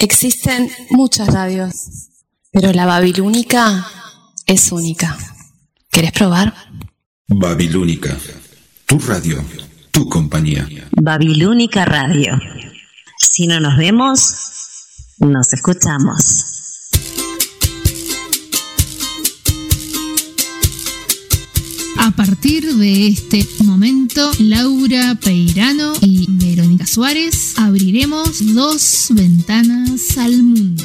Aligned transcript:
Existen 0.00 0.70
muchas 0.90 1.26
radios, 1.26 1.74
pero 2.52 2.72
la 2.72 2.86
babilónica 2.86 3.84
es 4.46 4.70
única. 4.70 5.18
¿Quieres 5.90 6.12
probar? 6.12 6.54
Babilónica, 7.26 8.16
tu 8.86 9.00
radio, 9.00 9.44
tu 9.90 10.08
compañía. 10.08 10.68
Babilónica 10.92 11.84
Radio. 11.84 12.38
Si 13.18 13.48
no 13.48 13.58
nos 13.58 13.76
vemos, 13.76 15.16
nos 15.18 15.52
escuchamos. 15.52 16.57
Partir 22.18 22.74
de 22.74 23.06
este 23.06 23.46
momento, 23.62 24.28
Laura 24.40 25.14
Peirano 25.22 25.92
y 26.00 26.26
Verónica 26.28 26.84
Suárez 26.84 27.52
abriremos 27.56 28.44
dos 28.54 29.06
ventanas 29.10 30.18
al 30.18 30.42
mundo. 30.42 30.82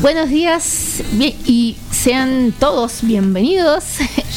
Buenos 0.00 0.28
días 0.30 1.02
bien- 1.12 1.34
y 1.46 1.76
sean 1.90 2.52
todos 2.58 2.98
bienvenidos. 3.02 3.84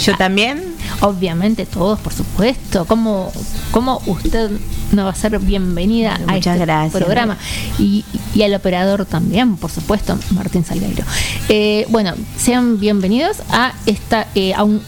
Yo 0.03 0.15
también. 0.17 0.73
Obviamente 1.01 1.65
todos, 1.65 1.99
por 1.99 2.13
supuesto. 2.13 2.85
¿Cómo, 2.85 3.31
cómo 3.71 4.01
usted 4.05 4.51
no 4.91 5.03
va 5.05 5.11
a 5.11 5.15
ser 5.15 5.37
bienvenida 5.39 6.15
a 6.15 6.19
Muchas 6.33 6.53
este 6.55 6.65
gracias. 6.65 7.03
programa? 7.03 7.37
Y, 7.77 8.05
y 8.33 8.41
al 8.43 8.53
operador 8.53 9.05
también, 9.05 9.57
por 9.57 9.69
supuesto, 9.71 10.17
Martín 10.31 10.63
Salgueiro. 10.63 11.03
Eh, 11.49 11.85
bueno, 11.89 12.13
sean 12.37 12.79
bienvenidos 12.79 13.37
a, 13.49 13.73
esta, 13.85 14.27
eh, 14.35 14.53
a 14.53 14.63
un 14.63 14.81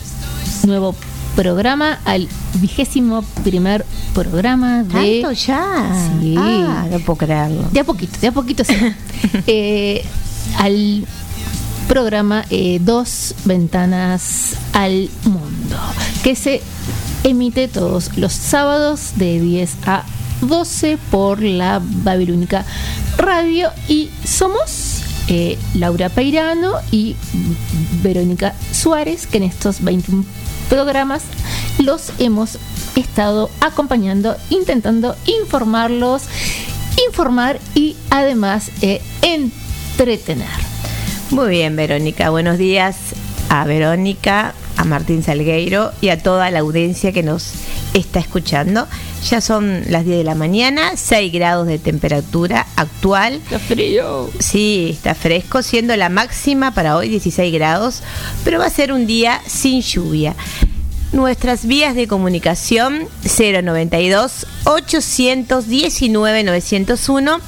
nuevo 0.65 0.95
programa, 1.35 1.99
al 2.05 2.29
vigésimo 2.61 3.21
primer 3.43 3.85
programa 4.13 4.83
de... 4.83 5.21
¿Tanto 5.21 5.31
ya? 5.33 5.91
Sí. 6.21 6.35
Ah, 6.37 6.85
no 6.89 6.99
puedo 6.99 7.17
creerlo. 7.17 7.63
De 7.73 7.81
a 7.81 7.83
poquito, 7.83 8.17
de 8.21 8.27
a 8.27 8.31
poquito 8.31 8.63
sí. 8.63 8.73
Eh, 9.47 10.05
al 10.57 11.05
programa 11.87 12.45
eh, 12.49 12.79
Dos 12.81 13.35
Ventanas 13.45 14.55
al 14.73 15.09
Mundo, 15.23 15.77
que 16.23 16.35
se 16.35 16.61
emite 17.23 17.67
todos 17.67 18.17
los 18.17 18.33
sábados 18.33 19.13
de 19.15 19.39
10 19.39 19.77
a 19.85 20.03
12 20.41 20.97
por 21.11 21.41
la 21.41 21.81
Babilónica 21.83 22.65
Radio. 23.17 23.71
Y 23.87 24.09
somos 24.23 25.01
eh, 25.27 25.57
Laura 25.73 26.09
Peirano 26.09 26.73
y 26.91 27.15
Verónica 28.03 28.53
Suárez, 28.71 29.27
que 29.27 29.37
en 29.37 29.43
estos 29.43 29.81
21 29.81 30.25
programas 30.69 31.23
los 31.79 32.11
hemos 32.19 32.57
estado 32.95 33.49
acompañando, 33.59 34.35
intentando 34.49 35.15
informarlos, 35.41 36.23
informar 37.07 37.59
y 37.73 37.95
además 38.09 38.71
eh, 38.81 39.01
entretener. 39.95 40.49
Muy 41.31 41.49
bien, 41.51 41.77
Verónica. 41.77 42.29
Buenos 42.29 42.57
días 42.57 42.97
a 43.47 43.63
Verónica, 43.63 44.53
a 44.75 44.83
Martín 44.83 45.23
Salgueiro 45.23 45.93
y 46.01 46.09
a 46.09 46.21
toda 46.21 46.51
la 46.51 46.59
audiencia 46.59 47.13
que 47.13 47.23
nos 47.23 47.53
está 47.93 48.19
escuchando. 48.19 48.87
Ya 49.29 49.39
son 49.39 49.83
las 49.87 50.03
10 50.03 50.17
de 50.17 50.23
la 50.25 50.35
mañana, 50.35 50.97
6 50.97 51.31
grados 51.31 51.67
de 51.67 51.79
temperatura 51.79 52.67
actual. 52.75 53.39
¡Qué 53.47 53.57
frío! 53.57 54.29
Sí, 54.37 54.89
está 54.91 55.15
fresco, 55.15 55.63
siendo 55.63 55.95
la 55.95 56.09
máxima 56.09 56.73
para 56.73 56.97
hoy 56.97 57.07
16 57.07 57.53
grados, 57.53 58.03
pero 58.43 58.59
va 58.59 58.65
a 58.65 58.69
ser 58.69 58.91
un 58.91 59.07
día 59.07 59.39
sin 59.47 59.81
lluvia. 59.81 60.35
Nuestras 61.13 61.65
vías 61.65 61.95
de 61.95 62.09
comunicación 62.09 63.07
092 63.23 64.45
819 64.65 66.43
901, 66.43 67.39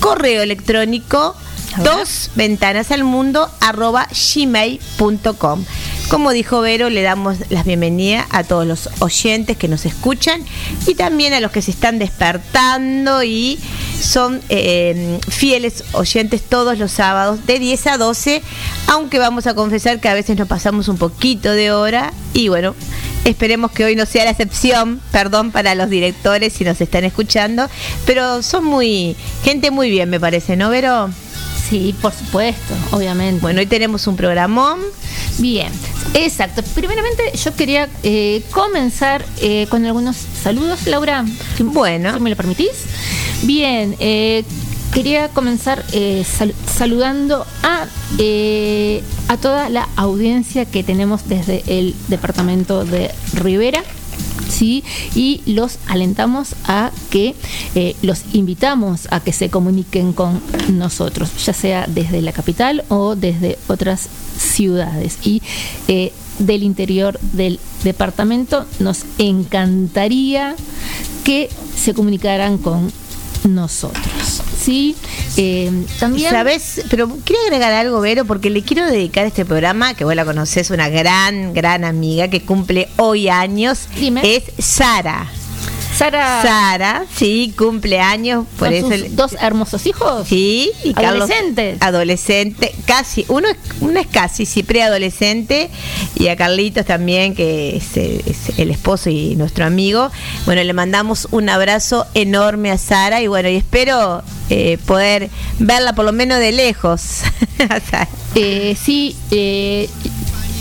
correo 0.00 0.42
electrónico. 0.42 1.36
Dos 1.82 2.30
ventanas 2.34 2.90
al 2.90 3.04
mundo 3.04 3.50
arroba 3.60 4.08
gmail.com. 4.34 5.64
Como 6.08 6.32
dijo 6.32 6.60
Vero, 6.60 6.90
le 6.90 7.02
damos 7.02 7.38
las 7.48 7.64
bienvenidas 7.64 8.26
a 8.30 8.44
todos 8.44 8.66
los 8.66 8.90
oyentes 9.00 9.56
que 9.56 9.68
nos 9.68 9.86
escuchan 9.86 10.42
y 10.86 10.94
también 10.94 11.32
a 11.32 11.40
los 11.40 11.50
que 11.50 11.62
se 11.62 11.70
están 11.70 11.98
despertando 11.98 13.22
y 13.22 13.58
son 14.00 14.40
eh, 14.50 15.18
fieles 15.28 15.84
oyentes 15.92 16.42
todos 16.42 16.78
los 16.78 16.92
sábados 16.92 17.46
de 17.46 17.58
10 17.58 17.86
a 17.86 17.98
12, 17.98 18.42
aunque 18.88 19.18
vamos 19.18 19.46
a 19.46 19.54
confesar 19.54 19.98
que 19.98 20.08
a 20.08 20.14
veces 20.14 20.36
nos 20.36 20.46
pasamos 20.46 20.88
un 20.88 20.98
poquito 20.98 21.50
de 21.52 21.72
hora 21.72 22.12
y 22.34 22.48
bueno, 22.48 22.74
esperemos 23.24 23.70
que 23.72 23.84
hoy 23.84 23.96
no 23.96 24.04
sea 24.04 24.24
la 24.24 24.30
excepción, 24.30 25.00
perdón 25.10 25.52
para 25.52 25.74
los 25.74 25.88
directores 25.88 26.52
si 26.52 26.64
nos 26.64 26.80
están 26.80 27.04
escuchando, 27.04 27.68
pero 28.04 28.42
son 28.42 28.64
muy, 28.64 29.16
gente 29.42 29.70
muy 29.70 29.90
bien 29.90 30.10
me 30.10 30.20
parece, 30.20 30.56
¿no, 30.56 30.68
Vero? 30.68 31.10
Sí, 31.68 31.94
por 32.00 32.12
supuesto, 32.12 32.74
obviamente. 32.90 33.40
Bueno, 33.40 33.60
hoy 33.60 33.66
tenemos 33.66 34.06
un 34.06 34.16
programón. 34.16 34.80
Bien, 35.38 35.72
exacto. 36.12 36.62
Primeramente 36.74 37.32
yo 37.42 37.54
quería 37.56 37.88
eh, 38.02 38.42
comenzar 38.50 39.24
eh, 39.40 39.66
con 39.70 39.84
algunos 39.84 40.16
saludos, 40.42 40.86
Laura. 40.86 41.24
si- 41.56 41.62
Bueno. 41.62 42.14
si 42.14 42.20
me 42.20 42.30
lo 42.30 42.36
permitís. 42.36 42.70
Bien, 43.42 43.96
eh, 43.98 44.44
quería 44.92 45.28
comenzar 45.30 45.84
eh, 45.92 46.24
sal- 46.30 46.54
saludando 46.72 47.46
a, 47.62 47.86
eh, 48.18 49.02
a 49.28 49.36
toda 49.38 49.68
la 49.70 49.88
audiencia 49.96 50.66
que 50.66 50.82
tenemos 50.84 51.28
desde 51.28 51.64
el 51.66 51.94
departamento 52.08 52.84
de 52.84 53.10
Rivera. 53.32 53.82
¿Sí? 54.48 54.84
Y 55.14 55.42
los 55.46 55.78
alentamos 55.86 56.54
a 56.64 56.90
que, 57.10 57.34
eh, 57.74 57.96
los 58.02 58.22
invitamos 58.32 59.08
a 59.10 59.20
que 59.20 59.32
se 59.32 59.50
comuniquen 59.50 60.12
con 60.12 60.40
nosotros, 60.68 61.30
ya 61.44 61.52
sea 61.52 61.86
desde 61.88 62.22
la 62.22 62.32
capital 62.32 62.84
o 62.88 63.16
desde 63.16 63.58
otras 63.68 64.08
ciudades. 64.38 65.18
Y 65.22 65.42
eh, 65.88 66.12
del 66.38 66.62
interior 66.62 67.18
del 67.32 67.60
departamento 67.84 68.66
nos 68.80 69.04
encantaría 69.18 70.56
que 71.24 71.48
se 71.76 71.94
comunicaran 71.94 72.58
con 72.58 72.92
nosotros. 73.44 74.33
¿Sí? 74.64 74.96
Eh, 75.36 75.70
también... 76.00 76.30
¿Sabes? 76.30 76.82
Pero 76.90 77.08
quiero 77.24 77.42
agregar 77.42 77.72
algo, 77.72 78.00
Vero, 78.00 78.24
porque 78.24 78.50
le 78.50 78.62
quiero 78.62 78.86
dedicar 78.86 79.26
este 79.26 79.44
programa, 79.44 79.94
que 79.94 80.04
vos 80.04 80.14
la 80.14 80.24
conocés, 80.24 80.70
una 80.70 80.88
gran, 80.88 81.52
gran 81.52 81.84
amiga 81.84 82.28
que 82.28 82.42
cumple 82.42 82.88
hoy 82.96 83.28
años. 83.28 83.88
Dime. 83.98 84.22
Es 84.24 84.44
Sara. 84.58 85.30
Sara, 85.96 86.42
Sara, 86.42 87.04
sí, 87.14 87.54
cumple 87.56 88.00
años, 88.00 88.46
por 88.58 88.68
con 88.68 88.74
eso. 88.74 88.90
sus 88.90 89.16
dos 89.16 89.36
hermosos 89.40 89.86
hijos. 89.86 90.26
Sí, 90.28 90.70
y 90.82 90.92
Carlos. 90.92 91.30
Adolescente, 91.80 92.74
casi. 92.84 93.24
Uno 93.28 93.48
es, 93.48 93.56
uno 93.80 94.00
es 94.00 94.06
casi, 94.06 94.46
sí, 94.46 94.62
preadolescente. 94.62 95.70
Y 96.16 96.28
a 96.28 96.36
Carlitos 96.36 96.84
también, 96.84 97.34
que 97.34 97.76
es, 97.76 97.96
es 97.96 98.58
el 98.58 98.70
esposo 98.70 99.10
y 99.10 99.36
nuestro 99.36 99.64
amigo. 99.64 100.10
Bueno, 100.46 100.64
le 100.64 100.72
mandamos 100.72 101.28
un 101.30 101.48
abrazo 101.48 102.06
enorme 102.14 102.70
a 102.70 102.78
Sara 102.78 103.20
y 103.22 103.26
bueno, 103.28 103.48
y 103.48 103.56
espero 103.56 104.22
eh, 104.50 104.78
poder 104.86 105.30
verla 105.58 105.94
por 105.94 106.04
lo 106.04 106.12
menos 106.12 106.38
de 106.38 106.52
lejos. 106.52 107.20
Eh, 108.34 108.76
sí, 108.80 109.16
eh, 109.30 109.88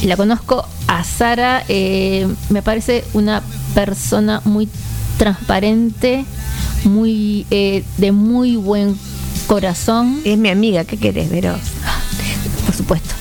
la 0.04 0.16
conozco 0.16 0.66
a 0.88 1.04
Sara, 1.04 1.64
eh, 1.68 2.28
me 2.50 2.62
parece 2.62 3.04
una 3.14 3.42
persona 3.74 4.42
muy 4.46 4.70
transparente, 5.18 6.26
muy 6.84 7.46
eh, 7.52 7.84
de 7.98 8.12
muy 8.12 8.56
buen 8.56 8.98
corazón. 9.48 10.20
Es 10.24 10.38
mi 10.38 10.50
amiga, 10.50 10.84
¿qué 10.86 10.98
querés, 10.98 11.30
Vero? 11.30 11.56
Por 12.66 12.76
supuesto. 12.76 13.14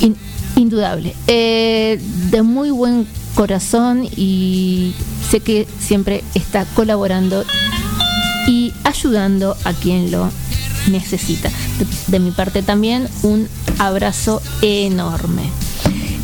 In- 0.00 0.16
indudable. 0.56 1.14
Eh, 1.26 2.00
de 2.30 2.42
muy 2.42 2.70
buen 2.70 3.06
corazón 3.34 4.04
y 4.16 4.94
sé 5.30 5.40
que 5.40 5.66
siempre 5.80 6.24
está 6.34 6.64
colaborando 6.74 7.44
y 8.48 8.72
ayudando 8.84 9.56
a 9.64 9.72
quien 9.72 10.10
lo 10.10 10.30
necesita. 10.90 11.50
De, 11.78 11.86
de 12.08 12.18
mi 12.18 12.30
parte 12.30 12.62
también 12.62 13.08
un 13.22 13.48
abrazo 13.78 14.42
enorme. 14.62 15.50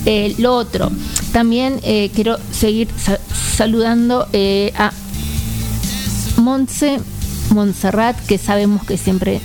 Eh, 0.06 0.34
lo 0.38 0.54
otro, 0.54 0.90
también 1.32 1.80
eh, 1.82 2.10
quiero 2.14 2.38
seguir 2.52 2.88
sa- 3.02 3.18
saludando 3.56 4.26
eh, 4.32 4.72
a 4.76 4.92
Montse 6.36 7.00
Montserrat, 7.50 8.16
que 8.26 8.38
sabemos 8.38 8.84
que 8.84 8.98
siempre 8.98 9.40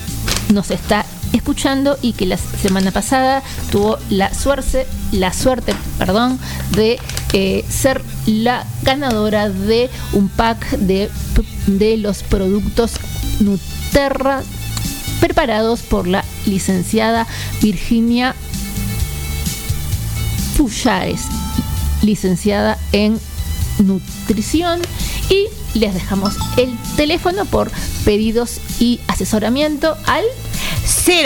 nos 0.54 0.72
está 0.72 1.06
escuchando 1.34 1.98
y 2.02 2.14
que 2.14 2.26
la 2.26 2.38
semana 2.38 2.92
pasada 2.92 3.44
tuvo 3.72 3.98
la 4.10 4.34
suerte, 4.34 4.88
la 5.12 5.32
suerte, 5.32 5.76
perdón, 5.98 6.40
de 6.72 7.00
ser 7.70 8.02
la 8.26 8.66
ganadora 8.82 9.50
de 9.50 9.90
un 10.14 10.28
pack 10.30 10.72
de, 10.72 11.10
de 11.68 11.98
los 11.98 12.24
productos 12.24 12.94
Nuterra 13.40 14.42
preparados 15.20 15.82
por 15.82 16.08
la 16.08 16.24
licenciada 16.48 17.28
Virginia 17.62 18.36
Pullares, 20.60 21.22
licenciada 22.02 22.78
en 22.92 23.18
nutrición 23.78 24.82
y 25.30 25.46
les 25.74 25.94
dejamos 25.94 26.36
el 26.58 26.78
teléfono 26.98 27.46
por 27.46 27.72
pedidos 28.04 28.60
y 28.78 29.00
asesoramiento 29.08 29.96
al 30.06 30.26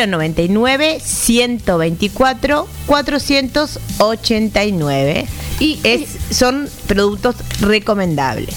099 0.07 1.01
124 1.03 2.67
489 2.85 5.25
y 5.59 5.79
es, 5.83 6.09
son 6.29 6.69
productos 6.85 7.35
recomendables. 7.59 8.53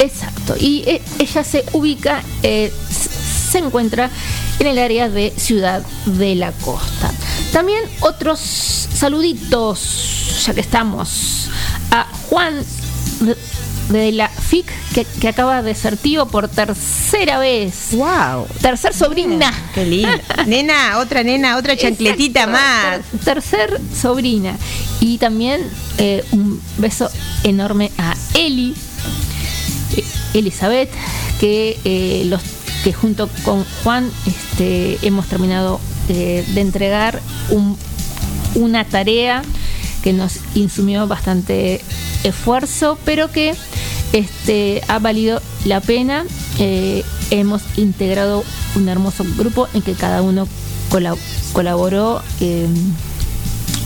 Exacto. 0.00 0.54
Y 0.60 0.84
eh, 0.86 1.00
ella 1.18 1.44
se 1.44 1.64
ubica, 1.72 2.22
eh, 2.42 2.70
se 3.50 3.56
encuentra 3.56 4.10
en 4.58 4.66
el 4.66 4.78
área 4.78 5.08
de 5.08 5.32
Ciudad 5.34 5.82
de 6.04 6.34
la 6.34 6.52
Costa. 6.52 7.10
También 7.54 7.84
otros 8.00 8.40
saluditos, 8.40 10.42
ya 10.44 10.54
que 10.54 10.60
estamos, 10.60 11.48
a 11.92 12.04
Juan 12.28 12.64
de- 13.20 13.36
la 14.12 14.28
FIC, 14.28 14.66
que, 14.92 15.04
que 15.04 15.28
acaba 15.28 15.62
de 15.62 15.72
ser 15.76 15.96
tío 15.96 16.26
por 16.26 16.48
tercera 16.48 17.38
vez. 17.38 17.90
¡Wow! 17.92 18.48
Tercer 18.60 18.92
sobrina. 18.92 19.52
¡Qué 19.72 19.84
lindo! 19.86 20.08
nena, 20.46 20.98
otra 20.98 21.22
nena, 21.22 21.56
otra 21.56 21.76
chancletita 21.76 22.48
más. 22.48 23.02
ter- 23.12 23.20
tercer 23.20 23.80
sobrina. 24.00 24.56
Y 25.00 25.18
también 25.18 25.60
eh, 25.98 26.24
un 26.32 26.60
beso 26.78 27.08
enorme 27.44 27.92
a 27.98 28.16
Eli, 28.34 28.74
eh, 29.96 30.04
Elizabeth, 30.34 30.90
que 31.38 31.78
eh, 31.84 32.24
los 32.26 32.42
que 32.82 32.92
junto 32.92 33.28
con 33.44 33.64
Juan 33.84 34.10
este, 34.26 34.98
hemos 35.06 35.26
terminado 35.28 35.78
eh, 36.08 36.44
de 36.54 36.60
entregar 36.60 37.20
un- 37.50 37.76
una 38.54 38.84
tarea 38.84 39.42
que 40.02 40.12
nos 40.12 40.38
insumió 40.54 41.06
bastante 41.06 41.80
esfuerzo, 42.24 42.98
pero 43.04 43.30
que 43.32 43.54
este, 44.12 44.82
ha 44.88 44.98
valido 44.98 45.40
la 45.64 45.80
pena. 45.80 46.24
Eh, 46.58 47.02
hemos 47.30 47.62
integrado 47.76 48.44
un 48.76 48.88
hermoso 48.88 49.24
grupo 49.36 49.66
en 49.74 49.82
que 49.82 49.94
cada 49.94 50.22
uno 50.22 50.46
cola- 50.90 51.16
colaboró. 51.52 52.22
eh, 52.40 52.66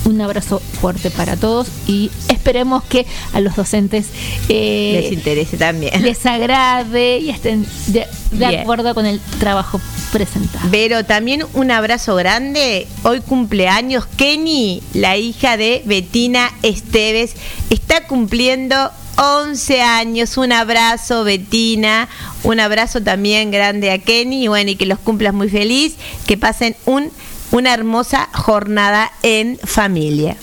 un 0.09 0.21
abrazo 0.21 0.61
fuerte 0.81 1.11
para 1.11 1.37
todos 1.37 1.69
y 1.87 2.11
esperemos 2.29 2.83
que 2.85 3.07
a 3.33 3.41
los 3.41 3.55
docentes 3.57 4.09
eh, 4.49 5.01
Les 5.03 5.13
interese 5.13 5.57
también. 5.57 6.03
les 6.03 6.25
agrade 6.27 7.19
y 7.19 7.31
estén 7.31 7.67
de, 7.87 8.07
acuerdo 8.47 8.95
con 8.95 9.07
el 9.07 9.21
trabajo 9.39 9.81
presentado. 10.13 10.69
Pero 10.71 11.05
también 11.05 11.45
un 11.55 11.71
abrazo 11.71 12.17
grande. 12.17 12.87
Hoy 13.03 13.21
cumpleaños 13.21 14.07
Kenny, 14.17 14.83
la 14.95 15.17
hija 15.17 15.57
de 15.57 15.83
Betina 15.85 16.51
Esteves. 16.63 17.35
Está 17.71 18.07
cumpliendo 18.07 18.91
11 19.17 19.83
años. 19.83 20.37
Un 20.37 20.53
abrazo, 20.53 21.25
Betina. 21.25 22.09
Un 22.45 22.61
abrazo 22.61 23.03
también 23.03 23.51
grande 23.51 23.91
a 23.91 23.99
Kenny. 23.99 24.45
Y 24.45 24.49
bueno, 24.49 24.71
y 24.71 24.77
que 24.77 24.87
los 24.87 24.99
cumplas 24.99 25.35
muy 25.35 25.49
feliz. 25.49 25.97
Que 26.27 26.37
pasen 26.37 26.77
un, 26.87 27.11
una 27.51 27.73
hermosa 27.73 28.29
jornada 28.33 29.11
en 29.23 29.59
familia. 29.59 30.37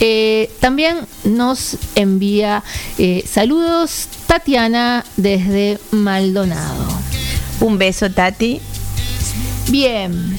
Eh, 0.00 0.50
también 0.60 0.98
nos 1.24 1.76
envía 1.96 2.62
eh, 2.98 3.24
saludos 3.28 4.08
Tatiana 4.26 5.04
desde 5.16 5.78
Maldonado. 5.90 6.86
Un 7.60 7.78
beso, 7.78 8.10
Tati. 8.10 8.60
Bien, 9.68 10.38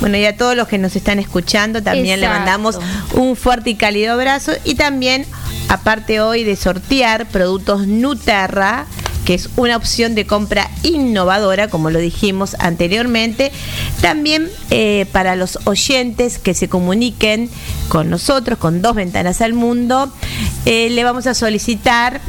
Bueno, 0.00 0.16
y 0.18 0.24
a 0.26 0.36
todos 0.36 0.54
los 0.54 0.68
que 0.68 0.78
nos 0.78 0.94
están 0.94 1.18
escuchando 1.18 1.82
también 1.82 2.20
le 2.20 2.28
mandamos 2.28 2.78
un 3.14 3.34
fuerte 3.34 3.70
y 3.70 3.74
cálido 3.74 4.12
abrazo. 4.12 4.52
Y 4.64 4.74
también, 4.76 5.24
aparte 5.68 6.20
hoy 6.20 6.44
de 6.44 6.54
sortear 6.54 7.26
productos 7.26 7.86
Nuterra, 7.88 8.86
que 9.28 9.34
es 9.34 9.50
una 9.56 9.76
opción 9.76 10.14
de 10.14 10.24
compra 10.24 10.70
innovadora, 10.82 11.68
como 11.68 11.90
lo 11.90 11.98
dijimos 11.98 12.56
anteriormente, 12.60 13.52
también 14.00 14.48
eh, 14.70 15.04
para 15.12 15.36
los 15.36 15.58
oyentes 15.64 16.38
que 16.38 16.54
se 16.54 16.70
comuniquen 16.70 17.50
con 17.90 18.08
nosotros, 18.08 18.58
con 18.58 18.80
dos 18.80 18.94
ventanas 18.94 19.42
al 19.42 19.52
mundo, 19.52 20.10
eh, 20.64 20.88
le 20.88 21.04
vamos 21.04 21.26
a 21.26 21.34
solicitar 21.34 22.22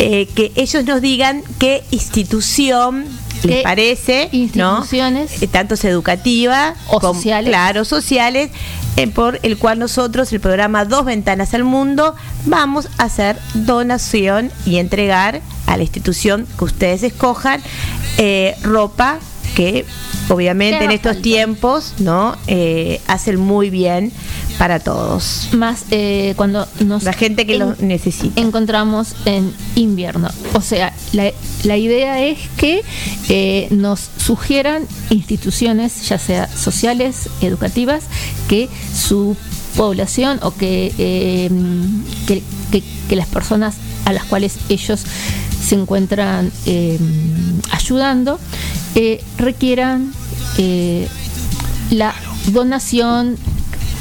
eh, 0.00 0.26
que 0.34 0.50
ellos 0.56 0.84
nos 0.84 1.00
digan 1.00 1.44
qué 1.60 1.84
institución 1.92 3.06
les 3.44 3.56
¿Qué 3.58 3.62
parece, 3.62 4.28
¿no? 4.54 4.78
instituciones? 4.78 5.42
Eh, 5.42 5.46
tanto 5.48 5.74
educativa 5.74 6.74
O 6.88 7.00
como- 7.00 7.14
sociales. 7.14 7.50
claro, 7.50 7.84
sociales, 7.84 8.50
eh, 8.96 9.06
por 9.08 9.38
el 9.42 9.58
cual 9.58 9.78
nosotros, 9.78 10.32
el 10.32 10.40
programa 10.40 10.84
Dos 10.84 11.04
Ventanas 11.04 11.54
al 11.54 11.64
Mundo, 11.64 12.14
vamos 12.46 12.88
a 12.98 13.04
hacer 13.04 13.36
donación 13.54 14.50
y 14.66 14.76
entregar 14.76 15.40
a 15.66 15.76
la 15.76 15.82
institución 15.82 16.46
que 16.58 16.64
ustedes 16.64 17.02
escojan 17.02 17.60
eh, 18.18 18.54
ropa 18.62 19.18
que 19.56 19.84
obviamente 20.28 20.84
en 20.84 20.90
estos 20.90 21.12
falta. 21.12 21.22
tiempos 21.22 21.94
no 21.98 22.36
Eh, 22.46 23.00
hacen 23.06 23.38
muy 23.40 23.70
bien 23.70 24.12
para 24.58 24.78
todos 24.80 25.48
más 25.52 25.84
eh, 25.90 26.34
cuando 26.36 26.66
nos 26.80 27.02
la 27.02 27.12
gente 27.12 27.44
que 27.46 27.54
en- 27.54 27.58
lo 27.60 27.76
necesita 27.80 28.40
encontramos 28.40 29.14
en 29.24 29.52
invierno. 29.74 30.28
O 30.54 30.60
sea, 30.60 30.92
la, 31.12 31.30
la 31.64 31.76
idea 31.76 32.22
es 32.24 32.38
que 32.56 32.82
eh, 33.28 33.68
nos 33.70 34.00
sugieran 34.18 34.86
instituciones, 35.10 36.08
ya 36.08 36.18
sea 36.18 36.48
sociales, 36.48 37.28
educativas, 37.40 38.04
que 38.48 38.68
su 38.94 39.36
población 39.76 40.38
o 40.42 40.54
que, 40.54 40.92
eh, 40.98 41.50
que, 42.26 42.42
que- 42.70 42.82
que 43.08 43.16
las 43.16 43.26
personas 43.26 43.74
a 44.04 44.12
las 44.12 44.24
cuales 44.24 44.56
ellos 44.68 45.02
se 45.64 45.74
encuentran 45.74 46.50
eh, 46.66 46.98
ayudando 47.70 48.38
eh, 48.94 49.22
requieran 49.38 50.12
eh, 50.58 51.08
la 51.90 52.14
donación 52.48 53.36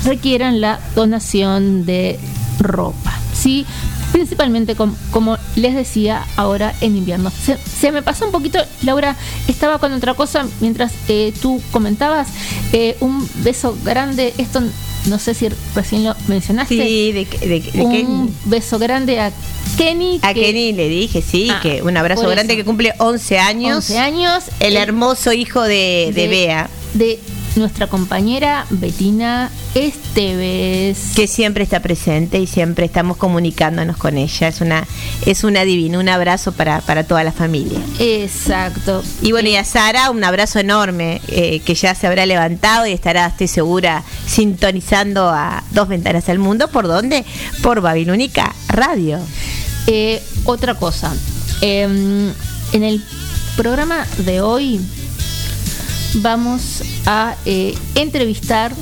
requieran 0.05 0.59
la 0.59 0.79
donación 0.95 1.85
de 1.85 2.19
ropa, 2.59 3.17
¿sí? 3.33 3.65
Principalmente, 4.11 4.75
com- 4.75 4.93
como 5.11 5.37
les 5.55 5.73
decía, 5.73 6.23
ahora 6.35 6.75
en 6.81 6.97
invierno. 6.97 7.31
Se, 7.31 7.57
se 7.57 7.91
me 7.91 8.01
pasó 8.03 8.25
un 8.25 8.31
poquito, 8.31 8.59
Laura, 8.83 9.15
estaba 9.47 9.79
con 9.79 9.91
otra 9.93 10.13
cosa 10.13 10.45
mientras 10.59 10.91
eh, 11.07 11.33
tú 11.41 11.61
comentabas. 11.71 12.27
eh, 12.73 12.95
un 12.99 13.27
beso 13.43 13.75
grande, 13.83 14.33
esto 14.37 14.61
no 15.07 15.17
sé 15.19 15.33
si 15.33 15.47
recién 15.73 16.03
lo 16.03 16.15
mencionaste. 16.27 16.75
sí 16.75 17.11
de, 17.11 17.25
de, 17.25 17.59
de 17.71 17.81
un 18.05 18.33
beso 18.45 18.77
grande 18.79 19.19
a 19.19 19.31
Kenny. 19.77 20.19
a 20.21 20.33
que- 20.33 20.41
Kenny 20.41 20.73
le 20.73 20.87
dije 20.89 21.21
sí 21.21 21.49
Ah, 21.51 21.59
que 21.61 21.81
un 21.81 21.95
abrazo 21.97 22.27
grande 22.27 22.55
que 22.55 22.63
cumple 22.65 22.93
11 22.99 23.39
años 23.39 23.77
11 23.89 23.99
años. 23.99 24.43
el 24.59 24.75
hermoso 24.77 25.33
hijo 25.33 25.61
de, 25.63 26.11
de 26.13 26.27
Bea 26.27 26.69
de 26.93 27.19
nuestra 27.55 27.85
compañera 27.87 28.65
Betina 28.71 29.51
Esteves. 29.75 31.11
Que 31.15 31.27
siempre 31.27 31.63
está 31.63 31.81
presente 31.81 32.39
y 32.39 32.47
siempre 32.47 32.85
estamos 32.85 33.17
comunicándonos 33.17 33.97
con 33.97 34.17
ella. 34.17 34.47
Es 34.47 34.61
una, 34.61 34.87
es 35.25 35.43
una 35.43 35.63
divina. 35.63 35.99
Un 35.99 36.09
abrazo 36.09 36.51
para, 36.51 36.81
para 36.81 37.03
toda 37.03 37.23
la 37.23 37.31
familia. 37.31 37.79
Exacto. 37.99 39.03
Y 39.21 39.31
bueno, 39.31 39.49
y 39.49 39.55
a 39.55 39.63
Sara, 39.63 40.09
un 40.11 40.23
abrazo 40.23 40.59
enorme, 40.59 41.21
eh, 41.27 41.59
que 41.65 41.75
ya 41.75 41.95
se 41.95 42.07
habrá 42.07 42.25
levantado 42.25 42.85
y 42.87 42.91
estará, 42.91 43.27
estoy 43.27 43.47
segura, 43.47 44.03
sintonizando 44.27 45.29
a 45.29 45.63
Dos 45.71 45.87
Ventanas 45.87 46.29
al 46.29 46.39
Mundo. 46.39 46.67
¿Por 46.69 46.87
dónde? 46.87 47.23
Por 47.61 47.81
Babilónica 47.81 48.53
Radio. 48.67 49.19
Eh, 49.87 50.21
otra 50.45 50.75
cosa. 50.75 51.13
em, 51.61 52.31
en 52.73 52.83
el 52.83 53.01
programa 53.55 54.05
de 54.25 54.41
hoy 54.41 54.79
vamos 56.15 56.81
a 57.05 57.35
eh, 57.45 57.75
entrevistar 57.95 58.73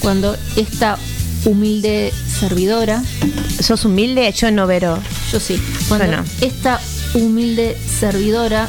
cuando 0.00 0.36
esta 0.56 0.98
humilde 1.44 2.12
servidora, 2.40 3.02
¿Sos 3.60 3.84
humilde? 3.84 4.32
Yo 4.32 4.50
no, 4.50 4.66
Vero. 4.66 4.98
yo 5.32 5.40
sí, 5.40 5.60
cuando 5.88 6.06
Bueno. 6.06 6.24
esta 6.40 6.80
humilde 7.14 7.76
servidora 7.98 8.68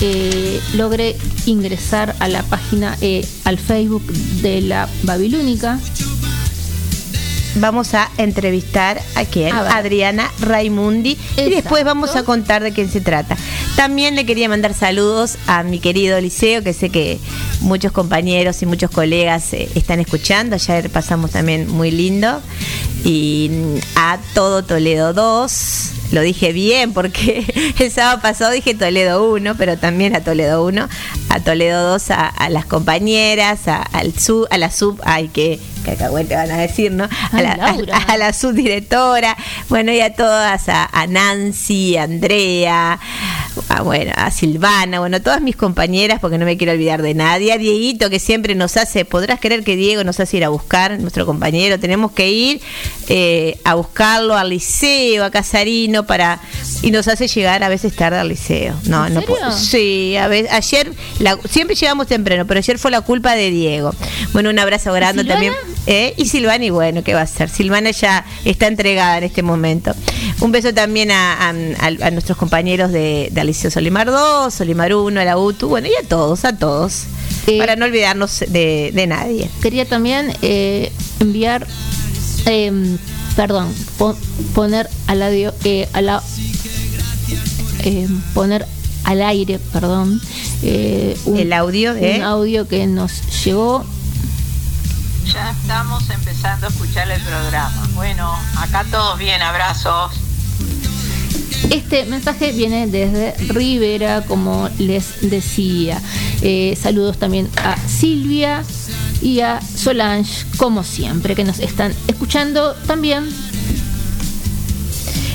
eh, 0.00 0.60
logre 0.74 1.16
ingresar 1.46 2.14
a 2.20 2.28
la 2.28 2.42
página, 2.44 2.96
eh, 3.00 3.26
al 3.44 3.58
Facebook 3.58 4.04
de 4.42 4.60
la 4.62 4.88
Babilónica, 5.02 5.78
Vamos 7.56 7.94
a 7.94 8.10
entrevistar 8.18 9.00
a 9.14 9.24
quién? 9.24 9.54
A. 9.54 9.76
Adriana 9.76 10.30
Raimundi. 10.40 11.16
Y 11.36 11.50
después 11.50 11.84
vamos 11.84 12.16
a 12.16 12.22
contar 12.22 12.62
de 12.62 12.72
quién 12.72 12.90
se 12.90 13.00
trata. 13.00 13.36
También 13.76 14.14
le 14.16 14.26
quería 14.26 14.48
mandar 14.48 14.74
saludos 14.74 15.38
a 15.46 15.62
mi 15.62 15.78
querido 15.78 16.20
Liceo, 16.20 16.62
que 16.62 16.72
sé 16.72 16.90
que 16.90 17.18
muchos 17.60 17.92
compañeros 17.92 18.62
y 18.62 18.66
muchos 18.66 18.90
colegas 18.90 19.52
eh, 19.52 19.68
están 19.74 20.00
escuchando. 20.00 20.56
Ayer 20.56 20.90
pasamos 20.90 21.32
también 21.32 21.68
muy 21.68 21.90
lindo. 21.90 22.40
Y 23.04 23.50
a 23.96 24.18
todo 24.34 24.64
Toledo 24.64 25.12
2. 25.12 25.97
Lo 26.10 26.22
dije 26.22 26.52
bien 26.52 26.92
porque 26.94 27.44
el 27.78 27.90
sábado 27.90 28.20
pasado 28.22 28.50
dije 28.52 28.74
Toledo 28.74 29.30
1, 29.30 29.54
pero 29.56 29.76
también 29.76 30.16
a 30.16 30.20
Toledo 30.20 30.64
1, 30.64 30.88
a 31.28 31.40
Toledo 31.40 31.90
2, 31.92 32.10
a, 32.12 32.26
a 32.28 32.48
las 32.48 32.64
compañeras, 32.64 33.68
a, 33.68 33.82
al 33.82 34.18
sub, 34.18 34.46
a 34.50 34.56
la 34.58 34.70
sub, 34.70 35.00
ay, 35.04 35.28
que 35.28 35.60
cacahuete 35.84 36.34
van 36.34 36.50
a 36.50 36.56
decir, 36.58 36.92
¿no? 36.92 37.04
A 37.32 37.42
la, 37.42 37.52
a- 37.52 38.12
a 38.12 38.16
la 38.16 38.32
subdirectora, 38.32 39.36
bueno, 39.68 39.92
y 39.92 40.00
a 40.00 40.14
todas, 40.14 40.68
a, 40.68 40.84
a 40.90 41.06
Nancy, 41.06 41.96
a 41.96 42.04
Andrea, 42.04 42.98
a, 43.68 43.82
bueno, 43.82 44.12
a 44.16 44.30
Silvana, 44.30 45.00
bueno, 45.00 45.20
todas 45.22 45.40
mis 45.40 45.56
compañeras, 45.56 46.18
porque 46.20 46.38
no 46.38 46.44
me 46.44 46.56
quiero 46.56 46.72
olvidar 46.72 47.02
de 47.02 47.14
nadie, 47.14 47.52
a 47.52 47.58
Dieguito, 47.58 48.10
que 48.10 48.18
siempre 48.18 48.54
nos 48.54 48.76
hace, 48.76 49.04
podrás 49.04 49.40
creer 49.40 49.64
que 49.64 49.76
Diego 49.76 50.04
nos 50.04 50.20
hace 50.20 50.36
ir 50.38 50.44
a 50.44 50.48
buscar, 50.48 50.98
nuestro 51.00 51.26
compañero, 51.26 51.78
tenemos 51.78 52.12
que 52.12 52.30
ir 52.30 52.60
eh, 53.08 53.58
a 53.64 53.74
buscarlo 53.74 54.36
al 54.36 54.50
liceo, 54.50 55.24
a 55.24 55.30
Casarino, 55.30 56.06
para 56.06 56.40
y 56.82 56.90
nos 56.90 57.08
hace 57.08 57.26
llegar 57.28 57.62
a 57.64 57.68
veces 57.68 57.94
tarde 57.96 58.18
al 58.18 58.28
liceo. 58.28 58.74
No, 58.84 59.06
¿En 59.06 59.14
no 59.14 59.20
serio? 59.20 59.36
puedo. 59.36 59.52
Sí, 59.58 60.16
a 60.16 60.28
veces, 60.28 60.52
ayer, 60.52 60.92
la- 61.18 61.38
siempre 61.48 61.74
llegamos 61.76 62.06
temprano, 62.06 62.46
pero 62.46 62.58
ayer 62.58 62.78
fue 62.78 62.90
la 62.90 63.00
culpa 63.00 63.34
de 63.34 63.50
Diego. 63.50 63.92
Bueno, 64.32 64.50
un 64.50 64.58
abrazo 64.58 64.92
grande 64.92 65.24
también. 65.24 65.52
¿eh? 65.86 66.14
Y 66.16 66.26
Silvana, 66.26 66.64
y 66.64 66.70
bueno, 66.70 67.02
¿qué 67.02 67.14
va 67.14 67.20
a 67.20 67.24
hacer? 67.24 67.48
Silvana 67.48 67.90
ya 67.90 68.24
está 68.44 68.66
entregada 68.66 69.18
en 69.18 69.24
este 69.24 69.42
momento. 69.42 69.92
Un 70.40 70.52
beso 70.52 70.72
también 70.74 71.10
a, 71.10 71.48
a- 71.48 71.50
a- 71.50 72.06
a 72.06 72.10
nuestros 72.10 72.36
compañeros 72.38 72.92
de, 72.92 73.28
de 73.32 73.40
Alicia 73.48 73.70
Solimar 73.70 74.08
2, 74.10 74.52
Solimar 74.52 74.94
1, 74.94 75.20
a 75.20 75.24
la 75.24 75.38
UTU, 75.38 75.68
bueno, 75.70 75.88
y 75.88 76.04
a 76.04 76.06
todos, 76.06 76.44
a 76.44 76.54
todos. 76.54 77.04
Eh, 77.46 77.56
para 77.56 77.76
no 77.76 77.86
olvidarnos 77.86 78.40
de, 78.46 78.90
de 78.92 79.06
nadie. 79.06 79.50
quería 79.62 79.88
también 79.88 80.36
eh, 80.42 80.92
enviar, 81.18 81.66
em, 82.44 82.98
perdón, 83.36 83.74
po- 83.96 84.14
poner 84.54 84.86
al 85.06 85.22
audio, 85.22 85.54
eh, 85.64 85.88
a 85.94 86.02
la- 86.02 86.22
em, 87.84 88.20
poner 88.34 88.66
al 89.04 89.22
aire, 89.22 89.58
perdón, 89.72 90.20
eh, 90.62 91.16
un, 91.24 91.38
El 91.38 91.54
audio 91.54 91.94
de- 91.94 92.16
un 92.18 92.24
audio 92.24 92.68
que 92.68 92.86
nos 92.86 93.42
llegó. 93.46 93.82
Ya 95.32 95.52
estamos 95.52 96.02
empezando 96.10 96.66
a 96.66 96.68
escuchar 96.68 97.10
el 97.10 97.22
programa. 97.22 97.88
Bueno, 97.94 98.30
acá 98.58 98.84
todos 98.90 99.18
bien, 99.18 99.40
abrazos. 99.40 100.12
Este 101.70 102.04
mensaje 102.06 102.52
viene 102.52 102.86
desde 102.86 103.34
Rivera, 103.52 104.22
como 104.26 104.68
les 104.78 105.30
decía. 105.30 106.00
Eh, 106.42 106.76
saludos 106.80 107.18
también 107.18 107.48
a 107.56 107.76
Silvia 107.76 108.62
y 109.20 109.40
a 109.40 109.60
Solange, 109.60 110.44
como 110.56 110.82
siempre, 110.82 111.34
que 111.34 111.44
nos 111.44 111.58
están 111.58 111.94
escuchando 112.06 112.74
también. 112.86 113.28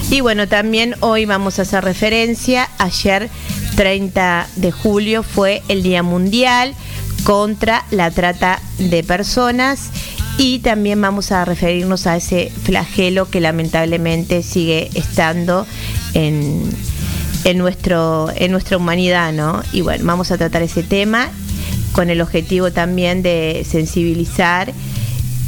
Y 0.10 0.22
bueno, 0.22 0.48
también 0.48 0.96
hoy 1.00 1.26
vamos 1.26 1.60
a 1.60 1.64
hacer 1.64 1.84
referencia. 1.84 2.70
Ayer, 2.78 3.30
30 3.76 4.48
de 4.56 4.72
julio, 4.72 5.24
fue 5.24 5.64
el 5.68 5.84
Día 5.84 6.04
Mundial 6.04 6.76
contra 7.24 7.86
la 7.92 8.12
Trata 8.12 8.60
de 8.78 9.04
Personas. 9.04 9.90
Y 10.38 10.60
también 10.60 11.00
vamos 11.00 11.32
a 11.32 11.46
referirnos 11.46 12.08
a 12.08 12.18
ese 12.18 12.52
flagelo 12.64 13.30
que 13.30 13.40
lamentablemente 13.40 14.42
sigue 14.42 14.90
estando 14.96 15.68
en, 16.14 16.64
en, 17.44 17.58
nuestro, 17.58 18.32
en 18.36 18.52
nuestra 18.52 18.78
humanidad, 18.78 19.32
¿no? 19.32 19.62
Y 19.72 19.82
bueno, 19.82 20.06
vamos 20.06 20.32
a 20.32 20.38
tratar 20.38 20.64
ese 20.64 20.84
tema 20.84 21.30
con 21.92 22.10
el 22.10 22.22
objetivo 22.22 22.72
también 22.72 23.22
de 23.22 23.66
sensibilizar 23.70 24.74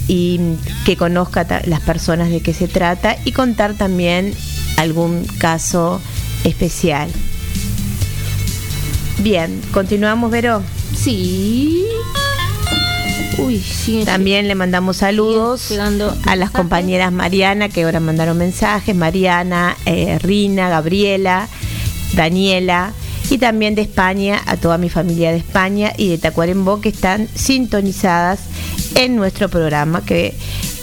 y 0.08 0.40
que 0.86 0.96
conozca 0.96 1.62
las 1.66 1.82
personas 1.82 2.30
de 2.30 2.42
qué 2.42 2.54
se 2.54 2.68
trata 2.68 3.18
y 3.26 3.32
contar 3.32 3.74
también 3.74 4.34
algún 4.78 5.26
caso 5.40 6.00
especial. 6.44 7.10
Bien, 9.20 9.62
continuamos, 9.72 10.30
Vero. 10.30 10.62
Sí. 10.96 11.86
Uy. 13.38 13.62
También 14.06 14.48
le 14.48 14.56
mandamos 14.56 14.98
saludos 14.98 15.70
a 16.26 16.36
las 16.36 16.52
compañeras 16.52 17.12
Mariana, 17.12 17.70
que 17.70 17.84
ahora 17.84 18.00
mandaron 18.00 18.38
mensajes, 18.38 18.96
Mariana, 18.96 19.76
eh, 19.86 20.18
Rina, 20.20 20.70
Gabriela, 20.70 21.48
Daniela, 22.14 22.94
y 23.30 23.38
también 23.40 23.76
de 23.76 23.82
España, 23.82 24.42
a 24.46 24.56
toda 24.58 24.78
mi 24.78 24.90
familia 24.90 25.32
de 25.32 25.38
España 25.38 25.92
y 25.98 26.10
de 26.10 26.18
Tacuarembó, 26.18 26.80
que 26.80 26.90
están 26.90 27.28
sintonizadas 27.34 28.40
en 28.96 29.16
nuestro 29.16 29.50
programa, 29.50 30.06
que 30.06 30.34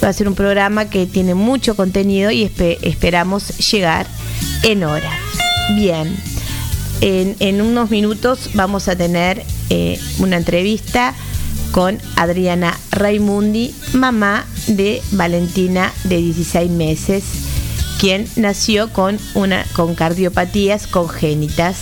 va 0.03 0.09
a 0.09 0.13
ser 0.13 0.29
un 0.29 0.35
programa 0.35 0.91
que 0.91 1.07
tiene 1.07 1.35
mucho 1.35 1.77
contenido 1.77 2.31
y 2.33 2.45
espe- 2.45 2.79
esperamos 2.83 3.57
llegar 3.71 4.07
en 4.65 4.83
hora. 4.85 5.11
Bien, 5.77 6.15
en, 7.01 7.37
en 7.39 7.63
unos 7.63 7.91
minutos 7.91 8.51
vamos 8.55 8.89
a 8.89 8.97
tener 8.97 9.45
eh, 9.71 9.99
una 10.19 10.37
entrevista 10.37 11.15
con 11.73 11.99
Adriana 12.17 12.79
Raimundi, 12.91 13.75
mamá 13.95 14.47
de 14.67 15.03
Valentina 15.13 15.93
de 16.05 16.19
16 16.19 16.71
meses, 16.71 17.25
quien 17.99 18.29
nació 18.37 18.93
con, 18.93 19.19
una, 19.35 19.65
con 19.73 19.95
cardiopatías 19.95 20.87
congénitas. 20.87 21.79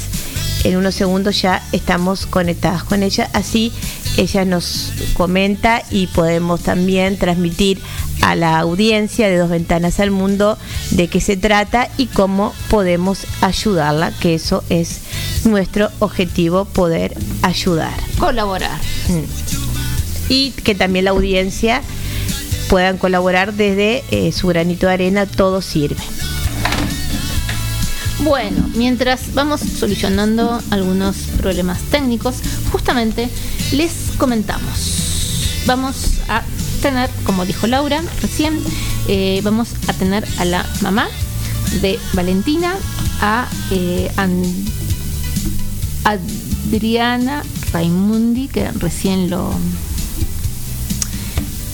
En 0.64 0.76
unos 0.76 0.94
segundos 0.94 1.42
ya 1.42 1.62
estamos 1.73 2.26
conectadas 2.26 2.85
con 2.85 3.02
ella, 3.02 3.28
así 3.32 3.73
ella 4.16 4.44
nos 4.44 4.92
comenta 5.14 5.82
y 5.90 6.06
podemos 6.09 6.61
también 6.61 7.16
transmitir 7.18 7.80
a 8.23 8.35
la 8.35 8.59
audiencia 8.59 9.28
de 9.28 9.38
Dos 9.38 9.50
Ventanas 9.50 9.99
al 9.99 10.11
Mundo 10.11 10.59
de 10.90 11.09
qué 11.09 11.20
se 11.20 11.37
trata 11.37 11.88
y 11.97 12.06
cómo 12.06 12.52
podemos 12.68 13.26
ayudarla, 13.40 14.12
que 14.20 14.35
eso 14.35 14.62
es 14.68 15.00
nuestro 15.44 15.88
objetivo, 16.00 16.66
poder 16.66 17.16
ayudar. 17.42 17.94
Colaborar. 18.18 18.78
Y 20.30 20.52
que 20.52 20.75
también 20.75 21.04
la 21.04 21.10
audiencia 21.10 21.82
puedan 22.70 22.96
colaborar 22.96 23.52
desde 23.52 24.02
eh, 24.10 24.32
su 24.32 24.46
granito 24.46 24.87
de 24.87 24.92
arena, 24.94 25.26
todo 25.26 25.60
sirve. 25.60 26.02
Bueno, 28.20 28.68
mientras 28.75 29.34
vamos 29.34 29.60
solucionando 29.60 30.62
algunos 30.70 31.16
problemas 31.38 31.80
técnicos, 31.90 32.37
justamente 32.70 33.28
les 33.72 33.92
comentamos. 34.18 35.62
Vamos 35.66 35.96
a 36.28 36.42
tener, 36.80 37.10
como 37.25 37.44
dijo 37.44 37.66
Laura 37.66 38.02
recién, 38.22 38.58
eh, 39.08 39.40
vamos 39.42 39.70
a 39.88 39.92
tener 39.94 40.26
a 40.38 40.44
la 40.44 40.64
mamá 40.80 41.08
de 41.82 41.99
Valentina, 42.12 42.75
a 43.20 43.49
eh, 43.70 44.10
An- 44.16 44.42
Adriana 46.04 47.42
Raimundi, 47.72 48.49
que 48.49 48.70
recién 48.72 49.30
lo, 49.30 49.52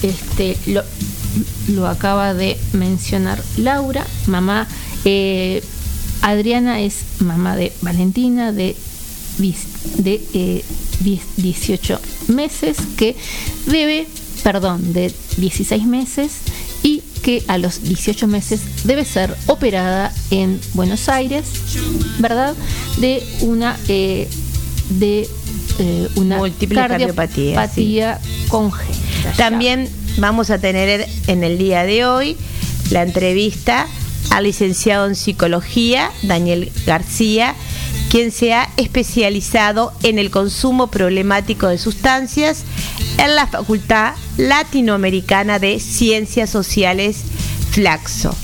este, 0.02 0.56
lo, 0.66 0.82
lo 1.68 1.86
acaba 1.86 2.34
de 2.34 2.56
mencionar 2.72 3.42
Laura, 3.56 4.06
mamá. 4.26 4.66
eh, 5.04 5.62
Adriana 6.22 6.80
es 6.80 7.00
mamá 7.20 7.56
de 7.56 7.72
Valentina, 7.82 8.52
de 8.52 8.74
de 9.98 10.62
18 11.36 12.00
meses 12.28 12.78
que 12.96 13.16
debe, 13.66 14.06
perdón, 14.42 14.92
de 14.92 15.12
16 15.36 15.84
meses 15.84 16.32
y 16.82 17.02
que 17.22 17.42
a 17.48 17.58
los 17.58 17.82
18 17.82 18.26
meses 18.28 18.60
debe 18.84 19.04
ser 19.04 19.36
operada 19.46 20.12
en 20.30 20.60
Buenos 20.74 21.08
Aires, 21.08 21.44
¿verdad? 22.18 22.54
De 22.98 23.22
una 23.42 23.76
de 23.86 25.28
una 26.14 26.38
múltiple 26.38 26.76
cardiopatía, 26.76 28.20
congénita. 28.48 29.05
También 29.36 29.88
vamos 30.16 30.50
a 30.50 30.58
tener 30.58 31.06
en 31.26 31.44
el 31.44 31.58
día 31.58 31.84
de 31.84 32.06
hoy 32.06 32.36
la 32.90 33.02
entrevista 33.02 33.86
al 34.30 34.44
licenciado 34.44 35.06
en 35.06 35.14
psicología, 35.14 36.10
Daniel 36.22 36.72
García, 36.86 37.54
quien 38.10 38.32
se 38.32 38.54
ha 38.54 38.68
especializado 38.76 39.92
en 40.02 40.18
el 40.18 40.30
consumo 40.30 40.86
problemático 40.86 41.68
de 41.68 41.76
sustancias 41.76 42.64
en 43.18 43.34
la 43.34 43.46
Facultad 43.46 44.14
Latinoamericana 44.38 45.58
de 45.58 45.80
Ciencias 45.80 46.48
Sociales 46.48 47.18
Flaxo, 47.72 48.34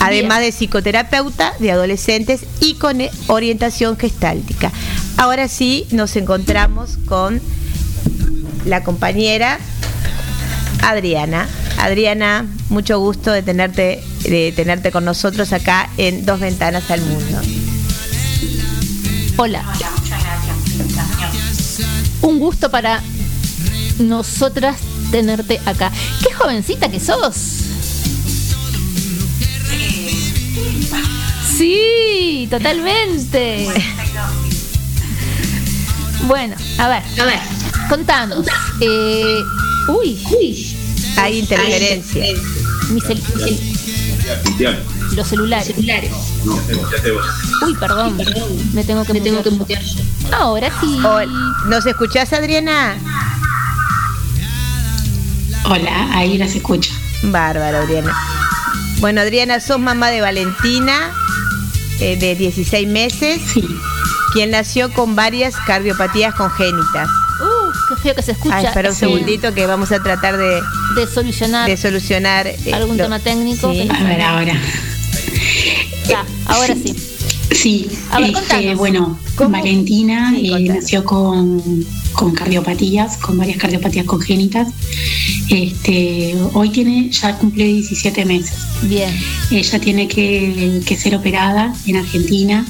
además 0.00 0.40
de 0.40 0.52
psicoterapeuta 0.52 1.52
de 1.58 1.72
adolescentes 1.72 2.40
y 2.60 2.74
con 2.74 3.00
orientación 3.26 3.98
gestáltica. 3.98 4.72
Ahora 5.18 5.48
sí 5.48 5.86
nos 5.90 6.16
encontramos 6.16 6.96
con 7.06 7.40
la 8.64 8.82
compañera 8.82 9.58
Adriana. 10.82 11.48
Adriana, 11.78 12.46
mucho 12.68 12.98
gusto 12.98 13.30
de 13.32 13.42
tenerte, 13.42 14.02
de 14.22 14.52
tenerte 14.54 14.90
con 14.90 15.04
nosotros 15.04 15.52
acá 15.52 15.88
en 15.96 16.24
Dos 16.24 16.40
Ventanas 16.40 16.90
al 16.90 17.00
Mundo. 17.02 17.40
Hola. 19.36 19.64
Un 22.22 22.38
gusto 22.38 22.70
para 22.70 23.00
nosotras 23.98 24.76
tenerte 25.10 25.60
acá. 25.66 25.92
Qué 26.26 26.34
jovencita 26.34 26.88
que 26.88 27.00
sos. 27.00 27.36
Sí, 31.56 32.46
totalmente. 32.50 33.68
Bueno, 36.26 36.56
a 36.78 36.88
ver, 36.88 37.02
a 37.20 37.24
ver, 37.24 37.38
contanos. 37.88 38.46
Eh, 38.80 39.42
uy, 39.88 40.18
uy, 40.38 40.76
hay 41.16 41.38
interferencia. 41.38 42.24
Los 45.14 45.26
celulares. 45.26 45.74
Uy, 47.64 47.74
perdón, 47.74 48.16
me 48.72 48.84
tengo 48.84 49.04
que, 49.04 49.12
me 49.14 49.20
tengo 49.20 49.42
que 49.42 49.50
mutear. 49.50 49.82
Ahora 50.32 50.70
sí. 50.80 50.98
¿Nos 51.66 51.86
escuchás, 51.86 52.32
Adriana? 52.32 52.96
Hola, 55.64 56.16
ahí 56.16 56.38
las 56.38 56.54
escucho. 56.54 56.92
Bárbaro, 57.24 57.78
Adriana. 57.78 58.16
Bueno, 59.00 59.20
Adriana, 59.20 59.60
sos 59.60 59.78
mamá 59.78 60.10
de 60.10 60.20
Valentina, 60.20 61.12
eh, 62.00 62.16
de 62.16 62.34
16 62.34 62.88
meses. 62.88 63.40
Sí. 63.52 63.66
Quien 64.32 64.50
nació 64.50 64.92
con 64.92 65.16
varias 65.16 65.56
cardiopatías 65.66 66.34
congénitas. 66.34 67.08
Qué 67.88 67.96
feo 67.96 68.14
que 68.14 68.22
se 68.22 68.32
escucha. 68.32 68.60
espera 68.60 68.90
un 68.90 68.94
segundito 68.94 69.54
que 69.54 69.66
vamos 69.66 69.92
a 69.92 70.02
tratar 70.02 70.36
de, 70.36 70.60
de 70.96 71.06
solucionar, 71.06 71.68
de 71.68 71.76
solucionar 71.76 72.46
eh, 72.46 72.58
algún 72.72 72.96
tema 72.96 73.18
técnico. 73.18 73.68
A 73.68 74.04
ver, 74.04 74.20
ahora. 74.20 74.60
Ya, 76.06 76.24
ahora 76.46 76.74
sí. 76.74 76.94
Sí, 77.50 77.88
este, 78.20 78.74
bueno, 78.74 79.18
Valentina 79.48 80.34
eh, 80.36 80.68
nació 80.68 81.02
con, 81.02 81.62
con, 82.12 82.32
cardiopatías, 82.32 83.16
con 83.16 83.38
varias 83.38 83.56
cardiopatías 83.56 84.04
congénitas. 84.04 84.68
Este, 85.48 86.36
hoy 86.52 86.68
tiene, 86.68 87.10
ya 87.10 87.38
cumple 87.38 87.64
17 87.64 88.24
meses. 88.26 88.54
Bien. 88.82 89.10
Ella 89.50 89.80
tiene 89.80 90.08
que, 90.08 90.82
que 90.84 90.96
ser 90.96 91.14
operada 91.14 91.74
en 91.86 91.96
Argentina. 91.96 92.66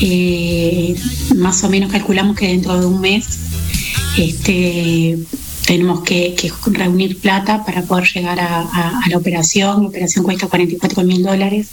Eh, 0.00 0.96
más 1.36 1.62
o 1.62 1.68
menos 1.68 1.92
calculamos 1.92 2.36
que 2.36 2.48
dentro 2.48 2.78
de 2.78 2.86
un 2.86 3.00
mes 3.00 3.43
este, 4.16 5.18
tenemos 5.66 6.02
que, 6.02 6.36
reunir 6.66 7.18
plata 7.18 7.64
para 7.64 7.82
poder 7.82 8.06
llegar 8.12 8.40
a, 8.40 9.00
la 9.08 9.16
operación. 9.16 9.82
La 9.82 9.88
operación 9.88 10.24
cuesta 10.24 10.46
44 10.46 11.02
mil 11.02 11.22
dólares. 11.22 11.68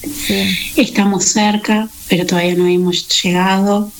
Estamos 0.75 1.25
cerca, 1.25 1.89
pero 2.07 2.25
todavía 2.25 2.55
no 2.55 2.67
hemos 2.67 3.07
llegado. 3.21 3.91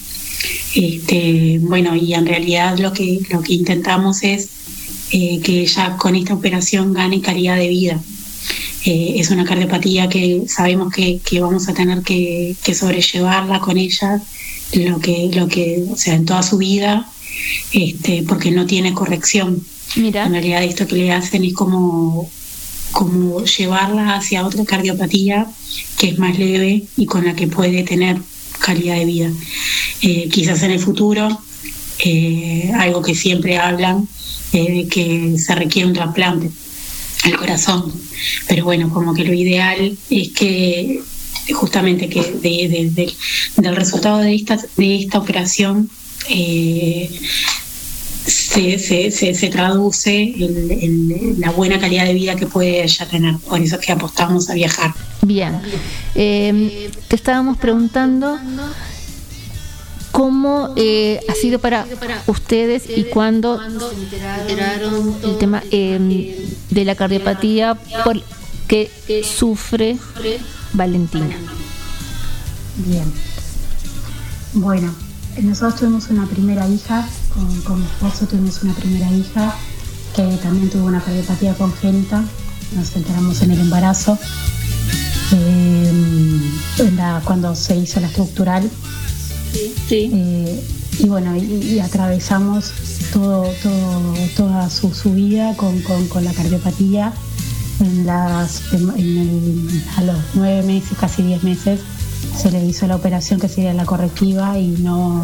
Este, 0.74 1.60
bueno, 1.62 1.96
y 1.96 2.14
en 2.14 2.26
realidad 2.26 2.80
lo 2.80 2.94
que, 2.94 3.20
lo 3.30 3.42
que 3.42 3.54
intentamos 3.54 4.24
es 4.24 4.50
eh, 5.12 5.40
que 5.44 5.62
ella 5.62 5.98
con 5.98 6.16
esta 6.16 6.34
operación 6.34 6.94
gane 6.94 7.22
calidad 7.22 7.58
de 7.58 7.68
vida. 7.68 8.00
Eh, 8.86 9.16
es 9.18 9.30
una 9.30 9.46
cardiopatía 9.46 10.10
que 10.10 10.44
sabemos 10.48 10.92
que, 10.92 11.20
vamos 11.40 11.68
a 11.68 11.74
tener 11.74 12.02
que, 12.02 12.56
sobrellevarla 12.74 13.60
con 13.60 13.78
ella, 13.78 14.22
lo 14.74 15.00
que, 15.00 15.30
lo 15.34 15.48
que, 15.48 15.84
o 15.92 15.98
sea, 15.98 16.16
en 16.16 16.26
toda 16.26 16.42
su 16.42 16.58
vida, 16.58 17.08
este, 17.72 18.24
porque 18.28 18.52
no 18.52 18.66
tiene 18.66 18.94
corrección. 18.94 19.64
Mira. 19.96 20.26
En 20.26 20.34
realidad 20.34 20.64
esto 20.64 20.88
que 20.88 20.96
le 20.96 21.12
hacen 21.12 21.44
es 21.44 21.54
como, 21.54 22.30
como 22.92 23.44
llevarla 23.44 24.16
hacia 24.16 24.46
otra 24.46 24.64
cardiopatía 24.66 25.48
que 25.98 26.10
es 26.10 26.20
más 26.20 26.38
leve 26.38 26.84
y 26.98 27.06
con 27.06 27.26
la 27.26 27.36
que 27.36 27.48
puede 27.48 27.84
tener 27.84 28.18
calidad 28.60 28.96
de 28.96 29.06
vida. 29.06 29.32
Eh, 30.02 30.30
quizás 30.30 30.64
en 30.64 30.72
el 30.72 30.80
futuro, 30.80 31.42
eh, 32.00 32.72
algo 32.76 33.02
que 33.02 33.16
siempre 33.16 33.58
hablan, 33.58 34.08
de 34.52 34.88
que 34.90 35.38
se 35.38 35.56
requiere 35.56 35.88
un 35.88 35.94
trasplante 35.94 36.52
al 37.24 37.38
corazón. 37.38 37.92
Pero 38.48 38.66
bueno, 38.66 38.90
como 38.90 39.14
que 39.14 39.24
lo 39.24 39.34
ideal 39.34 39.98
es 40.10 40.30
que 40.30 41.02
justamente 41.54 42.10
que 42.10 42.22
del 43.56 43.76
resultado 43.76 44.20
de 44.20 44.36
esta, 44.36 44.60
de 44.78 44.96
esta 44.96 45.20
operación 45.20 45.90
eh, 46.30 47.10
se, 48.26 49.12
se, 49.12 49.50
traduce 49.50 50.16
en, 50.20 51.40
la 51.40 51.52
buena 51.52 51.80
calidad 51.80 52.06
de 52.06 52.14
vida 52.14 52.36
que 52.36 52.48
puede 52.48 52.84
ella 52.84 53.06
tener. 53.08 53.38
Por 53.38 53.62
eso 53.62 53.76
es 53.76 53.86
que 53.86 53.92
apostamos 53.92 54.50
a 54.50 54.54
viajar. 54.54 54.94
Bien. 55.22 55.60
Eh, 56.16 56.92
te 57.08 57.16
estábamos 57.16 57.58
preguntando 57.58 58.40
cómo 60.12 60.74
eh, 60.76 61.20
ha 61.30 61.34
sido 61.36 61.60
para 61.60 61.86
ustedes 62.28 62.84
y 62.96 63.06
cuándo 63.06 63.62
enteraron 63.64 65.16
el 65.24 65.38
tema 65.38 65.64
em, 65.72 66.36
de 66.70 66.86
la 66.86 66.96
cardiopatía 66.96 67.76
por 68.04 68.22
que 68.68 68.90
sufre 69.24 69.98
Valentina. 70.74 71.36
Bien. 72.78 73.12
Bueno, 74.54 74.94
nosotros 75.42 75.80
tuvimos 75.80 76.10
una 76.10 76.26
primera 76.28 76.68
hija, 76.68 77.08
con, 77.34 77.80
mi 77.80 77.86
esposo 77.86 78.28
tuvimos 78.28 78.62
una 78.64 78.74
primera 78.74 79.10
hija 79.12 79.56
que 80.16 80.24
también 80.38 80.70
tuvo 80.70 80.86
una 80.86 81.02
cardiopatía 81.02 81.54
congénita, 81.54 82.24
nos 82.76 82.96
enteramos 82.96 83.42
en 83.42 83.52
el 83.52 83.62
embarazo, 83.62 84.18
em, 85.32 86.42
cuando 87.24 87.56
se 87.56 87.78
hizo 87.78 88.00
la 88.00 88.08
estructural. 88.08 88.70
Eh, 89.90 90.64
y 91.00 91.08
bueno, 91.08 91.36
y, 91.36 91.80
atravesamos 91.80 92.72
todo, 93.14 93.46
toda 94.36 94.70
su, 94.70 94.90
vida 95.14 95.56
con, 95.56 95.82
la 96.24 96.34
cardiopatía. 96.34 97.14
En 97.80 98.06
las, 98.06 98.62
a 99.98 100.04
los 100.04 100.18
nueve 100.36 100.62
meses, 100.62 100.96
casi 101.00 101.24
diez 101.24 101.42
meses, 101.42 101.80
se 102.36 102.52
le 102.52 102.66
hizo 102.66 102.88
la 102.88 102.96
operación 102.96 103.40
que 103.40 103.48
sería 103.48 103.74
la 103.74 103.86
correctiva 103.86 104.58
y 104.58 104.68
no, 104.68 105.22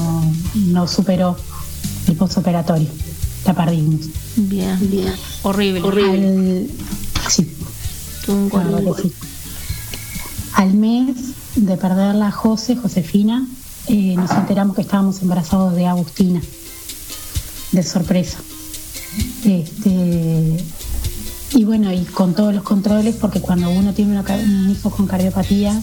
no 0.55 0.87
superó 0.87 1.37
el 2.07 2.15
postoperatorio. 2.15 2.87
La 3.45 3.53
perdimos. 3.53 4.07
Bien, 4.35 4.77
bien. 4.89 5.13
Horrible. 5.43 5.81
Horrible. 5.81 6.67
sí. 7.29 7.53
Al 10.53 10.73
mes 10.73 11.15
de 11.55 11.77
perderla 11.77 12.31
José, 12.31 12.75
Josefina, 12.75 13.47
eh, 13.87 14.15
nos 14.17 14.31
enteramos 14.31 14.75
que 14.75 14.81
estábamos 14.81 15.21
embarazados 15.21 15.75
de 15.75 15.85
Agustina, 15.85 16.41
de 17.71 17.83
sorpresa. 17.83 18.39
Este, 19.45 20.57
y 21.53 21.63
bueno, 21.63 21.93
y 21.93 22.03
con 22.03 22.33
todos 22.33 22.53
los 22.53 22.63
controles, 22.63 23.15
porque 23.15 23.39
cuando 23.39 23.69
uno 23.69 23.93
tiene 23.93 24.19
un 24.19 24.69
hijo 24.69 24.89
con 24.89 25.07
cardiopatía, 25.07 25.79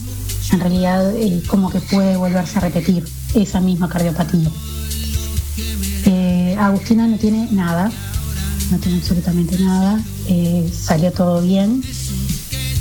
en 0.52 0.61
realidad 0.61 1.14
eh, 1.16 1.42
como 1.46 1.70
que 1.70 1.80
puede 1.80 2.16
volverse 2.16 2.59
a 2.59 2.61
repetir 2.61 3.04
esa 3.35 3.61
misma 3.61 3.88
cardiopatía. 3.88 4.50
Eh, 6.07 6.57
Agustina 6.59 7.07
no 7.07 7.16
tiene 7.16 7.48
nada, 7.50 7.90
no 8.70 8.78
tiene 8.78 8.98
absolutamente 8.98 9.59
nada, 9.59 10.00
eh, 10.28 10.70
salió 10.72 11.12
todo 11.12 11.42
bien. 11.42 11.83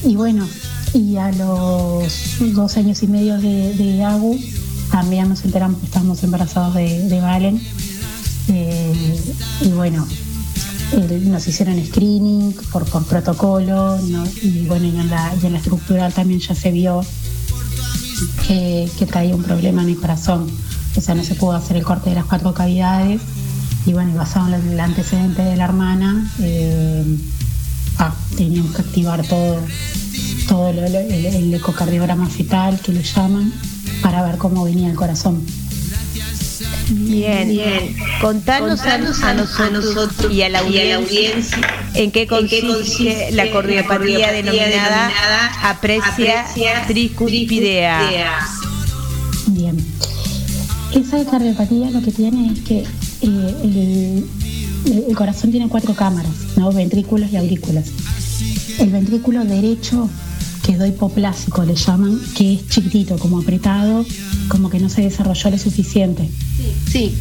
Y 0.04 0.16
bueno, 0.16 0.48
y 0.94 1.16
a 1.16 1.32
los 1.32 2.38
dos 2.54 2.78
años 2.78 3.02
y 3.04 3.08
medio 3.08 3.38
de, 3.38 3.74
de 3.74 4.34
también 4.92 5.30
nos 5.30 5.44
enteramos 5.44 5.80
que 5.80 5.86
estamos 5.86 6.22
embarazados 6.24 6.76
de, 6.76 7.20
Valen. 7.22 7.62
Y 9.62 9.70
bueno, 9.70 10.06
nos 11.22 11.48
hicieron 11.48 11.84
screening 11.84 12.54
por, 12.72 12.86
por 12.86 13.06
protocolo, 13.06 13.98
y 14.42 14.66
bueno, 14.66 14.86
y 14.86 15.00
en, 15.00 15.10
la, 15.10 15.34
y 15.42 15.46
en 15.46 15.54
la 15.54 15.60
estructural 15.60 16.14
también 16.14 16.42
ya 16.42 16.54
se 16.54 16.72
vio 16.72 17.02
que, 18.48 18.90
traía 19.10 19.36
un 19.36 19.44
problema 19.44 19.84
en 19.84 19.90
el 19.90 19.98
corazón. 19.98 20.48
O 20.96 21.02
sea, 21.02 21.16
no 21.16 21.24
se 21.24 21.36
pudo 21.36 21.54
hacer 21.54 21.78
el 21.78 21.84
corte 21.84 22.10
de 22.10 22.16
las 22.16 22.26
cuatro 22.26 22.54
cavidades. 22.54 23.22
Y 23.86 23.94
bueno, 23.94 24.16
basado 24.16 24.56
en 24.56 24.70
el 24.70 24.80
antecedente 24.80 25.42
de 25.42 25.58
la 25.58 25.66
hermana, 25.66 26.32
eh, 26.40 27.18
ah, 27.98 28.14
teníamos 28.38 28.76
que 28.76 28.82
activar 28.82 29.26
todo, 29.28 29.58
todo 30.48 30.70
el, 30.70 30.80
el 30.80 31.54
ecocardiograma 31.54 32.28
fetal 32.28 32.80
que 32.80 32.94
le 32.94 33.04
llaman 33.04 33.54
para 34.02 34.24
ver 34.24 34.38
cómo 34.38 34.64
venía 34.64 34.90
el 34.90 34.96
corazón. 34.96 35.44
Bien, 36.90 37.50
bien. 37.50 37.96
Contanos, 38.22 38.82
a, 38.82 38.98
nosotros, 38.98 40.32
y 40.32 40.42
a 40.42 40.50
la 40.50 40.60
audiencia, 40.60 41.32
en 41.94 42.12
qué 42.12 42.28
consiste, 42.28 43.32
la 43.32 43.50
cardiopatía 43.52 44.32
denominada, 44.32 45.10
aprecia, 45.64 46.46
tricuspidea. 46.88 48.10
Bien. 49.48 49.78
Esa 50.94 51.26
cardiopatía 51.26 51.90
lo 51.90 52.02
que 52.02 52.12
tiene 52.12 52.54
es 52.54 52.60
que 52.62 52.86
eh, 53.22 54.24
el, 54.86 55.16
corazón 55.16 55.52
tiene 55.52 55.68
cuatro 55.68 55.96
cámaras, 55.96 56.32
¿no? 56.56 56.72
ventrículos 56.72 57.32
y 57.32 57.38
aurículas. 57.38 57.90
El 58.80 58.90
ventrículo 58.90 59.44
derecho 59.44 60.10
quedó 60.64 60.86
hipoplásico, 60.86 61.64
le 61.64 61.76
llaman, 61.76 62.20
que 62.36 62.54
es 62.54 62.68
chiquitito, 62.70 63.18
como 63.20 63.40
apretado, 63.40 64.06
como 64.48 64.70
que 64.70 64.80
no 64.80 64.90
se 64.90 65.02
desarrolló 65.02 65.52
lo 65.52 65.58
suficiente. 65.58 66.30
Sí. 66.90 67.14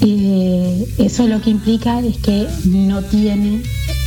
Eh, 0.00 0.88
eso 0.98 1.26
lo 1.26 1.40
que 1.40 1.50
implica 1.50 2.00
es 2.00 2.16
que 2.18 2.46
no 2.64 3.02
tiene, 3.02 3.62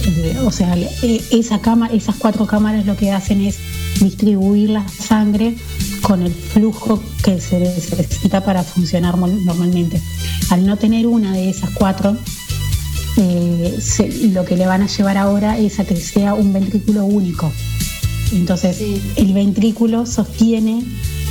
eh, 0.06 0.38
o 0.44 0.52
sea, 0.52 0.76
eh, 0.78 1.22
esa 1.32 1.60
cámara, 1.60 1.94
esas 1.94 2.16
cuatro 2.16 2.46
cámaras 2.46 2.86
lo 2.86 2.96
que 2.98 3.12
hacen 3.12 3.42
es 3.42 3.58
distribuir 4.00 4.72
la 4.72 4.88
sangre 4.88 5.56
con 6.02 6.22
el 6.24 6.34
flujo 6.34 7.02
que 7.24 7.40
se 7.40 7.60
necesita 7.60 8.44
para 8.44 8.64
funcionar 8.64 9.18
normalmente. 9.18 10.02
Al 10.50 10.66
no 10.66 10.78
tener 10.78 11.06
una 11.06 11.34
de 11.34 11.50
esas 11.50 11.70
cuatro, 11.72 12.18
lo 13.18 14.46
que 14.46 14.56
le 14.56 14.66
van 14.66 14.82
a 14.84 14.88
llevar 14.88 15.18
ahora 15.18 15.58
es 15.58 15.80
a 15.80 15.86
que 15.86 15.98
sea 15.98 16.34
un 16.34 16.54
ventrículo 16.54 17.04
único. 17.04 17.52
Entonces, 18.32 18.78
el 19.16 19.34
ventrículo 19.34 20.06
sostiene 20.06 20.84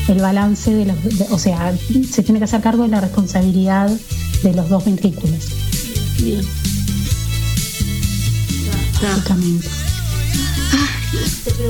el 0.08 0.18
balance 0.20 0.74
de 0.74 0.86
los, 0.86 0.96
o 1.30 1.38
sea, 1.38 1.76
se 2.10 2.22
tiene 2.22 2.38
que 2.40 2.44
hacer 2.44 2.60
cargo 2.60 2.84
de 2.84 2.88
la 2.88 3.00
responsabilidad 3.00 3.90
de 4.42 4.54
los 4.54 4.68
dos 4.68 4.84
ventrículos. 4.84 5.48
Bien. 6.18 6.40
Básicamente. 9.02 9.68
Ah, 10.72 10.88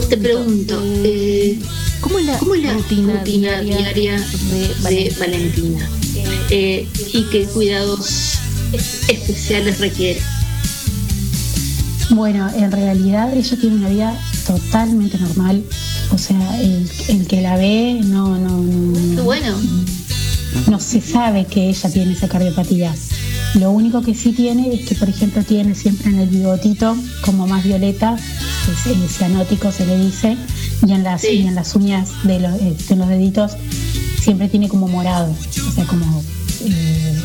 te 0.09 0.17
pregunto, 0.17 0.81
eh, 1.05 1.59
¿cómo 2.01 2.19
es 2.19 2.27
la, 2.27 2.39
rutina, 2.39 3.23
diaria, 3.23 4.17
de 4.89 5.15
Valentina? 5.19 5.89
Eh, 6.51 6.89
¿Y 7.13 7.23
qué 7.25 7.45
cuidados 7.45 8.39
especiales 9.09 9.79
requiere? 9.79 10.21
Bueno, 12.11 12.49
en 12.55 12.73
realidad 12.73 13.37
ella 13.37 13.57
tiene 13.61 13.77
una 13.77 13.89
vida 13.91 14.19
totalmente 14.49 15.19
normal. 15.19 15.63
O 16.11 16.19
sea, 16.19 16.61
el, 16.61 17.27
que 17.29 17.43
la 17.43 17.57
ve 17.57 18.01
no, 18.03 18.39
no, 18.39 18.63
no, 18.63 19.23
bueno. 19.23 19.55
no 20.69 20.81
se 20.81 21.03
sabe 21.03 21.45
que 21.45 21.69
ella 21.69 21.91
tiene 21.91 22.13
esa 22.13 22.29
cardiopatía. 22.29 22.95
Lo 23.55 23.71
único 23.71 24.03
que 24.03 24.15
sí 24.15 24.33
tiene 24.33 24.73
es 24.73 24.87
que, 24.87 24.95
por 24.95 25.09
ejemplo, 25.09 25.43
tiene 25.43 25.75
siempre 25.75 26.11
en 26.11 26.19
el 26.19 26.29
bigotito 26.29 26.97
como 27.23 27.47
más 27.47 27.63
violeta, 27.65 28.17
es, 28.17 29.17
cianótico 29.17 29.71
se 29.71 29.87
le 29.87 29.99
dice, 29.99 30.37
y 30.87 30.93
en 30.93 31.05
las, 31.05 31.25
y 31.25 31.47
en 31.47 31.55
las 31.55 31.75
uñas 31.75 32.11
de 32.25 32.41
los, 32.41 32.55
eh, 32.61 32.77
de 32.89 32.97
los 32.97 33.09
deditos 33.09 33.53
siempre 34.21 34.49
tiene 34.49 34.69
como 34.69 34.89
morado, 34.89 35.35
o 35.67 35.73
sea, 35.73 35.85
como, 35.85 36.23
eh, 36.65 37.19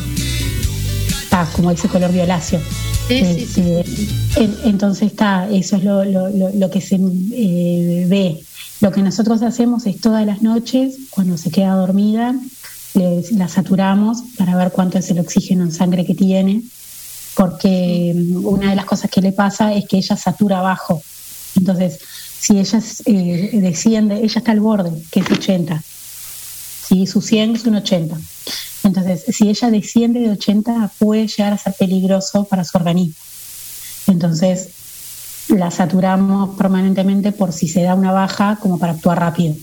como 1.54 1.70
ese 1.70 1.88
color 1.88 2.12
violáceo. 2.12 2.60
Este, 3.08 3.84
entonces 4.64 5.08
está, 5.08 5.48
eso 5.50 5.76
es 5.76 5.84
lo, 5.84 6.70
que 6.70 6.80
se 6.80 6.96
eh, 6.96 8.06
ve. 8.08 8.40
Lo 8.80 8.92
que 8.92 9.02
nosotros 9.02 9.42
hacemos 9.42 9.86
es 9.86 10.00
todas 10.00 10.24
las 10.26 10.42
noches, 10.42 10.96
cuando 11.10 11.36
se 11.36 11.50
queda 11.50 11.74
dormida, 11.74 12.34
la 13.32 13.48
saturamos 13.48 14.22
para 14.38 14.56
ver 14.56 14.70
cuánto 14.70 14.98
es 14.98 15.10
el 15.10 15.18
oxígeno 15.18 15.64
en 15.64 15.72
sangre 15.72 16.04
que 16.04 16.14
tiene, 16.14 16.62
porque 17.34 18.14
mm, 18.14 18.46
una 18.46 18.70
de 18.70 18.76
las 18.76 18.84
cosas 18.84 19.10
que 19.10 19.20
le 19.20 19.32
pasa 19.32 19.74
es 19.74 19.86
que 19.86 19.96
ella 19.98 20.16
satura 20.16 20.60
abajo. 20.60 21.02
Entonces, 21.56 21.98
si 22.38 22.58
ella 22.58 22.80
eh, 23.06 23.50
desciende, 23.54 24.16
ella 24.16 24.38
está 24.38 24.52
al 24.52 24.60
borde, 24.60 24.92
que 25.10 25.20
es 25.20 25.30
80. 25.30 25.82
Si 26.94 27.08
su 27.08 27.20
100 27.20 27.56
es 27.56 27.64
un 27.64 27.74
80. 27.74 28.16
Entonces, 28.84 29.24
si 29.28 29.48
ella 29.48 29.68
desciende 29.68 30.20
de 30.20 30.30
80, 30.30 30.92
puede 31.00 31.26
llegar 31.26 31.52
a 31.52 31.58
ser 31.58 31.72
peligroso 31.72 32.44
para 32.44 32.62
su 32.62 32.78
organismo. 32.78 33.16
Entonces, 34.06 34.68
la 35.48 35.72
saturamos 35.72 36.56
permanentemente 36.56 37.32
por 37.32 37.52
si 37.52 37.66
se 37.66 37.82
da 37.82 37.96
una 37.96 38.12
baja, 38.12 38.58
como 38.62 38.78
para 38.78 38.92
actuar 38.92 39.18
rápido. 39.18 39.56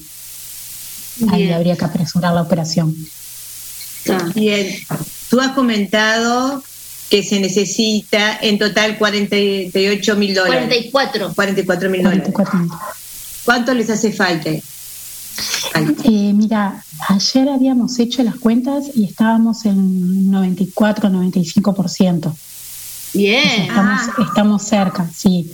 Ahí 1.29 1.49
habría 1.51 1.77
que 1.77 1.85
apresurar 1.85 2.33
la 2.33 2.41
operación. 2.41 2.93
Bien, 4.35 4.67
tú 5.29 5.39
has 5.39 5.53
comentado 5.53 6.61
que 7.09 7.23
se 7.23 7.39
necesita 7.39 8.39
en 8.41 8.59
total 8.59 8.97
48 8.97 10.15
mil 10.17 10.35
dólares. 10.35 10.65
44. 10.65 11.33
44 11.33 11.89
mil 11.89 12.03
dólares. 12.03 12.33
¿Cuánto 13.45 13.73
les 13.73 13.89
hace 13.89 14.11
falta? 14.11 14.49
Eh, 16.03 16.33
mira, 16.33 16.83
ayer 17.07 17.49
habíamos 17.49 17.97
hecho 17.99 18.23
las 18.23 18.35
cuentas 18.35 18.91
y 18.95 19.05
estábamos 19.05 19.65
en 19.65 20.31
94, 20.31 21.09
95%. 21.09 22.33
Bien. 23.13 23.61
estamos, 23.61 24.01
ah. 24.17 24.23
estamos 24.27 24.63
cerca, 24.63 25.09
sí. 25.13 25.51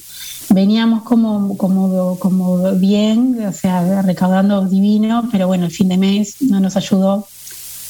Veníamos 0.50 1.04
como, 1.04 1.58
como, 1.58 2.17
como 2.19 2.71
bien, 2.73 3.45
o 3.45 3.52
sea, 3.52 4.02
recaudando 4.02 4.65
divino, 4.65 5.28
pero 5.32 5.47
bueno, 5.47 5.65
el 5.65 5.71
fin 5.71 5.89
de 5.89 5.97
mes 5.97 6.41
no 6.41 6.60
nos 6.60 6.78
ayudó 6.78 7.28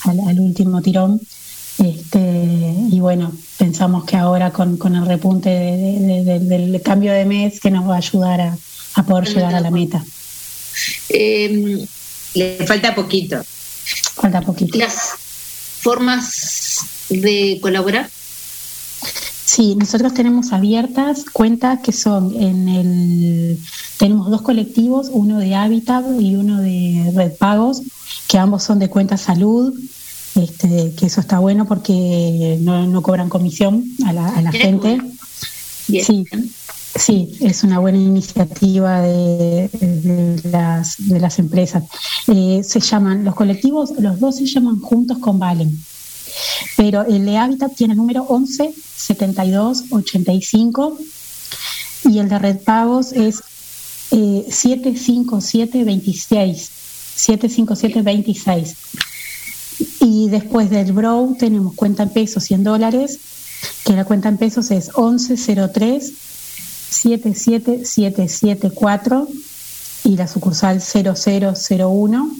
al, 0.04 0.40
último 0.40 0.82
tirón. 0.82 1.22
Este, 1.78 2.74
y 2.92 3.00
bueno, 3.00 3.32
pensamos 3.58 4.06
que 4.06 4.18
ahora 4.18 4.52
con, 4.52 4.78
con 4.78 4.96
el 4.96 5.06
repunte 5.06 5.50
del 5.50 6.82
cambio 6.82 7.14
de 7.14 7.26
mes 7.26 7.60
que 7.60 7.70
nos 7.70 7.88
va 7.88 7.96
a 7.96 7.98
ayudar 7.98 8.42
a, 8.42 8.58
a 8.96 9.04
poder 9.04 9.28
llegar 9.28 9.54
a 9.54 9.62
la 9.62 9.70
meta. 9.70 10.04
Eh, 11.10 11.86
le 12.34 12.66
falta 12.66 12.96
poquito. 12.96 13.44
Falta 14.16 14.42
poquito. 14.42 14.78
Las 14.78 15.14
formas 15.82 16.80
de 17.10 17.60
colaborar. 17.62 18.10
Sí, 19.46 19.76
nosotros 19.76 20.14
tenemos 20.14 20.52
abiertas 20.52 21.24
cuentas 21.32 21.80
que 21.82 21.94
son 21.94 22.36
en 22.36 22.68
el 22.68 23.60
tenemos 23.98 24.30
dos 24.30 24.42
colectivos, 24.42 25.10
uno 25.12 25.40
de 25.40 25.56
Hábitat 25.56 26.06
y 26.20 26.36
uno 26.36 26.62
de 26.62 27.12
Red 27.16 27.34
Pagos, 27.38 27.82
que 28.28 28.38
ambos 28.38 28.64
son 28.64 28.78
de 28.80 28.90
cuenta 28.90 29.18
salud, 29.18 29.74
este, 30.36 30.94
que 30.96 31.08
eso 31.08 31.22
está 31.22 31.40
bueno 31.40 31.66
porque 31.66 32.58
no, 32.62 33.02
cobran 33.02 33.30
comisión 33.30 33.84
a 34.06 34.14
la, 34.14 34.28
a 34.28 34.42
la 34.42 34.52
gente. 34.52 35.02
Sí, 35.88 36.26
Sí, 36.98 37.38
es 37.42 37.64
una 37.64 37.80
buena 37.80 38.00
iniciativa 38.00 39.02
de, 39.02 39.70
las, 40.44 40.96
de 40.98 41.20
las 41.20 41.38
empresas. 41.38 41.84
Eh, 42.28 42.62
se 42.64 42.80
llaman, 42.80 43.24
los 43.24 43.36
colectivos, 43.36 43.92
los 44.00 44.20
dos 44.20 44.38
se 44.38 44.46
llaman 44.46 44.80
Juntos 44.80 45.20
con 45.20 45.38
Valen, 45.38 45.80
pero 46.76 47.04
el 47.04 47.26
de 47.26 47.38
Hábitat 47.38 47.76
tiene 47.76 47.94
el 47.94 47.98
número 47.98 48.24
11 48.24 48.74
72 48.96 49.86
85 49.92 50.98
y 52.06 52.20
el 52.20 52.30
de 52.30 52.40
Red 52.40 52.58
Pagos 52.64 53.12
es 53.12 53.44
eh, 54.12 54.46
757 54.50 55.84
26. 55.84 56.72
757 57.16 58.02
26. 58.02 58.76
Y 60.00 60.30
después 60.30 60.72
del 60.72 60.94
Brow 60.94 61.36
tenemos 61.38 61.76
cuenta 61.76 62.04
en 62.04 62.10
pesos 62.10 62.44
100 62.44 62.64
dólares, 62.64 63.20
que 63.86 63.94
la 63.94 64.06
cuenta 64.06 64.30
en 64.30 64.38
pesos 64.38 64.72
es 64.72 64.90
1103 64.98 66.27
77774 66.90 69.28
y 70.04 70.18
la 70.18 70.28
sucursal 70.28 70.82
0001. 70.82 72.32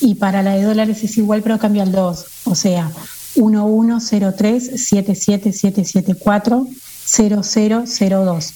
Y 0.00 0.16
para 0.16 0.42
la 0.42 0.50
de 0.52 0.62
dólares 0.62 1.02
es 1.04 1.18
igual, 1.18 1.42
pero 1.42 1.58
cambia 1.58 1.82
el 1.82 1.92
2. 1.92 2.24
O 2.44 2.54
sea, 2.54 2.90
1103 3.36 4.82
77774 4.82 6.66
0002. 7.06 8.52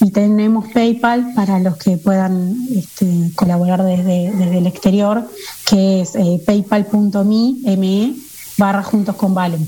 Y 0.00 0.10
tenemos 0.10 0.72
PayPal 0.72 1.32
para 1.34 1.58
los 1.58 1.76
que 1.76 1.96
puedan 1.96 2.56
este, 2.74 3.30
colaborar 3.34 3.82
desde, 3.82 4.32
desde 4.32 4.58
el 4.58 4.66
exterior, 4.66 5.28
que 5.68 6.02
es 6.02 6.14
eh, 6.14 6.42
paypal.me 6.44 7.76
me, 7.76 8.14
barra 8.58 8.82
juntos 8.82 9.16
con 9.16 9.34
Valen. 9.34 9.66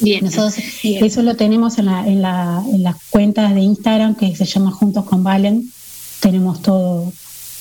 Bien. 0.00 0.24
Nosotros 0.24 0.54
eso 0.82 1.22
lo 1.22 1.36
tenemos 1.36 1.78
en, 1.78 1.86
la, 1.86 2.06
en, 2.06 2.20
la, 2.22 2.62
en 2.72 2.82
las 2.82 2.96
cuentas 3.10 3.54
de 3.54 3.60
Instagram 3.60 4.16
que 4.16 4.34
se 4.34 4.44
llama 4.44 4.70
Juntos 4.72 5.04
con 5.04 5.22
Valen. 5.22 5.70
Tenemos 6.20 6.62
todo, 6.62 7.12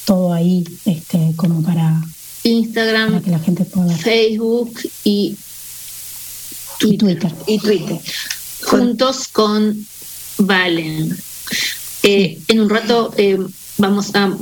todo 0.06 0.34
ahí 0.34 0.64
este, 0.86 1.34
como 1.36 1.62
para, 1.64 2.02
Instagram, 2.44 3.10
para 3.12 3.22
que 3.22 3.32
la 3.32 3.40
gente 3.40 3.66
pueda. 3.66 3.96
Facebook 3.96 4.74
y 5.04 5.36
Y 6.82 6.98
Twitter. 6.98 7.32
y 7.48 7.60
Twitter. 7.60 8.00
Juntos 8.64 9.28
con 9.28 9.86
Valen. 10.40 11.16
Eh, 12.04 12.40
en 12.48 12.60
un 12.62 12.70
rato 12.70 13.14
eh, 13.18 13.38
vamos 13.78 14.14
a 14.16 14.36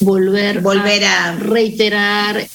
volver, 0.00 0.60
Volver 0.60 1.04
a- 1.04 1.32
reiterar 1.36 2.48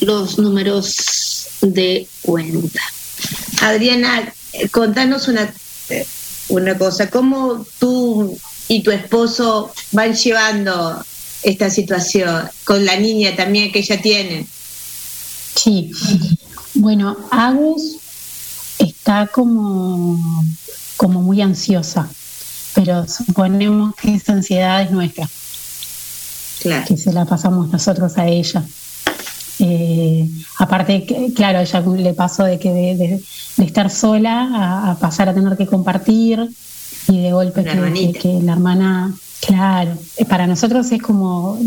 los 0.00 0.38
números 0.38 1.46
de 1.62 2.06
cuenta. 2.22 2.80
Adriana, 3.62 4.32
eh, 4.52 4.68
contanos 4.68 5.28
una, 5.28 5.52
eh, 5.90 6.06
una 6.48 6.76
cosa, 6.78 7.10
¿cómo 7.10 7.66
tú 7.78 8.38
y 8.68 8.82
tu 8.82 8.90
esposo 8.90 9.72
van 9.92 10.14
llevando 10.14 11.04
esta 11.42 11.70
situación 11.70 12.48
con 12.64 12.84
la 12.84 12.96
niña 12.96 13.34
también 13.36 13.72
que 13.72 13.80
ella 13.80 14.00
tiene? 14.00 14.46
Sí. 15.54 15.90
Bueno, 16.74 17.16
Agus 17.30 17.96
está 18.78 19.26
como, 19.26 20.44
como 20.96 21.22
muy 21.22 21.42
ansiosa, 21.42 22.08
pero 22.74 23.06
suponemos 23.08 23.94
que 23.96 24.14
esa 24.14 24.32
ansiedad 24.34 24.82
es 24.82 24.90
nuestra, 24.90 25.28
Claro. 26.60 26.84
que 26.86 26.96
se 26.96 27.12
la 27.12 27.24
pasamos 27.24 27.68
nosotros 27.68 28.16
a 28.18 28.26
ella. 28.26 28.64
Eh, 29.60 30.28
aparte, 30.58 31.04
claro, 31.34 31.58
ella 31.60 31.80
le 31.80 32.14
pasó 32.14 32.44
de 32.44 32.58
que 32.58 32.72
de, 32.72 32.96
de- 32.96 33.22
de 33.56 33.64
estar 33.64 33.90
sola 33.90 34.48
a, 34.54 34.90
a 34.92 34.94
pasar 34.98 35.28
a 35.28 35.34
tener 35.34 35.56
que 35.56 35.66
compartir 35.66 36.48
y 37.08 37.20
de 37.22 37.32
golpe 37.32 37.64
que, 37.64 38.40
la 38.42 38.52
hermana, 38.52 39.14
claro, 39.44 39.92
eh, 40.16 40.24
para 40.24 40.46
nosotros 40.46 40.90
es 40.92 41.02
como, 41.02 41.58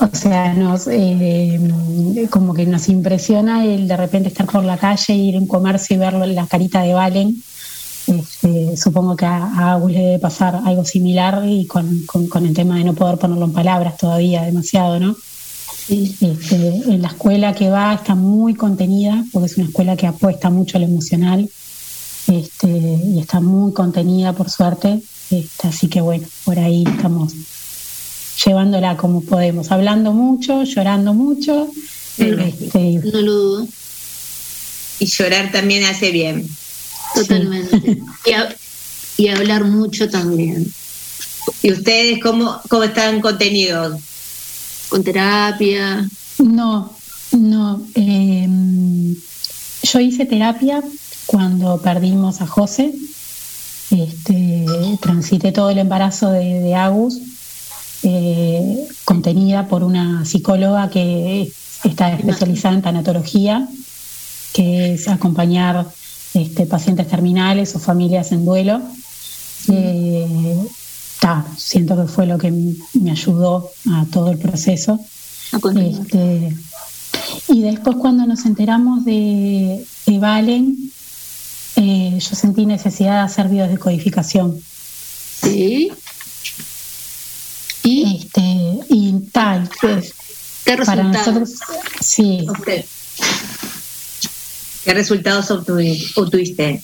o 0.00 0.16
sea, 0.16 0.54
nos 0.54 0.86
eh, 0.88 1.60
como 2.30 2.54
que 2.54 2.66
nos 2.66 2.88
impresiona 2.88 3.64
el 3.64 3.86
de 3.88 3.96
repente 3.96 4.28
estar 4.28 4.46
por 4.46 4.64
la 4.64 4.78
calle, 4.78 5.14
ir 5.14 5.36
a 5.36 5.38
un 5.38 5.46
comercio 5.46 5.96
y 5.96 5.98
ver 5.98 6.14
la 6.14 6.46
carita 6.46 6.82
de 6.82 6.94
Valen. 6.94 7.42
Este, 8.06 8.76
supongo 8.76 9.16
que 9.16 9.26
a, 9.26 9.36
a 9.44 9.72
Agus 9.72 9.90
le 9.90 9.98
debe 9.98 10.18
pasar 10.20 10.60
algo 10.64 10.84
similar 10.84 11.42
y 11.46 11.66
con, 11.66 12.02
con- 12.06 12.28
con 12.28 12.46
el 12.46 12.54
tema 12.54 12.76
de 12.76 12.84
no 12.84 12.94
poder 12.94 13.18
ponerlo 13.18 13.46
en 13.46 13.52
palabras 13.52 13.96
todavía 13.96 14.42
demasiado, 14.42 15.00
¿no? 15.00 15.16
Este, 15.88 16.56
en 16.90 17.00
la 17.02 17.08
escuela 17.08 17.54
que 17.54 17.68
va 17.70 17.94
está 17.94 18.14
muy 18.14 18.54
contenida, 18.54 19.24
porque 19.32 19.46
es 19.46 19.56
una 19.56 19.66
escuela 19.66 19.96
que 19.96 20.06
apuesta 20.06 20.50
mucho 20.50 20.76
a 20.78 20.80
lo 20.80 20.86
emocional 20.86 21.48
este, 22.26 22.66
y 22.68 23.20
está 23.20 23.40
muy 23.40 23.72
contenida, 23.72 24.32
por 24.32 24.50
suerte. 24.50 25.00
Este, 25.30 25.68
así 25.68 25.88
que 25.88 26.00
bueno, 26.00 26.26
por 26.44 26.58
ahí 26.58 26.84
estamos 26.86 27.32
llevándola 28.44 28.96
como 28.96 29.22
podemos, 29.22 29.70
hablando 29.70 30.12
mucho, 30.12 30.64
llorando 30.64 31.14
mucho. 31.14 31.68
este, 32.18 33.00
No 33.12 33.20
lo 33.20 33.32
dudo, 33.32 33.68
Y 34.98 35.06
llorar 35.06 35.52
también 35.52 35.84
hace 35.84 36.10
bien. 36.10 36.48
totalmente. 37.14 37.98
Y, 38.26 38.32
a- 38.32 38.54
y 39.18 39.28
hablar 39.28 39.64
mucho 39.64 40.08
también, 40.10 40.66
¿Y 41.62 41.72
ustedes 41.72 42.18
cómo, 42.20 42.60
cómo 42.68 42.82
están 42.82 43.20
contenidos? 43.20 44.00
Con 44.88 45.02
terapia. 45.04 46.08
No, 46.38 46.92
no. 47.32 47.82
eh, 47.94 48.48
yo 49.82 50.00
hice 50.00 50.26
terapia 50.26 50.82
cuando 51.26 51.80
perdimos 51.80 52.40
a 52.40 52.46
José. 52.46 52.92
Este, 53.90 54.66
transité 55.00 55.52
todo 55.52 55.70
el 55.70 55.78
embarazo 55.78 56.30
de, 56.30 56.60
de 56.60 56.74
Agus, 56.74 57.20
eh, 58.02 58.88
contenida 59.04 59.68
por 59.68 59.84
una 59.84 60.24
psicóloga 60.24 60.90
que 60.90 61.52
está 61.84 62.12
especializada 62.12 62.74
en 62.74 62.82
tanatología, 62.82 63.68
que 64.52 64.94
es 64.94 65.06
acompañar 65.08 65.86
este, 66.34 66.66
pacientes 66.66 67.06
terminales 67.06 67.74
o 67.76 67.78
familias 67.78 68.32
en 68.32 68.44
duelo. 68.44 68.82
Eh, 69.68 70.58
siento 71.56 71.96
que 71.96 72.06
fue 72.08 72.26
lo 72.26 72.38
que 72.38 72.50
me 72.94 73.10
ayudó 73.10 73.70
a 73.90 74.04
todo 74.12 74.30
el 74.30 74.38
proceso. 74.38 75.00
Este, 75.80 76.56
y 77.48 77.62
después 77.62 77.96
cuando 77.96 78.26
nos 78.26 78.44
enteramos 78.44 79.04
de, 79.04 79.84
de 80.06 80.18
Valen, 80.18 80.90
eh, 81.76 82.18
yo 82.18 82.34
sentí 82.36 82.66
necesidad 82.66 83.18
de 83.20 83.24
hacer 83.26 83.48
biodescodificación. 83.48 84.58
Sí. 85.42 85.90
¿Y 87.82 88.16
Este, 88.16 88.40
y 88.88 89.12
tal, 89.32 89.70
pues, 89.80 90.12
qué 90.64 90.76
para 90.78 91.04
nosotros, 91.04 91.50
sí, 92.00 92.44
¿Qué 94.84 94.94
resultados 94.94 95.50
obtuvi- 95.50 96.12
obtuviste? 96.16 96.80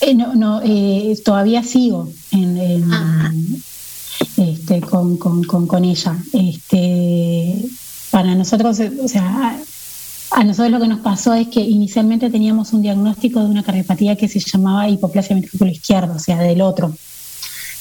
Eh, 0.00 0.14
no, 0.14 0.34
no, 0.34 0.60
eh, 0.64 1.16
todavía 1.24 1.62
sigo 1.62 2.10
en, 2.30 2.56
en- 2.56 2.92
Ah. 2.92 3.32
este, 4.36 4.80
con, 4.80 5.16
con, 5.16 5.44
con, 5.44 5.66
con 5.66 5.84
ella. 5.84 6.16
Este, 6.32 7.64
para 8.10 8.34
nosotros, 8.34 8.78
eh, 8.80 8.90
o 9.02 9.08
sea, 9.08 9.58
a 10.32 10.44
nosotros 10.44 10.70
lo 10.70 10.80
que 10.80 10.88
nos 10.88 11.00
pasó 11.00 11.34
es 11.34 11.48
que 11.48 11.60
inicialmente 11.60 12.30
teníamos 12.30 12.72
un 12.72 12.82
diagnóstico 12.82 13.40
de 13.40 13.46
una 13.46 13.62
cardiopatía 13.62 14.16
que 14.16 14.28
se 14.28 14.40
llamaba 14.40 14.88
hipoplasia 14.88 15.34
ventrículo 15.36 15.70
izquierdo, 15.70 16.14
o 16.14 16.18
sea, 16.18 16.38
del 16.38 16.60
otro. 16.62 16.94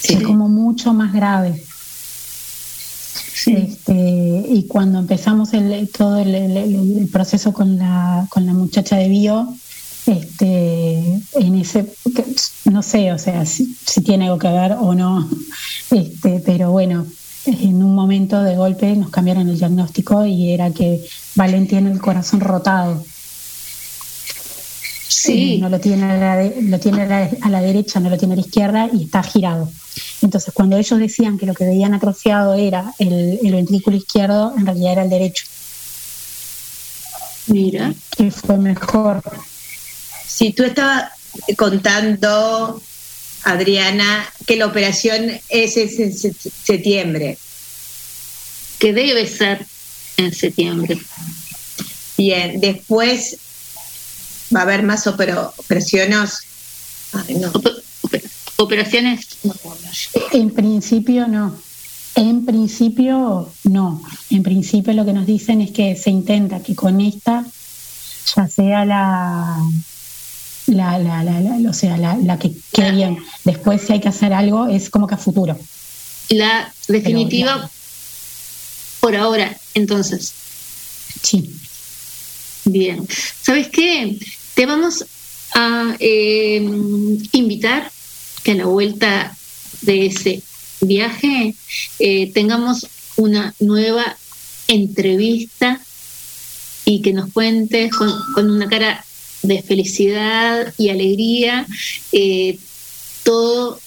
Sí. 0.01 0.13
Es 0.15 0.23
como 0.23 0.47
mucho 0.49 0.93
más 0.93 1.13
grave. 1.13 1.63
Este, 3.45 4.45
y 4.49 4.65
cuando 4.67 4.99
empezamos 4.99 5.53
el, 5.53 5.89
todo 5.89 6.17
el- 6.17 6.35
el 6.35 7.09
proceso 7.11 7.53
con 7.53 7.77
la, 7.77 8.27
con 8.29 8.45
la 8.45 8.53
muchacha 8.53 8.97
de 8.97 9.07
bio, 9.07 9.53
este, 10.07 10.97
en 11.33 11.55
ese, 11.55 11.85
no 12.65 12.81
sé, 12.83 13.11
o 13.11 13.19
sea, 13.19 13.45
si, 13.45 13.75
si 13.85 14.01
tiene 14.01 14.25
algo 14.25 14.39
que 14.39 14.47
ver 14.49 14.73
o 14.73 14.93
no, 14.95 15.29
este, 15.91 16.41
pero 16.45 16.71
bueno, 16.71 17.05
en 17.45 17.83
un 17.83 17.95
momento 17.95 18.41
de 18.43 18.55
golpe 18.55 18.95
nos 18.95 19.09
cambiaron 19.09 19.47
el 19.49 19.57
diagnóstico 19.57 20.25
y 20.25 20.51
era 20.51 20.71
que 20.71 21.03
Valen 21.35 21.67
tiene 21.67 21.91
el 21.91 21.99
corazón 21.99 22.39
rotado. 22.41 23.03
Sí. 25.11 25.55
Eh, 25.55 25.57
no 25.59 25.69
lo 25.69 25.79
tiene, 25.79 26.03
a 26.03 26.17
la, 26.17 26.35
de- 26.37 26.61
lo 26.61 26.79
tiene 26.79 27.01
a 27.01 27.05
la, 27.05 27.29
a 27.41 27.49
la 27.49 27.61
derecha, 27.61 27.99
no 27.99 28.09
lo 28.09 28.17
tiene 28.17 28.33
a 28.33 28.37
la 28.37 28.41
izquierda 28.41 28.89
y 28.93 29.05
está 29.05 29.23
girado. 29.23 29.69
Entonces, 30.21 30.53
cuando 30.53 30.77
ellos 30.77 30.99
decían 30.99 31.37
que 31.37 31.45
lo 31.45 31.53
que 31.53 31.65
veían 31.65 31.93
atrofiado 31.93 32.53
era 32.53 32.93
el, 32.99 33.39
el 33.43 33.51
ventrículo 33.53 33.97
izquierdo, 33.97 34.53
en 34.57 34.65
realidad 34.65 34.91
era 34.93 35.03
el 35.03 35.09
derecho, 35.09 35.45
Mira, 37.47 37.93
que 38.15 38.29
fue 38.29 38.57
mejor. 38.57 39.23
Si 40.39 40.53
tú 40.53 40.63
estabas 40.63 41.11
contando, 41.57 42.81
Adriana, 43.43 44.25
que 44.47 44.55
la 44.55 44.67
operación 44.67 45.29
es 45.49 45.75
en 45.77 45.89
se- 45.89 46.13
se- 46.13 46.33
septiembre. 46.65 47.37
que 48.79 48.93
debe 48.93 49.27
ser 49.27 49.65
en 50.15 50.33
septiembre. 50.33 50.97
Bien, 52.17 52.61
después 52.61 53.35
va 54.55 54.61
a 54.61 54.63
haber 54.63 54.83
más 54.83 55.05
operaciones. 55.07 56.39
Ay, 57.11 57.35
no. 57.35 57.49
Op- 57.49 57.65
op- 58.03 58.15
operaciones. 58.55 59.27
En 60.31 60.51
principio 60.51 61.27
no. 61.27 61.59
En 62.15 62.45
principio 62.45 63.51
no. 63.65 64.01
En 64.29 64.43
principio 64.43 64.93
lo 64.93 65.03
que 65.05 65.11
nos 65.13 65.25
dicen 65.25 65.59
es 65.59 65.71
que 65.71 65.97
se 65.97 66.09
intenta 66.09 66.63
que 66.63 66.73
con 66.75 67.01
esta 67.01 67.45
ya 68.33 68.47
sea 68.47 68.85
la 68.85 69.57
la, 70.69 70.97
la, 70.99 71.23
la, 71.23 71.39
la- 71.41 71.69
o 71.69 71.73
sea, 71.73 71.97
la, 71.97 72.15
la 72.17 72.37
que 72.39 72.51
quede 72.71 72.91
bien. 72.91 73.17
Después 73.43 73.81
si 73.81 73.93
hay 73.93 73.99
que 73.99 74.09
hacer 74.09 74.33
algo 74.33 74.67
es 74.67 74.89
como 74.89 75.07
que 75.07 75.15
a 75.15 75.17
futuro. 75.17 75.57
La 76.29 76.73
definitiva 76.87 77.55
Pero, 77.55 77.69
por 78.99 79.15
ahora, 79.15 79.57
entonces. 79.73 80.33
Sí. 81.23 81.49
Bien. 82.65 83.07
¿Sabes 83.41 83.69
qué? 83.69 84.17
Te 84.53 84.65
vamos 84.65 85.05
a 85.55 85.95
eh, 85.99 86.57
invitar 87.31 87.91
que 88.43 88.51
a 88.51 88.55
la 88.55 88.65
vuelta 88.65 89.35
de 89.81 90.05
ese 90.05 90.43
viaje 90.81 91.55
eh, 91.99 92.31
tengamos 92.33 92.87
una 93.15 93.53
nueva 93.59 94.17
entrevista 94.67 95.81
y 96.85 97.01
que 97.01 97.13
nos 97.13 97.31
cuentes 97.33 97.91
con, 97.93 98.11
con 98.33 98.49
una 98.51 98.67
cara 98.69 99.03
de 99.41 99.61
felicidad 99.61 100.73
y 100.77 100.89
alegría 100.89 101.65
eh, 102.11 102.57
todo 103.23 103.79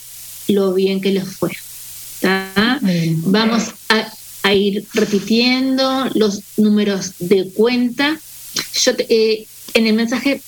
lo 0.49 0.75
bien 0.75 1.01
que 1.01 1.13
les 1.13 1.29
fue. 1.29 1.51
Vamos 3.25 3.75
a, 3.89 4.13
ir 4.55 4.85
repitiendo 4.93 6.11
los 6.15 6.41
números 6.57 7.13
de 7.21 7.49
cuenta. 7.55 8.19
Yo 8.75 8.93
eh, 8.99 9.47
en 9.75 9.87
el 9.87 9.95
mensaje 9.95 10.43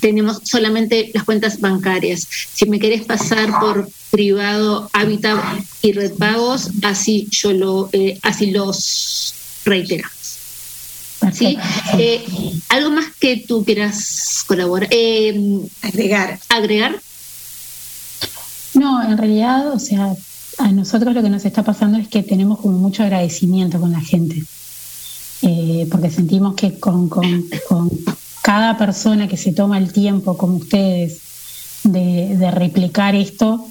tenemos 0.00 0.40
solamente 0.44 1.10
las 1.14 1.24
cuentas 1.24 1.60
bancarias. 1.60 2.26
Si 2.54 2.68
me 2.68 2.78
querés 2.78 3.04
pasar 3.04 3.60
por 3.60 3.88
privado, 4.10 4.90
hábitat 4.92 5.40
y 5.82 5.92
red 5.92 6.12
pagos, 6.14 6.70
así 6.82 7.28
yo 7.30 7.52
lo, 7.52 7.90
eh, 7.92 8.18
así 8.22 8.50
los 8.50 9.34
reiteramos. 9.64 10.23
¿Sí? 11.32 11.56
Eh, 11.98 12.24
¿Algo 12.68 12.90
más 12.90 13.06
que 13.18 13.44
tú 13.46 13.64
quieras 13.64 14.44
colaborar? 14.46 14.88
Eh, 14.90 15.60
agregar. 15.82 16.38
¿Agregar? 16.48 17.00
No, 18.74 19.02
en 19.02 19.16
realidad, 19.16 19.72
o 19.72 19.78
sea, 19.78 20.14
a 20.58 20.72
nosotros 20.72 21.14
lo 21.14 21.22
que 21.22 21.30
nos 21.30 21.44
está 21.44 21.62
pasando 21.62 21.98
es 21.98 22.08
que 22.08 22.22
tenemos 22.22 22.60
como 22.60 22.78
mucho 22.78 23.02
agradecimiento 23.02 23.80
con 23.80 23.92
la 23.92 24.00
gente. 24.00 24.42
porque 25.90 26.10
sentimos 26.10 26.54
que 26.54 26.78
con, 26.78 27.08
con, 27.08 27.44
con 27.68 27.90
cada 28.42 28.76
persona 28.76 29.28
que 29.28 29.36
se 29.36 29.52
toma 29.52 29.78
el 29.78 29.92
tiempo, 29.92 30.36
como 30.36 30.56
ustedes, 30.56 31.18
de, 31.84 32.50
replicar 32.50 33.14
esto, 33.14 33.66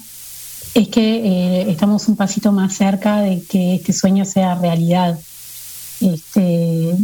es 0.73 0.87
que 0.87 1.17
eh, 1.17 1.71
estamos 1.71 2.07
un 2.07 2.15
pasito 2.15 2.51
más 2.51 2.75
cerca 2.75 3.21
de 3.21 3.43
que 3.43 3.75
este 3.75 3.93
sueño 3.93 4.25
sea 4.25 4.55
realidad. 4.55 5.19
Este, 5.99 6.89
eh, 6.89 6.97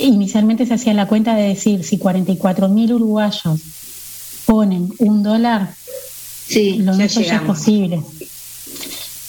inicialmente 0.00 0.66
se 0.66 0.74
hacía 0.74 0.94
la 0.94 1.06
cuenta 1.06 1.34
de 1.34 1.48
decir, 1.48 1.84
si 1.84 1.98
44 1.98 2.68
mil 2.68 2.92
uruguayos 2.92 3.60
ponen 4.46 4.92
un 4.98 5.22
dólar, 5.22 5.74
sí, 6.46 6.78
lo 6.78 6.94
nuestro 6.94 7.22
ya 7.22 7.36
es 7.36 7.42
posible. 7.42 8.02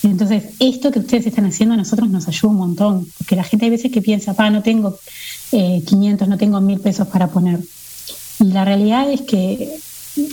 Entonces, 0.03 0.43
esto 0.59 0.91
que 0.91 0.99
ustedes 0.99 1.27
están 1.27 1.45
haciendo 1.45 1.75
a 1.75 1.77
nosotros 1.77 2.09
nos 2.09 2.27
ayuda 2.27 2.51
un 2.51 2.57
montón, 2.57 3.07
porque 3.17 3.35
la 3.35 3.43
gente 3.43 3.65
hay 3.65 3.71
veces 3.71 3.91
que 3.91 4.01
piensa, 4.01 4.33
pa, 4.33 4.49
no 4.49 4.61
tengo 4.61 4.99
500, 5.51 6.27
eh, 6.27 6.29
no 6.29 6.37
tengo 6.37 6.59
mil 6.59 6.79
pesos 6.79 7.07
para 7.07 7.27
poner. 7.27 7.59
Y 8.39 8.45
la 8.45 8.65
realidad 8.65 9.09
es 9.09 9.21
que 9.21 9.77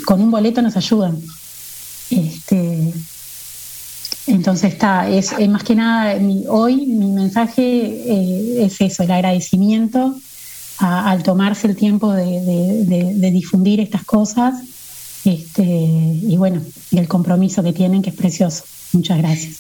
con 0.04 0.20
un 0.20 0.30
boleto 0.30 0.60
nos 0.60 0.76
ayudan. 0.76 1.20
Este, 2.10 2.92
entonces 4.26 4.72
está, 4.72 5.08
es, 5.08 5.32
más 5.48 5.64
que 5.64 5.74
nada, 5.74 6.18
hoy 6.48 6.86
mi 6.86 7.10
mensaje 7.12 7.62
eh, 7.62 8.64
es 8.64 8.80
eso, 8.80 9.02
el 9.02 9.10
agradecimiento 9.10 10.14
al 10.78 11.22
tomarse 11.22 11.66
el 11.66 11.76
tiempo 11.76 12.12
de, 12.12 13.30
difundir 13.32 13.80
estas 13.80 14.04
cosas 14.04 14.54
este, 15.24 15.62
y 15.62 16.36
bueno, 16.38 16.62
y 16.90 16.98
el 16.98 17.06
compromiso 17.06 17.62
que 17.62 17.72
tienen, 17.72 18.00
que 18.00 18.10
es 18.10 18.16
precioso. 18.16 18.64
Muchas 18.92 19.18
gracias. 19.18 19.56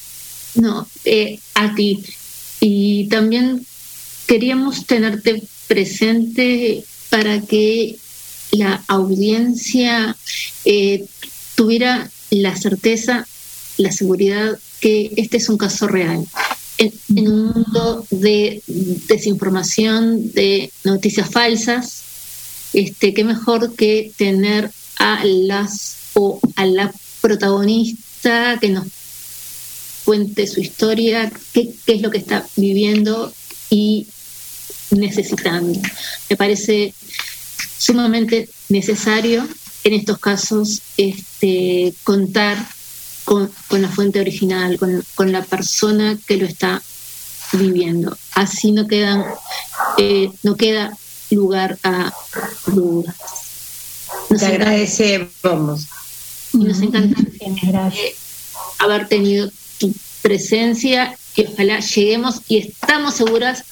No, 0.54 0.86
eh, 1.04 1.38
a 1.54 1.74
ti. 1.74 2.02
Y 2.60 3.08
también 3.08 3.64
queríamos 4.26 4.86
tenerte 4.86 5.42
presente 5.68 6.84
para 7.10 7.40
que 7.42 7.96
la 8.52 8.82
audiencia 8.88 10.16
eh, 10.64 11.04
tuviera 11.54 12.10
la 12.30 12.56
certeza, 12.56 13.26
la 13.80 13.92
seguridad 13.92 14.58
que 14.80 15.12
este 15.16 15.38
es 15.38 15.48
un 15.48 15.58
caso 15.58 15.88
real. 15.88 16.24
En, 16.78 16.92
un 17.28 17.46
mundo 17.46 18.06
de 18.10 18.62
desinformación, 18.66 20.32
de 20.32 20.72
noticias 20.84 21.28
falsas, 21.28 22.02
este, 22.72 23.12
qué 23.12 23.24
mejor 23.24 23.74
que 23.74 24.12
tener 24.16 24.70
a 24.98 25.22
las 25.24 25.96
o 26.14 26.40
a 26.56 26.64
la 26.66 26.92
protagonista 27.20 28.58
que 28.60 28.70
nos 28.70 28.86
cuente 30.04 30.46
su 30.46 30.60
historia, 30.60 31.30
qué, 31.52 31.70
es 31.86 32.00
lo 32.00 32.10
que 32.10 32.18
está 32.18 32.46
viviendo 32.56 33.32
y 33.68 34.06
necesitando. 34.90 35.78
Me 36.28 36.36
parece 36.36 36.94
sumamente 37.78 38.48
necesario 38.68 39.46
en 39.84 39.94
estos 39.94 40.18
casos 40.18 40.80
este, 40.96 41.94
contar 42.04 42.66
con, 43.24 43.50
la 43.70 43.88
fuente 43.88 44.20
original, 44.20 44.78
con, 44.78 45.32
la 45.32 45.42
persona 45.42 46.18
que 46.26 46.36
lo 46.36 46.46
está 46.46 46.82
viviendo. 47.52 48.16
Así 48.34 48.72
no 48.72 48.86
quedan, 48.86 49.24
eh, 49.98 50.30
no 50.42 50.56
queda 50.56 50.96
lugar 51.30 51.78
a 51.82 52.12
dudas. 52.66 53.16
Nos 54.28 54.40
Te 54.40 54.46
agradecemos. 54.46 55.86
Y 56.52 56.58
nos 56.58 56.80
encanta 56.80 57.16
haber 58.78 59.08
tenido 59.08 59.50
tu 59.78 59.92
presencia 60.22 61.16
y 61.36 61.46
ojalá 61.46 61.80
lleguemos 61.80 62.40
y 62.48 62.58
estamos 62.58 63.14
seguras 63.14 63.64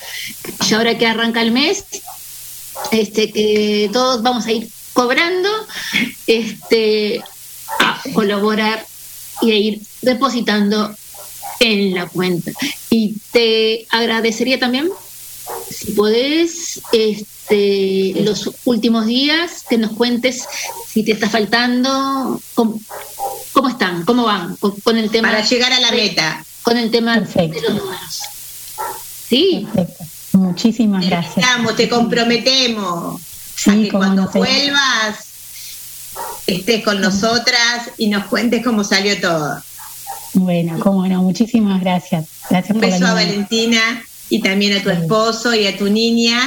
que 0.66 0.74
ahora 0.74 0.96
que 0.96 1.06
arranca 1.06 1.42
el 1.42 1.50
mes, 1.50 1.84
este, 2.92 3.32
que 3.32 3.90
todos 3.92 4.22
vamos 4.22 4.46
a 4.46 4.52
ir 4.52 4.68
cobrando, 4.92 5.48
este, 6.26 7.22
a 7.80 8.00
colaborar 8.14 8.86
y 9.42 9.52
a 9.52 9.56
ir 9.56 9.80
depositando 10.02 10.94
en 11.60 11.94
la 11.94 12.06
cuenta. 12.06 12.52
Y 12.90 13.16
te 13.32 13.86
agradecería 13.90 14.58
también, 14.58 14.90
si 15.70 15.92
podés, 15.92 16.80
este, 16.92 18.14
los 18.22 18.50
últimos 18.64 19.06
días, 19.06 19.64
que 19.68 19.78
nos 19.78 19.92
cuentes 19.92 20.44
si 20.86 21.02
te 21.02 21.12
está 21.12 21.28
faltando, 21.28 22.40
cómo, 22.54 22.80
¿Cómo 23.58 23.70
están? 23.70 24.04
¿Cómo 24.04 24.22
van 24.22 24.56
con, 24.56 24.96
el 24.96 25.10
tema? 25.10 25.30
Para 25.30 25.44
llegar 25.44 25.72
a 25.72 25.80
la 25.80 25.90
meta. 25.90 26.44
Con 26.62 26.76
el 26.76 26.92
tema 26.92 27.18
de 27.18 27.60
los 27.60 27.74
números. 27.74 28.22
Sí. 29.28 29.66
Perfecto. 29.74 30.04
Muchísimas 30.34 31.04
gracias. 31.04 31.38
Estamos, 31.38 31.74
te 31.74 31.88
comprometemos 31.88 33.20
a 33.66 33.74
que 33.74 33.88
cuando 33.90 34.30
vuelvas 34.32 35.27
estés 36.46 36.84
con 36.84 37.00
nosotras 37.00 37.90
y 37.98 38.08
nos 38.08 38.26
cuentes 38.26 38.64
cómo 38.64 38.84
salió 38.84 39.20
todo. 39.20 39.62
Bueno, 40.34 40.78
cómo 40.80 41.06
no, 41.06 41.22
muchísimas 41.22 41.80
gracias. 41.80 42.26
Gracias 42.48 42.74
un 42.74 42.80
beso 42.80 43.06
a 43.06 43.14
Valentina 43.14 44.02
y 44.30 44.40
también 44.40 44.76
a 44.78 44.82
tu 44.82 44.90
esposo 44.90 45.54
y 45.54 45.66
a 45.66 45.76
tu 45.76 45.88
niña 45.88 46.38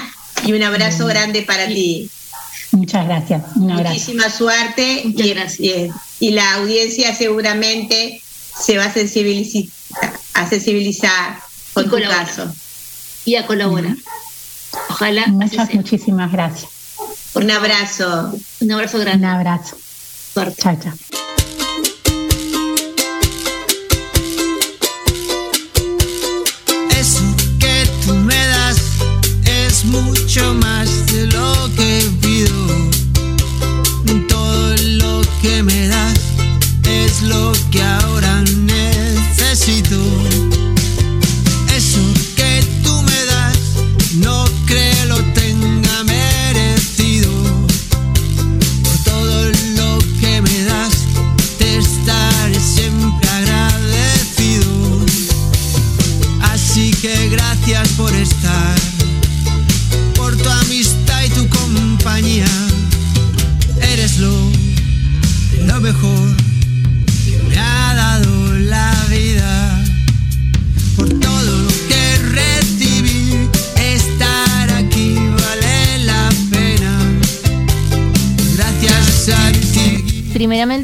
y 0.45 0.53
un 0.53 0.63
abrazo 0.63 1.05
grande 1.07 1.41
para 1.41 1.67
ti. 1.67 2.09
Muchas 2.71 3.05
gracias. 3.05 3.55
Muchísima 3.55 4.29
suerte 4.29 5.03
y, 6.19 6.31
la 6.31 6.53
audiencia 6.55 7.13
seguramente 7.13 8.21
se 8.59 8.77
va 8.77 8.85
a 8.85 8.93
sensibilizar, 8.93 9.69
a 10.33 10.47
sensibilizar 10.47 11.37
con 11.73 11.89
tu 11.89 11.99
caso. 12.01 12.51
Y 13.25 13.35
a 13.35 13.45
colaborar. 13.45 13.95
Ojalá. 14.89 15.27
Muchas, 15.27 15.73
muchísimas 15.73 16.31
gracias. 16.31 16.70
Un 17.33 17.49
abrazo. 17.51 18.33
Un 18.59 18.71
abrazo 18.71 18.99
grande. 18.99 19.25
Un 19.25 19.33
abrazo. 19.33 19.77
Chao, 20.33 20.77
chao. 20.81 20.93
Eso 26.91 27.21
que 27.59 27.89
tú 28.05 28.13
me 28.13 28.47
das 28.47 28.77
es 29.45 29.85
mucho 29.85 30.53
más 30.55 31.05
de 31.07 31.27
lo 31.27 31.69
que 31.75 31.90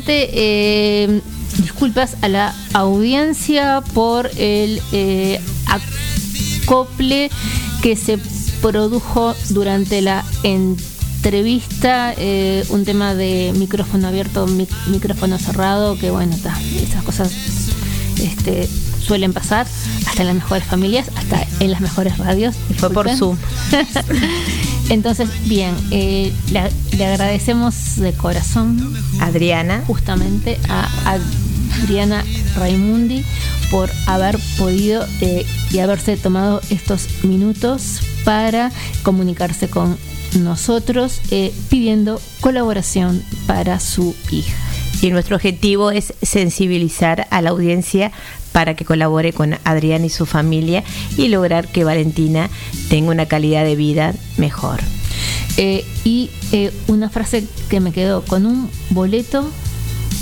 Eh, 0.09 1.21
disculpas 1.61 2.15
a 2.21 2.27
la 2.27 2.53
audiencia 2.73 3.81
por 3.93 4.29
el 4.37 4.81
eh, 4.91 5.39
acople 6.65 7.29
que 7.81 7.95
se 7.95 8.17
produjo 8.61 9.35
durante 9.49 10.01
la 10.01 10.23
entrevista 10.43 12.13
eh, 12.17 12.65
un 12.69 12.85
tema 12.85 13.13
de 13.15 13.53
micrófono 13.55 14.07
abierto, 14.07 14.47
mic- 14.47 14.69
micrófono 14.87 15.37
cerrado, 15.39 15.97
que 15.97 16.11
bueno, 16.11 16.35
ta, 16.41 16.57
esas 16.81 17.03
cosas 17.03 17.31
este, 18.21 18.67
suelen 19.05 19.33
pasar 19.33 19.67
hasta 20.07 20.21
en 20.21 20.27
las 20.27 20.35
mejores 20.35 20.63
familias, 20.65 21.07
hasta 21.15 21.45
en 21.59 21.71
las 21.71 21.81
mejores 21.81 22.17
radios. 22.17 22.55
Y 22.69 22.73
fue 22.73 22.89
por 22.89 23.07
disculpen. 23.09 23.37
Entonces, 24.89 25.29
bien, 25.47 25.75
eh, 25.91 26.33
le, 26.51 26.69
le 26.97 27.05
agradecemos 27.05 27.97
de 27.97 28.13
corazón 28.13 28.95
Adriana. 29.19 29.83
justamente 29.85 30.57
a 30.69 30.87
Adriana 31.83 32.23
Raimundi 32.55 33.23
por 33.69 33.89
haber 34.05 34.39
podido 34.57 35.05
eh, 35.21 35.45
y 35.71 35.79
haberse 35.79 36.15
tomado 36.17 36.61
estos 36.69 37.23
minutos 37.23 37.99
para 38.23 38.71
comunicarse 39.03 39.69
con 39.69 39.97
nosotros 40.39 41.21
eh, 41.31 41.53
pidiendo 41.69 42.21
colaboración 42.41 43.21
para 43.45 43.79
su 43.79 44.15
hija. 44.31 44.66
Y 45.01 45.11
nuestro 45.11 45.35
objetivo 45.35 45.91
es 45.91 46.13
sensibilizar 46.21 47.27
a 47.29 47.41
la 47.41 47.51
audiencia 47.51 48.11
para 48.51 48.75
que 48.75 48.85
colabore 48.85 49.33
con 49.33 49.55
Adriana 49.63 50.05
y 50.07 50.09
su 50.09 50.25
familia 50.25 50.83
y 51.17 51.27
lograr 51.27 51.67
que 51.67 51.83
Valentina 51.83 52.49
tenga 52.89 53.11
una 53.11 53.27
calidad 53.27 53.63
de 53.63 53.75
vida 53.75 54.13
mejor. 54.37 54.79
Eh, 55.57 55.85
y 56.03 56.29
eh, 56.51 56.71
una 56.87 57.09
frase 57.09 57.43
que 57.69 57.79
me 57.79 57.91
quedó 57.91 58.23
con 58.23 58.45
un 58.45 58.69
boleto. 58.89 59.47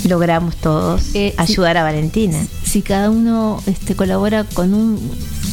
Logramos 0.08 0.56
todos 0.58 1.02
Eh, 1.16 1.34
si- 1.36 1.42
ayudar 1.54 1.78
a 1.78 1.84
Valentina. 1.84 2.46
Si 2.64 2.82
cada 2.82 3.10
uno 3.10 3.62
este, 3.66 3.96
colabora 3.96 4.44
con 4.44 4.74
un 4.74 5.00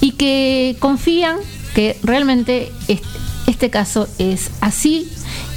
y 0.00 0.12
que 0.12 0.76
confían 0.80 1.36
que 1.74 1.96
realmente 2.02 2.70
est- 2.88 3.04
este 3.46 3.68
caso 3.70 4.08
es 4.18 4.50
así 4.60 5.08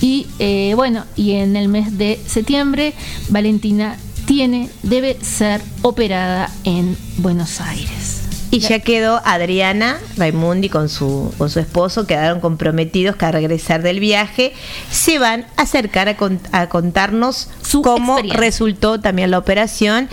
y 0.02 0.28
bueno, 0.76 1.06
y 1.16 1.32
en 1.32 1.56
el 1.56 1.70
mes 1.70 1.98
de 1.98 2.20
septiembre 2.28 2.94
Valentina 3.30 3.96
tiene, 4.26 4.70
debe 4.84 5.18
ser 5.24 5.62
operada 5.82 6.52
en 6.66 6.96
Buenos 7.18 7.62
Aires. 7.62 8.17
Y 8.50 8.60
ya 8.60 8.80
quedó 8.80 9.22
Adriana 9.26 9.98
Raimundi 10.16 10.70
con 10.70 10.88
su, 10.88 11.34
con 11.38 11.50
su 11.50 11.60
esposo, 11.60 12.08
quedaron 12.08 12.40
comprometidos 12.40 13.16
que 13.18 13.26
al 13.26 13.34
regresar 13.34 13.82
del 13.84 14.00
viaje 14.00 14.54
se 14.90 15.20
van 15.20 15.46
a 15.58 15.64
acercar 15.64 16.08
a, 16.08 16.16
con- 16.16 16.40
a 16.54 16.70
contarnos 16.70 17.50
cómo 17.84 18.14
experiencia. 18.14 18.40
resultó 18.40 19.00
también 19.02 19.32
la 19.32 19.38
operación 19.38 20.08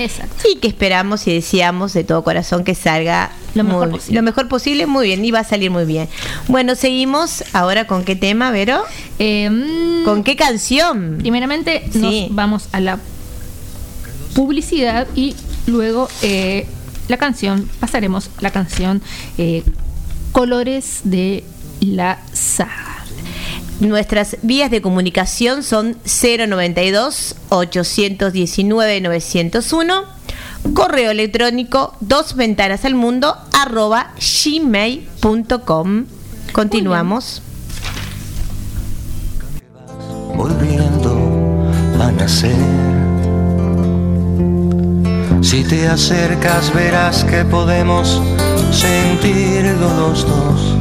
y 0.53 0.57
que 0.57 0.67
esperamos 0.67 1.27
y 1.29 1.35
deseamos 1.35 1.93
de 1.93 2.03
todo 2.03 2.25
corazón 2.25 2.65
que 2.65 2.75
salga 2.75 3.31
Lo 3.55 3.63
mejor 3.63 3.91
muy- 3.91 4.01
lo 4.11 4.23
mejor 4.23 4.49
posible, 4.49 4.87
muy 4.87 5.07
bien, 5.07 5.25
y 5.25 5.31
va 5.31 5.39
a 5.41 5.45
salir 5.45 5.71
muy 5.71 5.85
bien. 5.85 6.09
Bueno, 6.49 6.75
seguimos 6.75 7.45
ahora 7.53 7.87
con 7.87 8.05
qué 8.05 8.17
tema, 8.17 8.51
Vero? 8.51 8.83
¿Con 10.05 10.25
qué 10.25 10.35
canción? 10.35 11.19
Primeramente 11.21 11.85
Sí. 11.93 12.27
nos 12.29 12.35
vamos 12.35 12.69
a 12.73 12.81
la 12.81 12.99
publicidad 14.35 15.07
y 15.15 15.37
luego 15.67 16.09
eh, 16.23 16.67
la 17.09 17.17
canción, 17.17 17.69
pasaremos 17.81 18.31
la 18.41 18.51
canción 18.51 19.03
eh, 19.39 19.63
Colores 20.33 21.01
de 21.05 21.45
la 21.81 22.19
Saga. 22.33 23.05
Nuestras 23.81 24.37
vías 24.43 24.71
de 24.71 24.81
comunicación 24.81 25.63
son 25.63 25.97
092 26.05 27.37
819 27.49 29.01
901 29.01 30.05
correo 30.73 31.11
electrónico 31.11 31.95
dos 32.01 32.37
ventanas 32.37 32.85
al 32.85 32.95
mundo 32.95 33.37
arroba 33.53 34.13
gmail.com 34.19 36.07
continuamos 36.53 37.43
volviendo 40.37 41.69
a 42.01 42.11
nacer. 42.13 42.94
Si 45.55 45.63
te 45.63 45.87
acercas 45.87 46.75
verás 46.75 47.23
que 47.23 47.45
podemos 47.45 48.21
sentirlo 48.73 49.89
los 50.01 50.27
dos 50.27 50.77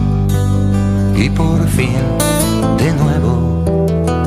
y 1.15 1.29
por 1.29 1.67
fin 1.67 2.01
de 2.79 2.91
nuevo 2.93 3.63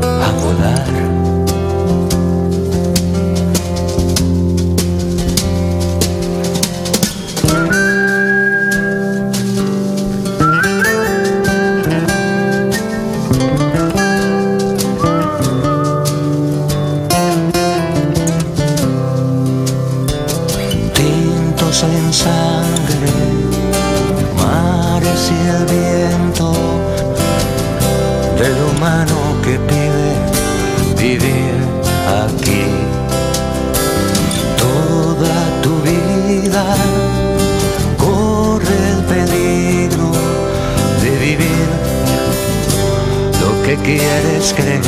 a 0.01 0.30
volar. 0.40 1.26
quieres 43.87 44.53
creer. 44.53 44.82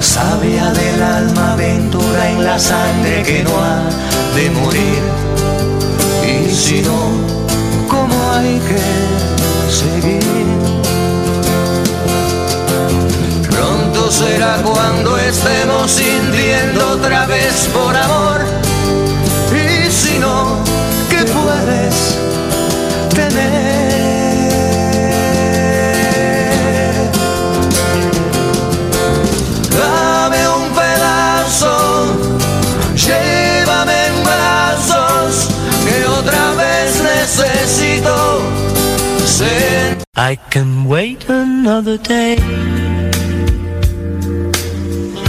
Sabia 0.00 0.72
del 0.72 1.02
alma, 1.02 1.52
aventura 1.52 2.30
en 2.30 2.44
la 2.44 2.58
sangre 2.58 3.22
que 3.22 3.44
no 3.44 3.52
ha 3.62 3.78
de 4.34 4.50
morir. 4.50 5.02
Y 6.26 6.52
si 6.52 6.80
no, 6.82 6.98
¿cómo 7.86 8.16
hay 8.32 8.60
que 8.68 8.82
seguir? 9.80 10.48
Pronto 13.48 14.10
será 14.10 14.56
cuando 14.64 15.16
estemos 15.16 15.90
sintiendo 15.90 16.88
otra 16.96 17.26
vez 17.26 17.68
por 17.72 17.96
amor. 17.96 18.40
Y 19.52 19.90
si 19.92 20.18
no, 20.18 20.56
¿qué 21.08 21.22
puedes 21.24 22.18
tener? 23.14 23.77
I 40.30 40.36
can 40.50 40.84
wait 40.84 41.26
another 41.30 41.96
day. 41.96 42.36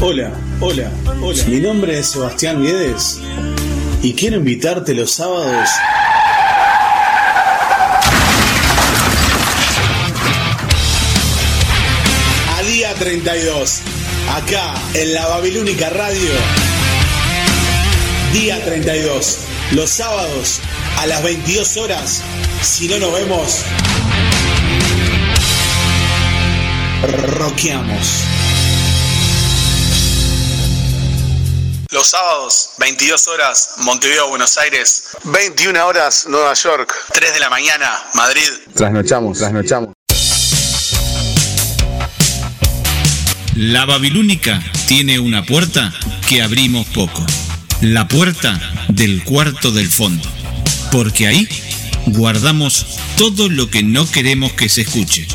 Hola, 0.02 0.30
hola, 0.60 0.92
hola. 1.22 1.44
Mi 1.48 1.62
nombre 1.62 1.98
es 1.98 2.08
Sebastián 2.08 2.62
Guedes 2.62 3.18
y 4.04 4.14
quiero 4.14 4.36
invitarte 4.36 4.94
los 4.94 5.12
sábados 5.12 5.70
a 12.58 12.62
día 12.64 12.94
32, 12.96 13.80
acá 14.36 14.74
en 14.96 15.14
la 15.14 15.28
Babilónica 15.28 15.90
Radio. 15.92 16.34
Día 18.34 18.62
32, 18.66 19.38
los 19.72 19.90
sábados 19.90 20.60
a 20.98 21.08
las 21.08 21.24
22 21.24 21.78
horas. 21.78 22.22
Si 22.62 22.90
no 22.90 23.00
nos 23.00 23.14
vemos, 23.14 23.64
roqueamos. 27.08 28.24
Los 31.92 32.08
sábados, 32.10 32.72
22 32.78 33.28
horas, 33.30 33.72
Montevideo, 33.78 34.30
Buenos 34.30 34.58
Aires. 34.58 35.06
21 35.24 35.86
horas, 35.88 36.28
Nueva 36.30 36.54
York. 36.54 36.94
3 37.14 37.34
de 37.34 37.40
la 37.40 37.50
mañana, 37.50 38.04
Madrid. 38.14 38.48
Trasnochamos, 38.76 39.40
trasnochamos. 39.40 39.90
La 43.56 43.86
Babilónica 43.86 44.62
tiene 44.88 45.20
una 45.20 45.46
puerta 45.46 45.94
que 46.28 46.42
abrimos 46.42 46.86
poco. 46.88 47.26
La 47.82 48.08
puerta 48.08 48.60
del 48.90 49.24
cuarto 49.24 49.72
del 49.72 49.90
fondo. 49.90 50.30
Porque 50.92 51.28
ahí 51.28 51.48
guardamos 52.08 52.86
todo 53.18 53.50
lo 53.50 53.70
que 53.70 53.84
no 53.84 54.10
queremos 54.10 54.54
que 54.54 54.70
se 54.70 54.82
escuche. 54.82 55.28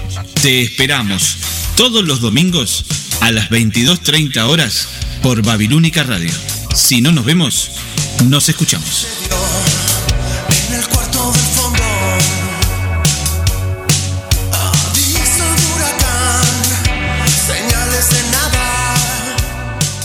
Te 0.42 0.62
esperamos 0.62 1.38
todos 1.76 2.04
los 2.04 2.20
domingos 2.20 2.84
a 3.20 3.30
las 3.30 3.50
22.30 3.50 4.48
horas 4.48 4.88
por 5.22 5.42
Babilónica 5.42 6.02
Radio. 6.02 6.30
Si 6.74 7.00
no 7.00 7.12
nos 7.12 7.24
vemos, 7.24 7.70
nos 8.26 8.48
escuchamos. 8.48 9.23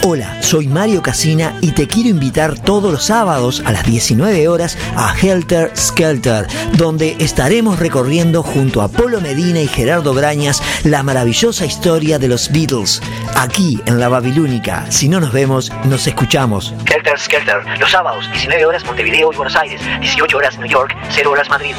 Hola, 0.06 0.42
soy 0.42 0.68
Mario 0.68 1.02
Casina 1.02 1.56
y 1.62 1.72
te 1.72 1.88
quiero 1.88 2.10
invitar 2.10 2.60
todos 2.60 2.92
los 2.92 3.06
sábados 3.06 3.64
a 3.66 3.72
las 3.72 3.86
19 3.86 4.50
horas 4.50 4.78
a 4.98 5.16
Helter 5.18 5.72
Skelter, 5.78 6.46
donde 6.74 7.16
estaremos 7.20 7.80
recorriendo 7.80 8.44
junto 8.44 8.82
a 8.82 8.90
Polo 8.90 9.22
Medina 9.22 9.62
y 9.62 9.68
Gerardo 9.68 10.14
Brañas 10.14 10.62
la 10.84 11.04
maravillosa 11.04 11.66
historia 11.66 12.20
de 12.20 12.28
los 12.28 12.52
Beatles. 12.52 13.02
Aquí 13.38 13.80
en 13.86 13.98
la 13.98 14.10
Babilónica, 14.10 14.92
si 14.92 15.08
no 15.08 15.22
nos 15.22 15.32
vemos, 15.32 15.72
nos 15.86 16.06
escuchamos. 16.06 16.74
Helter 16.86 17.18
Skelter, 17.18 17.80
los 17.80 17.90
sábados, 17.90 18.30
19 18.34 18.66
horas 18.66 18.84
Montevideo 18.84 19.32
y 19.32 19.38
Buenos 19.38 19.56
Aires, 19.56 19.80
18 20.02 20.36
horas 20.38 20.58
New 20.58 20.68
York, 20.68 20.94
0 21.12 21.32
horas 21.32 21.50
Madrid. 21.50 21.76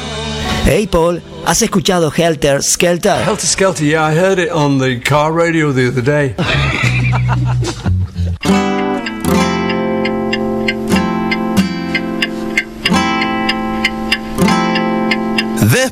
Hey 0.65 0.87
Paul, 0.87 1.21
¿has 1.45 1.61
escuchado 1.61 2.11
Helter 2.11 2.63
Skelter? 2.63 3.21
Helter 3.23 3.45
Skelter, 3.45 3.85
yeah, 3.85 4.11
I 4.11 4.15
heard 4.15 4.39
it 4.39 4.49
on 4.49 4.79
the 4.79 4.99
car 4.99 5.31
radio 5.31 5.71
the 5.71 5.89
other 5.89 6.01
day. 6.01 6.33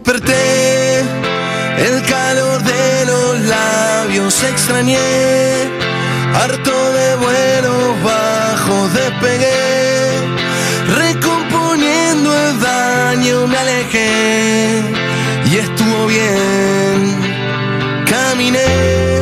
Desperté, 0.05 0.99
el 1.77 2.01
calor 2.03 2.61
de 2.61 3.05
los 3.05 3.39
labios 3.45 4.43
extrañé, 4.43 4.97
harto 6.35 6.71
de 6.91 7.15
vuelos 7.15 8.03
bajos 8.03 8.93
despegué, 8.93 10.19
recomponiendo 10.97 12.37
el 12.37 12.59
daño 12.59 13.47
me 13.47 13.57
alejé. 13.57 14.81
Y 15.49 15.55
estuvo 15.55 16.07
bien. 16.07 17.21
Caminé. 18.05 19.21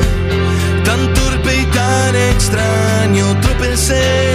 Tan 0.84 1.14
torpe 1.14 1.58
y 1.62 1.66
tan 1.66 2.16
extraño, 2.16 3.40
tropecé, 3.40 4.31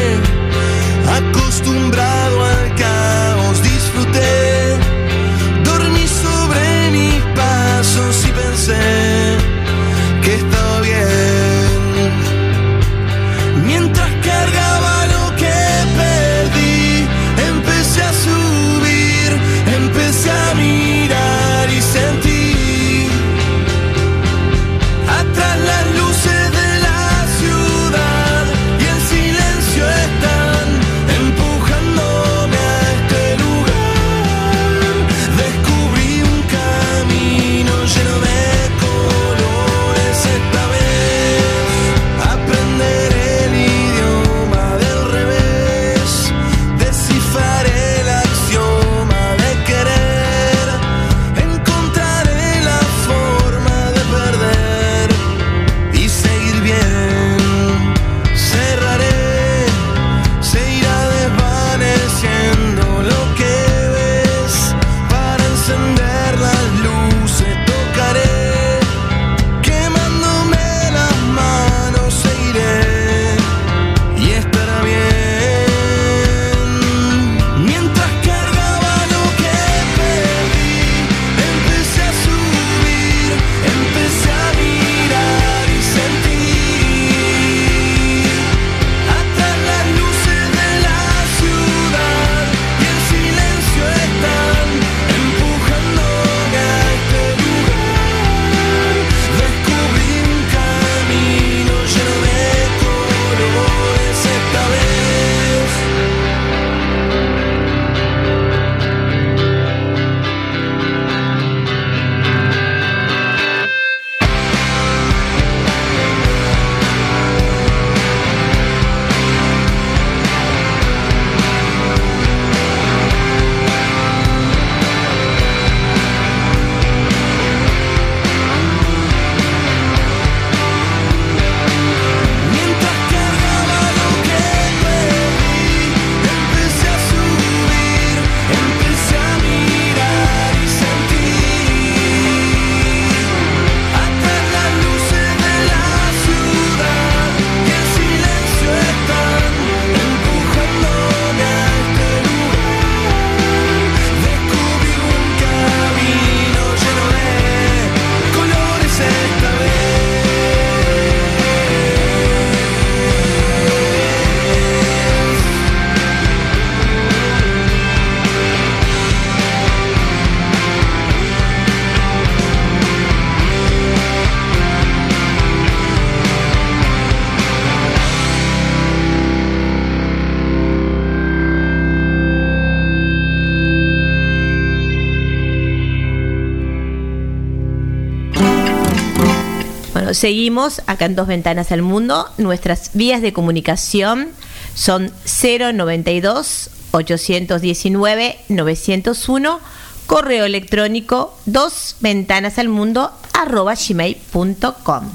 seguimos 190.16 190.82
acá 190.86 191.04
en 191.04 191.14
Dos 191.14 191.26
Ventanas 191.26 191.70
al 191.72 191.82
Mundo. 191.82 192.26
Nuestras 192.38 192.90
vías 192.94 193.20
de 193.20 193.32
comunicación 193.32 194.30
son 194.74 195.12
092 195.42 196.70
819 196.92 198.38
901 198.48 199.60
correo 200.06 200.44
electrónico 200.44 201.36
dos 201.46 201.96
ventanas 202.00 202.58
al 202.58 202.68
mundo 202.68 203.10
arroba 203.32 203.74
gmail.com. 203.74 205.10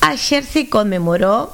Ayer 0.00 0.44
se 0.44 0.68
conmemoró 0.68 1.52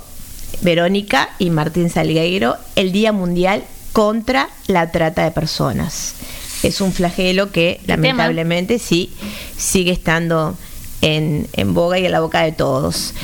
Verónica 0.62 1.30
y 1.38 1.50
Martín 1.50 1.90
Salgueiro 1.90 2.56
el 2.76 2.92
Día 2.92 3.12
Mundial 3.12 3.64
contra 3.92 4.48
la 4.66 4.90
trata 4.92 5.24
de 5.24 5.32
personas. 5.32 6.14
Es 6.62 6.80
un 6.80 6.92
flagelo 6.92 7.50
que 7.50 7.80
lamentablemente 7.86 8.78
sí 8.78 9.12
sigue 9.56 9.92
estando 9.92 10.56
en, 11.02 11.48
boga 11.74 11.98
y 11.98 12.06
en 12.06 12.12
la 12.12 12.20
boca 12.20 12.42
de 12.42 12.52
todos. 12.52 13.14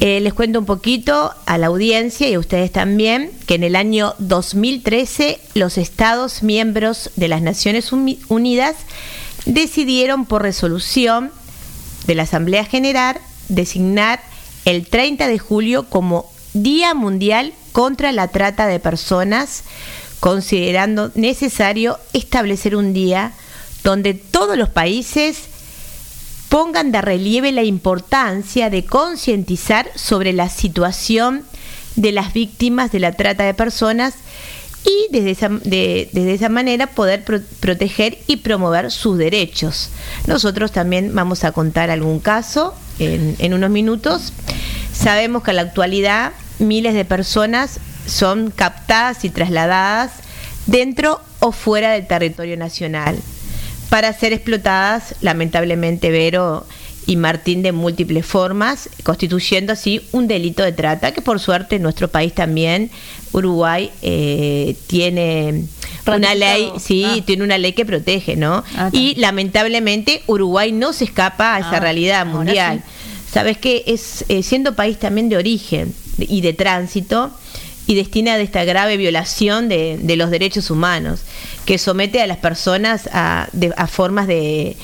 Eh, 0.00 0.20
les 0.20 0.34
cuento 0.34 0.58
un 0.58 0.66
poquito 0.66 1.32
a 1.46 1.56
la 1.58 1.68
audiencia 1.68 2.28
y 2.28 2.34
a 2.34 2.38
ustedes 2.38 2.72
también 2.72 3.30
que 3.46 3.54
en 3.54 3.62
el 3.62 3.76
año 3.76 4.14
2013 4.18 5.40
los 5.54 5.78
Estados 5.78 6.42
miembros 6.42 7.10
de 7.16 7.28
las 7.28 7.42
Naciones 7.42 7.92
Uni- 7.92 8.18
Unidas 8.28 8.74
decidieron 9.46 10.26
por 10.26 10.42
resolución 10.42 11.30
de 12.06 12.14
la 12.14 12.24
Asamblea 12.24 12.64
General 12.64 13.18
designar 13.48 14.20
el 14.64 14.86
30 14.86 15.28
de 15.28 15.38
julio 15.38 15.84
como 15.88 16.30
Día 16.54 16.94
Mundial 16.94 17.52
contra 17.72 18.12
la 18.12 18.28
Trata 18.28 18.66
de 18.66 18.80
Personas, 18.80 19.64
considerando 20.20 21.10
necesario 21.14 21.98
establecer 22.12 22.74
un 22.76 22.92
día 22.94 23.32
donde 23.82 24.14
todos 24.14 24.56
los 24.56 24.70
países 24.70 25.38
pongan 26.54 26.92
de 26.92 27.02
relieve 27.02 27.50
la 27.50 27.64
importancia 27.64 28.70
de 28.70 28.84
concientizar 28.84 29.88
sobre 29.96 30.32
la 30.32 30.48
situación 30.48 31.42
de 31.96 32.12
las 32.12 32.32
víctimas 32.32 32.92
de 32.92 33.00
la 33.00 33.10
trata 33.10 33.42
de 33.42 33.54
personas 33.54 34.14
y 34.84 35.10
desde 35.10 35.32
esa, 35.32 35.48
de- 35.48 36.08
desde 36.12 36.32
esa 36.34 36.48
manera 36.48 36.86
poder 36.86 37.24
pro- 37.24 37.40
proteger 37.58 38.18
y 38.28 38.36
promover 38.36 38.92
sus 38.92 39.18
derechos. 39.18 39.90
Nosotros 40.28 40.70
también 40.70 41.12
vamos 41.12 41.42
a 41.42 41.50
contar 41.50 41.90
algún 41.90 42.20
caso 42.20 42.72
en 43.00 43.52
unos 43.52 43.70
minutos. 43.70 44.32
Sabemos 44.92 45.42
que 45.42 45.50
en 45.50 45.56
la 45.56 45.62
actualidad 45.62 46.34
miles 46.60 46.94
de 46.94 47.04
personas 47.04 47.80
son 48.06 48.52
captadas 48.52 49.24
y 49.24 49.28
trasladadas 49.30 50.12
dentro 50.66 51.20
o 51.40 51.50
fuera 51.50 51.90
del 51.90 52.06
territorio 52.06 52.56
nacional 52.56 53.16
para 53.88 54.12
ser 54.12 54.32
explotadas, 54.32 55.14
lamentablemente, 55.20 56.10
Vero 56.10 56.66
y 57.06 57.16
Martín 57.16 57.62
de 57.62 57.72
múltiples 57.72 58.24
formas, 58.24 58.88
constituyendo 59.02 59.72
así 59.74 60.00
un 60.12 60.26
delito 60.26 60.62
de 60.62 60.72
trata, 60.72 61.12
que 61.12 61.20
por 61.20 61.38
suerte 61.38 61.76
en 61.76 61.82
nuestro 61.82 62.08
país 62.08 62.32
también, 62.32 62.90
Uruguay, 63.32 63.90
eh, 64.02 64.76
tiene 64.86 65.64
una 66.06 66.34
ley, 66.34 66.70
sí, 66.78 67.22
tiene 67.26 67.44
una 67.44 67.58
ley 67.58 67.72
que 67.72 67.84
protege, 67.84 68.36
¿no? 68.36 68.64
y 68.92 69.14
lamentablemente 69.16 70.22
Uruguay 70.26 70.72
no 70.72 70.92
se 70.92 71.04
escapa 71.04 71.56
a 71.56 71.58
esa 71.58 71.76
Ah, 71.76 71.80
realidad 71.80 72.26
mundial. 72.26 72.82
Sabes 73.30 73.58
que 73.58 73.82
es 73.86 74.24
eh, 74.28 74.42
siendo 74.42 74.74
país 74.74 74.98
también 74.98 75.28
de 75.28 75.36
origen 75.36 75.92
y 76.18 76.40
de 76.40 76.52
tránsito 76.52 77.32
y 77.86 77.94
destina 77.94 78.36
de 78.36 78.42
esta 78.44 78.64
grave 78.64 78.96
violación 78.96 79.68
de, 79.68 79.98
de 80.00 80.16
los 80.16 80.30
derechos 80.30 80.70
humanos, 80.70 81.20
que 81.66 81.78
somete 81.78 82.20
a 82.22 82.26
las 82.26 82.38
personas 82.38 83.08
a, 83.12 83.48
de- 83.52 83.74
a 83.76 83.86
formas 83.86 84.26
de 84.26 84.76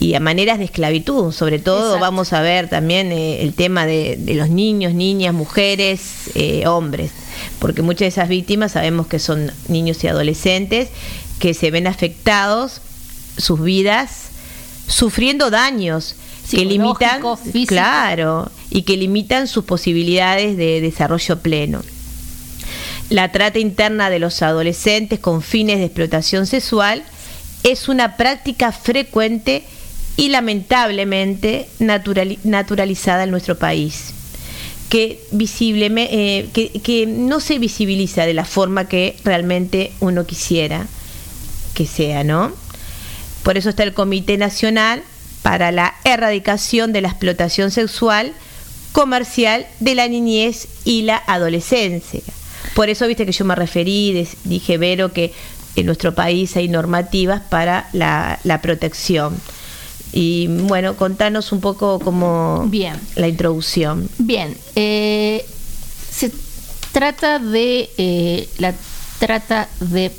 y 0.00 0.14
a 0.14 0.20
maneras 0.20 0.58
de 0.58 0.64
esclavitud. 0.66 1.32
Sobre 1.32 1.58
todo 1.58 1.78
Exacto. 1.94 2.00
vamos 2.00 2.32
a 2.32 2.40
ver 2.40 2.68
también 2.68 3.10
eh, 3.10 3.42
el 3.42 3.52
tema 3.54 3.84
de, 3.86 4.14
de 4.16 4.34
los 4.34 4.48
niños, 4.48 4.94
niñas, 4.94 5.34
mujeres, 5.34 6.30
eh, 6.36 6.68
hombres, 6.68 7.10
porque 7.58 7.82
muchas 7.82 8.00
de 8.00 8.06
esas 8.08 8.28
víctimas 8.28 8.72
sabemos 8.72 9.08
que 9.08 9.18
son 9.18 9.50
niños 9.66 10.04
y 10.04 10.06
adolescentes 10.06 10.90
que 11.40 11.52
se 11.54 11.72
ven 11.72 11.88
afectados 11.88 12.80
sus 13.36 13.60
vidas 13.62 14.28
sufriendo 14.86 15.50
daños 15.50 16.14
que 16.50 16.64
limitan 16.64 17.20
físico. 17.36 17.66
claro 17.66 18.50
y 18.70 18.82
que 18.82 18.96
limitan 18.96 19.48
sus 19.48 19.64
posibilidades 19.64 20.56
de 20.56 20.80
desarrollo 20.80 21.40
pleno. 21.40 21.82
La 23.10 23.32
trata 23.32 23.58
interna 23.58 24.10
de 24.10 24.18
los 24.18 24.42
adolescentes 24.42 25.18
con 25.18 25.40
fines 25.42 25.78
de 25.78 25.86
explotación 25.86 26.46
sexual 26.46 27.02
es 27.62 27.88
una 27.88 28.16
práctica 28.16 28.70
frecuente 28.70 29.64
y 30.16 30.28
lamentablemente 30.28 31.68
naturali- 31.78 32.38
naturalizada 32.44 33.24
en 33.24 33.30
nuestro 33.30 33.58
país, 33.58 34.12
eh, 34.90 36.48
que, 36.52 36.80
que 36.82 37.06
no 37.06 37.40
se 37.40 37.58
visibiliza 37.58 38.26
de 38.26 38.34
la 38.34 38.44
forma 38.44 38.88
que 38.88 39.16
realmente 39.24 39.92
uno 40.00 40.26
quisiera 40.26 40.86
que 41.74 41.86
sea, 41.86 42.24
¿no? 42.24 42.52
Por 43.42 43.56
eso 43.56 43.70
está 43.70 43.84
el 43.84 43.94
Comité 43.94 44.36
Nacional 44.36 45.02
para 45.42 45.72
la 45.72 45.94
Erradicación 46.04 46.92
de 46.92 47.00
la 47.00 47.08
Explotación 47.08 47.70
Sexual 47.70 48.34
Comercial 48.92 49.66
de 49.80 49.94
la 49.94 50.08
Niñez 50.08 50.68
y 50.84 51.02
la 51.02 51.22
Adolescencia. 51.26 52.22
Por 52.74 52.88
eso, 52.88 53.06
viste 53.06 53.26
que 53.26 53.32
yo 53.32 53.44
me 53.44 53.54
referí, 53.54 54.26
dije, 54.44 54.78
Vero, 54.78 55.12
que 55.12 55.32
en 55.76 55.86
nuestro 55.86 56.14
país 56.14 56.56
hay 56.56 56.68
normativas 56.68 57.40
para 57.42 57.88
la, 57.92 58.38
la 58.44 58.60
protección. 58.60 59.36
Y 60.12 60.46
bueno, 60.46 60.96
contanos 60.96 61.52
un 61.52 61.60
poco 61.60 61.98
como 61.98 62.64
Bien. 62.68 62.94
la 63.16 63.28
introducción. 63.28 64.08
Bien, 64.18 64.56
eh, 64.74 65.44
se 66.10 66.32
trata 66.92 67.38
de 67.38 67.90
eh, 67.98 68.48
la 68.58 68.74
trata 69.18 69.68
de 69.80 70.10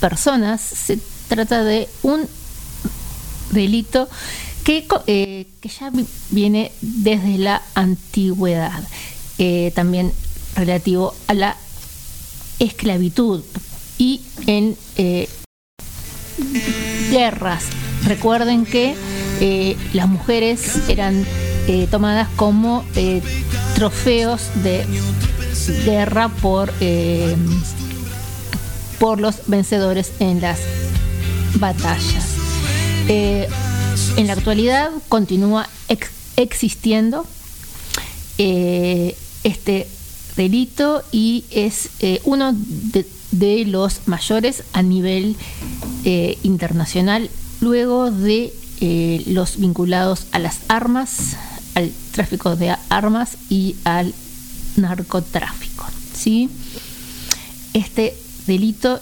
personas, 0.00 0.60
se 0.60 0.98
trata 1.28 1.62
de 1.62 1.88
un 2.02 2.26
delito 3.50 4.08
que, 4.64 4.86
eh, 5.06 5.46
que 5.60 5.68
ya 5.68 5.90
vi- 5.90 6.06
viene 6.30 6.72
desde 6.80 7.38
la 7.38 7.62
antigüedad, 7.74 8.82
también 9.74 10.12
relativo 10.54 11.14
a 11.26 11.34
la 11.34 11.56
esclavitud 12.62 13.42
y 13.98 14.20
en 14.46 14.76
eh, 14.96 15.28
guerras. 17.10 17.64
Recuerden 18.04 18.64
que 18.64 18.94
eh, 19.40 19.76
las 19.92 20.08
mujeres 20.08 20.88
eran 20.88 21.26
eh, 21.66 21.86
tomadas 21.90 22.28
como 22.36 22.84
eh, 22.96 23.20
trofeos 23.74 24.42
de 24.62 24.84
guerra 25.84 26.28
por, 26.28 26.72
por 28.98 29.20
los 29.20 29.36
vencedores 29.46 30.12
en 30.20 30.40
las 30.40 30.58
batallas. 31.54 32.26
En 33.08 34.26
la 34.26 34.32
actualidad 34.32 34.90
continúa 35.08 35.68
ex- 35.88 36.10
existiendo 36.36 37.26
este 38.38 39.86
delito 40.36 41.02
y 41.12 41.44
es 41.50 41.90
eh, 42.00 42.20
uno 42.24 42.52
de, 42.54 43.06
los 43.66 44.06
mayores 44.06 44.62
a 44.72 44.82
nivel 44.82 45.36
eh, 46.04 46.38
internacional 46.42 47.30
luego 47.60 48.10
de 48.10 48.52
eh, 48.80 49.22
los 49.26 49.58
vinculados 49.58 50.26
a 50.32 50.38
las 50.38 50.60
armas, 50.68 51.36
al 51.74 51.90
tráfico 52.12 52.56
de 52.56 52.76
armas 52.90 53.36
y 53.48 53.76
al 53.84 54.14
narcotráfico. 54.76 55.86
¿sí? 56.14 56.50
Este 57.72 58.14
delito, 58.46 59.00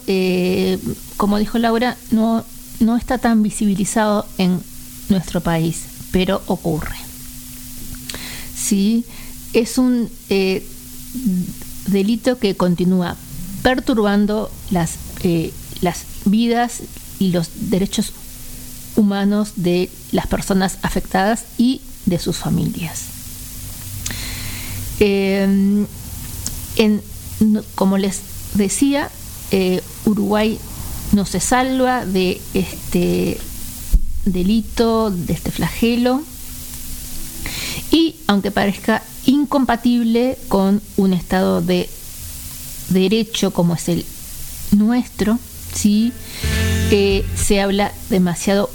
como 1.17 1.39
dijo 1.39 1.59
Laura, 1.59 1.97
no, 2.11 2.45
no 2.79 2.97
está 2.97 3.19
tan 3.19 3.43
visibilizado 3.43 4.27
en 4.39 4.61
nuestro 5.09 5.41
país, 5.41 5.83
pero 6.13 6.43
ocurre. 6.47 6.97
Sí, 8.55 9.05
es 9.55 9.79
un 9.79 10.09
delito 11.87 12.39
que 12.39 12.57
continúa 12.57 13.17
perturbando 13.63 14.51
las, 14.71 14.95
eh, 15.23 15.53
las 15.81 16.05
vidas 16.25 16.81
y 17.19 17.31
los 17.33 17.49
derechos 17.71 18.13
humanos 18.97 19.53
de 19.57 19.91
las 20.13 20.27
personas 20.27 20.79
afectadas 20.83 21.45
y 21.59 21.81
de 22.07 22.19
sus 22.19 22.37
familias. 22.37 23.03
Eh, 25.01 25.87
en- 26.77 27.03
como 27.75 27.97
les 27.99 28.21
decía, 28.55 29.11
eh, 29.51 29.83
Uruguay 30.05 30.59
no 31.13 31.25
se 31.27 31.41
salva 31.41 32.05
de 32.05 32.41
este 32.55 33.39
delito, 34.25 35.11
de 35.11 35.33
este 35.33 35.51
flagelo, 35.51 36.23
y 37.91 38.17
aunque 38.27 38.51
parezca 38.51 39.03
incompatible 39.31 40.37
con 40.49 40.83
un 40.97 41.13
estado 41.13 41.61
de 41.61 41.89
derecho 42.89 43.53
como 43.53 43.75
es 43.75 43.89
el 43.89 44.05
nuestro, 44.73 45.39
sí, 45.75 46.13
Eh, 46.93 47.25
se 47.37 47.61
habla 47.61 47.93
demasiado 48.09 48.69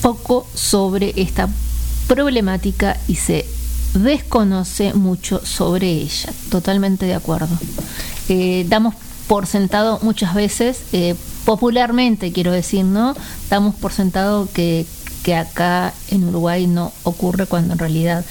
poco 0.00 0.46
sobre 0.54 1.12
esta 1.16 1.46
problemática 2.06 2.96
y 3.06 3.16
se 3.16 3.44
desconoce 3.92 4.94
mucho 4.94 5.44
sobre 5.44 5.90
ella. 5.90 6.32
Totalmente 6.50 7.04
de 7.04 7.14
acuerdo. 7.14 7.48
Eh, 8.30 8.64
damos 8.70 8.94
por 9.26 9.46
sentado 9.46 9.98
muchas 10.00 10.34
veces, 10.34 10.78
eh, 10.92 11.16
popularmente 11.44 12.32
quiero 12.32 12.50
decir, 12.50 12.84
¿no? 12.84 13.14
Damos 13.50 13.74
por 13.74 13.92
sentado 13.92 14.48
que, 14.54 14.86
que 15.22 15.34
acá 15.34 15.92
en 16.08 16.24
Uruguay 16.28 16.66
no 16.66 16.92
ocurre 17.02 17.44
cuando 17.44 17.74
en 17.74 17.78
realidad 17.78 18.24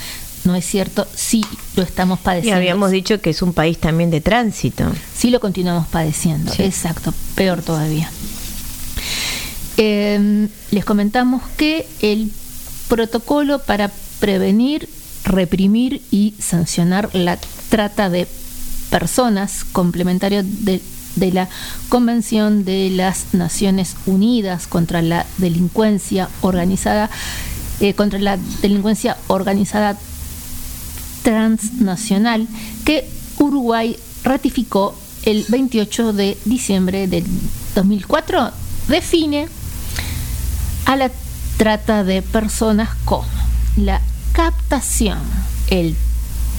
no 0.46 0.56
es 0.56 0.66
cierto, 0.66 1.08
sí 1.16 1.44
lo 1.76 1.84
estamos 1.84 2.20
Y 2.20 2.24
padeciendo. 2.24 2.58
habíamos 2.58 2.92
dicho 2.92 3.20
que 3.22 3.30
es 3.32 3.42
un 3.42 3.54
país 3.54 3.78
también 3.80 4.10
de 4.12 4.22
tránsito. 4.22 4.86
Sí 5.16 5.30
lo 5.30 5.40
continuamos 5.40 5.88
padeciendo, 5.88 6.52
exacto, 6.60 7.14
peor 7.36 7.62
todavía. 7.62 8.10
Eh, 9.78 10.48
les 10.72 10.86
comentamos 10.86 11.42
que 11.58 11.86
el 12.02 12.32
protocolo 12.88 13.60
para 13.60 13.92
prevenir, 14.20 14.88
reprimir 15.26 16.02
y 16.12 16.34
sancionar 16.40 17.10
la 17.14 17.38
trata 17.70 18.10
de 18.10 18.28
personas, 18.90 19.66
complementario 19.66 20.44
de, 20.44 20.82
de 21.16 21.32
la 21.32 21.50
Convención 21.90 22.64
de 22.64 22.90
las 22.92 23.34
Naciones 23.34 23.96
Unidas 24.06 24.68
contra 24.68 25.02
la 25.02 25.26
delincuencia 25.38 26.30
organizada, 26.42 27.10
eh, 27.82 27.94
contra 27.94 28.20
la 28.20 28.38
delincuencia 28.62 29.18
organizada 29.28 29.98
transnacional 31.26 32.48
que 32.86 33.10
Uruguay 33.40 33.98
ratificó 34.24 34.96
el 35.24 35.44
28 35.50 36.14
de 36.14 36.38
diciembre 36.46 37.08
del 37.08 37.26
2004 37.74 38.52
define 38.88 39.50
a 40.86 40.96
la 40.96 41.12
trata 41.58 42.04
de 42.04 42.22
personas 42.22 42.90
como 43.06 43.26
la 43.76 44.02
captación, 44.34 45.18
el 45.70 45.96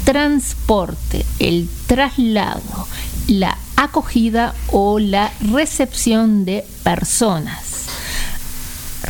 transporte, 0.05 1.25
el 1.39 1.69
traslado, 1.87 2.89
la 3.29 3.57
acogida 3.77 4.53
o 4.73 4.99
la 4.99 5.31
recepción 5.53 6.45
de 6.45 6.65
personas 6.83 7.66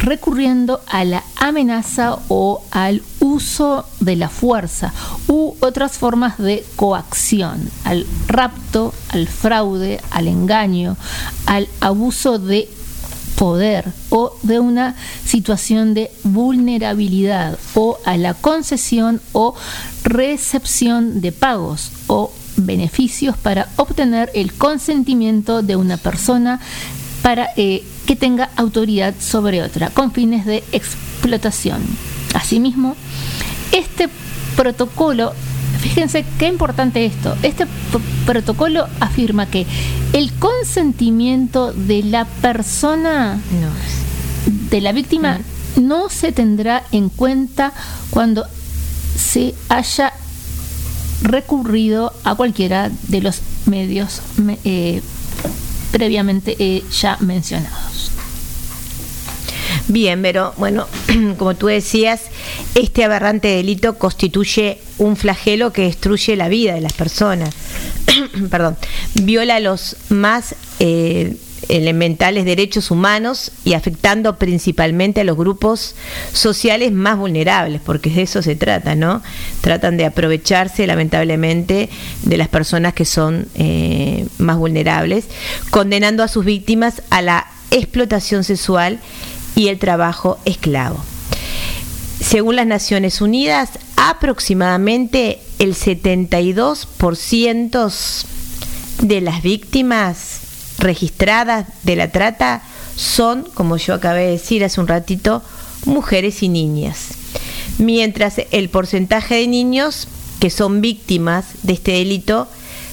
recurriendo 0.07 0.81
a 0.87 1.05
la 1.05 1.25
amenaza 1.35 2.17
o 2.29 2.63
al 2.71 3.03
uso 3.21 3.85
de 4.01 4.17
la 4.17 4.29
fuerza 4.29 4.95
u 5.27 5.55
otras 5.61 5.99
formas 5.99 6.39
de 6.39 6.65
coacción, 6.77 7.69
al 7.85 8.07
rapto, 8.29 8.95
al 9.09 9.27
fraude, 9.27 10.01
al 10.11 10.29
engaño, 10.29 10.97
al 11.47 11.69
abuso 11.81 12.39
de 12.39 12.69
poder 13.37 13.93
o 14.09 14.33
de 14.43 14.61
una 14.61 14.95
situación 15.25 15.93
de 15.93 16.11
vulnerabilidad 16.23 17.59
o 17.75 17.99
a 18.07 18.17
la 18.17 18.33
concesión 18.33 19.21
o 19.33 19.55
recepción 20.05 21.21
de 21.21 21.33
pagos 21.33 21.91
o 22.07 22.33
beneficios 22.57 23.37
para 23.37 23.69
obtener 23.77 24.31
el 24.35 24.55
consentimiento 24.55 25.63
de 25.63 25.77
una 25.77 25.97
persona 25.99 26.61
para 27.27 27.49
eh, 27.57 27.83
que 28.07 28.15
tenga 28.15 28.51
autoridad 28.55 29.13
sobre 29.19 29.61
otra 29.61 29.91
con 29.91 30.13
fines 30.13 30.47
de 30.47 30.63
explotación. 30.71 31.83
Asimismo, 32.35 32.95
este 33.73 34.09
protocolo, 34.55 35.33
fíjense 35.81 36.25
qué 36.39 36.47
importante 36.47 37.05
esto, 37.05 37.35
este 37.43 37.67
protocolo 38.27 38.87
afirma 39.01 39.47
que 39.47 39.67
el 40.13 40.33
consentimiento 40.35 41.73
de 41.73 42.05
la 42.05 42.27
persona, 42.27 43.41
de 44.71 44.81
la 44.81 44.93
víctima, 44.93 45.41
no 45.75 46.09
se 46.11 46.31
tendrá 46.31 46.85
en 46.93 47.09
cuenta 47.09 47.73
cuando 48.11 48.47
se 49.19 49.53
haya 49.69 50.13
recurrido 51.23 52.13
a 52.23 52.37
cualquiera 52.37 52.89
de 53.09 53.21
los 53.21 53.41
medios 53.67 54.21
me- 54.37 54.61
eh, 54.65 55.03
previamente 55.97 56.83
ya 56.91 57.17
mencionados. 57.21 58.11
Bien, 59.89 60.21
pero 60.21 60.53
bueno, 60.57 60.87
como 61.39 61.55
tú 61.55 61.69
decías, 61.69 62.23
este 62.75 63.05
aberrante 63.05 63.49
delito 63.49 63.99
constituye 63.99 64.79
un 64.99 65.17
flagelo 65.17 65.73
que 65.73 65.83
destruye 65.83 66.37
la 66.37 66.49
vida 66.49 66.75
de 66.75 66.83
las 66.83 66.93
personas. 66.93 67.55
Perdón, 68.51 68.77
viola 69.15 69.59
los 69.61 69.97
más 70.11 70.55
eh, 70.81 71.37
elementales 71.69 72.45
derechos 72.45 72.91
humanos 72.91 73.51
y 73.65 73.75
afectando 73.75 74.37
principalmente 74.37 75.21
a 75.21 75.25
los 75.25 75.37
grupos 75.37 75.95
sociales 76.33 76.93
más 76.93 77.19
vulnerables, 77.19 77.81
porque 77.85 78.11
de 78.11 78.23
eso 78.23 78.43
se 78.43 78.57
trata, 78.57 78.95
¿no? 78.95 79.23
Tratan 79.61 79.97
de 79.97 80.05
aprovecharse 80.05 80.87
lamentablemente 80.87 81.89
de 82.23 82.37
las 82.37 82.49
personas 82.49 82.95
que 82.95 83.05
son 83.05 83.49
eh, 83.55 84.27
más 84.39 84.57
vulnerables, 84.57 85.27
condenando 85.71 86.23
a 86.23 86.29
sus 86.29 86.45
víctimas 86.45 87.03
a 87.11 87.23
la 87.23 87.47
explotación 87.71 88.45
sexual 88.45 89.01
y 89.55 89.69
el 89.69 89.79
trabajo 89.79 90.39
esclavo. 90.45 91.03
Según 92.21 92.57
las 92.57 92.67
Naciones 92.67 93.21
Unidas, 93.21 93.71
aproximadamente 93.97 95.41
el 95.59 95.75
72% 95.75 98.27
de 99.01 99.21
las 99.21 99.43
víctimas 99.43 100.36
registradas 100.79 101.67
de 101.83 101.97
la 101.97 102.11
trata 102.11 102.63
son, 102.97 103.45
como 103.55 103.77
yo 103.77 103.95
acabé 103.95 104.25
de 104.25 104.31
decir 104.33 104.65
hace 104.65 104.81
un 104.81 104.89
ratito, 104.89 105.43
mujeres 105.85 106.43
y 106.43 106.49
niñas. 106.49 107.09
Mientras 107.79 108.41
el 108.51 108.69
porcentaje 108.69 109.37
de 109.37 109.47
niños 109.47 110.09
que 110.41 110.51
son 110.51 110.81
víctimas 110.81 111.47
de 111.63 111.75
este 111.75 111.93
delito 111.93 112.49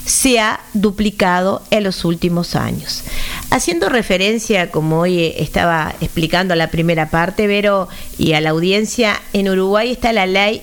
se 0.05 0.39
ha 0.39 0.59
duplicado 0.73 1.61
en 1.71 1.83
los 1.83 2.03
últimos 2.03 2.55
años. 2.55 3.03
Haciendo 3.51 3.87
referencia, 3.87 4.69
como 4.69 4.99
hoy 4.99 5.19
eh, 5.19 5.35
estaba 5.39 5.95
explicando 6.01 6.55
la 6.55 6.69
primera 6.69 7.09
parte, 7.09 7.47
Vero, 7.47 7.87
y 8.17 8.33
a 8.33 8.41
la 8.41 8.49
audiencia, 8.49 9.21
en 9.31 9.47
Uruguay 9.47 9.91
está 9.91 10.11
la 10.11 10.25
ley 10.25 10.61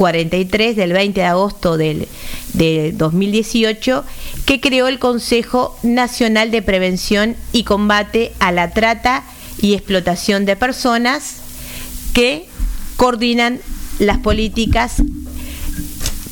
19.643 0.00 0.74
del 0.74 0.92
20 0.92 1.20
de 1.20 1.26
agosto 1.26 1.76
del, 1.76 2.08
de 2.54 2.92
2018, 2.92 4.04
que 4.46 4.60
creó 4.60 4.88
el 4.88 4.98
Consejo 4.98 5.78
Nacional 5.82 6.50
de 6.50 6.62
Prevención 6.62 7.36
y 7.52 7.64
Combate 7.64 8.32
a 8.40 8.52
la 8.52 8.70
Trata 8.70 9.24
y 9.60 9.74
Explotación 9.74 10.46
de 10.46 10.56
Personas, 10.56 11.36
que 12.14 12.46
coordinan 12.96 13.60
las 13.98 14.18
políticas 14.18 15.02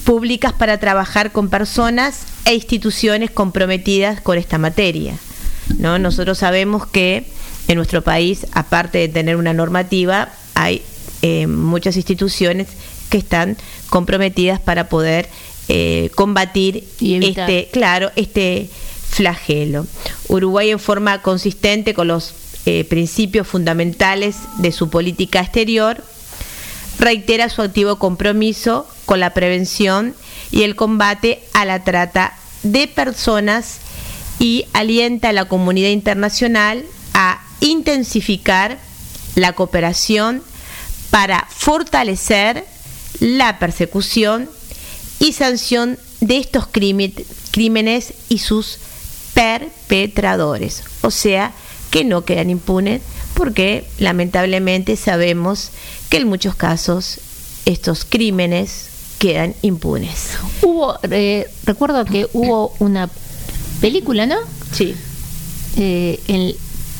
públicas 0.05 0.55
para 0.55 0.79
trabajar 0.79 1.33
con 1.33 1.51
personas 1.51 2.23
e 2.47 2.55
instituciones 2.55 3.31
comprometidas 3.31 4.23
con 4.23 4.39
esta 4.39 4.57
materia. 4.57 5.19
¿no? 5.79 5.99
Nosotros 5.99 6.39
sabemos 6.39 6.87
que 6.87 7.27
en 7.69 7.77
nuestro 7.77 8.03
país, 8.03 8.47
aparte 8.53 8.97
de 8.99 9.09
tener 9.09 9.37
una 9.37 9.53
normativa, 9.53 10.31
hay 10.55 10.83
eh, 11.21 11.47
muchas 11.47 11.97
instituciones 11.97 12.69
que 13.09 13.19
están 13.19 13.57
comprometidas 13.91 14.61
para 14.61 14.89
poder 14.89 15.29
eh, 15.69 16.11
combatir 16.15 16.85
este, 17.01 17.69
claro, 17.73 18.11
este 18.17 18.71
flagelo. 19.09 19.87
Uruguay 20.29 20.71
en 20.71 20.79
forma 20.79 21.23
consistente 21.23 21.95
con 21.95 22.09
los 22.09 22.35
eh, 22.67 22.85
principios 22.85 23.47
fundamentales 23.47 24.37
de 24.59 24.73
su 24.73 24.91
política 24.91 25.41
exterior 25.41 26.05
reitera 26.99 27.49
su 27.49 27.63
activo 27.63 27.97
compromiso 27.97 28.87
con 29.07 29.21
la 29.21 29.35
prevención 29.35 30.15
y 30.51 30.63
el 30.63 30.77
combate 30.77 31.43
a 31.53 31.65
la 31.65 31.85
trata 31.85 32.37
de 32.63 32.89
personas 32.89 33.79
y 34.39 34.67
alienta 34.73 35.31
a 35.31 35.33
la 35.33 35.47
comunidad 35.47 35.91
internacional 35.91 36.85
a 37.15 37.41
intensificar 37.61 38.79
la 39.35 39.53
cooperación 39.53 40.43
para 41.11 41.47
fortalecer 41.51 42.65
la 43.21 43.59
persecución 43.59 44.49
y 45.21 45.33
sanción 45.33 45.99
de 46.21 46.39
estos 46.39 46.67
crímenes 46.69 48.15
y 48.29 48.39
sus 48.39 48.79
perpetradores. 49.35 50.83
O 51.03 51.11
sea, 51.11 51.53
que 51.91 52.05
no 52.05 52.25
quedan 52.25 52.51
impunes 52.51 53.03
porque 53.35 53.87
lamentablemente 53.99 54.97
sabemos 54.97 55.71
que 56.11 56.19
en 56.19 56.29
muchos 56.29 56.55
casos 56.55 57.21
estos 57.67 58.05
crímenes 58.05 58.89
quedan 59.19 59.55
impunes. 59.63 60.31
Hubo, 60.63 60.99
eh, 61.11 61.49
recuerdo 61.65 62.05
que 62.05 62.29
hubo 62.33 62.75
una 62.79 63.09
película, 63.81 64.27
¿no? 64.27 64.37
Sí. 64.73 64.95
Eh, 65.77 66.21
en, 66.29 66.55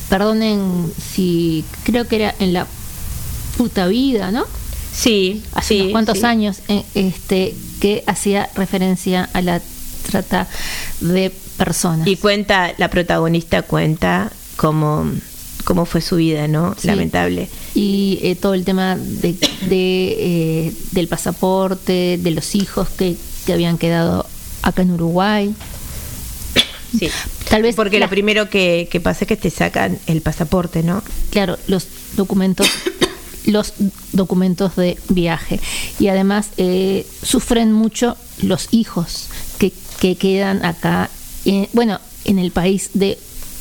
perdonen 0.09 0.91
si 1.13 1.63
creo 1.83 2.07
que 2.07 2.15
era 2.17 2.35
en 2.39 2.53
la 2.53 2.67
puta 3.57 3.87
vida, 3.87 4.31
¿no? 4.31 4.45
Sí, 4.93 5.43
hace 5.53 5.75
sí, 5.75 5.79
unos 5.81 5.91
cuantos 5.91 6.17
sí. 6.19 6.25
años, 6.25 6.57
eh, 6.67 6.83
este, 6.95 7.55
que 7.79 8.03
hacía 8.07 8.49
referencia 8.55 9.29
a 9.33 9.41
la 9.41 9.61
trata 10.09 10.47
de 10.99 11.31
personas. 11.57 12.07
Y 12.07 12.15
cuenta, 12.17 12.73
la 12.77 12.89
protagonista 12.89 13.61
cuenta 13.61 14.31
cómo, 14.55 15.05
cómo 15.63 15.85
fue 15.85 16.01
su 16.01 16.15
vida, 16.17 16.47
¿no? 16.47 16.75
Sí. 16.79 16.87
Lamentable. 16.87 17.47
Y 17.75 18.19
eh, 18.23 18.35
todo 18.35 18.53
el 18.55 18.65
tema 18.65 18.95
de, 18.97 19.33
de, 19.69 20.15
eh, 20.69 20.73
del 20.91 21.07
pasaporte, 21.07 22.17
de 22.21 22.31
los 22.31 22.55
hijos 22.55 22.89
que, 22.89 23.15
que 23.45 23.53
habían 23.53 23.77
quedado 23.77 24.25
acá 24.63 24.81
en 24.81 24.91
Uruguay. 24.91 25.53
Sí. 26.97 27.09
Tal 27.49 27.61
vez 27.61 27.75
Porque 27.75 27.99
la- 27.99 28.07
lo 28.07 28.09
primero 28.09 28.49
que, 28.49 28.87
que 28.91 28.99
pasa 28.99 29.23
es 29.25 29.27
que 29.27 29.37
te 29.37 29.51
sacan 29.51 29.99
el 30.07 30.21
pasaporte, 30.21 30.81
¿no? 30.81 31.03
claro, 31.29 31.57
los 31.67 31.85
documentos 32.15 32.67
los 33.45 33.73
documentos 34.13 34.75
de 34.75 34.97
viaje 35.09 35.59
y 35.99 36.07
además 36.07 36.49
eh, 36.57 37.05
sufren 37.23 37.71
mucho 37.73 38.17
los 38.41 38.67
hijos 38.71 39.27
que, 39.57 39.71
que 39.99 40.15
quedan 40.15 40.63
acá 40.65 41.09
en- 41.45 41.67
bueno 41.73 41.99
en 42.25 42.39
el 42.39 42.51
país 42.51 42.91
de 42.93 43.17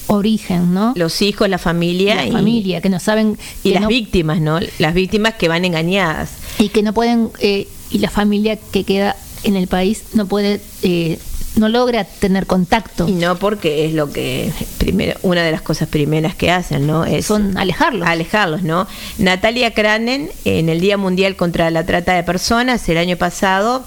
origen 0.08 0.72
no 0.74 0.92
Los 0.96 1.20
hijos, 1.22 1.48
la 1.48 1.58
familia 1.58 2.14
la 2.16 2.26
y, 2.26 2.32
familia 2.32 2.80
que 2.80 2.88
no 2.88 2.98
saben 2.98 3.38
y 3.62 3.70
las 3.72 3.82
no- 3.82 3.88
víctimas, 3.88 4.40
¿no? 4.40 4.58
Las 4.78 4.94
víctimas 4.94 5.34
que 5.34 5.48
van 5.48 5.64
engañadas. 5.64 6.30
y 6.58 6.70
que 6.70 6.82
no 6.82 6.92
pueden 6.94 7.30
eh, 7.40 7.68
y 7.90 7.98
la 7.98 8.10
familia 8.10 8.56
que 8.56 8.84
queda 8.84 9.16
en 9.44 9.54
el 9.56 9.66
país 9.68 10.04
no 10.14 10.26
puede 10.26 10.60
eh, 10.82 11.18
no 11.59 11.68
logra 11.68 12.04
tener 12.04 12.46
contacto 12.46 13.09
Y 13.09 13.12
no 13.12 13.36
porque 13.36 13.86
es 13.86 13.94
lo 13.94 14.11
que 14.12 14.52
primero, 14.78 15.18
una 15.22 15.42
de 15.42 15.52
las 15.52 15.62
cosas 15.62 15.88
primeras 15.88 16.34
que 16.34 16.50
hacen, 16.50 16.86
¿no? 16.86 17.04
Es 17.04 17.26
son 17.26 17.56
alejarlos 17.59 18.06
alejarlos, 18.09 18.62
¿no? 18.62 18.86
Natalia 19.18 19.74
Cranen, 19.74 20.30
en 20.44 20.68
el 20.68 20.80
Día 20.80 20.96
Mundial 20.96 21.36
contra 21.36 21.70
la 21.70 21.84
Trata 21.84 22.14
de 22.14 22.22
Personas, 22.22 22.88
el 22.88 22.98
año 22.98 23.16
pasado, 23.16 23.84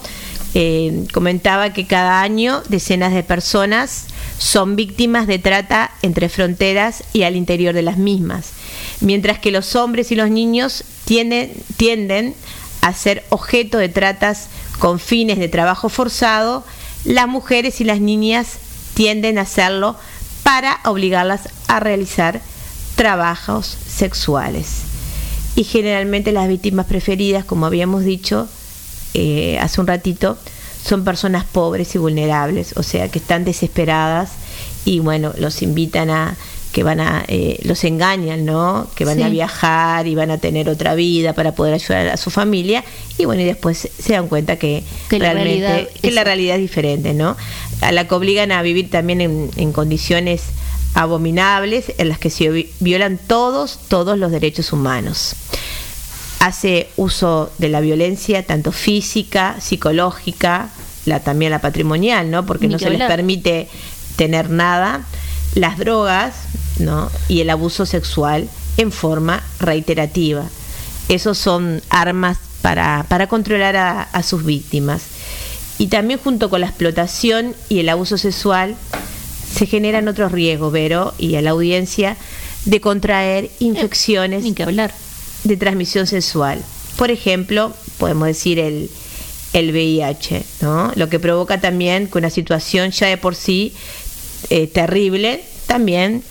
eh, 0.54 1.06
comentaba 1.14 1.72
que 1.72 1.88
cada 1.88 2.22
año 2.22 2.62
decenas 2.68 3.14
de 3.14 3.24
personas 3.24 4.08
son 4.38 4.76
víctimas 4.76 5.26
de 5.26 5.40
trata 5.40 5.92
entre 6.02 6.28
fronteras 6.28 7.04
y 7.14 7.24
al 7.24 7.38
interior 7.38 7.74
de 7.74 7.84
las 7.84 7.98
mismas, 7.98 8.52
mientras 9.00 9.40
que 9.40 9.52
los 9.52 9.76
hombres 9.76 10.12
y 10.12 10.16
los 10.16 10.30
niños 10.30 10.84
tienden, 11.06 11.54
tienden 11.78 12.36
a 12.82 12.94
ser 12.94 13.24
objeto 13.30 13.78
de 13.78 13.88
tratas 13.88 14.48
con 14.80 15.00
fines 15.00 15.38
de 15.38 15.48
trabajo 15.48 15.88
forzado, 15.88 16.66
las 17.06 17.28
mujeres 17.28 17.82
y 17.82 17.84
las 17.84 18.00
niñas 18.00 18.58
tienden 18.94 19.38
a 19.38 19.42
hacerlo 19.42 19.96
para 20.44 20.80
obligarlas 20.86 21.50
a 21.68 21.80
realizar 21.80 22.42
trabajos 22.96 23.78
sexuales. 23.88 24.84
Y 25.56 25.64
generalmente 25.64 26.32
las 26.32 26.48
víctimas 26.48 26.86
preferidas, 26.86 27.46
como 27.46 27.66
habíamos 27.66 28.04
dicho 28.04 28.48
eh, 29.14 29.58
hace 29.60 29.82
un 29.82 29.88
ratito, 29.88 30.38
son 30.84 31.04
personas 31.04 31.46
pobres 31.46 31.94
y 31.96 31.98
vulnerables, 31.98 32.74
o 32.78 32.84
sea, 32.84 33.10
que 33.10 33.20
están 33.20 33.46
desesperadas 33.46 34.32
y 34.86 35.00
bueno, 35.00 35.34
los 35.38 35.62
invitan 35.62 36.10
a 36.10 36.36
que 36.72 36.84
van 36.84 37.00
a, 37.02 37.26
eh, 37.28 37.60
los 37.64 37.84
engañan, 37.84 38.46
¿no? 38.46 38.88
Que 38.96 39.04
van 39.04 39.22
a 39.22 39.28
viajar 39.30 40.08
y 40.08 40.16
van 40.16 40.32
a 40.32 40.38
tener 40.38 40.70
otra 40.70 40.96
vida 40.96 41.34
para 41.34 41.54
poder 41.54 41.74
ayudar 41.74 42.08
a 42.08 42.18
su 42.18 42.30
familia 42.30 42.84
y 43.18 43.26
bueno, 43.26 43.42
y 43.42 43.46
después 43.46 43.90
se 44.00 44.14
dan 44.14 44.28
cuenta 44.30 44.56
que, 44.56 44.84
Que 45.10 45.20
la 45.20 45.34
realmente, 45.34 45.68
realidad 45.68 45.90
que 46.02 46.08
es 46.08 46.14
la 46.14 46.24
realidad 46.24 46.56
es 46.56 46.62
diferente, 46.62 47.14
¿no? 47.14 47.36
A 47.82 47.92
la 47.92 48.08
que 48.08 48.16
obligan 48.16 48.52
a 48.54 48.62
vivir 48.62 48.90
también 48.90 49.20
en, 49.22 49.52
en 49.58 49.74
condiciones 49.74 50.44
abominables 50.94 51.94
en 51.98 52.10
las 52.10 52.20
que 52.20 52.30
se 52.30 52.50
vi- 52.50 52.70
violan 52.80 53.18
todos, 53.18 53.80
todos 53.88 54.18
los 54.18 54.32
derechos 54.32 54.72
humanos. 54.72 55.36
Hace 56.40 56.90
uso 56.98 57.52
de 57.60 57.70
la 57.70 57.82
violencia 57.82 58.46
tanto 58.46 58.72
física, 58.72 59.58
psicológica, 59.62 60.70
la, 61.06 61.20
también 61.20 61.52
la 61.52 61.60
patrimonial, 61.60 62.32
¿no? 62.32 62.46
Porque 62.46 62.68
Ni 62.68 62.74
no 62.74 62.80
se 62.80 62.90
les 62.90 63.02
permite 63.08 63.68
tener 64.16 64.50
nada, 64.50 65.06
las 65.56 65.78
drogas, 65.78 66.36
¿no? 66.80 67.12
Y 67.28 67.42
el 67.42 67.50
abuso 67.50 67.86
sexual 67.86 68.50
en 68.78 68.92
forma 68.92 69.44
reiterativa. 69.60 70.46
Esos 71.10 71.38
son 71.38 71.82
armas 71.90 72.38
para, 72.62 73.06
para 73.10 73.28
controlar 73.28 73.76
a, 73.76 74.02
a 74.04 74.24
sus 74.24 74.46
víctimas. 74.46 75.04
Y 75.78 75.88
también 75.88 76.20
junto 76.24 76.50
con 76.50 76.62
la 76.62 76.68
explotación 76.68 77.56
y 77.70 77.80
el 77.80 77.90
abuso 77.90 78.18
sexual 78.18 78.76
se 79.54 79.66
generan 79.66 80.08
otros 80.08 80.32
riesgos, 80.32 80.72
Vero, 80.72 81.14
y 81.18 81.36
a 81.36 81.42
la 81.42 81.50
audiencia 81.52 82.18
de 82.66 82.80
contraer 82.80 83.50
infecciones 83.60 84.44
ni 84.44 84.54
que 84.54 84.64
hablar 84.64 84.94
de 85.44 85.58
transmisión 85.58 86.08
sexual. 86.08 86.64
Por 86.98 87.12
ejemplo, 87.12 87.74
podemos 87.98 88.28
decir 88.28 88.60
el, 88.60 88.90
el 89.54 89.72
VIH, 89.72 90.44
¿no? 90.62 90.92
Lo 90.96 91.10
que 91.10 91.20
provoca 91.20 91.60
también 91.60 92.08
que 92.08 92.18
una 92.18 92.30
situación 92.30 92.92
ya 92.92 93.08
de 93.08 93.18
por 93.18 93.36
sí 93.36 93.74
eh, 94.50 94.68
terrible 94.68 95.44
también 95.68 96.24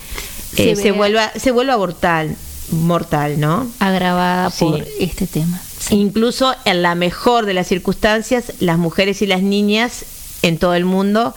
eh, 0.56 0.74
Se 0.74 0.76
se, 0.76 0.82
vea- 0.90 0.92
vuelva 0.98 1.32
se 1.36 1.50
vuelva 1.50 1.76
mortal, 1.78 2.36
mortal, 2.70 3.38
¿no? 3.40 3.70
agravada 3.78 4.50
Sí. 4.50 4.64
por 4.64 4.84
este 4.98 5.26
tema 5.26 5.60
Incluso 5.90 6.54
en 6.66 6.82
la 6.82 6.94
mejor 6.94 7.46
de 7.46 7.54
las 7.54 7.66
circunstancias, 7.66 8.52
las 8.60 8.76
mujeres 8.78 9.22
y 9.22 9.26
las 9.26 9.42
niñas 9.42 10.04
en 10.42 10.58
todo 10.58 10.74
el 10.74 10.84
mundo 10.84 11.34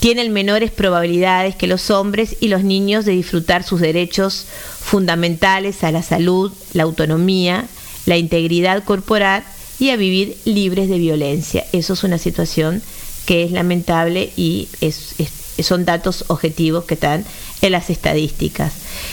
tienen 0.00 0.32
menores 0.32 0.70
probabilidades 0.70 1.54
que 1.54 1.66
los 1.66 1.90
hombres 1.90 2.36
y 2.40 2.48
los 2.48 2.64
niños 2.64 3.04
de 3.04 3.12
disfrutar 3.12 3.62
sus 3.62 3.80
derechos 3.80 4.46
fundamentales 4.80 5.82
a 5.84 5.90
la 5.92 6.02
salud, 6.02 6.52
la 6.72 6.82
autonomía, 6.84 7.66
la 8.06 8.16
integridad 8.16 8.84
corporal 8.84 9.44
y 9.78 9.90
a 9.90 9.96
vivir 9.96 10.36
libres 10.44 10.88
de 10.88 10.98
violencia. 10.98 11.64
Eso 11.72 11.92
es 11.94 12.04
una 12.04 12.18
situación 12.18 12.82
que 13.26 13.44
es 13.44 13.50
lamentable 13.52 14.30
y 14.36 14.68
es- 14.80 15.14
es- 15.18 15.30
son 15.62 15.84
datos 15.84 16.24
objetivos 16.28 16.84
que 16.84 16.94
están 16.94 17.24
en 17.60 17.72
las 17.72 17.90
estadísticas. 17.90 18.72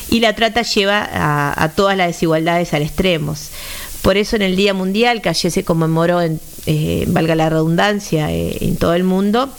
Y 0.09 0.19
la 0.19 0.35
trata 0.35 0.63
lleva 0.63 1.07
a, 1.11 1.63
a 1.63 1.69
todas 1.69 1.95
las 1.95 2.07
desigualdades 2.07 2.73
al 2.73 2.81
extremo. 2.81 3.35
Por 4.01 4.17
eso 4.17 4.35
en 4.35 4.41
el 4.41 4.55
Día 4.55 4.73
Mundial, 4.73 5.21
que 5.21 5.29
ayer 5.29 5.51
se 5.51 5.63
conmemoró, 5.63 6.21
en, 6.21 6.39
eh, 6.65 7.05
valga 7.07 7.35
la 7.35 7.49
redundancia, 7.49 8.31
eh, 8.31 8.57
en 8.61 8.77
todo 8.77 8.93
el 8.93 9.03
mundo, 9.03 9.49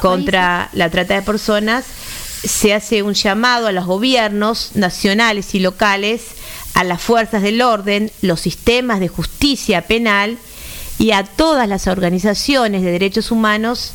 contra 0.00 0.70
la 0.72 0.90
trata 0.90 1.14
de 1.14 1.22
personas, 1.22 1.84
se 2.44 2.72
hace 2.72 3.02
un 3.02 3.14
llamado 3.14 3.66
a 3.66 3.72
los 3.72 3.86
gobiernos 3.86 4.72
nacionales 4.74 5.54
y 5.54 5.60
locales, 5.60 6.22
a 6.74 6.84
las 6.84 7.02
fuerzas 7.02 7.42
del 7.42 7.60
orden, 7.60 8.10
los 8.22 8.40
sistemas 8.40 9.00
de 9.00 9.08
justicia 9.08 9.82
penal 9.82 10.38
y 10.98 11.10
a 11.12 11.24
todas 11.24 11.68
las 11.68 11.86
organizaciones 11.86 12.82
de 12.82 12.92
derechos 12.92 13.30
humanos, 13.30 13.92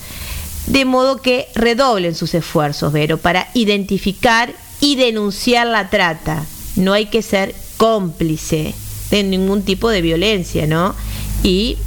de 0.68 0.86
modo 0.86 1.22
que 1.22 1.48
redoblen 1.56 2.16
sus 2.16 2.34
esfuerzos, 2.34 2.92
Vero, 2.92 3.18
para 3.18 3.50
identificar 3.54 4.54
y 4.80 4.96
denunciar 4.96 5.68
la 5.68 5.90
trata. 5.90 6.46
No 6.76 6.94
hay 6.94 7.08
que 7.08 7.22
ser 7.22 7.56
cómplice 7.78 8.74
de 9.12 9.24
ningún 9.24 9.64
tipo 9.64 9.90
de 9.90 10.02
violencia, 10.02 10.68
¿no? 10.68 10.96
Y 11.44 11.78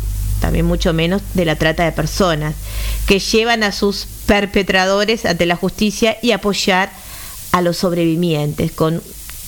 también 0.41 0.67
mucho 0.67 0.93
menos 0.93 1.23
de 1.35 1.45
la 1.45 1.57
trata 1.57 1.85
de 1.85 1.93
personas, 1.93 2.55
que 3.07 3.19
llevan 3.19 3.63
a 3.63 3.73
sus 3.73 4.07
perpetradores 4.27 5.25
ante 5.25 5.47
la 5.47 5.57
justicia 5.57 6.17
y 6.23 6.31
apoyar 6.31 6.91
a 7.53 7.63
los 7.63 7.79
sobrevivientes 7.79 8.73
con 8.73 9.03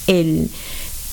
el, 0.07 0.51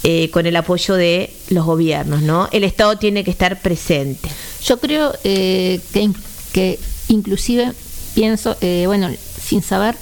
eh, 0.04 0.30
con 0.32 0.46
el 0.46 0.56
apoyo 0.56 0.96
de 0.96 1.34
los 1.50 1.66
gobiernos, 1.66 2.22
¿no? 2.22 2.50
El 2.52 2.64
Estado 2.64 2.98
tiene 2.98 3.24
que 3.24 3.32
estar 3.32 3.62
presente. 3.62 4.30
Yo 4.64 4.80
creo 4.80 5.14
eh, 5.24 5.80
que, 5.94 6.10
que 6.54 6.80
inclusive 7.10 7.74
pienso, 8.18 8.58
eh, 8.62 8.86
bueno, 8.88 9.10
sin 9.40 9.62
saber, 9.62 9.96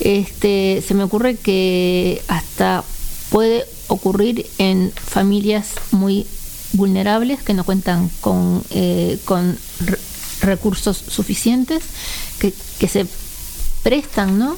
este, 0.00 0.84
se 0.86 0.92
me 0.92 1.04
ocurre 1.04 1.36
que 1.36 2.20
hasta 2.28 2.84
puede 3.30 3.64
ocurrir 3.88 4.44
en 4.58 4.92
familias 4.94 5.68
muy 5.90 6.26
vulnerables 6.74 7.42
que 7.42 7.54
no 7.54 7.64
cuentan 7.64 8.10
con, 8.20 8.62
eh, 8.72 9.16
con 9.24 9.56
re- 9.86 9.98
recursos 10.42 10.98
suficientes, 11.08 11.82
que, 12.38 12.52
que 12.78 12.88
se 12.88 13.06
prestan, 13.82 14.38
¿no? 14.38 14.54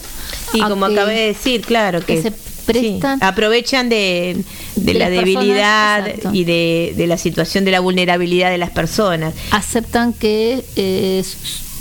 Y 0.52 0.60
A 0.60 0.68
como 0.68 0.88
que- 0.88 0.92
acabé 0.94 1.14
de 1.14 1.26
decir, 1.28 1.60
claro, 1.60 2.00
que, 2.00 2.16
que 2.16 2.22
se 2.22 2.32
prestan 2.66 3.20
sí, 3.20 3.24
aprovechan 3.24 3.88
de, 3.88 4.42
de 4.74 4.92
de 4.92 4.94
la 4.98 5.06
personas, 5.06 5.24
debilidad 5.24 6.32
y 6.32 6.44
de, 6.44 6.94
de 6.96 7.06
la 7.06 7.16
situación 7.18 7.64
de 7.64 7.70
la 7.70 7.78
vulnerabilidad 7.80 8.50
de 8.50 8.58
las 8.58 8.70
personas. 8.70 9.34
aceptan 9.52 10.12
que 10.14 10.64
eh, 10.74 11.22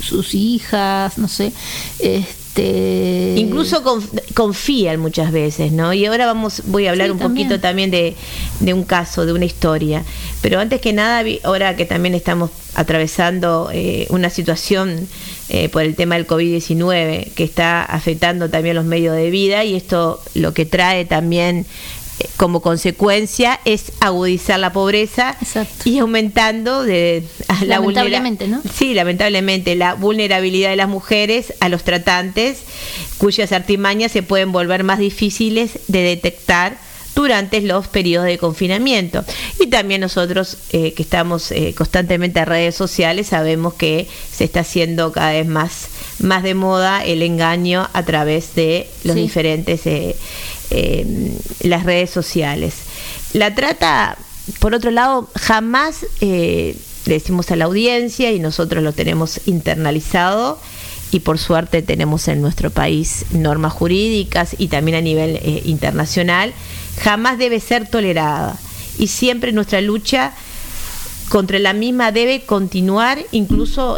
sus- 0.04 0.34
hijas, 0.34 1.18
no 1.18 1.28
sé, 1.28 1.52
este 1.98 3.34
Incluso 3.36 3.82
conf- 3.82 4.32
confían 4.32 5.00
muchas 5.00 5.32
veces, 5.32 5.72
¿no? 5.72 5.92
Y 5.92 6.06
ahora 6.06 6.26
vamos, 6.26 6.62
voy 6.66 6.86
a 6.86 6.90
hablar 6.90 7.08
Sí, 7.08 7.12
un 7.12 7.18
también. 7.18 7.48
poquito 7.48 7.60
también 7.60 7.90
de, 7.90 8.14
de 8.60 8.72
un 8.74 8.84
caso, 8.84 9.26
de 9.26 9.32
una 9.32 9.44
historia. 9.44 10.04
Pero 10.40 10.60
antes 10.60 10.80
que 10.80 10.92
nada, 10.92 11.24
ahora 11.42 11.74
que 11.74 11.84
también 11.84 12.14
estamos 12.14 12.50
atravesando 12.76 13.70
eh, 13.72 14.06
una 14.10 14.30
situación 14.30 15.08
eh, 15.48 15.68
por 15.68 15.82
el 15.82 15.96
tema 15.96 16.14
del 16.14 16.26
COVID-19 16.28 17.32
que 17.32 17.42
está 17.44 17.82
afectando 17.82 18.48
también 18.48 18.76
los 18.76 18.84
medios 18.84 19.16
de 19.16 19.30
vida 19.30 19.64
y 19.64 19.74
esto 19.74 20.20
lo 20.34 20.54
que 20.54 20.64
trae 20.64 21.04
también 21.06 21.66
como 22.36 22.60
consecuencia 22.60 23.60
es 23.64 23.92
agudizar 24.00 24.58
la 24.60 24.72
pobreza 24.72 25.36
y 25.84 25.98
aumentando 25.98 26.82
de 26.82 27.24
la 27.62 27.78
Lamentablemente, 27.80 28.48
¿no? 28.48 28.62
Sí, 28.74 28.94
lamentablemente, 28.94 29.74
la 29.76 29.94
vulnerabilidad 29.94 30.70
de 30.70 30.76
las 30.76 30.88
mujeres 30.88 31.54
a 31.60 31.68
los 31.68 31.84
tratantes, 31.84 32.58
cuyas 33.18 33.52
artimañas 33.52 34.12
se 34.12 34.22
pueden 34.22 34.52
volver 34.52 34.84
más 34.84 34.98
difíciles 34.98 35.78
de 35.88 36.02
detectar 36.02 36.76
durante 37.14 37.60
los 37.60 37.86
periodos 37.86 38.26
de 38.26 38.38
confinamiento. 38.38 39.24
Y 39.60 39.68
también 39.68 40.00
nosotros 40.00 40.56
eh, 40.72 40.92
que 40.94 41.02
estamos 41.02 41.52
eh, 41.52 41.72
constantemente 41.76 42.40
en 42.40 42.46
redes 42.46 42.74
sociales 42.74 43.28
sabemos 43.28 43.74
que 43.74 44.08
se 44.32 44.42
está 44.44 44.60
haciendo 44.60 45.12
cada 45.12 45.30
vez 45.30 45.46
más, 45.46 45.86
más 46.18 46.42
de 46.42 46.54
moda 46.54 47.04
el 47.04 47.22
engaño 47.22 47.88
a 47.92 48.02
través 48.02 48.54
de 48.56 48.88
los 49.04 49.14
Sí. 49.14 49.22
diferentes 49.22 49.86
eh, 49.86 50.16
eh, 50.76 51.38
las 51.60 51.84
redes 51.84 52.10
sociales. 52.10 52.74
La 53.32 53.54
trata, 53.54 54.18
por 54.58 54.74
otro 54.74 54.90
lado, 54.90 55.30
jamás 55.36 56.04
eh, 56.20 56.76
le 57.06 57.14
decimos 57.14 57.50
a 57.52 57.56
la 57.56 57.66
audiencia 57.66 58.32
y 58.32 58.40
nosotros 58.40 58.82
lo 58.82 58.92
tenemos 58.92 59.40
internalizado 59.46 60.58
y 61.12 61.20
por 61.20 61.38
suerte 61.38 61.82
tenemos 61.82 62.26
en 62.26 62.40
nuestro 62.40 62.70
país 62.70 63.24
normas 63.30 63.72
jurídicas 63.72 64.56
y 64.58 64.66
también 64.66 64.96
a 64.96 65.00
nivel 65.00 65.36
eh, 65.36 65.62
internacional, 65.64 66.52
jamás 67.00 67.38
debe 67.38 67.60
ser 67.60 67.88
tolerada. 67.88 68.58
Y 68.98 69.06
siempre 69.06 69.52
nuestra 69.52 69.80
lucha 69.80 70.32
contra 71.28 71.60
la 71.60 71.72
misma 71.72 72.10
debe 72.10 72.42
continuar 72.42 73.24
incluso 73.30 73.96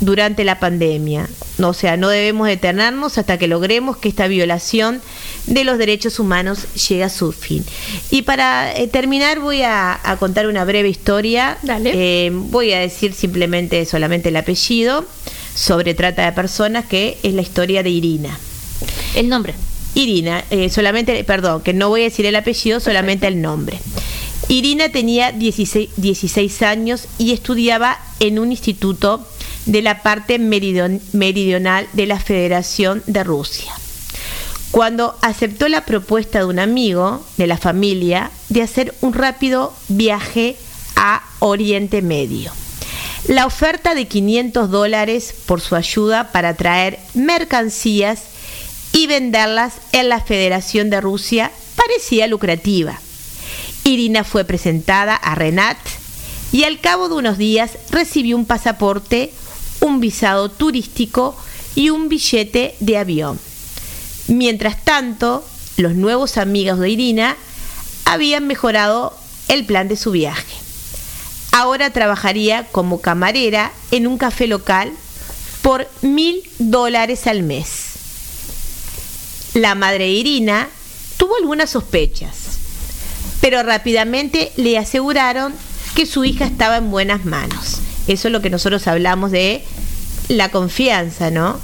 durante 0.00 0.44
la 0.44 0.58
pandemia. 0.58 1.28
O 1.62 1.72
sea, 1.72 1.96
no 1.96 2.08
debemos 2.08 2.48
detenernos 2.48 3.18
hasta 3.18 3.38
que 3.38 3.46
logremos 3.46 3.96
que 3.96 4.08
esta 4.08 4.28
violación 4.28 5.00
de 5.46 5.64
los 5.64 5.78
derechos 5.78 6.18
humanos 6.18 6.66
llegue 6.88 7.04
a 7.04 7.08
su 7.08 7.32
fin. 7.32 7.64
Y 8.10 8.22
para 8.22 8.76
eh, 8.76 8.88
terminar 8.88 9.40
voy 9.40 9.62
a, 9.62 9.98
a 10.02 10.16
contar 10.16 10.46
una 10.46 10.64
breve 10.64 10.88
historia. 10.88 11.58
Eh, 11.84 12.30
voy 12.32 12.72
a 12.72 12.80
decir 12.80 13.14
simplemente 13.14 13.84
solamente 13.86 14.28
el 14.28 14.36
apellido 14.36 15.04
sobre 15.54 15.94
trata 15.94 16.26
de 16.26 16.32
personas, 16.32 16.84
que 16.84 17.18
es 17.22 17.32
la 17.32 17.42
historia 17.42 17.82
de 17.82 17.90
Irina. 17.90 18.38
El 19.14 19.28
nombre. 19.28 19.54
Irina, 19.94 20.44
eh, 20.50 20.68
solamente, 20.68 21.24
perdón, 21.24 21.62
que 21.62 21.72
no 21.72 21.88
voy 21.88 22.02
a 22.02 22.04
decir 22.04 22.26
el 22.26 22.36
apellido, 22.36 22.80
solamente 22.80 23.26
el 23.26 23.40
nombre. 23.40 23.78
Irina 24.48 24.90
tenía 24.90 25.32
16, 25.32 25.88
16 25.96 26.62
años 26.62 27.08
y 27.18 27.32
estudiaba 27.32 27.98
en 28.20 28.38
un 28.38 28.52
instituto 28.52 29.26
de 29.66 29.82
la 29.82 30.02
parte 30.02 30.38
meridion- 30.38 31.00
meridional 31.12 31.86
de 31.92 32.06
la 32.06 32.18
Federación 32.18 33.02
de 33.06 33.22
Rusia. 33.24 33.72
Cuando 34.70 35.16
aceptó 35.22 35.68
la 35.68 35.84
propuesta 35.84 36.40
de 36.40 36.44
un 36.46 36.58
amigo 36.58 37.24
de 37.36 37.46
la 37.46 37.56
familia 37.56 38.30
de 38.48 38.62
hacer 38.62 38.94
un 39.00 39.12
rápido 39.14 39.72
viaje 39.88 40.56
a 40.96 41.22
Oriente 41.38 42.02
Medio. 42.02 42.52
La 43.28 43.46
oferta 43.46 43.94
de 43.94 44.06
500 44.06 44.70
dólares 44.70 45.34
por 45.46 45.60
su 45.60 45.74
ayuda 45.76 46.30
para 46.30 46.54
traer 46.54 46.98
mercancías 47.14 48.22
y 48.92 49.06
venderlas 49.06 49.74
en 49.92 50.08
la 50.08 50.20
Federación 50.20 50.90
de 50.90 51.00
Rusia 51.00 51.50
parecía 51.74 52.26
lucrativa. 52.26 53.00
Irina 53.84 54.24
fue 54.24 54.44
presentada 54.44 55.14
a 55.14 55.34
Renat 55.34 55.78
y 56.52 56.64
al 56.64 56.80
cabo 56.80 57.08
de 57.08 57.16
unos 57.16 57.38
días 57.38 57.72
recibió 57.90 58.36
un 58.36 58.46
pasaporte, 58.46 59.32
un 59.80 60.00
visado 60.00 60.50
turístico 60.50 61.36
y 61.74 61.90
un 61.90 62.08
billete 62.08 62.74
de 62.80 62.98
avión. 62.98 63.38
Mientras 64.28 64.82
tanto, 64.84 65.44
los 65.76 65.94
nuevos 65.94 66.36
amigos 66.38 66.78
de 66.80 66.90
Irina 66.90 67.36
habían 68.04 68.46
mejorado 68.46 69.16
el 69.48 69.64
plan 69.66 69.88
de 69.88 69.96
su 69.96 70.10
viaje. 70.10 70.56
Ahora 71.52 71.90
trabajaría 71.90 72.66
como 72.72 73.00
camarera 73.00 73.72
en 73.90 74.06
un 74.06 74.18
café 74.18 74.46
local 74.46 74.92
por 75.62 75.88
mil 76.02 76.42
dólares 76.58 77.26
al 77.26 77.42
mes. 77.42 77.96
La 79.54 79.74
madre 79.74 80.08
Irina 80.10 80.68
tuvo 81.16 81.36
algunas 81.36 81.70
sospechas, 81.70 82.36
pero 83.40 83.62
rápidamente 83.62 84.52
le 84.56 84.76
aseguraron 84.76 85.54
que 85.94 86.06
su 86.06 86.24
hija 86.24 86.44
estaba 86.44 86.76
en 86.76 86.90
buenas 86.90 87.24
manos. 87.24 87.80
Eso 88.06 88.28
es 88.28 88.32
lo 88.32 88.40
que 88.40 88.50
nosotros 88.50 88.86
hablamos 88.86 89.30
de 89.30 89.62
la 90.28 90.50
confianza, 90.50 91.30
¿no? 91.30 91.58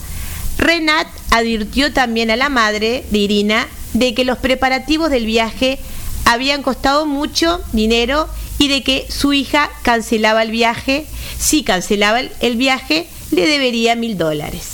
Renat 0.58 1.06
advirtió 1.30 1.92
también 1.92 2.30
a 2.30 2.36
la 2.36 2.48
madre 2.48 3.04
de 3.10 3.18
Irina 3.18 3.66
de 3.94 4.14
que 4.14 4.24
los 4.24 4.38
preparativos 4.38 5.10
del 5.10 5.26
viaje 5.26 5.78
habían 6.24 6.62
costado 6.62 7.06
mucho 7.06 7.60
dinero 7.72 8.28
y 8.58 8.68
de 8.68 8.82
que 8.82 9.06
su 9.10 9.32
hija 9.32 9.70
cancelaba 9.82 10.42
el 10.42 10.50
viaje. 10.50 11.06
Si 11.38 11.64
cancelaba 11.64 12.20
el- 12.20 12.56
viaje, 12.56 13.08
le 13.32 13.46
debería 13.46 13.96
mil 13.96 14.16
dólares. 14.16 14.68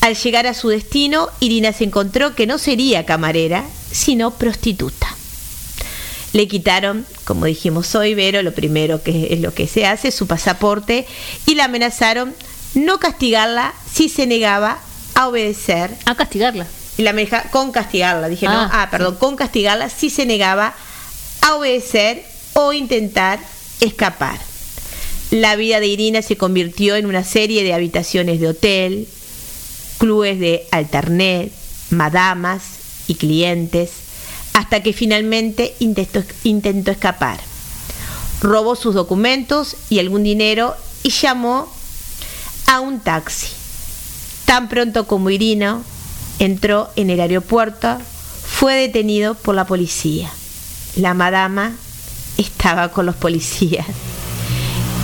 Al 0.00 0.14
llegar 0.16 0.46
a 0.46 0.54
su 0.54 0.68
destino, 0.68 1.28
Irina 1.40 1.72
se 1.74 1.84
encontró 1.84 2.34
que 2.34 2.46
no 2.46 2.56
sería 2.56 3.04
camarera, 3.04 3.64
sino 3.92 4.30
prostituta. 4.30 5.14
Le 6.32 6.46
quitaron, 6.46 7.06
como 7.24 7.46
dijimos 7.46 7.94
hoy, 7.94 8.14
Vero, 8.14 8.42
lo 8.42 8.52
primero 8.52 9.02
que 9.02 9.32
es 9.32 9.40
lo 9.40 9.52
que 9.52 9.66
se 9.66 9.86
hace, 9.86 10.10
su 10.12 10.26
pasaporte 10.26 11.06
y 11.46 11.56
la 11.56 11.64
amenazaron 11.64 12.34
no 12.74 13.00
castigarla 13.00 13.74
si 13.92 14.08
se 14.08 14.26
negaba 14.26 14.78
a 15.14 15.28
obedecer. 15.28 15.90
A 16.04 16.14
castigarla. 16.14 16.66
Y 16.96 17.02
la 17.02 17.10
amenaza 17.10 17.44
con 17.50 17.72
castigarla, 17.72 18.28
dije, 18.28 18.46
no, 18.46 18.52
Ah, 18.52 18.70
ah, 18.72 18.88
perdón, 18.90 19.16
con 19.16 19.36
castigarla 19.36 19.88
si 19.88 20.10
se 20.10 20.26
negaba 20.26 20.74
a 21.40 21.54
obedecer 21.54 22.24
o 22.52 22.72
intentar 22.72 23.40
escapar. 23.80 24.38
La 25.30 25.56
vida 25.56 25.80
de 25.80 25.86
Irina 25.86 26.22
se 26.22 26.36
convirtió 26.36 26.96
en 26.96 27.06
una 27.06 27.24
serie 27.24 27.62
de 27.62 27.72
habitaciones 27.72 28.40
de 28.40 28.48
hotel, 28.48 29.08
clubes 29.98 30.38
de 30.40 30.66
alternet, 30.70 31.52
madamas 31.90 32.62
y 33.06 33.14
clientes, 33.14 33.90
hasta 34.52 34.82
que 34.82 34.92
finalmente 34.92 35.74
intentó, 35.78 36.22
intentó 36.44 36.90
escapar. 36.90 37.40
Robó 38.40 38.76
sus 38.76 38.94
documentos 38.94 39.76
y 39.88 39.98
algún 39.98 40.22
dinero 40.22 40.74
y 41.02 41.10
llamó 41.10 41.72
a 42.66 42.80
un 42.80 43.00
taxi. 43.00 43.48
Tan 44.44 44.68
pronto 44.68 45.06
como 45.06 45.30
Irina 45.30 45.82
entró 46.38 46.90
en 46.96 47.10
el 47.10 47.20
aeropuerto, 47.20 47.98
fue 48.44 48.74
detenido 48.74 49.34
por 49.34 49.54
la 49.54 49.66
policía. 49.66 50.30
La 50.96 51.14
madama 51.14 51.72
estaba 52.36 52.90
con 52.90 53.06
los 53.06 53.14
policías 53.16 53.86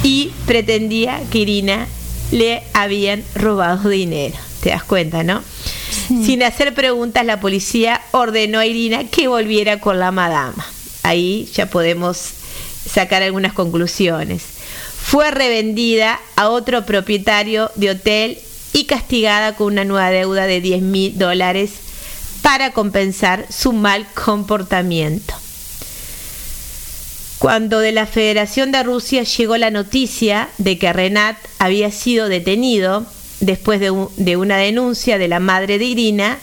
y 0.03 0.33
pretendía 0.47 1.21
que 1.31 1.39
Irina 1.39 1.87
le 2.33 2.63
habían 2.73 3.23
robado 3.35 3.89
dinero. 3.89 4.37
¿Te 4.61 4.71
das 4.71 4.85
cuenta, 4.85 5.23
no? 5.23 5.43
Sin 6.25 6.43
hacer 6.43 6.75
preguntas, 6.75 7.25
la 7.25 7.41
policía 7.41 8.01
ordenó 8.13 8.61
a 8.61 8.67
Irina 8.67 9.05
que 9.05 9.29
volviera 9.29 9.81
con 9.81 9.99
la 9.99 10.11
madama. 10.11 10.67
Ahí 11.03 11.49
ya 11.55 11.67
podemos 11.67 12.19
sacar 12.89 13.23
algunas 13.23 13.53
conclusiones. 13.53 14.43
Fue 15.03 15.31
revendida 15.31 16.21
a 16.37 16.49
otro 16.49 16.85
propietario 16.85 17.71
de 17.77 17.91
hotel 17.91 18.39
y 18.73 18.85
castigada 18.85 19.55
con 19.55 19.69
una 19.69 19.85
nueva 19.85 20.11
deuda 20.11 20.47
de 20.47 20.61
10 20.61 20.83
mil 20.83 21.19
dólares 21.19 21.73
para 22.43 22.73
compensar 22.73 23.47
su 23.51 23.73
mal 23.73 24.07
comportamiento. 24.15 25.35
Cuando 27.39 27.81
de 27.81 27.93
la 27.93 28.07
Federación 28.07 28.73
de 28.73 28.83
Rusia 28.83 29.23
llegó 29.23 29.57
la 29.57 29.71
noticia 29.71 30.49
de 30.59 30.79
que 30.79 30.93
Renat 30.93 31.37
había 31.59 31.91
sido 31.91 32.29
detenido 32.29 33.07
después 33.41 33.81
de, 33.81 33.91
un- 33.91 34.09
de 34.17 34.37
una 34.37 34.57
denuncia 34.57 35.19
de 35.19 35.29
la 35.29 35.41
madre 35.41 35.79
de 35.79 35.85
Irina, 35.85 36.39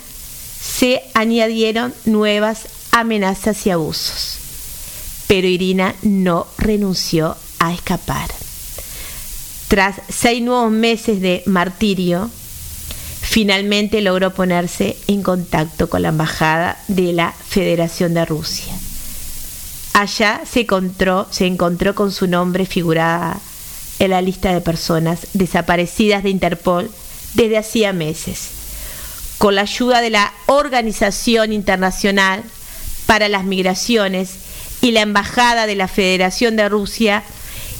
se 0.61 1.01
añadieron 1.13 1.93
nuevas 2.05 2.67
amenazas 2.91 3.65
y 3.65 3.69
abusos. 3.71 4.37
Pero 5.27 5.47
Irina 5.47 5.95
no 6.03 6.47
renunció 6.57 7.35
a 7.59 7.73
escapar. 7.73 8.29
Tras 9.67 9.95
seis 10.09 10.41
nuevos 10.43 10.71
meses 10.71 11.19
de 11.21 11.41
martirio, 11.47 12.29
finalmente 13.21 14.01
logró 14.01 14.33
ponerse 14.33 14.97
en 15.07 15.23
contacto 15.23 15.89
con 15.89 16.03
la 16.03 16.09
embajada 16.09 16.77
de 16.87 17.13
la 17.13 17.31
Federación 17.31 18.13
de 18.13 18.25
Rusia. 18.25 18.73
Allá 19.93 20.41
se 20.49 20.61
encontró, 20.61 21.27
se 21.31 21.45
encontró 21.47 21.95
con 21.95 22.11
su 22.11 22.27
nombre 22.27 22.65
figurada 22.65 23.39
en 24.03 24.11
la 24.11 24.21
lista 24.21 24.53
de 24.53 24.61
personas 24.61 25.27
desaparecidas 25.33 26.23
de 26.23 26.29
Interpol 26.29 26.91
desde 27.35 27.57
hacía 27.57 27.93
meses. 27.93 28.49
Con 29.37 29.55
la 29.55 29.61
ayuda 29.61 30.01
de 30.01 30.09
la 30.09 30.33
Organización 30.45 31.53
Internacional 31.53 32.43
para 33.05 33.29
las 33.29 33.45
Migraciones 33.45 34.31
y 34.81 34.91
la 34.91 35.01
Embajada 35.01 35.67
de 35.67 35.75
la 35.75 35.87
Federación 35.87 36.57
de 36.57 36.67
Rusia, 36.67 37.23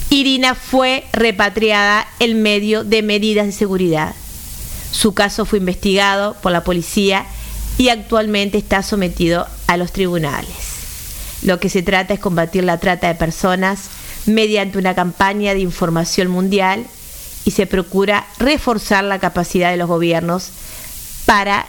Irina 0.09 0.55
fue 0.55 1.05
repatriada 1.11 2.07
en 2.19 2.41
medio 2.41 2.83
de 2.83 3.01
medidas 3.01 3.45
de 3.45 3.51
seguridad. 3.51 4.15
Su 4.91 5.13
caso 5.13 5.45
fue 5.45 5.59
investigado 5.59 6.35
por 6.41 6.51
la 6.51 6.63
policía 6.63 7.25
y 7.77 7.89
actualmente 7.89 8.57
está 8.57 8.81
sometido 8.81 9.47
a 9.67 9.75
los 9.75 9.91
tribunales. 9.91 10.55
Lo 11.41 11.59
que 11.59 11.69
se 11.69 11.83
trata 11.83 12.13
es 12.13 12.19
combatir 12.19 12.63
la 12.63 12.79
trata 12.79 13.07
de 13.07 13.15
personas 13.15 13.89
mediante 14.25 14.77
una 14.77 14.95
campaña 14.95 15.53
de 15.53 15.59
información 15.59 16.29
mundial 16.29 16.85
y 17.45 17.51
se 17.51 17.65
procura 17.65 18.25
reforzar 18.39 19.03
la 19.03 19.19
capacidad 19.19 19.71
de 19.71 19.77
los 19.77 19.87
gobiernos 19.87 20.49
para 21.25 21.65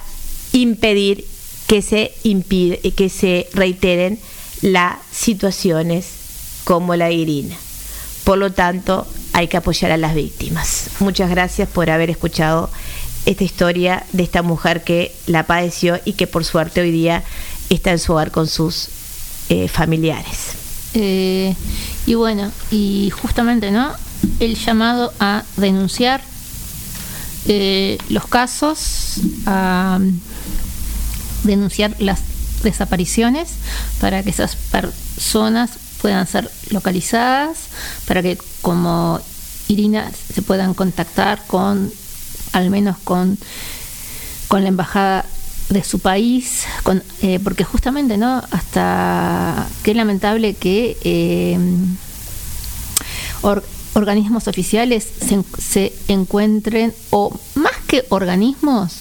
impedir 0.53 1.27
que 1.67 1.83
se 1.83 2.13
impide, 2.23 2.79
que 2.93 3.09
se 3.09 3.49
reiteren 3.53 4.19
las 4.63 4.97
situaciones 5.11 6.07
como 6.65 6.97
la 6.97 7.11
Irina. 7.11 7.57
Por 8.25 8.39
lo 8.39 8.53
tanto, 8.53 9.07
hay 9.33 9.49
que 9.49 9.57
apoyar 9.57 9.91
a 9.91 9.97
las 9.97 10.15
víctimas. 10.15 10.91
Muchas 11.01 11.29
gracias 11.29 11.69
por 11.69 11.91
haber 11.91 12.11
escuchado 12.11 12.71
esta 13.27 13.45
historia 13.45 14.05
de 14.13 14.23
esta 14.23 14.43
mujer 14.43 14.85
que 14.85 15.15
la 15.27 15.47
padeció 15.47 16.01
y 16.05 16.13
que 16.13 16.27
por 16.27 16.45
suerte 16.45 16.81
hoy 16.81 16.91
día 16.91 17.25
está 17.71 17.91
en 17.91 17.99
su 17.99 18.13
hogar 18.13 18.31
con 18.31 18.47
sus 18.47 18.89
eh, 19.49 19.69
familiares. 19.69 20.53
Eh, 20.95 21.55
y 22.07 22.15
bueno, 22.15 22.51
y 22.71 23.11
justamente, 23.11 23.71
¿no? 23.71 23.93
El 24.41 24.57
llamado 24.57 25.13
a 25.21 25.43
denunciar 25.57 26.23
eh, 27.47 27.99
los 28.09 28.27
casos, 28.27 29.21
a 29.47 29.99
denunciar 31.45 31.95
las 31.99 32.21
desapariciones 32.63 33.51
para 34.01 34.23
que 34.23 34.31
esas 34.31 34.57
personas 34.57 35.73
puedan 36.01 36.27
ser 36.27 36.51
localizadas, 36.71 37.59
para 38.07 38.23
que 38.23 38.39
como 38.61 39.21
Irina 39.69 40.11
se 40.33 40.43
puedan 40.43 40.75
contactar 40.75 41.43
con, 41.47 41.91
al 42.53 42.71
menos 42.71 42.97
con, 43.05 43.39
con 44.49 44.63
la 44.63 44.69
embajada 44.69 45.25
de 45.69 45.83
su 45.83 45.99
país, 45.99 46.65
con, 46.83 47.03
eh, 47.23 47.41
porque 47.43 47.65
justamente, 47.65 48.17
¿no? 48.19 48.43
Hasta 48.51 49.67
qué 49.83 49.95
lamentable 49.95 50.55
que 50.55 50.97
eh, 51.03 51.59
or- 53.43 53.65
organismos 53.95 54.49
oficiales 54.49 55.07
se, 55.27 55.43
se 55.61 55.93
encuentren, 56.09 56.93
o 57.11 57.37
más 57.55 57.73
que 57.87 58.05
organismos, 58.11 58.99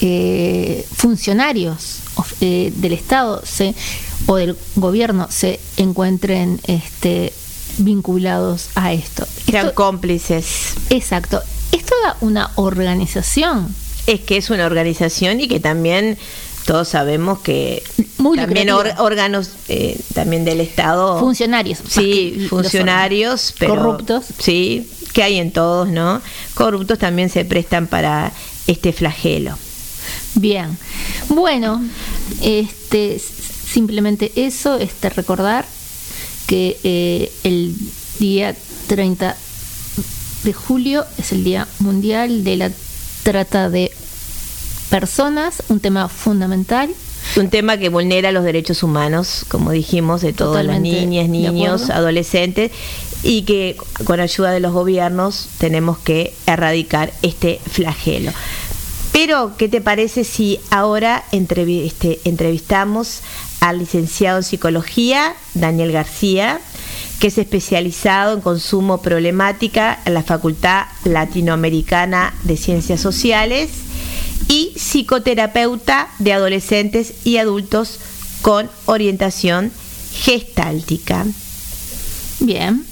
eh, 0.00 0.86
funcionarios 0.94 1.98
of- 2.16 2.34
eh, 2.40 2.72
del 2.76 2.92
Estado 2.92 3.42
se, 3.44 3.74
o 4.26 4.36
del 4.36 4.56
gobierno 4.76 5.26
se 5.30 5.58
encuentren 5.76 6.60
este, 6.66 7.32
vinculados 7.78 8.68
a 8.74 8.92
esto. 8.92 9.26
Sean 9.46 9.66
Esto- 9.66 9.74
cómplices. 9.74 10.74
Exacto. 10.90 11.40
Es 11.72 11.84
toda 11.84 12.16
una 12.20 12.50
organización. 12.56 13.74
Es 14.06 14.20
que 14.20 14.36
es 14.36 14.50
una 14.50 14.66
organización 14.66 15.40
y 15.40 15.48
que 15.48 15.60
también 15.60 16.16
todos 16.64 16.88
sabemos 16.88 17.40
que 17.40 17.82
Muy 18.18 18.36
también 18.38 18.70
or- 18.70 18.92
órganos 18.98 19.50
eh, 19.68 19.98
también 20.14 20.44
del 20.44 20.60
Estado. 20.60 21.18
Funcionarios. 21.20 21.78
Sí, 21.88 22.46
funcionarios, 22.48 23.54
pero 23.58 23.76
Corruptos. 23.76 24.24
Sí, 24.38 24.88
que 25.12 25.22
hay 25.22 25.38
en 25.38 25.52
todos, 25.52 25.88
¿no? 25.88 26.20
Corruptos 26.54 26.98
también 26.98 27.30
se 27.30 27.44
prestan 27.44 27.86
para 27.86 28.32
este 28.66 28.92
flagelo. 28.92 29.56
Bien. 30.34 30.76
Bueno, 31.28 31.82
este 32.42 33.20
simplemente 33.20 34.32
eso, 34.36 34.76
este 34.78 35.08
recordar 35.10 35.64
que 36.46 36.76
eh, 36.84 37.32
el 37.44 37.74
día 38.18 38.54
30 38.86 39.36
de 40.44 40.52
julio 40.52 41.04
es 41.18 41.32
el 41.32 41.42
Día 41.44 41.66
Mundial 41.80 42.44
de 42.44 42.56
la 42.56 42.70
Trata 43.26 43.70
de 43.70 43.90
Personas, 44.88 45.64
un 45.68 45.80
tema 45.80 46.08
fundamental. 46.08 46.88
Un 47.34 47.50
tema 47.50 47.76
que 47.76 47.88
vulnera 47.88 48.30
los 48.30 48.44
derechos 48.44 48.84
humanos, 48.84 49.44
como 49.48 49.72
dijimos, 49.72 50.20
de 50.20 50.32
todas 50.32 50.64
las 50.64 50.80
niñas, 50.80 51.28
niños, 51.28 51.90
adolescentes, 51.90 52.70
y 53.24 53.42
que 53.42 53.76
con 54.04 54.20
ayuda 54.20 54.52
de 54.52 54.60
los 54.60 54.72
gobiernos 54.72 55.48
tenemos 55.58 55.98
que 55.98 56.34
erradicar 56.46 57.12
este 57.22 57.58
flagelo. 57.68 58.30
Pero, 59.10 59.56
¿qué 59.58 59.68
te 59.68 59.80
parece 59.80 60.22
si 60.22 60.60
ahora 60.70 61.24
este, 61.32 62.20
entrevistamos 62.22 63.22
al 63.58 63.80
licenciado 63.80 64.38
en 64.38 64.44
psicología, 64.44 65.34
Daniel 65.54 65.90
García, 65.90 66.60
que 67.20 67.28
es 67.28 67.38
especializado 67.38 68.34
en 68.34 68.40
consumo 68.40 69.00
problemática 69.00 70.00
en 70.04 70.14
la 70.14 70.22
Facultad 70.22 70.86
Latinoamericana 71.04 72.34
de 72.44 72.56
Ciencias 72.56 73.00
Sociales 73.00 73.70
y 74.48 74.72
psicoterapeuta 74.76 76.08
de 76.18 76.32
adolescentes 76.32 77.14
y 77.24 77.38
adultos 77.38 77.98
con 78.42 78.70
orientación 78.84 79.72
gestáltica. 80.12 81.24
Bien. 82.40 82.84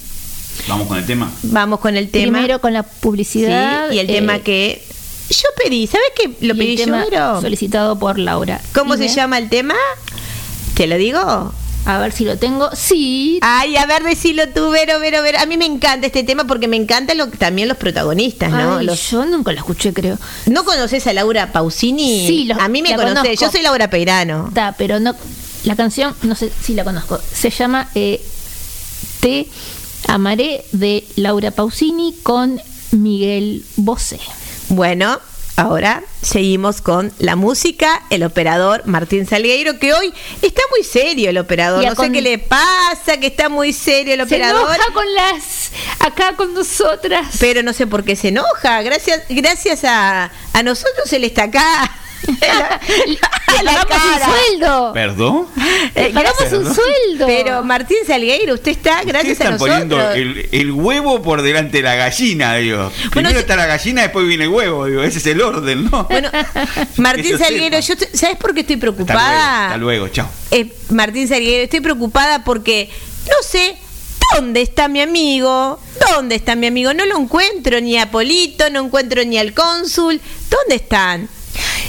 Vamos 0.68 0.88
con 0.88 0.98
el 0.98 1.06
tema. 1.06 1.30
Vamos 1.42 1.80
con 1.80 1.96
el 1.96 2.08
tema. 2.08 2.38
Primero 2.38 2.60
con 2.60 2.72
la 2.72 2.82
publicidad. 2.82 3.90
Sí, 3.90 3.96
y 3.96 3.98
el 3.98 4.08
eh, 4.08 4.14
tema 4.14 4.38
que 4.38 4.82
yo 5.28 5.48
pedí, 5.62 5.86
¿sabes 5.86 6.08
qué? 6.16 6.46
Lo 6.46 6.54
pedí 6.54 6.76
yo, 6.76 7.40
solicitado 7.40 7.98
por 7.98 8.18
Laura. 8.18 8.60
¿Cómo 8.72 8.94
Dime. 8.96 9.08
se 9.08 9.16
llama 9.16 9.38
el 9.38 9.48
tema? 9.48 9.74
¿Te 10.74 10.86
lo 10.86 10.96
digo? 10.96 11.52
A 11.86 11.98
ver 11.98 12.12
si 12.12 12.24
lo 12.24 12.38
tengo. 12.38 12.70
Sí. 12.74 13.38
Ay, 13.42 13.76
a 13.76 13.84
ver, 13.86 14.02
decilo 14.04 14.48
tú, 14.48 14.70
Vero, 14.70 14.98
Vero, 15.00 15.20
Vero. 15.22 15.38
A 15.38 15.46
mí 15.46 15.56
me 15.58 15.66
encanta 15.66 16.06
este 16.06 16.22
tema 16.24 16.44
porque 16.46 16.66
me 16.66 16.76
encantan 16.76 17.18
lo, 17.18 17.28
también 17.28 17.68
los 17.68 17.76
protagonistas, 17.76 18.50
¿no? 18.50 18.78
Ay, 18.78 18.86
Los- 18.86 19.10
Yo 19.10 19.26
nunca 19.26 19.52
lo 19.52 19.58
escuché, 19.58 19.92
creo. 19.92 20.16
¿No 20.46 20.64
conoces 20.64 21.06
a 21.06 21.12
Laura 21.12 21.52
Pausini? 21.52 22.26
Sí, 22.26 22.44
los- 22.44 22.58
a 22.58 22.68
mí 22.68 22.80
me 22.82 22.94
conoces. 22.96 23.38
Yo 23.38 23.50
soy 23.50 23.62
Laura 23.62 23.90
Peirano. 23.90 24.48
Está, 24.48 24.74
pero 24.78 24.98
no. 24.98 25.14
La 25.64 25.76
canción, 25.76 26.14
no 26.22 26.34
sé 26.34 26.50
si 26.62 26.74
la 26.74 26.84
conozco. 26.84 27.18
Se 27.32 27.50
llama 27.50 27.88
eh, 27.94 28.22
Te 29.20 29.48
amaré 30.08 30.64
de 30.72 31.04
Laura 31.16 31.50
Pausini 31.50 32.14
con 32.22 32.60
Miguel 32.92 33.64
Bosé. 33.76 34.20
Bueno, 34.68 35.18
ahora 35.56 36.02
seguimos 36.22 36.80
con 36.80 37.12
la 37.18 37.36
música, 37.36 38.02
el 38.10 38.22
operador 38.24 38.82
Martín 38.86 39.26
Salgueiro, 39.26 39.78
que 39.78 39.92
hoy 39.94 40.12
está 40.42 40.62
muy 40.70 40.84
serio 40.84 41.30
el 41.30 41.38
operador. 41.38 41.84
No 41.84 41.94
sé 41.94 42.10
qué 42.12 42.22
le 42.22 42.38
pasa, 42.38 43.18
que 43.20 43.26
está 43.28 43.48
muy 43.48 43.72
serio 43.72 44.14
el 44.14 44.20
Se 44.20 44.24
operador. 44.34 44.62
enoja 44.74 44.92
con 44.92 45.14
las. 45.14 45.70
acá 46.00 46.34
con 46.36 46.54
nosotras. 46.54 47.36
Pero 47.40 47.62
no 47.62 47.72
sé 47.72 47.86
por 47.86 48.04
qué 48.04 48.16
se 48.16 48.28
enoja. 48.28 48.82
Gracias, 48.82 49.22
gracias 49.28 49.84
a, 49.84 50.30
a 50.52 50.62
nosotros 50.62 51.12
él 51.12 51.24
está 51.24 51.44
acá. 51.44 51.90
Le 52.26 53.62
la 53.62 53.72
pagamos 53.84 54.04
un 54.06 54.12
cara. 54.18 54.26
sueldo. 54.26 54.92
¿Perdón? 54.92 55.46
Eh, 55.94 56.02
Le 56.08 56.10
pagamos 56.10 56.38
gracias- 56.38 56.52
un 56.52 56.74
sueldo. 56.74 57.26
Pero 57.26 57.64
Martín 57.64 57.98
Salgueiro, 58.06 58.54
usted 58.54 58.72
está 58.72 59.02
gracias 59.04 59.40
a 59.40 59.44
Están 59.44 59.58
poniendo 59.58 59.96
nosotros. 59.96 60.18
el, 60.18 60.48
el 60.52 60.72
huevo 60.72 61.22
por 61.22 61.42
delante 61.42 61.78
de 61.78 61.82
la 61.82 61.94
gallina, 61.94 62.54
digo. 62.56 62.90
Primero 63.10 63.34
yo- 63.34 63.40
está 63.40 63.56
la 63.56 63.66
gallina, 63.66 64.02
después 64.02 64.26
viene 64.26 64.44
el 64.44 64.50
huevo, 64.50 64.86
digo. 64.86 65.02
Ese 65.02 65.18
es 65.18 65.26
el 65.26 65.40
orden, 65.40 65.88
¿no? 65.90 66.04
Bueno, 66.04 66.30
Martín 66.96 67.24
Que 67.24 67.30
yo 67.30 67.38
Salguero, 67.38 67.78
yo 67.80 67.96
te- 67.96 68.16
¿sabes 68.16 68.36
por 68.36 68.54
qué 68.54 68.60
estoy 68.60 68.74
Hasta 68.76 68.86
luego, 68.86 68.96
preocupada? 68.96 69.64
hasta 69.66 69.76
luego, 69.78 70.08
chao. 70.08 70.28
Eh, 70.50 70.72
Martín 70.90 71.28
Salguero, 71.28 71.62
estoy 71.64 71.80
preocupada 71.80 72.44
porque 72.44 72.90
no 73.28 73.36
sé 73.46 73.76
dónde 74.34 74.62
está 74.62 74.88
mi 74.88 75.00
amigo, 75.00 75.78
dónde 76.12 76.34
está 76.34 76.56
mi 76.56 76.66
amigo, 76.66 76.92
no 76.94 77.04
lo 77.06 77.18
encuentro 77.18 77.80
ni 77.80 77.98
a 77.98 78.10
Polito, 78.10 78.68
no 78.70 78.84
encuentro 78.84 79.24
ni 79.24 79.38
al 79.38 79.52
cónsul, 79.54 80.20
¿dónde 80.50 80.76
están? 80.76 81.28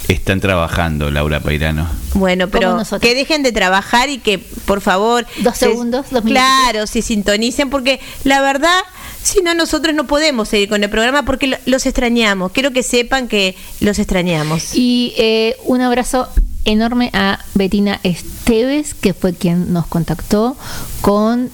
Están 0.08 0.40
trabajando, 0.40 1.10
Laura 1.12 1.40
Peirano. 1.40 1.88
Bueno, 2.14 2.48
pero 2.50 2.78
que 3.02 3.16
dejen 3.16 3.44
de 3.44 3.52
trabajar 3.52 4.10
y 4.10 4.20
que, 4.20 4.38
por 4.40 4.82
favor, 4.82 5.26
Dos 5.44 5.58
se- 5.58 5.66
segundos, 5.68 6.06
dos 6.12 6.24
minutos. 6.24 6.32
claro, 6.32 6.88
se 6.88 7.02
sintonicen, 7.02 7.70
porque 7.70 8.00
la 8.24 8.42
verdad, 8.42 8.80
si 9.24 9.42
no, 9.42 9.54
nosotros 9.56 9.96
no 9.96 10.06
podemos 10.06 10.48
seguir 10.50 10.70
con 10.70 10.84
el 10.84 10.90
programa 10.90 11.24
porque 11.26 11.48
lo- 11.48 11.58
los 11.66 11.86
extrañamos. 11.86 12.52
Quiero 12.52 12.72
que 12.72 12.84
sepan 12.84 13.28
que 13.28 13.56
los 13.80 13.98
extrañamos. 14.00 14.76
Y 14.76 15.14
eh, 15.18 15.56
un 15.66 15.82
abrazo 15.82 16.30
enorme 16.66 17.10
a 17.14 17.40
Betina 17.54 18.00
Esteves, 18.04 18.94
que 18.94 19.14
fue 19.14 19.34
quien 19.34 19.74
nos 19.74 19.88
contactó 19.88 20.56
con 21.02 21.50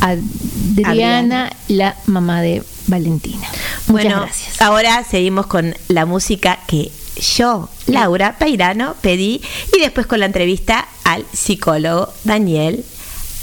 Adriana, 0.00 0.88
Adriana. 0.90 1.50
la 1.68 1.96
mamá 2.06 2.40
de 2.42 2.62
Valentina. 2.86 3.46
Muchas 3.88 3.88
Bueno, 3.88 4.20
gracias. 4.22 4.60
ahora 4.62 5.04
seguimos 5.04 5.46
con 5.46 5.74
la 5.88 6.06
música 6.06 6.58
que 6.66 6.90
yo, 7.20 7.68
Laura 7.86 8.36
Peirano, 8.38 8.94
pedí 9.00 9.40
y 9.76 9.80
después 9.80 10.06
con 10.06 10.20
la 10.20 10.26
entrevista 10.26 10.86
al 11.04 11.24
psicólogo 11.32 12.12
Daniel 12.24 12.84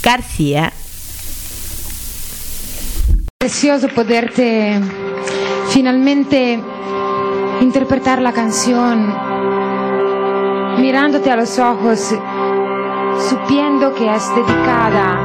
García. 0.02 0.72
precioso 3.44 3.88
poderte 3.88 4.80
finalmente 5.68 6.58
interpretar 7.60 8.22
la 8.22 8.32
canción 8.32 9.14
mirándote 10.80 11.30
a 11.30 11.36
los 11.36 11.58
ojos, 11.58 12.14
supiendo 13.28 13.94
que 13.94 14.14
es 14.14 14.34
dedicada 14.34 15.18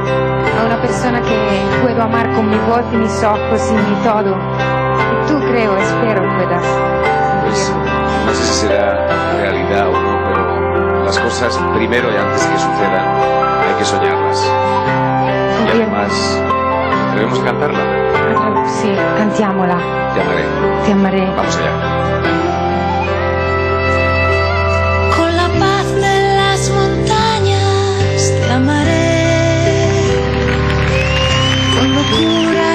a 0.60 0.66
una 0.66 0.82
persona 0.82 1.22
que 1.22 1.80
puedo 1.82 2.02
amar 2.02 2.30
con 2.34 2.50
mi 2.50 2.58
voz 2.68 2.84
y 2.92 2.96
mis 2.96 3.22
ojos 3.22 3.62
y 3.70 3.72
mi 3.72 4.04
todo. 4.04 4.36
Y 4.36 5.28
tú 5.28 5.38
creo, 5.50 5.78
espero 5.78 6.22
puedas 6.36 6.89
será 8.60 9.06
realidad 9.38 9.88
o 9.88 9.92
no, 9.92 10.18
pero 10.28 11.04
las 11.04 11.18
cosas 11.18 11.58
primero 11.74 12.12
y 12.12 12.16
antes 12.16 12.44
que 12.44 12.58
sucedan 12.58 13.06
hay 13.66 13.74
que 13.78 13.84
soñarlas. 13.86 14.52
Y 15.64 15.70
además 15.70 16.42
debemos 17.14 17.38
cantarla. 17.38 17.80
Sí, 18.68 18.94
cantiamola. 19.16 19.78
Te 20.14 20.20
amaré. 20.20 20.44
Te 20.84 20.92
amaré. 20.92 21.26
Vamos 21.36 21.56
allá. 21.56 21.72
Con 25.16 25.36
la 25.36 25.48
paz 25.58 25.86
de 25.94 26.36
las 26.36 26.70
montañas 26.70 28.34
te 28.46 28.52
amaré. 28.52 30.04
Con 31.78 31.94
locura. 31.94 32.69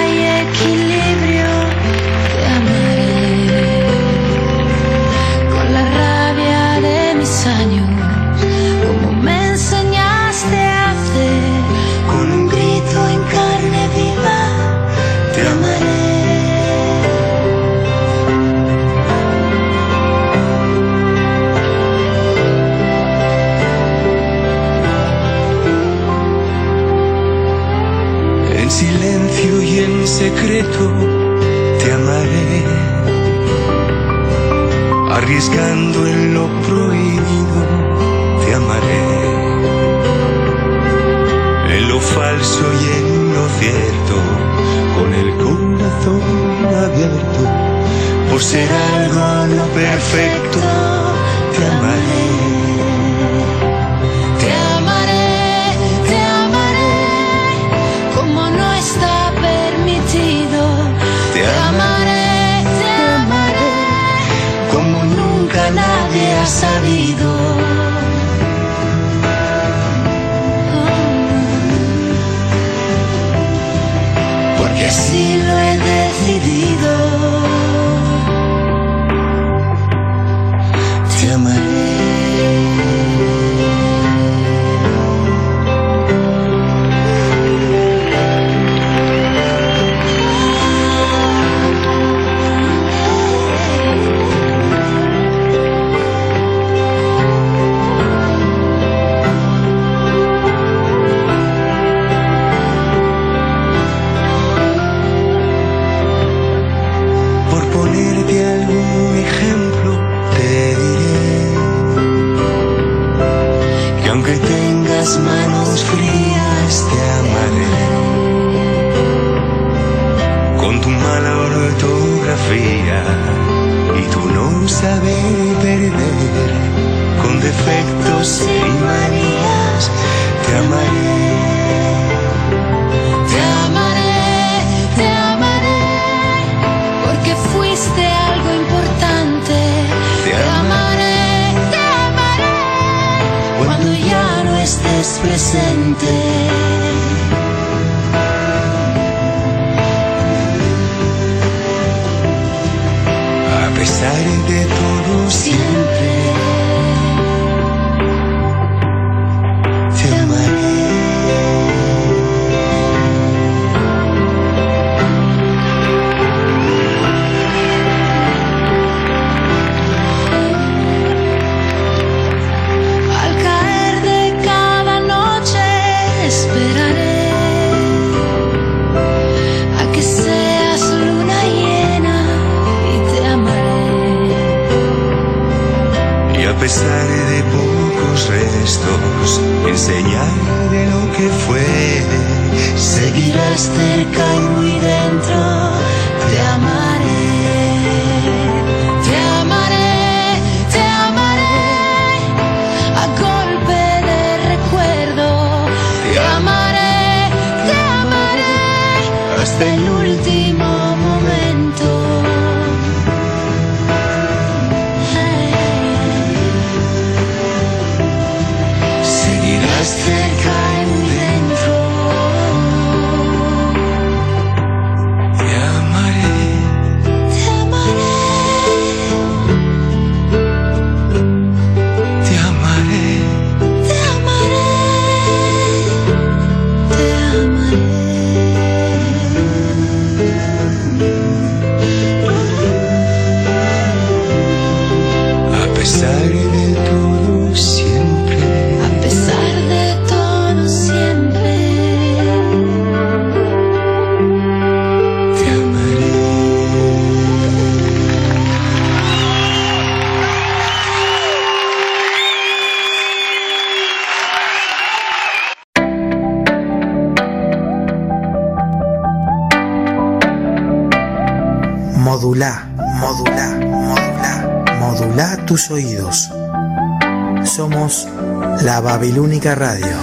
Radio. 279.54 279.96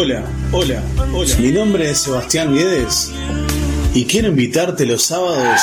Hola, 0.00 0.22
hola, 0.52 0.80
hola. 1.12 1.36
Mi 1.40 1.50
nombre 1.50 1.90
es 1.90 2.02
Sebastián 2.02 2.54
Guedes 2.54 3.10
y 3.94 4.04
quiero 4.04 4.28
invitarte 4.28 4.86
los 4.86 5.02
sábados 5.02 5.60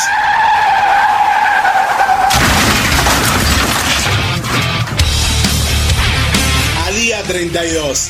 a 6.85 6.91
día 6.91 7.23
32, 7.23 8.09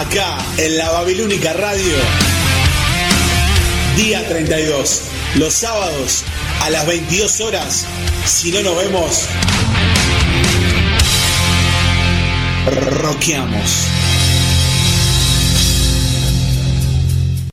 acá 0.00 0.38
en 0.58 0.76
la 0.76 0.90
Babilónica 0.90 1.52
Radio. 1.52 1.94
Día 3.94 4.26
32, 4.26 5.02
los 5.36 5.54
sábados 5.54 6.24
a 6.62 6.70
las 6.70 6.84
22 6.88 7.40
horas. 7.42 7.86
Si 8.26 8.50
no 8.50 8.60
nos 8.62 8.76
vemos, 8.76 9.28
roqueamos. 13.04 13.99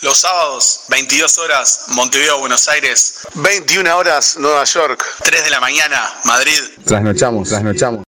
Los 0.07 0.19
sábados, 0.19 0.83
22 0.87 1.37
horas, 1.37 1.81
Montevideo, 1.87 2.39
Buenos 2.39 2.69
Aires. 2.69 3.15
21 3.33 3.93
horas, 3.93 4.37
Nueva 4.39 4.63
York. 4.63 5.03
3 5.21 5.43
de 5.43 5.49
la 5.49 5.59
mañana, 5.59 6.01
Madrid. 6.23 6.57
Trasnochamos, 6.85 7.49
trasnochamos. 7.49 8.03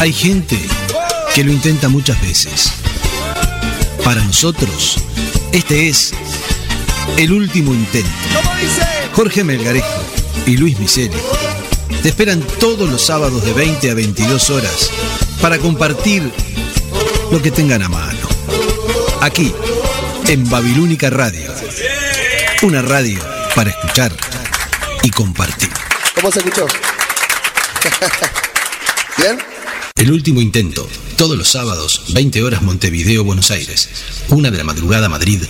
Hay 0.00 0.14
gente 0.14 0.58
que 1.34 1.44
lo 1.44 1.52
intenta 1.52 1.90
muchas 1.90 2.18
veces. 2.22 2.72
Para 4.02 4.22
nosotros, 4.22 4.96
este 5.52 5.90
es 5.90 6.14
el 7.18 7.32
último 7.32 7.74
intento. 7.74 8.08
Jorge 9.12 9.44
Melgarejo 9.44 10.02
y 10.46 10.56
Luis 10.56 10.78
Miseri 10.78 11.18
te 12.02 12.08
esperan 12.08 12.40
todos 12.40 12.88
los 12.88 13.04
sábados 13.04 13.44
de 13.44 13.52
20 13.52 13.90
a 13.90 13.94
22 13.94 14.48
horas 14.48 14.90
para 15.42 15.58
compartir 15.58 16.32
lo 17.30 17.40
que 17.42 17.50
tengan 17.50 17.82
a 17.82 17.88
mano. 17.88 18.28
Aquí, 19.20 19.52
en 20.28 20.48
Babilónica 20.48 21.10
Radio. 21.10 21.52
Una 22.62 22.80
radio 22.82 23.18
para 23.54 23.70
escuchar 23.70 24.16
y 25.02 25.10
compartir. 25.10 25.70
¿Cómo 26.14 26.30
se 26.30 26.38
escuchó? 26.38 26.66
¿Bien? 29.18 29.38
El 29.96 30.12
último 30.12 30.40
intento, 30.40 30.88
todos 31.16 31.36
los 31.36 31.48
sábados, 31.48 32.04
20 32.12 32.42
horas 32.42 32.62
Montevideo, 32.62 33.24
Buenos 33.24 33.50
Aires, 33.50 33.88
1 34.28 34.50
de 34.50 34.58
la 34.58 34.64
madrugada 34.64 35.08
Madrid, 35.08 35.42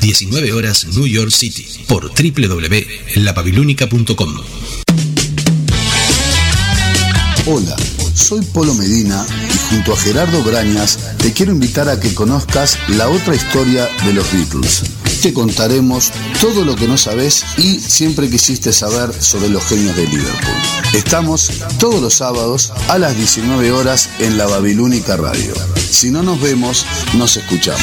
19 0.00 0.52
horas 0.52 0.86
New 0.86 1.06
York 1.06 1.30
City, 1.30 1.84
por 1.86 2.10
www.lababilónica.com. 2.10 4.40
Hola, 7.46 7.76
soy 8.20 8.42
Polo 8.42 8.74
Medina 8.74 9.24
y 9.30 9.74
junto 9.74 9.94
a 9.94 9.96
Gerardo 9.96 10.42
Brañas 10.44 10.98
te 11.16 11.32
quiero 11.32 11.52
invitar 11.52 11.88
a 11.88 11.98
que 11.98 12.14
conozcas 12.14 12.78
la 12.88 13.08
otra 13.08 13.34
historia 13.34 13.88
de 14.04 14.12
los 14.12 14.30
Beatles. 14.32 14.82
Te 15.22 15.32
contaremos 15.32 16.12
todo 16.40 16.64
lo 16.64 16.76
que 16.76 16.86
no 16.86 16.98
sabes 16.98 17.44
y 17.56 17.80
siempre 17.80 18.28
quisiste 18.28 18.72
saber 18.72 19.10
sobre 19.20 19.48
los 19.48 19.64
genios 19.64 19.96
de 19.96 20.06
Liverpool. 20.06 20.54
Estamos 20.94 21.50
todos 21.78 22.00
los 22.00 22.14
sábados 22.14 22.72
a 22.88 22.98
las 22.98 23.16
19 23.16 23.72
horas 23.72 24.10
en 24.18 24.36
la 24.36 24.46
Babilónica 24.46 25.16
Radio. 25.16 25.54
Si 25.90 26.10
no 26.10 26.22
nos 26.22 26.40
vemos, 26.40 26.84
nos 27.14 27.36
escuchamos. 27.36 27.80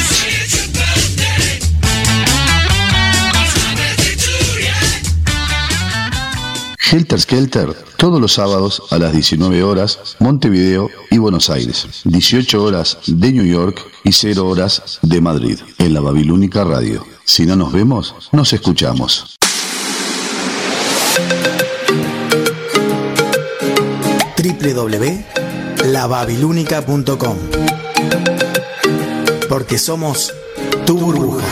Helter 6.90 7.20
Skelter, 7.20 7.74
todos 7.98 8.18
los 8.18 8.32
sábados 8.32 8.82
a 8.90 8.98
las 8.98 9.12
19 9.12 9.62
horas, 9.62 10.16
Montevideo 10.20 10.88
y 11.10 11.18
Buenos 11.18 11.50
Aires. 11.50 11.86
18 12.04 12.64
horas 12.64 12.96
de 13.06 13.30
New 13.30 13.44
York 13.44 13.78
y 14.04 14.12
0 14.12 14.46
horas 14.46 14.98
de 15.02 15.20
Madrid, 15.20 15.58
en 15.76 15.92
la 15.92 16.00
Babilónica 16.00 16.64
Radio. 16.64 17.04
Si 17.26 17.44
no 17.44 17.56
nos 17.56 17.74
vemos, 17.74 18.14
nos 18.32 18.54
escuchamos. 18.54 19.36
www.lababilúnica.com 24.42 27.36
Porque 29.48 29.76
somos 29.76 30.32
tu 30.86 30.96
burbuja. 30.96 31.44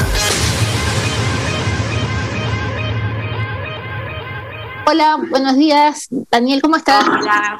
Hola, 4.88 5.16
buenos 5.30 5.56
días. 5.56 6.06
Daniel, 6.30 6.62
¿cómo 6.62 6.76
estás? 6.76 7.04
Hola. 7.08 7.58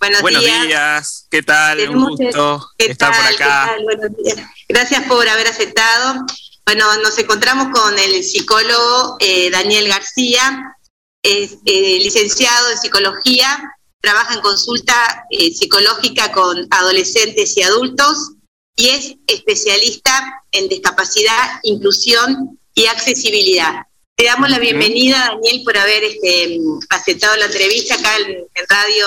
Buenos, 0.00 0.22
Buenos 0.22 0.42
días. 0.42 1.26
¿qué 1.30 1.42
tal? 1.42 1.86
Un 1.90 2.02
gusto 2.16 2.70
¿Qué 2.78 2.86
estar 2.86 3.12
tal? 3.12 3.20
por 3.20 3.36
¿Qué 3.36 3.44
acá. 3.44 3.66
tal? 3.66 3.84
Buenos 3.84 4.16
días. 4.16 4.38
Gracias 4.66 5.04
por 5.04 5.28
haber 5.28 5.48
aceptado. 5.48 6.24
Bueno, 6.64 6.86
nos 7.02 7.18
encontramos 7.18 7.78
con 7.78 7.98
el 7.98 8.24
psicólogo 8.24 9.16
eh, 9.20 9.50
Daniel 9.50 9.86
García, 9.88 10.76
es 11.22 11.58
eh, 11.66 11.98
licenciado 12.00 12.70
en 12.70 12.78
psicología, 12.78 13.74
trabaja 14.00 14.32
en 14.32 14.40
consulta 14.40 15.26
eh, 15.30 15.52
psicológica 15.52 16.32
con 16.32 16.66
adolescentes 16.70 17.54
y 17.58 17.62
adultos 17.62 18.32
y 18.76 18.88
es 18.88 19.14
especialista 19.26 20.42
en 20.52 20.68
discapacidad, 20.68 21.60
inclusión 21.64 22.58
y 22.74 22.86
accesibilidad. 22.86 23.85
Te 24.16 24.24
damos 24.24 24.48
la 24.48 24.58
bienvenida, 24.58 25.28
Daniel, 25.34 25.62
por 25.62 25.76
haber 25.76 26.02
este, 26.04 26.58
aceptado 26.88 27.36
la 27.36 27.46
entrevista 27.46 27.96
acá 27.96 28.16
en, 28.16 28.30
en 28.54 28.66
radio, 28.68 29.06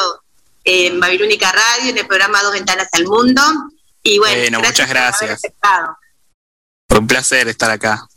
en 0.64 0.99
Babilónica 0.99 1.52
Radio, 1.52 1.90
en 1.91 1.98
el 1.98 2.06
programa 2.06 2.44
Dos 2.44 2.53
Ventanas 2.53 2.88
al 2.91 3.06
Mundo. 3.07 3.41
Y 4.03 4.19
bueno, 4.19 4.40
Bueno, 4.41 4.60
muchas 4.60 4.88
por 4.88 4.98
haber 4.98 5.11
gracias. 5.19 5.41
Fue 6.88 6.99
un 6.99 7.07
placer 7.07 7.48
estar 7.48 7.72
acá. 7.72 8.07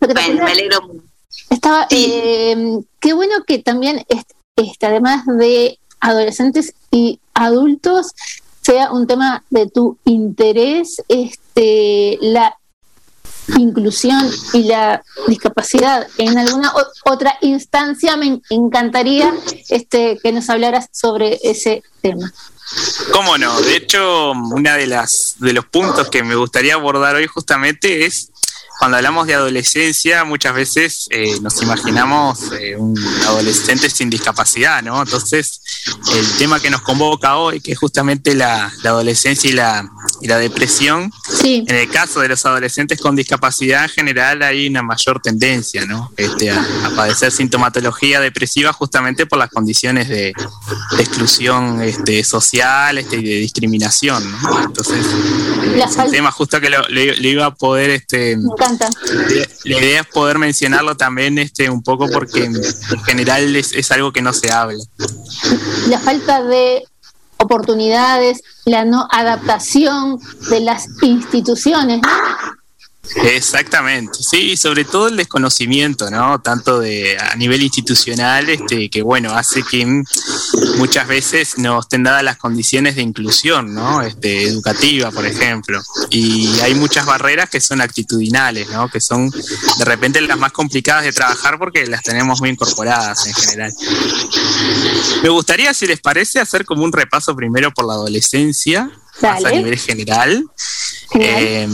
Bueno, 0.00 0.44
me 0.44 0.52
alegro 0.52 0.80
mucho. 0.82 1.02
Estaba, 1.50 1.86
eh, 1.90 2.78
qué 3.00 3.12
bueno 3.12 3.44
que 3.46 3.58
también, 3.58 3.98
est- 4.08 4.32
este, 4.56 4.86
además 4.86 5.24
de 5.26 5.78
adolescentes 6.00 6.72
y 6.90 7.20
adultos, 7.34 8.12
sea 8.62 8.90
un 8.90 9.06
tema 9.06 9.44
de 9.50 9.68
tu 9.68 9.98
interés, 10.06 11.02
este, 11.08 12.16
la 12.22 12.56
inclusión 13.58 14.30
y 14.52 14.64
la 14.64 15.02
discapacidad. 15.26 16.06
En 16.18 16.38
alguna 16.38 16.72
otra 17.04 17.36
instancia 17.42 18.16
me 18.16 18.26
en- 18.26 18.42
encantaría 18.50 19.32
este, 19.68 20.18
que 20.22 20.32
nos 20.32 20.48
hablaras 20.50 20.88
sobre 20.92 21.38
ese 21.42 21.82
tema. 22.00 22.32
¿Cómo 23.12 23.36
no? 23.38 23.60
De 23.60 23.76
hecho, 23.76 24.32
una 24.32 24.76
de 24.76 24.86
las 24.86 25.36
de 25.38 25.52
los 25.52 25.66
puntos 25.66 26.08
que 26.08 26.22
me 26.24 26.34
gustaría 26.34 26.74
abordar 26.74 27.14
hoy 27.14 27.26
justamente 27.26 28.06
es 28.06 28.30
cuando 28.78 28.96
hablamos 28.96 29.26
de 29.26 29.34
adolescencia, 29.34 30.24
muchas 30.24 30.54
veces 30.54 31.06
eh, 31.10 31.40
nos 31.40 31.60
imaginamos 31.62 32.52
eh, 32.52 32.76
un 32.76 32.94
adolescente 33.26 33.88
sin 33.88 34.10
discapacidad, 34.10 34.82
¿no? 34.82 35.02
Entonces, 35.02 35.60
el 36.12 36.38
tema 36.38 36.60
que 36.60 36.70
nos 36.70 36.82
convoca 36.82 37.36
hoy, 37.36 37.60
que 37.60 37.72
es 37.72 37.78
justamente 37.78 38.34
la, 38.34 38.72
la 38.82 38.90
adolescencia 38.90 39.50
y 39.50 39.52
la, 39.52 39.88
y 40.20 40.26
la 40.28 40.38
depresión, 40.38 41.12
en 41.42 41.74
el 41.74 41.88
caso 41.88 42.20
de 42.20 42.28
los 42.28 42.44
adolescentes 42.46 43.00
con 43.00 43.16
discapacidad 43.16 43.84
en 43.84 43.90
general 43.90 44.42
hay 44.42 44.66
una 44.66 44.82
mayor 44.82 45.20
tendencia, 45.20 45.86
¿no? 45.86 46.10
Este, 46.16 46.50
a, 46.50 46.60
a 46.84 46.90
padecer 46.96 47.32
sintomatología 47.32 48.20
depresiva 48.20 48.72
justamente 48.72 49.26
por 49.26 49.38
las 49.38 49.50
condiciones 49.50 50.08
de, 50.08 50.32
de 50.96 51.02
exclusión 51.02 51.82
este, 51.82 52.24
social 52.24 52.98
este, 52.98 53.16
y 53.16 53.24
de 53.24 53.36
discriminación, 53.36 54.30
¿no? 54.30 54.62
Entonces, 54.62 55.04
La 55.76 55.86
es 55.86 55.96
un 55.96 56.10
tema 56.10 56.30
justo 56.30 56.60
que 56.60 56.70
lo, 56.70 56.82
iba 56.90 57.46
a 57.46 57.54
poder, 57.54 57.90
este, 57.90 58.36
encanta. 58.64 58.90
la 59.64 59.78
idea 59.78 60.00
es 60.00 60.06
poder 60.06 60.38
mencionarlo 60.38 60.96
también 60.96 61.38
este, 61.38 61.68
un 61.70 61.82
poco 61.82 62.08
porque 62.08 62.44
en 62.44 62.54
general 63.04 63.54
es, 63.56 63.72
es 63.72 63.90
algo 63.90 64.12
que 64.12 64.22
no 64.22 64.32
se 64.32 64.50
habla. 64.50 64.82
la 65.88 65.98
falta 65.98 66.42
de 66.42 66.84
oportunidades, 67.38 68.42
la 68.64 68.84
no 68.84 69.06
adaptación 69.10 70.18
de 70.50 70.60
las 70.60 70.86
instituciones. 71.02 72.00
¿no? 72.02 72.08
Exactamente, 73.16 74.18
sí, 74.22 74.56
sobre 74.56 74.84
todo 74.84 75.08
el 75.08 75.16
desconocimiento, 75.16 76.10
¿no? 76.10 76.40
Tanto 76.40 76.80
de 76.80 77.16
a 77.18 77.36
nivel 77.36 77.62
institucional, 77.62 78.48
este, 78.48 78.88
que 78.88 79.02
bueno, 79.02 79.36
hace 79.36 79.62
que 79.62 80.02
muchas 80.78 81.06
veces 81.06 81.58
no 81.58 81.80
estén 81.80 82.02
dadas 82.02 82.22
las 82.22 82.38
condiciones 82.38 82.96
de 82.96 83.02
inclusión, 83.02 83.74
¿no? 83.74 84.02
Este, 84.02 84.44
educativa, 84.44 85.10
por 85.10 85.26
ejemplo. 85.26 85.82
Y 86.10 86.58
hay 86.60 86.74
muchas 86.74 87.06
barreras 87.06 87.50
que 87.50 87.60
son 87.60 87.80
actitudinales, 87.80 88.68
¿no? 88.70 88.88
Que 88.88 89.00
son 89.00 89.30
de 89.30 89.84
repente 89.84 90.20
las 90.20 90.38
más 90.38 90.52
complicadas 90.52 91.04
de 91.04 91.12
trabajar 91.12 91.58
porque 91.58 91.86
las 91.86 92.02
tenemos 92.02 92.40
muy 92.40 92.50
incorporadas 92.50 93.26
en 93.26 93.34
general. 93.34 93.72
Me 95.22 95.28
gustaría, 95.28 95.72
si 95.74 95.86
les 95.86 96.00
parece, 96.00 96.40
hacer 96.40 96.64
como 96.64 96.84
un 96.84 96.92
repaso 96.92 97.36
primero 97.36 97.72
por 97.72 97.86
la 97.86 97.94
adolescencia, 97.94 98.90
más 99.20 99.44
a 99.44 99.50
nivel 99.50 99.78
general. 99.78 100.44
Eh, 101.14 101.68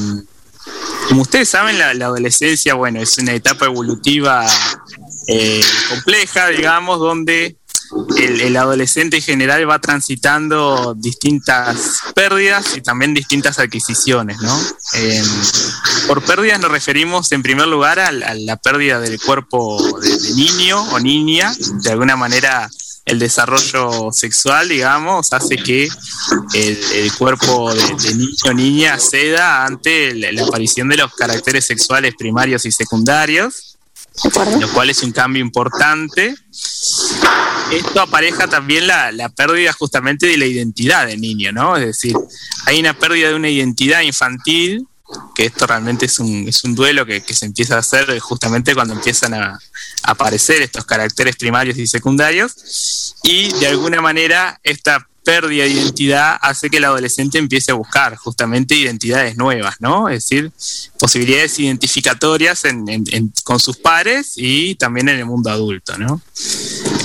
como 1.09 1.23
ustedes 1.23 1.49
saben, 1.49 1.79
la, 1.79 1.91
adolescencia, 1.91 2.75
bueno, 2.75 3.01
es 3.01 3.19
una 3.19 3.33
etapa 3.33 3.67
evolutiva 3.67 4.47
eh, 5.27 5.65
compleja, 5.89 6.49
digamos, 6.49 6.99
donde 6.99 7.57
el, 8.17 8.57
adolescente 8.57 9.17
en 9.17 9.23
general 9.23 9.69
va 9.69 9.81
transitando 9.81 10.95
distintas 10.95 11.99
pérdidas 12.15 12.77
y 12.77 12.81
también 12.81 13.15
distintas 13.15 13.59
adquisiciones, 13.59 14.39
¿no? 14.41 14.57
por 16.07 16.23
pérdidas 16.25 16.61
nos 16.61 16.71
referimos 16.71 17.31
en 17.33 17.43
primer 17.43 17.67
lugar 17.67 17.99
a, 17.99 18.13
la 18.13 18.57
pérdida 18.57 19.01
del 19.01 19.21
cuerpo 19.21 20.01
de, 20.01 20.35
niño 20.35 20.83
o 20.93 21.01
niña, 21.01 21.53
de 21.83 21.91
alguna 21.91 22.17
manera 22.17 22.71
el 23.05 23.19
desarrollo 23.19 24.11
sexual, 24.13 24.69
digamos, 24.69 25.33
hace 25.33 25.57
que 25.57 25.89
el, 26.55 27.13
cuerpo 27.17 27.73
de, 27.73 28.15
niño 28.15 28.35
o 28.45 28.53
niña 28.53 28.99
ceda 28.99 29.65
ante 29.65 30.15
la, 30.15 30.43
aparición 30.43 30.89
de 30.89 30.99
los 30.99 31.15
caracteres 31.15 31.67
sexuales 31.67 32.15
primarios 32.17 32.65
y 32.67 32.73
secundarios, 32.73 33.79
lo 34.61 34.69
cual 34.73 34.91
es 34.91 35.03
un 35.03 35.13
cambio 35.13 35.43
importante. 35.43 36.35
Esto 37.73 38.01
apareja 38.01 38.49
también 38.49 38.87
la, 38.87 39.13
la, 39.13 39.29
pérdida 39.29 39.73
justamente 39.73 40.27
de 40.27 40.37
la 40.37 40.47
identidad 40.47 41.07
del 41.07 41.21
niño, 41.21 41.53
¿no? 41.53 41.77
Es 41.77 41.87
decir, 41.87 42.17
hay 42.67 42.81
una 42.81 42.99
pérdida 42.99 43.29
de 43.29 43.35
una 43.35 43.49
identidad 43.49 44.03
infantil 44.03 44.87
que 45.35 45.47
esto 45.47 45.67
realmente 45.67 46.07
es 46.07 46.19
un, 46.19 46.49
es 46.49 46.65
un 46.65 46.75
duelo 46.75 47.07
que, 47.07 47.23
se 47.35 47.47
empieza 47.47 47.77
a 47.77 47.81
hacer 47.81 48.19
justamente 48.21 48.75
cuando 48.75 48.95
empiezan 48.95 49.35
a, 49.35 49.59
aparecer 50.03 50.63
estos 50.63 50.85
caracteres 50.85 51.37
primarios 51.37 51.79
y 51.79 51.87
secundarios 51.87 53.15
y 53.23 53.53
de 53.59 53.67
alguna 53.67 54.01
manera 54.01 54.61
esta 54.63 55.07
pérdida 55.25 55.65
de 55.65 55.71
identidad 55.71 56.39
hace 56.41 56.71
que 56.71 56.79
el 56.79 56.85
adolescente 56.85 57.39
empiece 57.39 57.71
a 57.71 57.75
buscar 57.75 58.17
justamente 58.17 58.75
identidades 58.75 59.37
nuevas, 59.37 59.77
¿no? 59.81 60.09
Es 60.09 60.25
decir, 60.25 60.51
posibilidades 60.99 61.59
identificatorias 61.59 62.63
con 63.45 63.61
sus 63.61 63.77
pares 63.77 64.33
y 64.37 64.75
también 64.77 65.09
en 65.09 65.19
el 65.19 65.27
mundo 65.27 65.51
adulto, 65.51 65.97
¿no? 65.99 66.21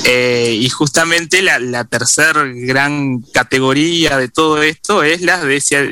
Eh, 0.05 0.57
y 0.59 0.69
justamente 0.69 1.41
la, 1.41 1.59
la 1.59 1.83
tercera 1.83 2.43
gran 2.45 3.21
categoría 3.33 4.17
de 4.17 4.29
todo 4.29 4.61
esto 4.61 5.03
es 5.03 5.21
la, 5.21 5.41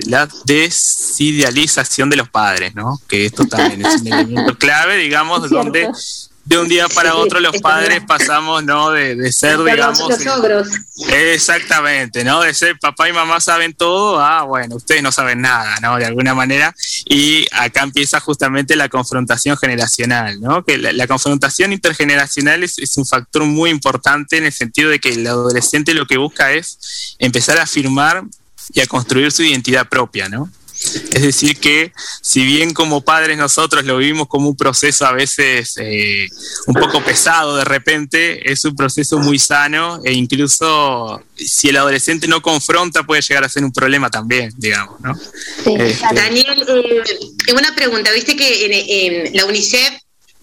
la 0.06 0.30
desidealización 0.46 2.10
de 2.10 2.18
los 2.18 2.30
padres, 2.30 2.76
¿no? 2.76 3.02
Que 3.08 3.26
esto 3.26 3.46
también 3.46 3.86
es 3.86 4.02
un 4.02 4.08
elemento 4.08 4.58
clave, 4.60 4.98
digamos, 4.98 5.50
donde 5.50 5.90
de 6.46 6.58
un 6.58 6.68
día 6.68 6.90
para 6.90 7.16
otro 7.16 7.40
los 7.40 7.58
padres 7.62 8.02
pasamos, 8.06 8.64
¿no? 8.64 8.92
De, 8.92 9.32
ser, 9.32 9.64
digamos... 9.64 10.02
exactamente, 11.10 12.24
¿no? 12.24 12.42
De 12.42 12.54
ser 12.54 12.78
papá 12.80 13.08
y 13.08 13.14
mamá 13.14 13.40
saben 13.40 13.74
todo, 13.74 14.20
ah, 14.20 14.44
bueno, 14.44 14.76
ustedes 14.76 15.02
no 15.02 15.12
saben 15.12 15.42
nada, 15.42 15.78
¿no? 15.82 15.98
De 15.98 16.06
alguna 16.06 16.34
manera. 16.34 16.76
Y 17.06 17.48
acá 17.54 17.84
empieza 17.84 18.20
justamente 18.20 18.76
la 18.76 18.90
confrontación 18.90 19.58
generacional, 19.58 20.42
¿no? 20.42 20.66
Que 20.66 20.78
la, 20.78 21.08
confrontación 21.08 21.72
intergeneracional 21.72 22.64
es, 22.64 22.78
es, 22.78 22.98
un 22.98 23.06
factor 23.06 23.44
muy 23.46 23.70
importante 23.70 24.38
en 24.38 24.46
el 24.46 24.54
sentido 24.54 24.90
de 24.90 25.00
que 25.00 25.10
el 25.10 25.26
adolescente 25.26 25.94
lo 25.94 26.06
que 26.06 26.18
busca 26.18 26.52
es 26.52 27.16
empezar 27.20 27.58
a 27.60 27.64
afirmar 27.64 28.24
y 28.74 28.82
a 28.82 28.88
construir 28.88 29.32
su 29.32 29.44
identidad 29.44 29.88
propia, 29.88 30.28
¿no? 30.28 30.50
Es 31.14 31.22
decir, 31.22 31.58
que 31.60 31.92
si 32.22 32.44
bien 32.44 32.74
como 32.74 33.02
padres 33.02 33.38
nosotros 33.38 33.86
lo 33.86 33.98
vivimos 33.98 34.28
como 34.28 34.50
un 34.50 34.56
proceso 34.56 35.06
a 35.06 35.14
veces 35.14 35.76
eh, 35.78 36.28
un 36.68 36.74
poco 36.74 37.04
pesado 37.04 37.56
de 37.56 37.64
repente, 37.64 38.52
es 38.52 38.66
un 38.66 38.76
proceso 38.76 39.18
muy 39.20 39.40
sano 39.40 40.02
e 40.04 40.14
incluso 40.14 41.24
si 41.36 41.70
el 41.70 41.78
adolescente 41.78 42.28
no 42.28 42.42
confronta 42.42 43.04
puede 43.04 43.22
llegar 43.22 43.44
a 43.44 43.50
ser 43.50 43.64
un 43.64 43.72
problema 43.72 44.10
también, 44.10 44.52
digamos, 44.58 45.00
¿no? 45.02 45.18
Este, 45.66 46.06
Daniel, 46.14 46.66
eh, 46.68 47.54
una 47.54 47.74
pregunta, 47.76 48.12
viste 48.12 48.36
que 48.36 48.66
en, 48.66 49.36
la 49.36 49.46
UNICEF 49.46 49.94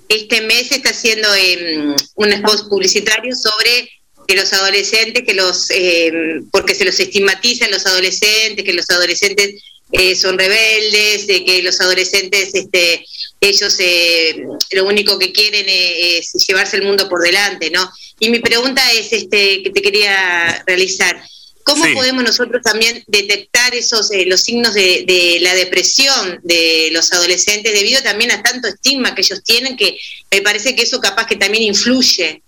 este 0.09 0.41
mes 0.43 0.73
está 0.73 0.91
haciendo 0.91 1.29
em, 1.35 1.95
un 2.17 2.33
spot 2.33 2.69
publicitario 2.69 3.35
sobre 3.35 3.89
que 4.27 4.37
los 4.37 4.53
adolescentes, 4.53 5.25
que 5.25 5.35
los, 5.35 5.71
em, 5.71 6.49
porque 6.51 6.75
se 6.75 6.85
los 6.85 6.99
estigmatizan 6.99 7.71
los 7.71 7.87
adolescentes, 7.87 8.65
que 8.65 8.73
los 8.73 8.89
adolescentes 8.91 9.62
eh, 9.93 10.15
son 10.15 10.39
rebeldes, 10.39 11.27
de 11.27 11.45
que 11.45 11.62
los 11.62 11.81
adolescentes, 11.81 12.55
este, 12.55 13.05
ellos 13.41 13.77
eh, 13.81 14.45
lo 14.73 14.85
único 14.85 15.19
que 15.19 15.33
quieren 15.33 15.67
es, 15.69 16.33
llevarse 16.47 16.77
el 16.77 16.85
mundo 16.85 17.09
por 17.09 17.23
delante, 17.23 17.71
¿no? 17.71 17.91
Y 18.19 18.31
mi 18.31 18.39
pregunta 18.39 18.83
es, 18.93 19.12
este, 19.12 19.62
que 19.62 19.71
te 19.71 19.83
quería 19.83 20.62
realizar, 20.67 21.21
¿cómo 21.65 21.85
podemos 21.95 22.23
nosotros 22.23 22.62
también 22.62 23.03
detectar 23.07 23.75
esos, 23.75 24.11
eh, 24.12 24.27
los 24.27 24.43
signos 24.43 24.75
de, 24.75 25.05
de, 25.07 25.39
la 25.41 25.55
depresión 25.55 26.41
de 26.43 26.91
los 26.93 27.12
adolescentes 27.12 27.73
debido 27.73 28.03
también 28.03 28.31
a 28.31 28.43
tanto 28.43 28.69
estigma 28.69 29.15
que 29.15 29.23
ellos 29.23 29.43
tienen 29.43 29.77
que 29.77 29.97
me 30.31 30.43
parece 30.43 30.75
que 30.75 30.83
eso 30.83 31.01
capaz 31.01 31.27
que 31.27 31.37
también 31.37 31.65
influye 31.65 32.43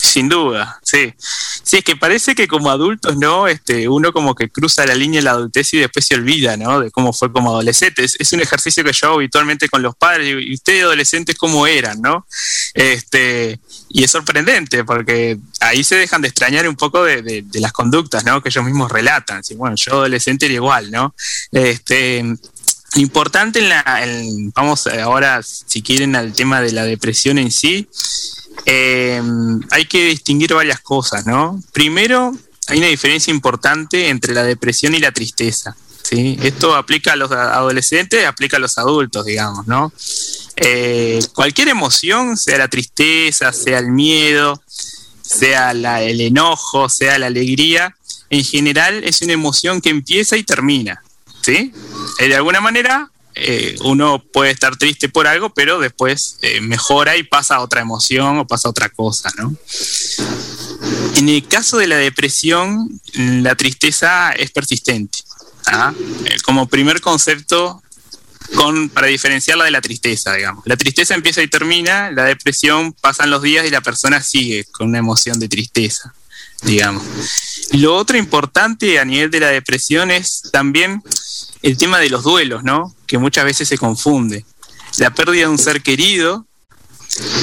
sin 0.00 0.28
duda, 0.28 0.78
sí. 0.82 1.12
Sí, 1.62 1.78
es 1.78 1.84
que 1.84 1.96
parece 1.96 2.34
que 2.34 2.48
como 2.48 2.70
adultos, 2.70 3.16
¿no? 3.16 3.48
Este, 3.48 3.88
uno 3.88 4.12
como 4.12 4.34
que 4.34 4.48
cruza 4.48 4.86
la 4.86 4.94
línea 4.94 5.18
de 5.18 5.24
la 5.24 5.32
adultez 5.32 5.74
y 5.74 5.78
después 5.78 6.06
se 6.06 6.14
olvida, 6.14 6.56
¿no? 6.56 6.80
De 6.80 6.90
cómo 6.90 7.12
fue 7.12 7.32
como 7.32 7.50
adolescente. 7.50 8.04
Es, 8.04 8.32
un 8.32 8.40
ejercicio 8.40 8.84
que 8.84 8.92
yo 8.92 9.08
hago 9.08 9.16
habitualmente 9.16 9.68
con 9.68 9.82
los 9.82 9.96
padres. 9.96 10.34
Y 10.40 10.54
ustedes 10.54 10.84
adolescentes, 10.84 11.36
¿cómo 11.36 11.66
eran, 11.66 12.00
no? 12.00 12.26
Este, 12.74 13.58
y 13.90 14.04
es 14.04 14.10
sorprendente 14.10 14.84
porque 14.84 15.38
ahí 15.60 15.82
se 15.82 15.96
dejan 15.96 16.22
de 16.22 16.28
extrañar 16.28 16.68
un 16.68 16.76
poco 16.76 17.04
de, 17.04 17.44
las 17.54 17.72
conductas, 17.72 18.24
¿no? 18.24 18.40
Que 18.42 18.48
ellos 18.50 18.64
mismos 18.64 18.90
relatan. 18.90 19.42
Sí, 19.42 19.54
bueno, 19.56 19.76
yo 19.76 19.92
adolescente 19.92 20.46
era 20.46 20.54
igual, 20.54 20.90
¿no? 20.90 21.14
Este, 21.50 22.24
importante 22.94 23.58
en 23.58 23.68
la, 23.68 24.52
vamos 24.54 24.86
ahora, 24.86 25.42
si 25.42 25.82
quieren, 25.82 26.16
al 26.16 26.32
tema 26.32 26.60
de 26.60 26.72
la 26.72 26.84
depresión 26.84 27.38
en 27.38 27.50
sí 27.50 27.88
eh, 28.66 29.22
hay 29.70 29.86
que 29.86 30.06
distinguir 30.06 30.54
varias 30.54 30.80
cosas, 30.80 31.26
¿no? 31.26 31.62
Primero, 31.72 32.36
hay 32.68 32.78
una 32.78 32.88
diferencia 32.88 33.30
importante 33.30 34.08
entre 34.08 34.34
la 34.34 34.42
depresión 34.42 34.94
y 34.94 34.98
la 34.98 35.12
tristeza. 35.12 35.76
¿sí? 36.02 36.38
Esto 36.42 36.74
aplica 36.74 37.12
a 37.12 37.16
los 37.16 37.30
adolescentes, 37.30 38.26
aplica 38.26 38.56
a 38.56 38.60
los 38.60 38.78
adultos, 38.78 39.24
digamos, 39.24 39.66
¿no? 39.66 39.92
Eh, 40.56 41.20
cualquier 41.34 41.68
emoción, 41.68 42.36
sea 42.36 42.58
la 42.58 42.68
tristeza, 42.68 43.52
sea 43.52 43.78
el 43.78 43.88
miedo, 43.88 44.62
sea 45.22 45.70
el 45.70 46.20
enojo, 46.20 46.88
sea 46.88 47.18
la 47.18 47.26
alegría, 47.26 47.94
en 48.30 48.44
general 48.44 49.04
es 49.04 49.22
una 49.22 49.32
emoción 49.32 49.80
que 49.80 49.90
empieza 49.90 50.36
y 50.36 50.42
termina, 50.42 51.02
¿sí? 51.42 51.72
Eh, 52.18 52.28
de 52.28 52.36
alguna 52.36 52.60
manera 52.60 53.10
eh, 53.40 53.76
uno 53.82 54.22
puede 54.32 54.50
estar 54.50 54.76
triste 54.76 55.08
por 55.08 55.28
algo, 55.28 55.50
pero 55.50 55.78
después 55.78 56.38
eh, 56.42 56.60
mejora 56.60 57.16
y 57.16 57.22
pasa 57.22 57.60
otra 57.60 57.80
emoción 57.80 58.38
o 58.38 58.46
pasa 58.46 58.68
otra 58.68 58.88
cosa, 58.88 59.30
¿no? 59.36 59.54
En 61.16 61.28
el 61.28 61.46
caso 61.46 61.78
de 61.78 61.86
la 61.86 61.96
depresión, 61.96 63.00
la 63.14 63.54
tristeza 63.54 64.32
es 64.32 64.50
persistente. 64.50 65.18
¿ah? 65.66 65.92
Como 66.44 66.68
primer 66.68 67.00
concepto 67.00 67.82
con, 68.54 68.88
para 68.88 69.06
diferenciarla 69.06 69.64
de 69.64 69.70
la 69.70 69.80
tristeza, 69.80 70.34
digamos. 70.34 70.64
La 70.66 70.76
tristeza 70.76 71.14
empieza 71.14 71.42
y 71.42 71.48
termina, 71.48 72.10
la 72.10 72.24
depresión 72.24 72.92
pasan 72.92 73.30
los 73.30 73.42
días 73.42 73.66
y 73.66 73.70
la 73.70 73.80
persona 73.80 74.22
sigue 74.22 74.64
con 74.64 74.88
una 74.88 74.98
emoción 74.98 75.38
de 75.38 75.48
tristeza, 75.48 76.14
digamos. 76.62 77.02
Lo 77.72 77.94
otro 77.94 78.16
importante 78.16 78.98
a 78.98 79.04
nivel 79.04 79.30
de 79.30 79.40
la 79.40 79.48
depresión 79.48 80.10
es 80.10 80.42
también 80.52 81.02
el 81.62 81.76
tema 81.76 81.98
de 81.98 82.10
los 82.10 82.22
duelos, 82.22 82.64
¿no? 82.64 82.94
Que 83.06 83.18
muchas 83.18 83.44
veces 83.44 83.68
se 83.68 83.78
confunde. 83.78 84.44
La 84.98 85.10
pérdida 85.10 85.42
de 85.42 85.48
un 85.48 85.58
ser 85.58 85.82
querido, 85.82 86.46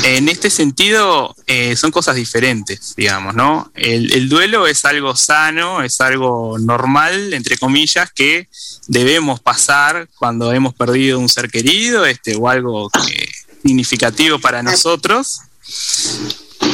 en 0.04 0.30
este 0.30 0.50
sentido, 0.50 1.36
eh, 1.48 1.76
son 1.76 1.92
cosas 1.92 2.16
diferentes, 2.16 2.94
digamos, 2.96 3.36
¿no? 3.36 3.72
El, 3.76 4.30
duelo 4.30 4.68
es 4.68 4.86
algo 4.86 5.16
sano, 5.16 5.82
es 5.82 6.00
algo 6.02 6.58
normal, 6.60 7.34
entre 7.34 7.58
comillas, 7.58 8.12
que 8.12 8.48
debemos 8.88 9.40
pasar 9.40 10.08
cuando 10.18 10.54
hemos 10.54 10.74
perdido 10.74 11.20
un 11.20 11.30
ser 11.30 11.50
querido, 11.50 12.06
este, 12.06 12.36
o 12.36 12.50
algo 12.50 12.90
significativo 13.64 14.40
para 14.40 14.62
nosotros 14.64 15.42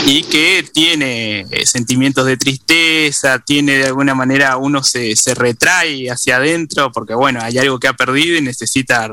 y 0.06 0.24
que 0.24 0.66
tiene 0.74 1.46
eh, 1.50 1.66
sentimientos 1.66 2.26
de 2.26 2.38
tristeza, 2.38 3.40
tiene 3.40 3.78
de 3.78 3.86
alguna 3.86 4.16
manera 4.16 4.58
uno 4.58 4.84
se, 4.84 5.16
se, 5.16 5.34
retrae 5.36 6.10
hacia 6.10 6.38
adentro 6.38 6.92
porque 6.92 7.14
bueno, 7.14 7.40
hay 7.42 7.58
algo 7.58 7.80
que 7.80 7.88
ha 7.88 7.94
perdido 7.94 8.38
y 8.38 8.42
necesita 8.42 9.10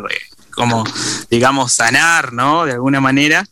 como, 0.50 0.84
digamos, 1.30 1.72
sanar, 1.72 2.32
¿no? 2.32 2.66
De 2.66 2.72
alguna 2.72 3.00
manera. 3.00 3.46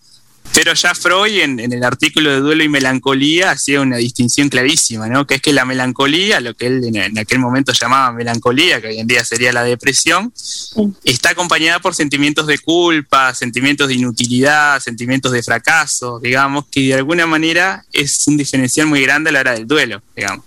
Pero 0.55 0.73
ya 0.75 0.95
Freud 0.95 1.39
en, 1.41 1.61
el 1.61 1.85
artículo 1.85 2.31
de 2.31 2.41
duelo 2.41 2.65
y 2.65 2.69
melancolía 2.69 3.51
hacía 3.51 3.81
una 3.81 3.97
distinción 3.99 4.49
clarísima, 4.49 5.07
¿no? 5.09 5.27
Que 5.27 5.37
es 5.37 5.43
que 5.43 5.53
la 5.53 5.65
melancolía, 5.65 6.41
lo 6.41 6.55
que 6.55 6.67
él 6.67 6.83
en, 6.85 7.19
aquel 7.19 7.39
momento 7.39 7.73
llamaba 7.73 8.13
melancolía, 8.13 8.81
que 8.81 8.89
hoy 8.89 8.99
en 8.99 9.07
día 9.07 9.25
sería 9.25 9.53
la 9.53 9.65
depresión, 9.65 10.33
está 11.05 11.31
acompañada 11.31 11.81
por 11.81 11.95
sentimientos 11.95 12.47
de 12.47 12.59
culpa, 12.59 13.35
sentimientos 13.35 13.89
de 13.89 13.95
inutilidad, 13.95 14.81
sentimientos 14.81 15.33
de 15.33 15.43
fracaso, 15.43 16.21
digamos, 16.21 16.67
que 16.71 16.81
de 16.81 16.95
alguna 16.95 17.27
manera 17.27 17.85
es 17.93 18.27
un 18.27 18.37
diferencial 18.37 18.87
muy 18.87 19.03
grande 19.03 19.31
a 19.31 19.33
la 19.35 19.41
hora 19.41 19.53
del 19.53 19.67
duelo, 19.67 20.03
digamos. 20.15 20.45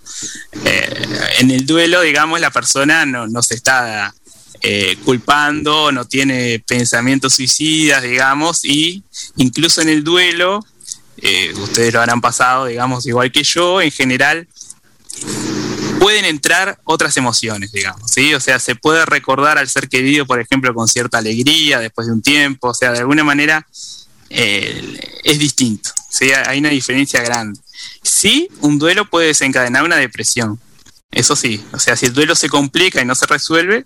Eh, 0.65 1.07
en 1.39 1.51
el 1.51 1.65
duelo, 1.65 2.01
digamos, 2.01 2.39
la 2.39 2.51
persona 2.51 3.05
no, 3.05 3.27
no 3.27 3.41
se 3.41 3.55
está 3.55 4.13
eh, 4.61 4.97
culpando, 5.05 5.91
no 5.91 6.05
tiene 6.05 6.59
pensamientos 6.59 7.35
suicidas, 7.35 8.03
digamos, 8.03 8.65
y 8.65 9.03
incluso 9.37 9.81
en 9.81 9.89
el 9.89 10.03
duelo, 10.03 10.65
eh, 11.17 11.53
ustedes 11.55 11.93
lo 11.93 12.01
habrán 12.01 12.21
pasado, 12.21 12.65
digamos, 12.65 13.05
igual 13.05 13.31
que 13.31 13.43
yo, 13.43 13.81
en 13.81 13.91
general, 13.91 14.47
pueden 15.99 16.25
entrar 16.25 16.79
otras 16.83 17.15
emociones, 17.17 17.71
digamos, 17.71 18.11
¿sí? 18.11 18.33
O 18.33 18.39
sea, 18.39 18.59
se 18.59 18.75
puede 18.75 19.05
recordar 19.05 19.57
al 19.57 19.69
ser 19.69 19.87
querido, 19.87 20.25
por 20.25 20.39
ejemplo, 20.39 20.73
con 20.73 20.87
cierta 20.87 21.19
alegría 21.19 21.79
después 21.79 22.07
de 22.07 22.13
un 22.13 22.21
tiempo, 22.21 22.69
o 22.69 22.73
sea, 22.73 22.91
de 22.91 22.99
alguna 22.99 23.23
manera 23.23 23.65
eh, 24.29 24.99
es 25.23 25.39
distinto, 25.39 25.91
¿sí? 26.09 26.31
Hay 26.31 26.59
una 26.59 26.69
diferencia 26.69 27.21
grande. 27.21 27.59
Sí, 28.03 28.49
un 28.61 28.77
duelo 28.79 29.09
puede 29.09 29.27
desencadenar 29.27 29.83
una 29.83 29.97
depresión, 29.97 30.59
eso 31.11 31.35
sí, 31.35 31.63
o 31.71 31.79
sea, 31.79 31.95
si 31.95 32.05
el 32.05 32.13
duelo 32.13 32.35
se 32.35 32.49
complica 32.49 33.01
y 33.01 33.05
no 33.05 33.15
se 33.15 33.25
resuelve, 33.25 33.83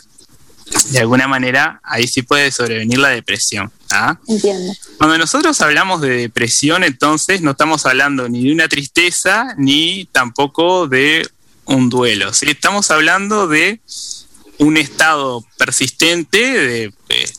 de 0.89 0.99
alguna 0.99 1.27
manera 1.27 1.79
ahí 1.83 2.07
sí 2.07 2.21
puede 2.21 2.51
sobrevenir 2.51 2.99
la 2.99 3.09
depresión. 3.09 3.71
¿ah? 3.91 4.17
Entiendo. 4.27 4.73
Cuando 4.97 5.17
nosotros 5.17 5.59
hablamos 5.61 6.01
de 6.01 6.09
depresión, 6.09 6.83
entonces 6.83 7.41
no 7.41 7.51
estamos 7.51 7.85
hablando 7.85 8.29
ni 8.29 8.43
de 8.43 8.53
una 8.53 8.67
tristeza 8.67 9.55
ni 9.57 10.05
tampoco 10.11 10.87
de 10.87 11.27
un 11.65 11.89
duelo. 11.89 12.33
¿sí? 12.33 12.47
Estamos 12.49 12.91
hablando 12.91 13.47
de 13.47 13.81
un 14.59 14.77
estado 14.77 15.43
persistente, 15.57 16.37
de, 16.39 16.93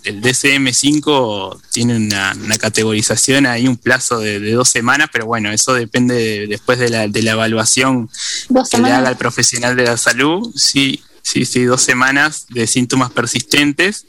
el 0.04 0.20
DCM5 0.20 1.60
tiene 1.70 1.96
una, 1.96 2.34
categorización 2.58 3.46
ahí, 3.46 3.68
un 3.68 3.76
plazo 3.76 4.18
de, 4.18 4.52
dos 4.52 4.68
semanas, 4.68 5.08
pero 5.12 5.26
bueno, 5.26 5.50
eso 5.50 5.74
depende 5.74 6.46
después 6.46 6.78
de 6.78 6.90
la, 6.90 7.08
de 7.08 7.22
la 7.22 7.32
evaluación 7.32 8.10
que 8.70 8.78
le 8.78 8.90
haga 8.90 9.10
el 9.10 9.16
profesional 9.16 9.76
de 9.76 9.84
la 9.84 9.96
salud. 9.96 10.52
Sí, 10.56 11.02
sí, 11.24 11.44
sí, 11.46 11.64
dos 11.64 11.82
semanas 11.82 12.46
de 12.50 12.66
síntomas 12.66 13.10
persistentes. 13.10 14.06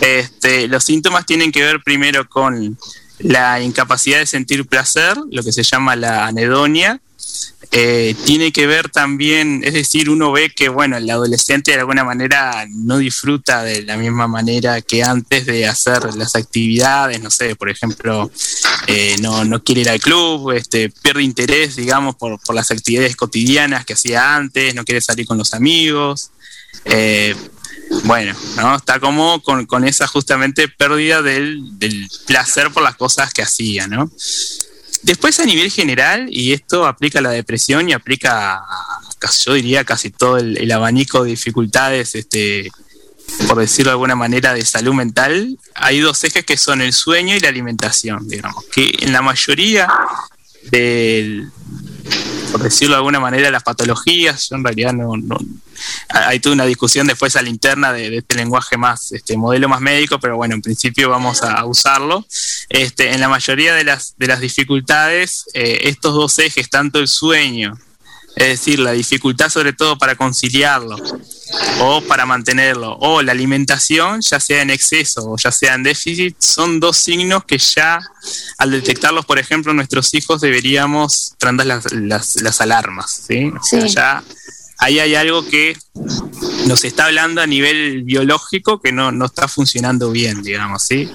Este, 0.00 0.68
los 0.68 0.84
síntomas 0.84 1.24
tienen 1.24 1.52
que 1.52 1.62
ver 1.62 1.80
primero 1.82 2.28
con 2.28 2.76
la 3.20 3.62
incapacidad 3.62 4.18
de 4.18 4.26
sentir 4.26 4.66
placer, 4.66 5.16
lo 5.30 5.42
que 5.42 5.52
se 5.52 5.62
llama 5.62 5.96
la 5.96 6.26
anedonia. 6.26 7.00
Eh, 7.72 8.16
tiene 8.24 8.50
que 8.50 8.66
ver 8.66 8.88
también, 8.88 9.62
es 9.62 9.74
decir, 9.74 10.10
uno 10.10 10.32
ve 10.32 10.50
que, 10.50 10.68
bueno, 10.68 10.96
el 10.96 11.08
adolescente 11.08 11.70
de 11.70 11.78
alguna 11.78 12.02
manera 12.02 12.66
no 12.68 12.98
disfruta 12.98 13.62
de 13.62 13.82
la 13.82 13.96
misma 13.96 14.26
manera 14.26 14.82
que 14.82 15.04
antes 15.04 15.46
de 15.46 15.68
hacer 15.68 16.14
las 16.16 16.34
actividades, 16.34 17.20
no 17.20 17.30
sé, 17.30 17.54
por 17.54 17.70
ejemplo, 17.70 18.28
eh, 18.88 19.14
no, 19.20 19.44
no 19.44 19.62
quiere 19.62 19.82
ir 19.82 19.90
al 19.90 20.00
club, 20.00 20.50
este, 20.50 20.90
pierde 20.90 21.22
interés, 21.22 21.76
digamos, 21.76 22.16
por, 22.16 22.40
por 22.40 22.56
las 22.56 22.72
actividades 22.72 23.14
cotidianas 23.14 23.84
que 23.84 23.92
hacía 23.92 24.34
antes, 24.34 24.74
no 24.74 24.84
quiere 24.84 25.00
salir 25.00 25.26
con 25.26 25.38
los 25.38 25.54
amigos. 25.54 26.32
Eh, 26.84 27.34
bueno, 28.04 28.34
¿no? 28.56 28.76
Está 28.76 29.00
como 29.00 29.42
con, 29.42 29.84
esa 29.84 30.06
justamente 30.06 30.68
pérdida 30.68 31.22
del, 31.22 32.08
placer 32.26 32.70
por 32.70 32.82
las 32.82 32.96
cosas 32.96 33.32
que 33.32 33.42
hacía, 33.42 33.86
¿no? 33.88 34.10
Después 35.02 35.40
a 35.40 35.44
nivel 35.44 35.70
general, 35.70 36.28
y 36.30 36.52
esto 36.52 36.86
aplica 36.86 37.18
a 37.18 37.22
la 37.22 37.30
depresión 37.30 37.88
y 37.88 37.92
aplica, 37.92 38.62
yo 39.44 39.54
diría, 39.54 39.84
casi 39.84 40.10
todo 40.10 40.36
el, 40.36 40.70
abanico 40.70 41.24
de 41.24 41.30
dificultades, 41.30 42.14
este, 42.14 42.70
por 43.48 43.58
decirlo 43.58 43.90
de 43.90 43.94
alguna 43.94 44.14
manera, 44.14 44.54
de 44.54 44.64
salud 44.64 44.94
mental, 44.94 45.58
hay 45.74 46.00
dos 46.00 46.22
ejes 46.24 46.44
que 46.44 46.56
son 46.56 46.82
el 46.82 46.92
sueño 46.92 47.34
y 47.34 47.40
la 47.40 47.48
alimentación, 47.48 48.28
digamos, 48.28 48.64
que 48.72 48.94
en 49.00 49.12
la 49.12 49.22
mayoría 49.22 49.88
del, 50.70 51.50
por 52.50 52.62
decirlo 52.62 52.94
de 52.94 52.98
alguna 52.98 53.20
manera, 53.20 53.50
las 53.50 53.62
patologías. 53.62 54.48
Yo 54.48 54.56
en 54.56 54.64
realidad 54.64 54.92
no, 54.92 55.14
hay 56.08 56.40
toda 56.40 56.54
una 56.54 56.66
discusión 56.66 57.06
después 57.06 57.36
a 57.36 57.42
la 57.42 57.48
interna 57.48 57.92
de, 57.92 58.18
este 58.18 58.36
lenguaje 58.36 58.76
más, 58.76 59.12
este 59.12 59.36
modelo 59.36 59.68
más 59.68 59.80
médico, 59.80 60.18
pero 60.18 60.36
bueno, 60.36 60.54
en 60.54 60.62
principio 60.62 61.08
vamos 61.08 61.42
a 61.42 61.64
usarlo. 61.64 62.26
Este, 62.68 63.12
en 63.12 63.20
la 63.20 63.28
mayoría 63.28 63.74
de 63.74 63.84
las, 63.84 64.14
de 64.18 64.26
las 64.26 64.40
dificultades, 64.40 65.46
eh, 65.54 65.80
estos 65.84 66.14
dos 66.14 66.38
ejes, 66.38 66.68
tanto 66.70 66.98
el 66.98 67.08
sueño, 67.08 67.78
es 68.36 68.48
decir, 68.48 68.78
la 68.78 68.92
dificultad 68.92 69.48
sobre 69.48 69.72
todo 69.72 69.98
para 69.98 70.14
conciliarlo 70.14 70.96
o 71.80 72.00
para 72.02 72.26
mantenerlo, 72.26 72.96
o 73.00 73.22
la 73.22 73.32
alimentación, 73.32 74.20
ya 74.20 74.38
sea 74.38 74.62
en 74.62 74.70
exceso 74.70 75.32
o 75.32 75.36
ya 75.36 75.50
sea 75.50 75.74
en 75.74 75.82
déficit, 75.82 76.36
son 76.38 76.78
dos 76.78 76.96
signos 76.96 77.44
que 77.44 77.58
ya 77.58 78.00
al 78.58 78.70
detectarlos, 78.70 79.26
por 79.26 79.38
ejemplo, 79.38 79.72
nuestros 79.72 80.14
hijos 80.14 80.40
deberíamos 80.40 81.34
prender 81.38 81.66
las, 81.66 81.92
las, 81.92 82.60
alarmas. 82.60 83.22
¿sí? 83.26 83.50
O 83.58 83.62
sea, 83.62 83.86
ya 83.86 84.24
ahí 84.80 84.98
hay 84.98 85.14
algo 85.14 85.46
que 85.46 85.76
nos 86.66 86.84
está 86.84 87.06
hablando 87.06 87.40
a 87.40 87.46
nivel 87.46 88.02
biológico 88.02 88.80
que 88.80 88.92
no, 88.92 89.12
no 89.12 89.26
está 89.26 89.48
funcionando 89.48 90.10
bien, 90.10 90.42
digamos, 90.42 90.82
¿sí? 90.82 91.08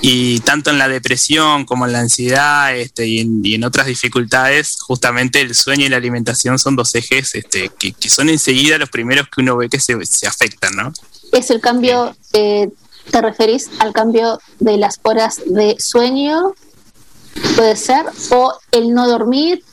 y 0.00 0.40
tanto 0.40 0.70
en 0.70 0.78
la 0.78 0.88
depresión 0.88 1.64
como 1.64 1.86
en 1.86 1.92
la 1.92 2.00
ansiedad 2.00 2.74
este, 2.76 3.06
y, 3.06 3.54
en, 3.54 3.64
otras 3.64 3.86
dificultades, 3.86 4.78
justamente 4.80 5.40
el 5.40 5.54
sueño 5.54 5.86
y 5.86 5.88
la 5.88 5.96
alimentación 5.96 6.58
son 6.58 6.76
dos 6.76 6.94
ejes 6.94 7.34
este, 7.34 7.68
que, 7.68 7.94
son 8.08 8.28
enseguida 8.28 8.78
los 8.78 8.90
primeros 8.90 9.28
que 9.28 9.40
uno 9.40 9.56
ve 9.56 9.68
que 9.68 9.80
se, 9.80 10.04
se 10.06 10.26
afectan, 10.26 10.74
¿no? 10.76 10.92
Es 11.32 11.50
el 11.50 11.60
cambio, 11.60 12.16
¿te 12.32 12.70
referís 13.20 13.70
al 13.78 13.92
cambio 13.92 14.40
de 14.58 14.76
las 14.76 15.00
horas 15.02 15.40
de 15.46 15.76
sueño? 15.78 16.54
Puede 17.56 17.76
ser, 17.76 18.04
o 18.30 18.54
el 18.72 18.92
no 18.92 19.08
dormir, 19.08 19.64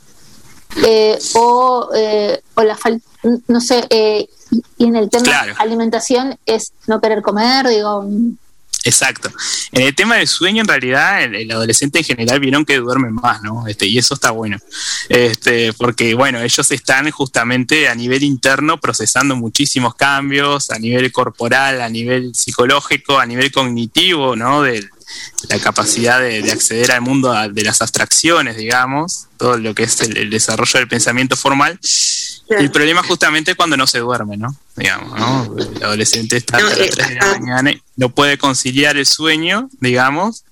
eh, 0.85 1.17
o, 1.33 1.89
eh, 1.93 2.41
o 2.55 2.63
la 2.63 2.77
falta, 2.77 3.08
no 3.47 3.61
sé, 3.61 3.87
y 4.77 4.85
en 4.85 4.95
el 4.95 5.09
tema 5.09 5.45
de 5.45 5.53
alimentación 5.57 6.37
es 6.45 6.73
no 6.87 6.99
querer 7.01 7.21
comer, 7.21 7.67
digo 7.67 8.05
Exacto. 8.85 9.29
En 9.71 9.81
el 9.81 9.93
tema 9.93 10.15
del 10.15 10.27
sueño, 10.27 10.61
en 10.61 10.67
realidad, 10.67 11.23
el, 11.23 11.51
adolescente 11.51 11.99
en 11.99 12.05
general 12.05 12.39
vieron 12.39 12.65
que 12.65 12.77
duermen 12.77 13.13
más, 13.13 13.41
¿no? 13.41 13.67
Este, 13.67 13.85
y 13.85 13.97
eso 13.97 14.13
está 14.13 14.31
bueno. 14.31 14.57
Este, 15.09 15.73
porque, 15.73 16.13
bueno, 16.13 16.39
ellos 16.39 16.71
están 16.71 17.09
justamente 17.11 17.89
a 17.89 17.95
nivel 17.95 18.23
interno 18.23 18.79
procesando 18.79 19.35
muchísimos 19.35 19.95
cambios, 19.95 20.69
a 20.71 20.79
nivel 20.79 21.11
corporal, 21.11 21.81
a 21.81 21.89
nivel 21.89 22.33
psicológico, 22.33 23.19
a 23.19 23.25
nivel 23.25 23.51
cognitivo, 23.51 24.35
¿no? 24.35 24.61
De 24.61 24.87
la 25.49 25.59
capacidad 25.59 26.21
de, 26.21 26.49
acceder 26.51 26.91
al 26.91 27.01
mundo 27.01 27.33
de 27.51 27.63
las 27.63 27.81
abstracciones, 27.81 28.55
digamos, 28.55 29.27
todo 29.37 29.57
lo 29.57 29.73
que 29.75 29.83
es 29.83 29.99
el 30.01 30.29
desarrollo 30.29 30.79
del 30.79 30.87
pensamiento 30.87 31.35
formal 31.35 31.79
el 32.49 32.71
problema 32.71 33.03
justamente 33.03 33.51
es 33.51 33.57
cuando 33.57 33.77
no 33.77 33.85
se 33.85 33.99
duerme, 33.99 34.37
¿no? 34.37 34.55
Digamos, 34.75 35.19
¿no? 35.19 35.55
El 35.57 35.83
adolescente 35.83 36.37
está 36.37 36.57
a 36.57 36.61
las 36.61 36.75
3 36.75 36.95
de 36.95 37.15
la 37.15 37.31
eh, 37.35 37.39
mañana 37.39 37.71
y 37.71 37.81
no 37.95 38.09
puede 38.09 38.37
conciliar 38.37 38.97
el 38.97 39.05
sueño, 39.05 39.69
digamos. 39.79 40.43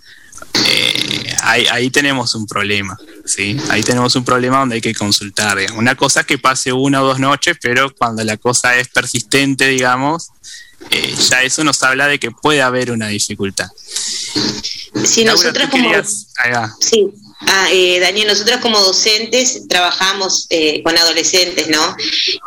Eh, 0.65 1.35
ahí, 1.41 1.89
tenemos 1.89 2.35
un 2.35 2.45
problema, 2.45 2.97
¿sí? 3.25 3.57
Ahí 3.69 3.81
tenemos 3.81 4.15
un 4.15 4.23
problema 4.23 4.59
donde 4.59 4.75
hay 4.75 4.81
que 4.81 4.93
consultar. 4.93 5.57
Una 5.75 5.95
cosa 5.95 6.21
es 6.21 6.25
que 6.27 6.37
pase 6.37 6.71
una 6.71 7.01
o 7.01 7.05
dos 7.07 7.19
noches, 7.19 7.57
pero 7.61 7.93
cuando 7.95 8.23
la 8.23 8.37
cosa 8.37 8.75
es 8.75 8.87
persistente, 8.89 9.67
digamos, 9.67 10.29
eh, 10.91 11.15
ya 11.29 11.41
eso 11.41 11.63
nos 11.63 11.81
habla 11.83 12.07
de 12.07 12.19
que 12.19 12.31
puede 12.31 12.61
haber 12.61 12.91
una 12.91 13.07
dificultad. 13.07 13.69
Si 15.03 15.25
nosotros 15.25 15.69
como... 15.69 15.89
Sí. 16.79 17.11
Ah, 17.41 17.69
eh, 17.71 17.99
Daniel, 17.99 18.29
nosotros 18.29 18.59
como 18.61 18.79
docentes 18.79 19.67
trabajamos 19.67 20.47
eh, 20.49 20.81
con 20.81 20.97
adolescentes, 20.97 21.67
¿no? 21.67 21.95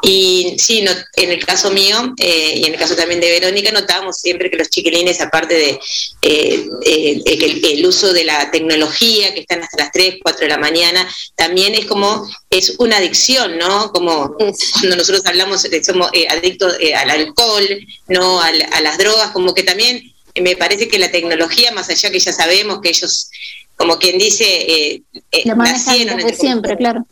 Y 0.03 0.57
sí, 0.59 0.83
no, 0.83 0.91
en 1.15 1.31
el 1.31 1.45
caso 1.47 1.71
mío 1.71 2.13
eh, 2.19 2.55
y 2.57 2.65
en 2.65 2.73
el 2.73 2.79
caso 2.79 2.97
también 2.97 3.21
de 3.21 3.31
Verónica, 3.31 3.71
notamos 3.71 4.17
siempre 4.17 4.51
que 4.51 4.57
los 4.57 4.69
chiquilines, 4.69 5.21
aparte 5.21 5.55
de 5.55 5.81
el, 6.23 7.87
uso 7.87 8.13
de 8.13 8.25
la 8.25 8.51
tecnología, 8.51 9.33
que 9.33 9.41
están 9.41 9.63
hasta 9.63 9.85
las 9.85 9.93
3, 9.93 10.17
4 10.23 10.41
de 10.41 10.49
la 10.49 10.59
mañana, 10.59 11.09
también 11.37 11.75
es 11.77 11.87
como, 11.87 12.29
es 12.51 12.75
una 12.79 12.97
adicción, 12.97 13.59
¿no? 13.59 13.93
Como 13.93 14.35
cuando 14.35 14.97
nosotros 14.97 15.25
hablamos, 15.25 15.65
somos 15.85 16.11
adictos 16.31 16.75
al 16.97 17.11
alcohol, 17.11 17.65
¿no? 18.09 18.41
A, 18.41 18.49
a 18.49 18.81
las 18.81 18.99
drogas, 18.99 19.31
como 19.31 19.55
que 19.55 19.63
también 19.63 20.13
me 20.41 20.57
parece 20.57 20.89
que 20.89 20.99
la 20.99 21.11
tecnología, 21.11 21.73
más 21.73 21.89
allá 21.91 22.11
que 22.11 22.19
ya 22.19 22.33
sabemos 22.33 22.81
que 22.81 22.91
ellos 22.91 23.31
como 23.81 23.99
quien 23.99 24.19
dice, 24.19 24.45
eh, 24.45 25.03
eh 25.33 25.55
nacieron 25.57 26.19
desde 26.19 26.35
siempre, 26.35 26.77
claro. 26.77 27.07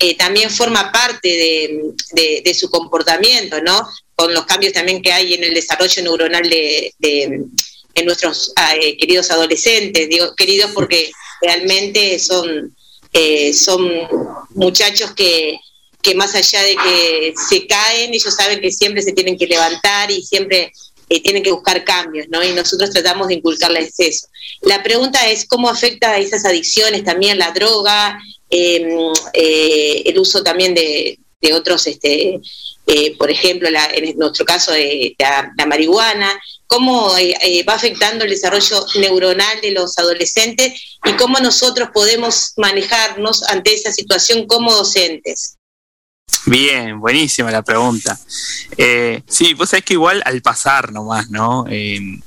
Eh, 0.00 0.16
también 0.16 0.50
forma 0.50 0.90
parte 0.90 1.94
de, 2.10 2.54
su 2.54 2.68
comportamiento, 2.68 3.60
¿no? 3.62 3.88
Con 4.16 4.34
los 4.34 4.44
cambios 4.44 4.72
también 4.72 5.00
que 5.00 5.12
hay 5.12 5.34
en 5.34 5.44
el 5.44 5.54
desarrollo 5.54 6.02
neuronal 6.02 6.50
de, 6.50 6.92
en 6.98 8.04
nuestros 8.04 8.52
eh, 8.80 8.96
queridos 8.96 9.30
adolescentes, 9.30 10.08
digo 10.08 10.34
queridos 10.34 10.72
porque 10.74 11.12
realmente 11.42 12.18
son, 12.18 12.74
eh, 13.12 13.52
son 13.52 13.88
muchachos 14.50 15.12
que, 15.12 15.60
que 16.02 16.16
más 16.16 16.34
allá 16.34 16.60
de 16.60 16.74
que 16.74 17.34
se 17.48 17.68
caen, 17.68 18.12
ellos 18.12 18.34
saben 18.34 18.60
que 18.60 18.72
siempre 18.72 19.02
se 19.02 19.12
tienen 19.12 19.38
que 19.38 19.46
levantar 19.46 20.10
y 20.10 20.22
siempre 20.22 20.72
eh, 21.08 21.22
tienen 21.22 21.42
que 21.42 21.52
buscar 21.52 21.84
cambios, 21.84 22.26
¿no? 22.30 22.42
Y 22.44 22.52
nosotros 22.52 22.90
tratamos 22.90 23.28
de 23.28 23.34
inculcarles 23.34 23.94
eso. 23.98 24.26
La 24.62 24.82
pregunta 24.82 25.28
es 25.28 25.46
cómo 25.46 25.68
afecta 25.68 26.10
a 26.12 26.18
esas 26.18 26.44
adicciones 26.44 27.04
también 27.04 27.38
la 27.38 27.50
droga, 27.52 28.18
em, 28.50 29.12
eh, 29.32 30.02
el 30.06 30.18
uso 30.18 30.42
también 30.42 30.74
de, 30.74 31.18
otros, 31.54 31.86
este, 31.86 32.40
eh, 32.86 33.16
por 33.16 33.30
ejemplo, 33.30 33.70
la- 33.70 33.90
en 33.94 34.18
nuestro 34.18 34.44
caso 34.44 34.72
la, 35.18 35.52
la 35.56 35.66
marihuana, 35.66 36.38
cómo 36.66 37.12
va 37.68 37.74
afectando 37.74 38.24
el 38.24 38.30
desarrollo 38.30 38.84
neuronal 38.96 39.60
de 39.62 39.70
los 39.70 39.96
adolescentes 39.98 40.72
y 41.04 41.12
cómo 41.12 41.38
nosotros 41.38 41.90
podemos 41.94 42.52
manejarnos 42.56 43.44
ante 43.44 43.72
esa 43.74 43.92
situación 43.92 44.46
como 44.46 44.72
docentes. 44.74 45.57
Bien, 46.46 46.98
buenísima 46.98 47.50
la 47.50 47.62
pregunta. 47.62 48.18
Eh, 48.76 49.22
sí, 49.28 49.54
vos 49.54 49.70
sabés 49.70 49.84
que 49.84 49.94
igual 49.94 50.22
al 50.24 50.40
pasar 50.40 50.92
nomás, 50.92 51.30
¿no? 51.30 51.66
Eh, 51.68 52.20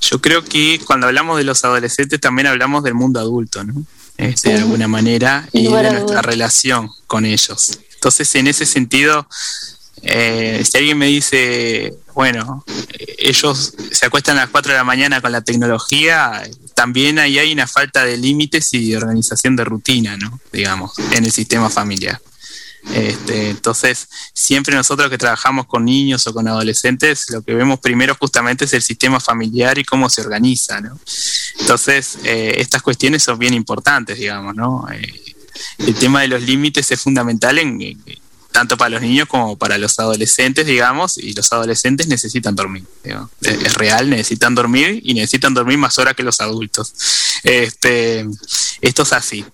yo 0.00 0.20
creo 0.20 0.44
que 0.44 0.80
cuando 0.84 1.06
hablamos 1.06 1.38
de 1.38 1.44
los 1.44 1.64
adolescentes 1.64 2.20
también 2.20 2.48
hablamos 2.48 2.82
del 2.82 2.94
mundo 2.94 3.20
adulto, 3.20 3.64
¿no? 3.64 3.84
Este, 4.16 4.50
de 4.50 4.58
alguna 4.58 4.88
manera, 4.88 5.48
y 5.52 5.64
de 5.64 5.90
nuestra 5.90 6.22
relación 6.22 6.90
con 7.06 7.24
ellos. 7.24 7.78
Entonces, 7.94 8.34
en 8.34 8.46
ese 8.46 8.66
sentido, 8.66 9.26
eh, 10.02 10.62
si 10.70 10.78
alguien 10.78 10.98
me 10.98 11.06
dice, 11.06 11.94
bueno, 12.14 12.64
ellos 13.18 13.74
se 13.90 14.06
acuestan 14.06 14.36
a 14.36 14.42
las 14.42 14.50
4 14.50 14.72
de 14.72 14.78
la 14.78 14.84
mañana 14.84 15.20
con 15.20 15.32
la 15.32 15.40
tecnología, 15.40 16.42
también 16.74 17.18
ahí 17.18 17.38
hay 17.38 17.52
una 17.52 17.66
falta 17.66 18.04
de 18.04 18.16
límites 18.16 18.74
y 18.74 18.90
de 18.90 18.96
organización 18.96 19.56
de 19.56 19.64
rutina, 19.64 20.16
¿no? 20.16 20.40
Digamos, 20.52 20.92
en 21.12 21.24
el 21.24 21.32
sistema 21.32 21.70
familiar. 21.70 22.20
Este, 22.90 23.50
entonces, 23.50 24.08
siempre 24.34 24.74
nosotros 24.74 25.08
que 25.08 25.18
trabajamos 25.18 25.66
con 25.66 25.84
niños 25.84 26.26
o 26.26 26.34
con 26.34 26.48
adolescentes, 26.48 27.26
lo 27.30 27.42
que 27.42 27.54
vemos 27.54 27.78
primero 27.80 28.16
justamente 28.18 28.64
es 28.64 28.72
el 28.72 28.82
sistema 28.82 29.20
familiar 29.20 29.78
y 29.78 29.84
cómo 29.84 30.08
se 30.10 30.20
organiza, 30.20 30.80
¿no? 30.80 30.98
Entonces, 31.60 32.18
eh, 32.24 32.54
estas 32.58 32.82
cuestiones 32.82 33.22
son 33.22 33.38
bien 33.38 33.54
importantes, 33.54 34.18
digamos, 34.18 34.54
¿no? 34.54 34.86
Eh, 34.92 35.34
el 35.78 35.94
tema 35.94 36.22
de 36.22 36.28
los 36.28 36.42
límites 36.42 36.90
es 36.90 37.00
fundamental 37.00 37.58
en, 37.58 37.78
tanto 38.52 38.76
para 38.76 38.90
los 38.90 39.02
niños 39.02 39.28
como 39.28 39.56
para 39.56 39.78
los 39.78 39.98
adolescentes, 39.98 40.66
digamos, 40.66 41.18
y 41.18 41.32
los 41.32 41.52
adolescentes 41.52 42.06
necesitan 42.06 42.54
dormir. 42.54 42.84
es 43.40 43.74
real, 43.74 44.10
necesitan 44.10 44.54
dormir 44.54 45.00
y 45.02 45.14
necesitan 45.14 45.54
dormir 45.54 45.78
más 45.78 45.98
horas 45.98 46.14
que 46.14 46.22
los 46.22 46.40
adultos. 46.40 46.92
Este, 47.42 48.26
esto 48.80 49.02
es 49.02 49.12
así. 49.12 49.44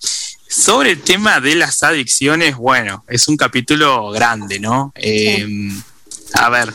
Sobre 0.49 0.93
el 0.93 1.03
tema 1.03 1.41
de 1.41 1.55
las 1.55 1.83
adicciones, 1.83 2.57
bueno, 2.57 3.05
es 3.09 3.29
un 3.29 3.37
capítulo 3.37 4.11
grande, 4.11 4.59
¿no? 4.59 4.93
Eh, 4.95 5.47
a 6.33 6.49
ver, 6.49 6.73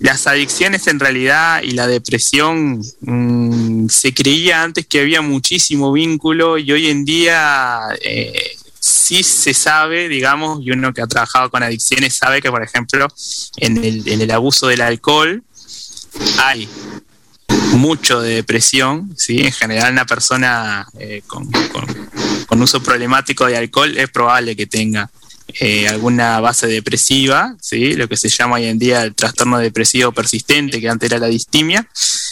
las 0.00 0.26
adicciones 0.26 0.86
en 0.86 0.98
realidad 0.98 1.62
y 1.62 1.72
la 1.72 1.86
depresión 1.86 2.82
mm, 3.00 3.88
se 3.88 4.12
creía 4.12 4.62
antes 4.62 4.86
que 4.86 5.00
había 5.00 5.20
muchísimo 5.20 5.92
vínculo 5.92 6.58
y 6.58 6.72
hoy 6.72 6.88
en 6.88 7.04
día 7.04 7.80
eh, 8.02 8.56
sí 8.80 9.22
se 9.22 9.54
sabe, 9.54 10.08
digamos, 10.08 10.60
y 10.62 10.72
uno 10.72 10.92
que 10.92 11.00
ha 11.00 11.06
trabajado 11.06 11.50
con 11.50 11.62
adicciones 11.62 12.16
sabe 12.16 12.42
que, 12.42 12.50
por 12.50 12.62
ejemplo, 12.62 13.08
en 13.58 13.82
el, 13.82 14.08
en 14.08 14.20
el 14.20 14.30
abuso 14.30 14.66
del 14.66 14.80
alcohol 14.80 15.42
hay 16.38 16.68
mucho 17.74 18.20
de 18.20 18.34
depresión, 18.36 19.12
¿sí? 19.16 19.40
En 19.40 19.52
general 19.52 19.92
una 19.92 20.06
persona 20.06 20.86
eh, 20.98 21.22
con, 21.26 21.50
con- 21.50 22.08
con 22.46 22.62
uso 22.62 22.82
problemático 22.82 23.46
de 23.46 23.56
alcohol 23.56 23.96
es 23.96 24.08
probable 24.10 24.54
que 24.56 24.66
tenga 24.66 25.10
eh, 25.60 25.86
alguna 25.88 26.40
base 26.40 26.66
depresiva, 26.66 27.54
¿sí? 27.60 27.94
Lo 27.94 28.08
que 28.08 28.16
se 28.16 28.28
llama 28.28 28.56
hoy 28.56 28.64
en 28.64 28.78
día 28.78 29.02
el 29.02 29.14
trastorno 29.14 29.58
depresivo 29.58 30.10
persistente, 30.12 30.80
que 30.80 30.88
antes 30.88 31.10
era 31.10 31.18
la 31.18 31.26
distimia. 31.26 31.86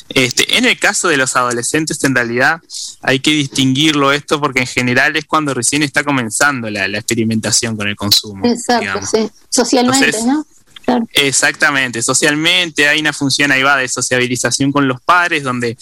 Este, 0.09 0.57
en 0.59 0.65
el 0.65 0.79
caso 0.79 1.09
de 1.09 1.17
los 1.17 1.37
adolescentes, 1.37 2.03
en 2.05 2.15
realidad 2.15 2.61
hay 3.03 3.21
que 3.21 3.31
distinguirlo 3.31 4.13
esto 4.13 4.41
porque 4.41 4.61
en 4.61 4.67
general 4.67 5.17
es 5.17 5.25
cuando 5.27 5.55
recién 5.55 5.83
está 5.83 6.05
comenzando 6.05 6.69
la, 6.71 6.89
la 6.89 6.99
experimentación 6.99 7.77
con 7.77 7.89
el 7.89 7.97
consumo. 7.97 8.47
Exacto, 8.47 8.81
digamos. 8.81 9.11
sí. 9.11 9.31
Socialmente, 9.49 10.07
Entonces, 10.07 10.27
¿no? 10.27 10.47
Claro. 10.85 11.07
Exactamente, 11.13 12.03
socialmente 12.03 12.89
hay 12.89 13.01
una 13.01 13.13
función 13.13 13.53
ahí 13.53 13.63
va 13.63 13.77
de 13.77 13.89
sociabilización 13.89 14.73
con 14.73 14.89
los 14.89 15.01
padres, 15.01 15.43
donde 15.43 15.77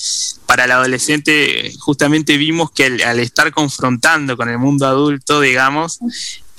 para 0.47 0.65
el 0.65 0.73
adolescente 0.73 1.73
justamente 1.79 2.37
vimos 2.37 2.71
que 2.71 2.87
al, 2.87 3.01
al 3.03 3.19
estar 3.21 3.51
confrontando 3.53 4.37
con 4.37 4.49
el 4.49 4.59
mundo 4.59 4.87
adulto, 4.87 5.41
digamos, 5.41 5.99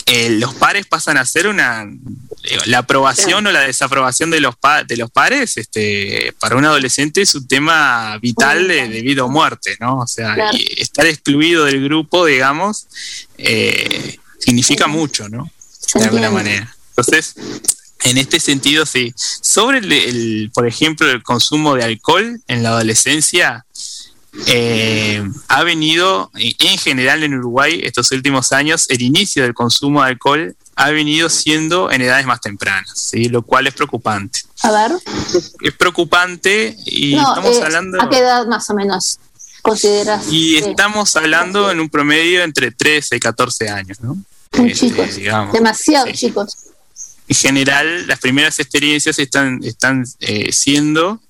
eh, 0.08 0.32
los 0.32 0.56
pares 0.56 0.88
pasan 0.88 1.18
a 1.18 1.26
ser 1.26 1.46
una 1.48 1.86
digo, 1.86 2.64
la 2.66 2.80
aprobación 2.80 3.46
o 3.46 3.52
la 3.52 3.62
desaprobación 3.62 4.32
de 4.32 4.40
los 4.42 4.56
pa- 4.56 4.84
de 4.84 4.98
los 4.98 5.12
pares, 5.12 5.58
este, 5.58 6.34
para 6.40 6.56
un 6.56 6.66
adolescente 6.66 7.22
es 7.22 7.36
un 7.36 7.48
tema 7.48 8.18
vital 8.18 8.68
de, 8.68 8.88
de 8.90 9.02
vida 9.02 9.24
o 9.24 9.30
muerte, 9.30 9.78
¿no? 9.80 10.00
O 10.00 10.08
sea, 10.08 10.34
Claro. 10.34 10.58
estar 10.78 11.06
excluido 11.06 11.66
del 11.66 11.84
grupo, 11.84 12.26
digamos, 12.26 12.88
eh, 13.38 14.18
significa 14.40 14.88
mucho, 14.88 15.30
¿no? 15.30 15.52
De 15.94 16.04
alguna 16.06 16.32
manera. 16.32 16.76
Entonces, 16.90 17.36
en 18.04 18.18
este 18.18 18.40
sentido, 18.40 18.86
sí. 18.86 19.14
Sobre, 19.16 19.80
el, 19.80 19.92
el, 19.92 20.52
por 20.54 20.68
ejemplo, 20.68 21.10
el 21.10 21.24
consumo 21.24 21.76
de 21.76 21.84
alcohol 21.84 22.42
en 22.48 22.64
la 22.64 22.70
adolescencia, 22.70 23.66
eh, 24.48 25.24
ha 25.50 25.64
venido, 25.64 26.32
eh, 26.38 26.54
en 26.60 26.78
general 26.78 27.24
en 27.24 27.34
Uruguay, 27.34 27.82
estos 27.84 28.12
últimos 28.12 28.52
años, 28.54 28.86
el 28.90 29.02
inicio 29.02 29.44
del 29.44 29.54
consumo 29.54 30.02
de 30.02 30.10
alcohol 30.10 30.56
ha 30.76 30.90
venido 30.90 31.30
siendo 31.30 31.92
en 31.92 32.02
edades 32.02 32.26
más 32.26 32.40
tempranas, 32.42 32.92
¿sí? 32.96 33.26
lo 33.28 33.42
cual 33.42 33.68
es 33.68 33.74
preocupante. 33.74 34.40
A 34.64 34.72
ver. 34.72 34.92
Es 35.62 35.74
preocupante 35.74 36.76
y 36.86 37.16
No, 37.16 37.28
estamos 37.30 37.58
eh, 37.58 37.64
hablando... 37.64 38.02
¿A 38.02 38.10
qué 38.10 38.20
edad 38.20 38.48
más 38.48 38.70
o 38.70 38.74
menos 38.74 39.20
consideras? 39.62 40.24
Y 40.32 40.58
estamos 40.58 41.16
hablando 41.16 41.70
en 41.70 41.80
un 41.82 41.90
promedio 41.90 42.42
entre 42.44 42.72
13 42.72 43.18
y 43.18 43.20
14 43.20 43.70
años, 43.70 44.00
¿no? 44.00 44.18
Este, 44.54 44.74
chicos. 44.90 45.16
digamos. 45.16 45.54
Demasiado 45.54 46.08
Sí. 46.08 46.14
chicos. 46.14 46.56
En 47.28 47.36
general 47.36 48.08
las 48.08 48.20
primeras 48.20 48.60
experiencias 48.60 49.20
están, 49.20 49.64
están 49.64 50.06
eh, 50.20 50.52
siendo 50.52 51.22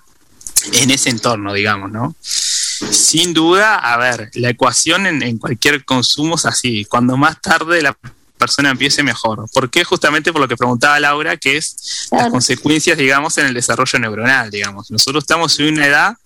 en 0.73 0.91
ese 0.91 1.09
entorno, 1.09 1.53
digamos, 1.53 1.91
¿no? 1.91 2.15
Sin 2.21 3.33
duda, 3.33 3.75
a 3.75 3.97
ver, 3.97 4.31
la 4.33 4.49
ecuación 4.49 5.05
en, 5.05 5.21
en 5.21 5.37
cualquier 5.37 5.85
consumo 5.85 6.35
es 6.35 6.45
así, 6.45 6.85
cuando 6.85 7.17
más 7.17 7.39
tarde 7.41 7.81
la 7.81 7.95
persona 8.41 8.71
empiece 8.71 9.03
mejor. 9.03 9.45
¿Por 9.53 9.69
qué? 9.69 9.83
Justamente 9.83 10.33
por 10.33 10.41
lo 10.41 10.47
que 10.47 10.57
preguntaba 10.57 10.99
Laura, 10.99 11.37
que 11.37 11.57
es 11.57 12.09
las 12.11 12.29
consecuencias, 12.29 12.97
digamos, 12.97 13.37
en 13.37 13.45
el 13.45 13.53
desarrollo 13.53 13.99
neuronal, 13.99 14.49
digamos. 14.49 14.89
Nosotros 14.89 15.23
estamos 15.23 15.57
en 15.59 15.73
una 15.75 15.85
edad 15.85 16.17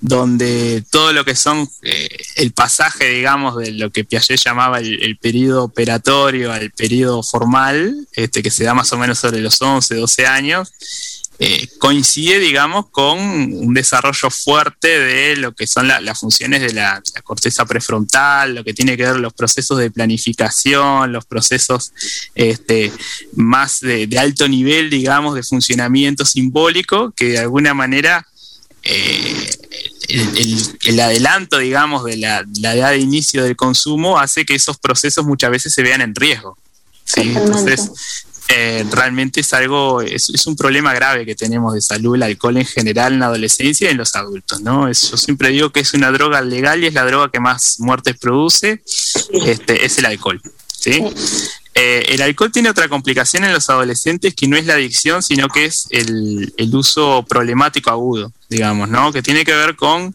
donde 0.00 0.84
todo 0.90 1.12
lo 1.12 1.24
que 1.24 1.34
son 1.34 1.68
eh, 1.82 2.08
el 2.36 2.52
pasaje, 2.52 3.08
digamos, 3.08 3.56
de 3.56 3.72
lo 3.72 3.90
que 3.90 4.04
Piaget 4.04 4.38
llamaba 4.38 4.78
el, 4.78 5.02
el 5.02 5.16
periodo 5.16 5.64
operatorio 5.64 6.52
al 6.52 6.70
periodo 6.70 7.22
formal, 7.22 8.06
este, 8.12 8.42
que 8.42 8.50
se 8.50 8.64
da 8.64 8.74
más 8.74 8.92
o 8.92 8.98
menos 8.98 9.18
sobre 9.18 9.40
los 9.40 9.60
11, 9.60 9.96
12 9.96 10.26
años, 10.26 10.72
eh, 11.38 11.68
coincide, 11.78 12.38
digamos, 12.38 12.88
con 12.90 13.18
un 13.18 13.74
desarrollo 13.74 14.30
fuerte 14.30 14.88
de 14.88 15.36
lo 15.36 15.52
que 15.54 15.66
son 15.66 15.86
la- 15.88 16.00
las 16.00 16.18
funciones 16.20 16.62
de 16.62 16.72
la, 16.72 17.02
la 17.14 17.22
corteza 17.22 17.66
prefrontal, 17.66 18.54
lo 18.54 18.64
que 18.64 18.72
tiene 18.72 18.96
que 18.96 19.02
ver 19.04 19.16
los 19.16 19.34
procesos 19.34 19.78
de 19.78 19.90
planificación, 19.90 21.12
los 21.12 21.24
procesos 21.26 21.92
este, 22.34 22.90
más 23.34 23.80
de, 23.80 24.06
de 24.06 24.18
alto 24.18 24.48
nivel, 24.48 24.88
digamos, 24.88 25.34
de 25.34 25.42
funcionamiento 25.42 26.24
simbólico, 26.24 27.12
que 27.14 27.26
de 27.30 27.38
alguna 27.40 27.74
manera 27.74 28.26
eh, 28.82 29.50
el, 30.08 30.20
el- 30.38 30.78
el 30.84 31.00
adelanto, 31.00 31.58
digamos, 31.58 32.04
de 32.04 32.16
la, 32.16 32.44
la 32.60 32.74
edad 32.74 32.90
de 32.92 32.98
inicio 32.98 33.42
del 33.44 33.56
consumo 33.56 34.18
hace 34.18 34.44
que 34.46 34.54
esos 34.54 34.78
procesos 34.78 35.26
muchas 35.26 35.50
veces 35.50 35.74
se 35.74 35.82
vean 35.82 36.00
en 36.00 36.14
riesgo. 36.14 36.56
¿sí? 37.04 37.20
Entonces, 37.36 37.90
eh, 38.48 38.84
realmente 38.92 39.40
es 39.40 39.52
algo, 39.52 40.00
es, 40.02 40.30
es 40.30 40.46
un 40.46 40.54
problema 40.56 40.94
grave 40.94 41.26
que 41.26 41.34
tenemos 41.34 41.74
de 41.74 41.80
salud, 41.80 42.14
el 42.14 42.22
alcohol 42.22 42.56
en 42.58 42.64
general 42.66 43.14
en 43.14 43.18
la 43.20 43.26
adolescencia 43.26 43.88
y 43.88 43.90
en 43.92 43.96
los 43.98 44.14
adultos, 44.14 44.60
¿no? 44.60 44.88
Es- 44.88 45.10
yo 45.10 45.16
siempre 45.16 45.48
digo 45.50 45.70
que 45.70 45.80
es 45.80 45.94
una 45.94 46.10
droga 46.12 46.40
legal 46.42 46.82
y 46.82 46.86
es 46.86 46.94
la 46.94 47.04
droga 47.04 47.30
que 47.30 47.40
más 47.40 47.80
muertes 47.80 48.16
produce, 48.18 48.82
este, 49.32 49.84
es 49.84 49.98
el 49.98 50.06
alcohol, 50.06 50.40
¿sí? 50.68 51.02
Eh, 51.78 52.06
el 52.14 52.22
alcohol 52.22 52.50
tiene 52.50 52.70
otra 52.70 52.88
complicación 52.88 53.44
en 53.44 53.52
los 53.52 53.68
adolescentes 53.68 54.34
que 54.34 54.48
no 54.48 54.56
es 54.56 54.64
la 54.64 54.72
adicción, 54.74 55.22
sino 55.22 55.48
que 55.48 55.66
es 55.66 55.86
el, 55.90 56.54
el 56.56 56.74
uso 56.74 57.22
problemático 57.28 57.90
agudo, 57.90 58.32
digamos, 58.48 58.88
¿no? 58.88 59.12
Que 59.12 59.20
tiene 59.22 59.44
que 59.44 59.54
ver 59.54 59.76
con 59.76 60.14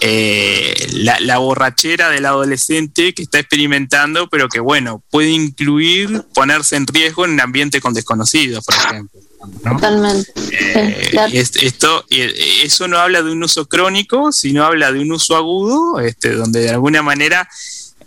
eh, 0.00 0.88
la, 0.94 1.20
la 1.20 1.38
borrachera 1.38 2.08
del 2.10 2.26
adolescente 2.26 3.14
que 3.14 3.22
está 3.22 3.38
experimentando, 3.38 4.28
pero 4.28 4.48
que, 4.48 4.60
bueno, 4.60 5.02
puede 5.10 5.30
incluir 5.30 6.22
ponerse 6.34 6.76
en 6.76 6.86
riesgo 6.86 7.24
en 7.24 7.32
un 7.32 7.40
ambiente 7.40 7.80
con 7.80 7.94
desconocidos, 7.94 8.64
por 8.64 8.74
ejemplo. 8.74 9.20
¿no? 9.64 9.72
Totalmente. 9.76 10.32
Eh, 10.52 10.98
Sí, 11.04 11.10
claro. 11.12 11.32
es- 11.32 11.56
esto, 11.62 12.04
eh, 12.10 12.34
eso 12.62 12.88
no 12.88 12.98
habla 12.98 13.22
de 13.22 13.30
un 13.30 13.42
uso 13.42 13.66
crónico, 13.66 14.32
sino 14.32 14.64
habla 14.64 14.92
de 14.92 15.00
un 15.00 15.12
uso 15.12 15.36
agudo, 15.36 16.00
este, 16.00 16.32
donde 16.32 16.60
de 16.60 16.70
alguna 16.70 17.02
manera 17.02 17.48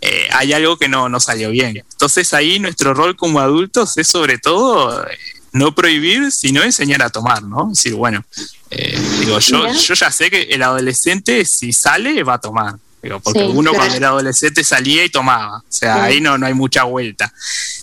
eh, 0.06 0.28
hay 0.32 0.52
algo 0.52 0.76
que 0.76 0.88
no, 0.88 1.08
no 1.08 1.18
salió 1.20 1.50
bien. 1.50 1.76
Entonces 1.78 2.34
ahí 2.34 2.58
nuestro 2.58 2.92
rol 2.94 3.16
como 3.16 3.40
adultos 3.40 3.96
es 3.96 4.06
sobre 4.06 4.38
todo 4.38 5.02
eh, 5.06 5.16
no 5.52 5.74
prohibir, 5.74 6.30
sino 6.30 6.62
enseñar 6.62 7.02
a 7.02 7.10
tomar, 7.10 7.42
¿no? 7.42 7.70
Es 7.72 7.78
decir, 7.78 7.94
bueno, 7.94 8.24
eh, 8.70 9.00
digo, 9.20 9.38
yo, 9.38 9.72
yo 9.72 9.94
ya 9.94 10.10
sé 10.10 10.30
que 10.30 10.42
el 10.42 10.62
adolescente 10.62 11.44
si 11.44 11.72
sale 11.72 12.22
va 12.22 12.34
a 12.34 12.40
tomar. 12.40 12.74
Digo, 13.02 13.20
porque 13.20 13.40
Sí, 13.40 13.46
uno 13.46 13.70
claro. 13.70 13.76
cuando 13.76 13.96
era 13.96 14.08
adolescente 14.08 14.64
salía 14.64 15.04
y 15.04 15.10
tomaba. 15.10 15.58
O 15.58 15.64
sea, 15.68 15.94
Sí. 15.94 16.00
ahí 16.00 16.20
no, 16.20 16.38
no 16.38 16.46
hay 16.46 16.54
mucha 16.54 16.84
vuelta. 16.84 17.32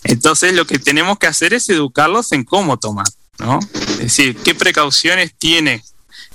Entonces 0.04 0.52
lo 0.54 0.66
que 0.66 0.78
tenemos 0.78 1.18
que 1.18 1.26
hacer 1.28 1.54
es 1.54 1.68
educarlos 1.68 2.32
en 2.32 2.44
cómo 2.44 2.76
tomar, 2.78 3.06
¿no? 3.38 3.58
Es 3.92 3.98
decir, 3.98 4.36
qué 4.44 4.54
precauciones 4.54 5.32
tiene 5.38 5.82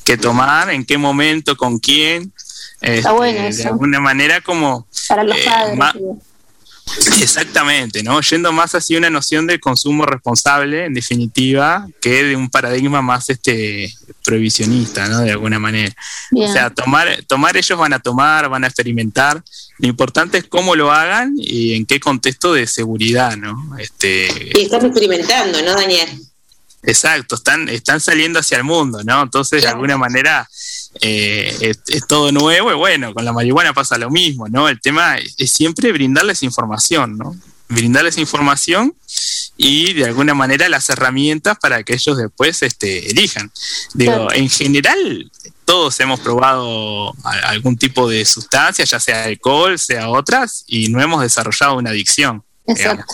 que 0.03 0.17
tomar, 0.17 0.69
en 0.69 0.85
qué 0.85 0.97
momento, 0.97 1.55
con 1.57 1.79
quién. 1.79 2.31
Este, 2.81 3.09
bueno 3.11 3.41
de 3.41 3.47
eso. 3.49 3.67
alguna 3.69 3.99
manera 3.99 4.41
como 4.41 4.87
Para 5.07 5.23
los 5.23 5.37
eh, 5.37 5.41
padres. 5.45 5.77
ma-. 5.77 5.93
Exactamente, 7.21 8.01
¿no? 8.01 8.21
Yendo 8.21 8.51
más 8.53 8.73
hacia 8.73 8.97
una 8.97 9.09
noción 9.09 9.45
de 9.45 9.59
consumo 9.59 10.05
responsable, 10.05 10.85
en 10.85 10.93
definitiva, 10.93 11.85
que 12.01 12.23
de 12.23 12.35
un 12.35 12.49
paradigma 12.49 13.01
más 13.01 13.29
este 13.29 13.93
prohibicionista, 14.23 15.07
¿no? 15.07 15.19
De 15.19 15.31
alguna 15.31 15.59
manera. 15.59 15.93
Bien. 16.31 16.49
O 16.49 16.53
sea, 16.53 16.69
tomar, 16.69 17.23
tomar 17.27 17.57
ellos 17.57 17.77
van 17.77 17.93
a 17.93 17.99
tomar, 17.99 18.47
van 18.49 18.63
a 18.63 18.67
experimentar. 18.67 19.43
Lo 19.79 19.87
importante 19.87 20.37
es 20.37 20.45
cómo 20.45 20.75
lo 20.75 20.91
hagan 20.91 21.33
y 21.37 21.73
en 21.75 21.85
qué 21.85 21.99
contexto 21.99 22.53
de 22.53 22.65
seguridad, 22.67 23.35
¿no? 23.35 23.77
Este, 23.77 24.27
Y 24.55 24.61
estás 24.63 24.83
experimentando, 24.83 25.61
¿no, 25.63 25.73
Daniel? 25.75 26.07
Exacto, 26.83 27.35
están, 27.35 27.67
están 27.69 27.99
saliendo 27.99 28.39
hacia 28.39 28.57
el 28.57 28.63
mundo, 28.63 29.03
¿no? 29.03 29.23
Entonces, 29.23 29.63
de 29.63 29.67
alguna 29.67 29.97
manera, 29.97 30.47
eh, 31.01 31.55
es, 31.61 31.81
es 31.87 32.07
todo 32.07 32.31
nuevo 32.31 32.71
y 32.71 32.75
bueno, 32.75 33.13
con 33.13 33.25
la 33.25 33.33
marihuana 33.33 33.73
pasa 33.73 33.97
lo 33.97 34.09
mismo, 34.09 34.47
¿no? 34.47 34.69
El 34.69 34.79
tema 34.79 35.17
es, 35.17 35.35
es 35.37 35.51
siempre 35.51 35.91
brindarles 35.91 36.43
información, 36.43 37.17
¿no? 37.17 37.35
Brindarles 37.69 38.17
información 38.17 38.95
y 39.57 39.93
de 39.93 40.05
alguna 40.05 40.33
manera 40.33 40.69
las 40.69 40.89
herramientas 40.89 41.57
para 41.59 41.83
que 41.83 41.93
ellos 41.93 42.17
después 42.17 42.61
este, 42.61 43.09
elijan. 43.09 43.51
Digo, 43.93 44.31
en 44.31 44.49
general, 44.49 45.29
todos 45.65 45.99
hemos 45.99 46.19
probado 46.19 47.13
algún 47.43 47.75
tipo 47.77 48.07
de 48.07 48.23
sustancia, 48.23 48.85
ya 48.85 48.99
sea 48.99 49.25
alcohol, 49.25 49.77
sea 49.77 50.09
otras, 50.09 50.63
y 50.67 50.89
no 50.89 51.01
hemos 51.01 51.21
desarrollado 51.21 51.75
una 51.75 51.89
adicción. 51.89 52.43
Exacto. 52.67 53.13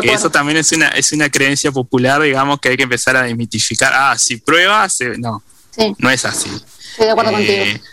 Que 0.00 0.12
eso 0.12 0.30
también 0.30 0.58
es 0.58 0.72
una, 0.72 0.88
es 0.88 1.12
una 1.12 1.28
creencia 1.30 1.72
popular, 1.72 2.22
digamos, 2.22 2.60
que 2.60 2.70
hay 2.70 2.76
que 2.76 2.84
empezar 2.84 3.16
a 3.16 3.22
desmitificar. 3.22 3.92
Ah, 3.94 4.16
si 4.18 4.36
pruebas, 4.36 5.00
eh, 5.00 5.14
no, 5.18 5.42
Sí, 5.76 5.94
no 5.98 6.10
es 6.10 6.24
así. 6.24 6.50
Estoy 6.92 7.06
de 7.06 7.12
acuerdo 7.12 7.30
Eh, 7.32 7.34
contigo. 7.34 7.84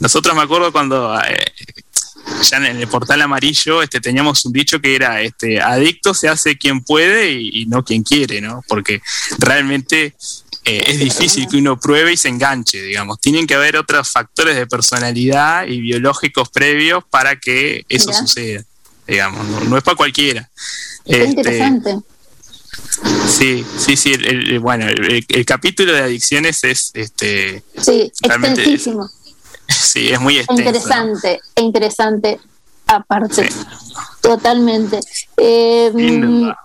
Nosotros 0.00 0.36
me 0.36 0.42
acuerdo 0.42 0.70
cuando 0.70 1.18
eh, 1.20 1.52
ya 2.48 2.58
en 2.58 2.64
el 2.76 2.86
portal 2.88 3.20
amarillo 3.22 3.82
este, 3.82 4.00
teníamos 4.00 4.44
un 4.44 4.52
dicho 4.52 4.80
que 4.80 4.94
era 4.94 5.20
este, 5.22 5.60
adicto 5.60 6.14
se 6.14 6.28
hace 6.28 6.56
quien 6.56 6.82
puede 6.82 7.32
y, 7.32 7.62
y 7.62 7.66
no 7.66 7.84
quien 7.84 8.02
quiere, 8.02 8.40
¿no? 8.40 8.62
Porque 8.68 9.00
realmente 9.38 10.14
eh, 10.64 10.82
es 10.86 10.98
difícil 11.00 11.48
que 11.48 11.56
uno 11.56 11.80
pruebe 11.80 12.12
y 12.12 12.16
se 12.16 12.28
enganche, 12.28 12.80
digamos. 12.82 13.20
Tienen 13.20 13.46
que 13.46 13.54
haber 13.54 13.76
otros 13.76 14.08
factores 14.10 14.54
de 14.54 14.66
personalidad 14.66 15.66
y 15.66 15.80
biológicos 15.80 16.48
previos 16.50 17.02
para 17.10 17.36
que 17.36 17.84
eso 17.88 18.10
Mira. 18.10 18.20
suceda, 18.20 18.64
digamos. 19.06 19.46
No, 19.48 19.60
no 19.60 19.76
es 19.78 19.82
para 19.82 19.96
cualquiera. 19.96 20.48
Este, 21.04 21.24
interesante. 21.24 21.96
Sí, 23.28 23.64
sí, 23.78 23.96
sí. 23.96 24.12
el- 24.14 24.26
el- 24.52 24.58
bueno, 24.60 24.86
el, 24.88 25.24
el 25.28 25.44
capítulo 25.44 25.92
de 25.92 26.00
adicciones 26.02 26.64
es, 26.64 26.90
este, 26.94 27.62
Sí, 27.80 28.10
extensísimo. 28.22 29.08
sí, 29.68 30.08
es 30.10 30.20
muy 30.20 30.38
extenso. 30.38 30.62
interesante, 30.62 31.40
interesante 31.56 32.40
aparte. 32.86 33.48
Totalmente. 34.20 35.00
Eh, 35.36 35.90
duda. 35.92 36.58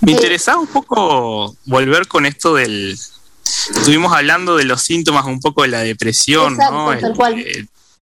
Me 0.00 0.12
eh, 0.12 0.14
interesaba 0.14 0.58
un 0.60 0.66
poco 0.66 1.54
volver 1.66 2.08
con 2.08 2.26
esto 2.26 2.54
del. 2.54 2.98
Estuvimos 3.44 4.12
hablando 4.12 4.56
de 4.56 4.64
los 4.64 4.82
síntomas 4.82 5.24
un 5.26 5.40
poco 5.40 5.62
de 5.62 5.68
la 5.68 5.80
depresión, 5.80 6.54
Exacto, 6.54 6.74
¿no? 6.74 6.98
tal 6.98 7.10
El- 7.10 7.16
cual. 7.16 7.38
el- 7.38 7.68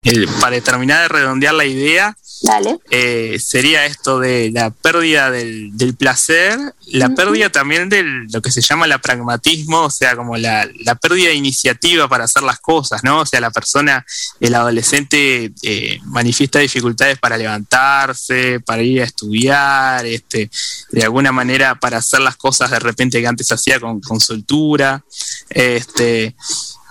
el- 0.03 0.28
para 0.40 0.60
terminar 0.62 1.02
de 1.03 1.07
redondear 1.10 1.53
la 1.53 1.66
idea, 1.66 2.18
Dale. 2.41 2.80
eh, 2.91 3.38
sería 3.40 3.86
esto 3.86 4.20
de 4.20 4.52
la 4.52 4.70
pérdida 4.70 5.32
del, 5.32 5.76
del 5.78 5.95
placer, 5.95 6.57
la 6.88 7.10
pérdida 7.10 7.49
también 7.49 7.90
de 7.90 8.03
lo 8.03 8.41
que 8.41 8.52
se 8.52 8.62
llama 8.62 8.88
la 8.88 8.99
pragmatismo, 8.99 9.82
o 9.82 9.90
sea, 9.90 10.16
como 10.16 10.38
la, 10.38 10.68
la 10.84 10.95
pérdida 10.95 11.30
de 11.30 11.36
iniciativa 11.36 12.07
para 12.07 12.26
hacer 12.26 12.44
las 12.44 12.60
cosas, 12.60 13.03
¿no? 13.03 13.22
O 13.22 13.26
sea, 13.26 13.40
la 13.40 13.52
persona, 13.52 14.06
el 14.40 14.53
adolescente 14.53 15.53
eh, 15.64 15.99
manifiesta 16.06 16.60
dificultades 16.60 17.18
para 17.18 17.38
levantarse, 17.38 18.60
para 18.60 18.84
ir 18.84 19.02
a 19.02 19.06
estudiar, 19.06 20.06
este, 20.06 20.49
de 20.91 21.03
alguna 21.03 21.32
manera 21.32 21.76
para 21.76 21.98
hacer 21.98 22.20
las 22.22 22.36
cosas 22.36 22.70
de 22.70 22.80
repente 22.80 23.22
que 23.22 23.28
antes 23.28 23.52
hacía 23.52 23.80
con, 23.80 24.02
con 24.02 24.20
soltura, 24.20 25.03
este, 25.49 26.36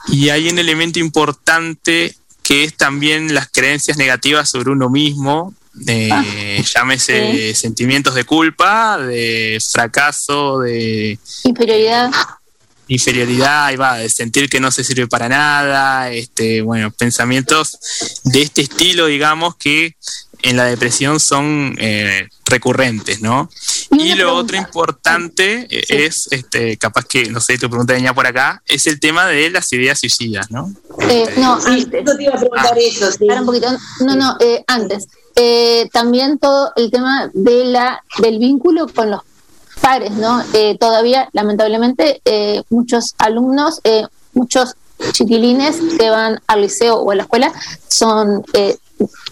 y 0.09 0.29
hay 0.29 0.49
un 0.49 0.59
elemento 0.59 0.99
importante 0.99 2.15
que 2.45 2.63
es 2.63 2.77
también 2.77 3.35
las 3.35 3.49
creencias 3.51 3.97
negativas 3.97 4.51
sobre 4.51 4.71
uno 4.71 4.91
mismo, 4.91 5.55
eh, 5.89 6.63
llámese 6.73 7.55
sentimientos 7.55 8.15
de 8.15 8.25
culpa, 8.25 8.99
de 8.99 9.59
fracaso, 9.67 10.61
de 10.61 11.19
Inferioridad. 11.43 12.13
inferioridad, 12.87 13.67
ahí 13.67 13.77
va, 13.77 13.97
de 13.97 14.11
sentir 14.11 14.51
que 14.51 14.61
no 14.61 14.71
se 14.71 14.85
sirve 14.85 15.09
para 15.09 15.29
nada, 15.29 16.13
este, 16.13 16.61
bueno, 16.61 16.91
pensamientos 16.91 17.79
de 18.25 18.43
este 18.43 18.61
estilo, 18.61 19.07
digamos, 19.07 19.57
que 19.57 19.97
en 20.45 20.57
la 20.57 20.65
depresión 20.65 21.19
son 21.19 21.75
eh, 21.79 22.29
recurrentes, 22.45 23.21
¿no? 23.21 23.49
Y 23.91 24.15
lo 24.15 24.35
otro 24.37 24.57
importante 24.57 25.67
eh, 25.71 25.85
es, 25.89 26.29
este, 26.31 26.77
capaz 26.77 27.05
que, 27.07 27.31
no 27.31 27.41
sé, 27.41 27.59
tu 27.59 27.69
pregunta 27.69 27.95
venía 27.95 28.15
por 28.15 28.27
acá, 28.27 28.63
es 28.67 28.87
el 28.87 29.01
tema 29.01 29.27
de 29.27 29.51
las 29.51 29.73
ideas 29.73 29.99
suicidas, 29.99 30.51
¿no? 30.51 30.71
Eh, 31.09 31.27
no, 31.39 31.55
antes. 31.55 32.05
te 32.05 32.23
iba 32.23 32.35
a 32.35 32.39
preguntar 32.39 32.79
eso, 32.79 33.11
sí. 33.11 33.27
Para 33.27 33.41
un 33.41 33.47
poquito. 33.47 33.69
No, 34.01 34.15
no, 34.15 34.37
eh, 34.41 34.63
antes. 34.67 35.09
Eh, 35.37 35.89
también 35.93 36.39
todo 36.39 36.73
el 36.77 36.91
tema 36.91 37.31
de 37.33 37.65
la 37.65 38.03
del 38.19 38.39
vínculo 38.39 38.87
con 38.87 39.11
los 39.11 39.23
pares, 39.81 40.13
¿no? 40.13 40.43
Eh, 40.53 40.77
todavía, 40.79 41.29
lamentablemente, 41.33 42.21
eh, 42.25 42.63
muchos 42.71 43.15
alumnos, 43.19 43.81
eh, 43.85 44.07
muchos 44.33 44.77
chiquilines 45.13 45.77
que 45.99 46.11
van 46.11 46.41
al 46.47 46.63
liceo 46.63 46.97
o 46.97 47.11
a 47.11 47.15
la 47.15 47.23
escuela 47.23 47.53
son 47.89 48.45
eh, 48.53 48.77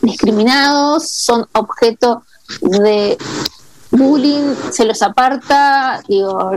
discriminados, 0.00 1.08
son 1.08 1.46
objeto 1.52 2.24
de 2.60 3.16
bullying, 3.90 4.54
se 4.70 4.84
los 4.84 5.02
aparta, 5.02 6.02
digo, 6.08 6.52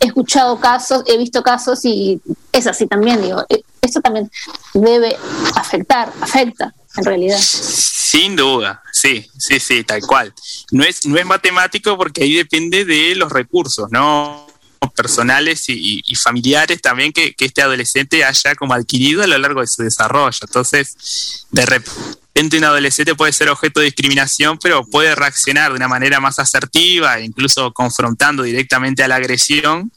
he 0.00 0.06
escuchado 0.06 0.58
casos, 0.58 1.02
he 1.06 1.18
visto 1.18 1.42
casos 1.42 1.84
y 1.84 2.20
es 2.52 2.66
así 2.66 2.86
también, 2.86 3.20
digo, 3.22 3.44
eh, 3.48 3.62
eso 3.82 4.00
también 4.00 4.30
debe 4.74 5.16
afectar, 5.54 6.12
afecta 6.20 6.74
en 6.96 7.04
realidad. 7.04 7.38
Sin 7.40 8.36
duda, 8.36 8.82
sí, 8.92 9.26
sí, 9.38 9.60
sí, 9.60 9.84
tal 9.84 10.00
cual. 10.02 10.32
No 10.70 10.84
es, 10.84 11.04
no 11.06 11.18
es 11.18 11.26
matemático 11.26 11.96
porque 11.96 12.22
ahí 12.22 12.34
depende 12.34 12.84
de 12.84 13.14
los 13.14 13.30
recursos, 13.30 13.90
¿no? 13.90 14.45
Personales 14.94 15.64
y, 15.68 16.02
familiares 16.16 16.80
también 16.80 17.12
que, 17.12 17.34
que 17.34 17.44
este 17.44 17.62
adolescente 17.62 18.24
haya 18.24 18.54
como 18.54 18.74
adquirido 18.74 19.22
a 19.22 19.26
lo 19.26 19.38
largo 19.38 19.60
de 19.60 19.66
su 19.66 19.82
desarrollo. 19.82 20.38
Entonces, 20.42 21.46
de 21.50 21.66
repente 21.66 22.58
un 22.58 22.64
adolescente 22.64 23.14
puede 23.14 23.32
ser 23.32 23.48
objeto 23.48 23.80
de 23.80 23.86
discriminación, 23.86 24.58
pero 24.58 24.84
puede 24.84 25.14
reaccionar 25.14 25.70
de 25.70 25.76
una 25.76 25.88
manera 25.88 26.20
más 26.20 26.38
asertiva, 26.38 27.20
incluso 27.20 27.72
confrontando 27.72 28.42
directamente 28.42 29.02
a 29.02 29.08
la 29.08 29.16
agresión. 29.16 29.90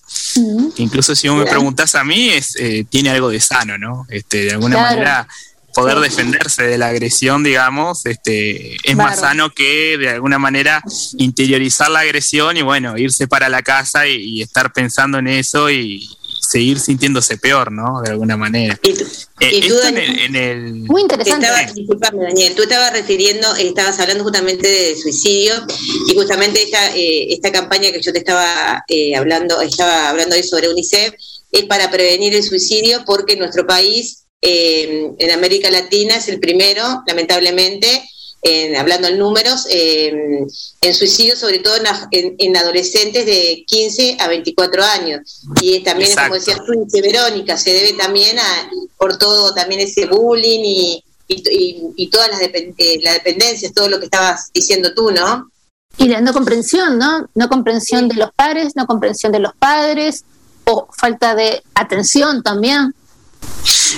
que 0.75 0.81
Incluso 0.81 1.15
si 1.15 1.27
vos 1.27 1.37
me 1.37 1.45
preguntás 1.45 1.95
a 1.95 2.03
mí, 2.03 2.29
es, 2.29 2.55
eh, 2.57 2.85
tiene 2.89 3.09
algo 3.09 3.29
de 3.29 3.41
sano, 3.41 3.77
¿no? 3.77 4.05
Este, 4.09 4.45
de 4.45 4.51
alguna 4.51 4.75
Claro. 4.77 4.89
manera 4.91 5.27
poder 5.73 5.97
Sí. 5.97 6.03
defenderse 6.03 6.63
de 6.63 6.77
la 6.77 6.87
agresión, 6.87 7.43
digamos, 7.43 8.05
este, 8.05 8.75
es 8.83 8.95
más 8.95 9.19
sano 9.19 9.49
que 9.51 9.97
de 9.97 10.09
alguna 10.09 10.39
manera 10.39 10.81
interiorizar 11.17 11.89
la 11.91 11.99
agresión 11.99 12.57
y 12.57 12.61
bueno, 12.61 12.97
irse 12.97 13.27
para 13.27 13.49
la 13.49 13.61
casa 13.61 14.07
y, 14.07 14.15
y 14.15 14.41
estar 14.41 14.71
pensando 14.73 15.19
en 15.19 15.27
eso 15.27 15.69
y, 15.69 16.07
seguir 16.41 16.79
sintiéndose 16.79 17.37
peor, 17.37 17.71
¿no? 17.71 18.01
De 18.01 18.09
alguna 18.09 18.35
manera. 18.35 18.79
Y 18.81 18.93
tú, 18.93 19.03
Eh, 19.39 19.51
y 19.57 19.67
tú, 19.67 19.75
esto 19.75 19.87
en 19.89 19.95
Daniel, 19.95 20.09
el- 20.19 20.19
en 20.21 20.35
el, 20.35 20.73
Muy 20.85 21.01
interesante. 21.01 21.45
Estaba, 21.45 21.71
disculpame, 21.73 22.23
Daniel, 22.23 22.55
tú 22.55 22.63
estabas 22.63 22.91
refiriendo, 22.91 23.53
estabas 23.55 23.99
hablando 23.99 24.23
justamente 24.23 24.67
de 24.67 24.95
suicidio 24.97 25.53
y 26.07 26.15
justamente 26.15 26.63
esta, 26.63 26.95
eh, 26.95 27.33
esta 27.33 27.51
campaña 27.51 27.91
que 27.91 28.01
yo 28.01 28.11
te 28.11 28.19
estaba 28.19 28.83
eh, 28.87 29.15
hablando, 29.15 29.61
estaba 29.61 30.09
hablando 30.09 30.35
hoy 30.35 30.41
sobre 30.41 30.69
UNICEF, 30.69 31.13
es 31.51 31.65
para 31.65 31.91
prevenir 31.91 32.33
el 32.33 32.41
suicidio 32.43 33.03
porque 33.05 33.35
nuestro 33.35 33.67
país 33.67 34.23
eh, 34.41 35.11
en 35.17 35.31
América 35.31 35.69
Latina 35.69 36.15
es 36.15 36.27
el 36.29 36.39
primero, 36.39 37.03
lamentablemente, 37.07 38.03
en- 38.41 38.75
hablando 38.77 39.09
en 39.09 39.17
números, 39.17 39.67
eh, 39.69 40.13
en 40.81 40.93
suicidio, 40.95 41.35
sobre 41.35 41.59
todo 41.59 41.75
en, 41.75 41.83
la- 41.83 42.07
en- 42.11 42.35
en 42.37 42.55
adolescentes 42.55 43.25
de 43.25 43.63
15 43.67 44.15
a 44.19 44.27
24 44.29 44.83
años. 44.83 45.41
Y 45.61 45.79
también, 45.81 46.09
Exacto. 46.11 46.29
como 46.29 46.39
decías 46.39 46.59
tú, 46.65 46.71
dice 46.85 47.01
Verónica, 47.01 47.57
se 47.57 47.71
debe 47.73 47.93
también 47.93 48.39
a, 48.39 48.69
por 48.97 49.17
todo 49.17 49.53
también 49.53 49.81
ese 49.81 50.05
bullying 50.05 50.61
y, 50.63 51.03
y, 51.27 51.43
y- 51.51 51.83
y 51.97 52.09
todas 52.09 52.29
las, 52.29 52.39
depen- 52.39 52.73
eh, 52.77 52.99
las 53.03 53.15
dependencias, 53.15 53.73
todo 53.73 53.89
lo 53.89 53.99
que 53.99 54.05
estabas 54.05 54.49
diciendo 54.53 54.93
tú, 54.93 55.11
¿no? 55.11 55.51
Y 55.97 56.07
la 56.07 56.21
no 56.21 56.31
comprensión, 56.31 56.97
¿no? 56.97 57.27
No 57.35 57.49
comprensión 57.49 58.07
de 58.07 58.15
los 58.15 58.31
padres, 58.33 58.71
no 58.75 58.85
comprensión 58.87 59.33
de 59.33 59.39
los 59.39 59.51
padres, 59.59 60.23
o 60.63 60.87
falta 60.97 61.35
de 61.35 61.61
atención 61.73 62.41
también. 62.41 62.93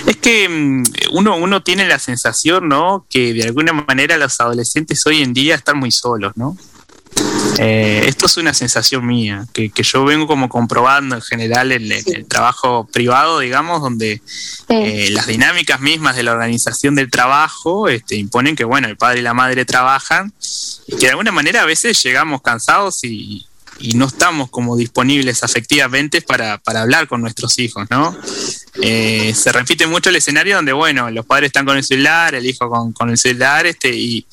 Es 0.07 0.17
que 0.17 0.49
mm, 0.49 0.83
uno, 1.11 1.35
uno 1.35 1.61
tiene 1.63 1.87
la 1.87 1.99
sensación, 1.99 2.67
¿no? 2.67 3.05
Que 3.09 3.33
de 3.33 3.43
alguna 3.43 3.73
manera 3.73 4.17
los 4.17 4.39
adolescentes 4.39 5.05
hoy 5.05 5.21
en 5.21 5.33
día 5.33 5.55
están 5.55 5.77
muy 5.77 5.91
solos, 5.91 6.33
¿no? 6.35 6.57
Eh, 7.59 8.05
esto 8.07 8.25
es 8.25 8.37
una 8.37 8.53
sensación 8.53 9.05
mía, 9.05 9.45
que, 9.53 9.69
que 9.69 9.83
yo 9.83 10.05
vengo 10.05 10.25
como 10.25 10.49
comprobando 10.49 11.15
en 11.15 11.21
general 11.21 11.71
en, 11.71 11.91
en 11.91 12.15
el 12.15 12.25
trabajo 12.25 12.87
privado, 12.91 13.39
digamos, 13.39 13.81
donde 13.81 14.21
eh, 14.69 15.09
las 15.11 15.27
dinámicas 15.27 15.81
mismas 15.81 16.15
de 16.15 16.23
la 16.23 16.31
organización 16.31 16.95
del 16.95 17.11
trabajo 17.11 17.89
este, 17.89 18.15
imponen 18.15 18.55
que, 18.55 18.63
bueno, 18.63 18.87
el 18.87 18.97
padre 18.97 19.19
y 19.19 19.23
la 19.23 19.33
madre 19.33 19.65
trabajan 19.65 20.33
y 20.87 20.95
que 20.95 21.07
de 21.07 21.09
alguna 21.09 21.31
manera 21.31 21.61
a 21.61 21.65
veces 21.65 22.01
llegamos 22.01 22.41
cansados 22.41 23.03
y, 23.03 23.45
y 23.79 23.93
no 23.93 24.05
estamos 24.05 24.49
como 24.49 24.77
disponibles 24.77 25.43
afectivamente 25.43 26.21
para, 26.21 26.57
para 26.59 26.81
hablar 26.81 27.07
con 27.07 27.21
nuestros 27.21 27.57
hijos, 27.59 27.87
¿no? 27.89 28.15
Eh, 28.81 29.33
se 29.35 29.51
repite 29.51 29.85
mucho 29.85 30.09
el 30.09 30.15
escenario 30.15 30.55
donde, 30.55 30.71
bueno, 30.71 31.09
los 31.11 31.25
padres 31.25 31.47
están 31.47 31.65
con 31.65 31.77
el 31.77 31.83
celular, 31.83 32.35
el 32.35 32.45
hijo 32.45 32.69
con, 32.69 32.93
con 32.93 33.09
el 33.09 33.17
celular, 33.17 33.65
este, 33.65 33.93
y, 33.93 34.25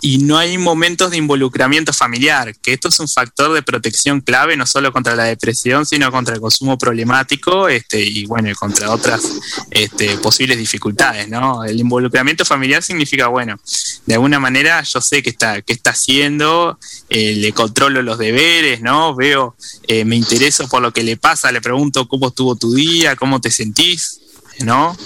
y 0.00 0.18
no 0.18 0.36
hay 0.38 0.58
momentos 0.58 1.10
de 1.10 1.18
involucramiento 1.18 1.92
familiar, 1.92 2.54
que 2.56 2.72
esto 2.72 2.88
es 2.88 2.98
un 2.98 3.08
factor 3.08 3.52
de 3.52 3.62
protección 3.62 4.20
clave, 4.20 4.56
no 4.56 4.66
solo 4.66 4.92
contra 4.92 5.14
la 5.14 5.24
depresión, 5.24 5.86
sino 5.86 6.10
contra 6.10 6.34
el 6.34 6.40
consumo 6.40 6.76
problemático, 6.76 7.68
este, 7.68 8.00
y 8.02 8.26
bueno, 8.26 8.50
y 8.50 8.54
contra 8.54 8.90
otras 8.90 9.22
este, 9.70 10.16
posibles 10.18 10.58
dificultades, 10.58 11.28
¿no? 11.28 11.64
El 11.64 11.78
involucramiento 11.78 12.44
familiar 12.44 12.82
significa, 12.82 13.28
bueno, 13.28 13.58
de 14.06 14.14
alguna 14.14 14.40
manera 14.40 14.82
yo 14.82 15.00
sé 15.00 15.22
qué 15.22 15.30
está, 15.30 15.62
qué 15.62 15.72
está 15.72 15.90
haciendo, 15.90 16.78
eh, 17.08 17.34
le 17.36 17.52
controlo 17.52 18.02
los 18.02 18.18
deberes, 18.18 18.80
¿no? 18.80 18.93
Veo, 19.16 19.56
eh, 19.86 20.04
me 20.04 20.16
intereso 20.16 20.68
por 20.68 20.82
lo 20.82 20.92
que 20.92 21.02
le 21.02 21.16
pasa, 21.16 21.52
le 21.52 21.60
pregunto 21.60 22.06
cómo 22.08 22.28
estuvo 22.28 22.54
tu 22.56 22.74
día, 22.74 23.16
cómo 23.16 23.40
te 23.40 23.50
sentís, 23.50 24.20
¿no? 24.60 24.96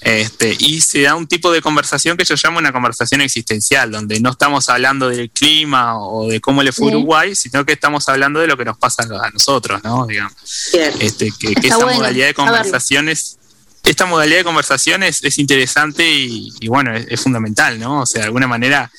Este, 0.00 0.56
y 0.58 0.80
se 0.80 1.02
da 1.02 1.14
un 1.14 1.26
tipo 1.26 1.52
de 1.52 1.60
conversación 1.60 2.16
que 2.16 2.24
yo 2.24 2.34
llamo 2.42 2.58
una 2.58 2.72
conversación 2.72 3.20
existencial, 3.20 3.90
donde 3.90 4.18
no 4.20 4.30
estamos 4.30 4.68
hablando 4.68 5.08
del 5.08 5.30
clima 5.30 5.98
o 5.98 6.28
de 6.28 6.40
cómo 6.40 6.62
le 6.62 6.72
fue. 6.72 6.88
Uruguay, 6.88 7.34
sino 7.34 7.64
que 7.64 7.74
estamos 7.74 8.08
hablando 8.08 8.40
de 8.40 8.46
lo 8.46 8.56
que 8.56 8.64
nos 8.64 8.78
pasa 8.78 9.02
a 9.02 9.30
nosotros, 9.30 9.82
¿no? 9.84 10.06
Digamos. 10.06 10.32
Este, 10.72 11.30
que, 11.38 11.54
que 11.54 11.68
Está 11.68 11.68
esa 11.68 11.84
bueno 11.84 11.98
modalidad 11.98 12.26
de 12.26 12.34
conversaciones, 12.34 13.38
esta 13.84 14.06
modalidad 14.06 14.38
de 14.38 14.44
conversación 14.44 15.02
es, 15.02 15.22
es 15.22 15.38
interesante 15.38 16.10
y, 16.10 16.52
y 16.60 16.68
bueno, 16.68 16.94
es, 16.94 17.06
es 17.08 17.20
fundamental, 17.20 17.78
¿no? 17.78 18.02
O 18.02 18.06
sea, 18.06 18.22
de 18.22 18.26
alguna 18.26 18.46
manera 18.46 18.90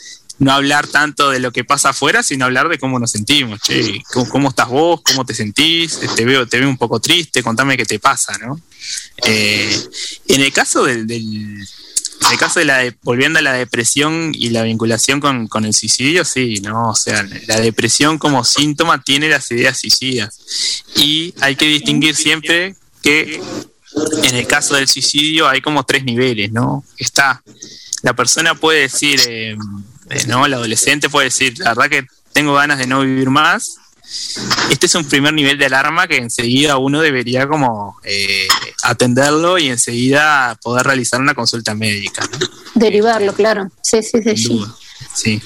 no 0.41 0.51
hablar 0.51 0.87
tanto 0.87 1.29
de 1.29 1.39
lo 1.39 1.51
que 1.51 1.63
pasa 1.63 1.89
afuera, 1.89 2.23
sino 2.23 2.45
hablar 2.45 2.67
de 2.67 2.79
cómo 2.79 2.97
nos 2.97 3.11
sentimos, 3.11 3.61
che, 3.61 4.01
¿cómo, 4.31 4.49
estás 4.49 4.69
vos? 4.69 5.01
¿Cómo 5.03 5.23
te 5.23 5.35
sentís? 5.35 5.99
Te 6.15 6.25
veo, 6.25 6.47
te 6.47 6.59
veo 6.59 6.67
un 6.67 6.77
poco 6.77 6.99
triste, 6.99 7.43
contame 7.43 7.77
qué 7.77 7.85
te 7.85 7.99
pasa, 7.99 8.35
¿no? 8.39 8.59
Eh, 9.23 9.79
en 10.27 10.41
el 10.41 10.51
caso 10.51 10.83
del, 10.83 11.09
en 11.11 12.31
el 12.31 12.37
caso 12.39 12.57
de 12.57 12.65
la 12.65 12.79
de- 12.79 12.95
volviendo 13.03 13.37
a 13.37 13.43
la 13.43 13.53
depresión 13.53 14.31
y 14.33 14.49
la 14.49 14.63
vinculación 14.63 15.19
con, 15.19 15.47
con 15.47 15.63
el 15.63 15.75
suicidio, 15.75 16.25
sí, 16.25 16.59
¿no? 16.63 16.89
O 16.89 16.95
sea, 16.95 17.23
la 17.45 17.59
depresión 17.59 18.17
como 18.17 18.43
síntoma 18.43 19.03
tiene 19.03 19.29
las 19.29 19.51
ideas 19.51 19.79
suicidas. 19.79 20.39
Y 20.95 21.35
hay 21.39 21.55
que 21.55 21.67
distinguir 21.67 22.15
siempre 22.15 22.75
que 23.03 23.39
en 24.23 24.35
el 24.35 24.47
caso 24.47 24.73
del 24.73 24.87
suicidio 24.87 25.47
hay 25.47 25.61
como 25.61 25.83
tres 25.83 26.03
niveles, 26.03 26.51
¿no? 26.51 26.83
Está, 26.97 27.43
la 28.01 28.15
persona 28.15 28.55
puede 28.55 28.81
decir, 28.81 29.19
eh, 29.27 29.55
¿no? 30.27 30.45
El 30.45 30.53
adolescente 30.53 31.09
puede 31.09 31.25
decir, 31.25 31.57
la 31.59 31.73
verdad 31.73 31.89
que 31.89 32.07
tengo 32.33 32.53
ganas 32.53 32.77
de 32.79 32.87
no 32.87 33.01
vivir 33.01 33.29
más. 33.29 33.77
Este 34.69 34.87
es 34.87 34.95
un 34.95 35.05
primer 35.05 35.33
nivel 35.33 35.57
de 35.57 35.67
alarma 35.67 36.07
que 36.07 36.17
enseguida 36.17 36.77
uno 36.77 37.01
debería 37.01 37.47
como 37.47 37.97
eh, 38.03 38.47
atenderlo 38.83 39.57
y 39.57 39.67
enseguida 39.67 40.57
poder 40.61 40.85
realizar 40.85 41.21
una 41.21 41.33
consulta 41.33 41.75
médica, 41.75 42.27
¿no? 42.31 42.39
Derivarlo, 42.75 43.33
claro. 43.33 43.71
Sí, 43.81 44.03
sí, 44.03 44.21
sí. 44.21 44.35
Sí. 44.35 44.65
sí. 45.13 45.41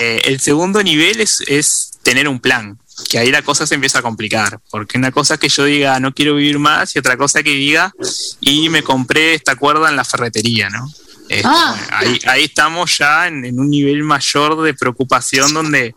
Eh, 0.00 0.22
el 0.24 0.40
segundo 0.40 0.82
nivel 0.82 1.20
es, 1.20 1.42
es 1.46 1.90
tener 2.02 2.26
un 2.28 2.40
plan, 2.40 2.78
que 3.08 3.18
ahí 3.18 3.30
la 3.30 3.42
cosa 3.42 3.66
se 3.66 3.74
empieza 3.74 3.98
a 3.98 4.02
complicar, 4.02 4.60
porque 4.70 4.98
una 4.98 5.10
cosa 5.10 5.34
es 5.34 5.40
que 5.40 5.48
yo 5.48 5.64
diga 5.64 5.98
no 6.00 6.14
quiero 6.14 6.36
vivir 6.36 6.58
más 6.58 6.94
y 6.94 6.98
otra 6.98 7.16
cosa 7.16 7.42
que 7.42 7.50
diga 7.50 7.92
y 8.40 8.68
me 8.68 8.82
compré 8.82 9.34
esta 9.34 9.56
cuerda 9.56 9.88
en 9.88 9.96
la 9.96 10.04
ferretería, 10.04 10.70
¿no? 10.70 10.88
Este, 11.28 11.42
Ah. 11.46 11.74
bueno, 11.76 11.86
ahí, 12.12 12.18
ahí 12.26 12.44
estamos 12.44 12.98
ya 12.98 13.26
en, 13.28 13.44
en 13.44 13.58
un 13.58 13.70
nivel 13.70 14.02
mayor 14.02 14.62
de 14.62 14.74
preocupación 14.74 15.52
donde 15.54 15.94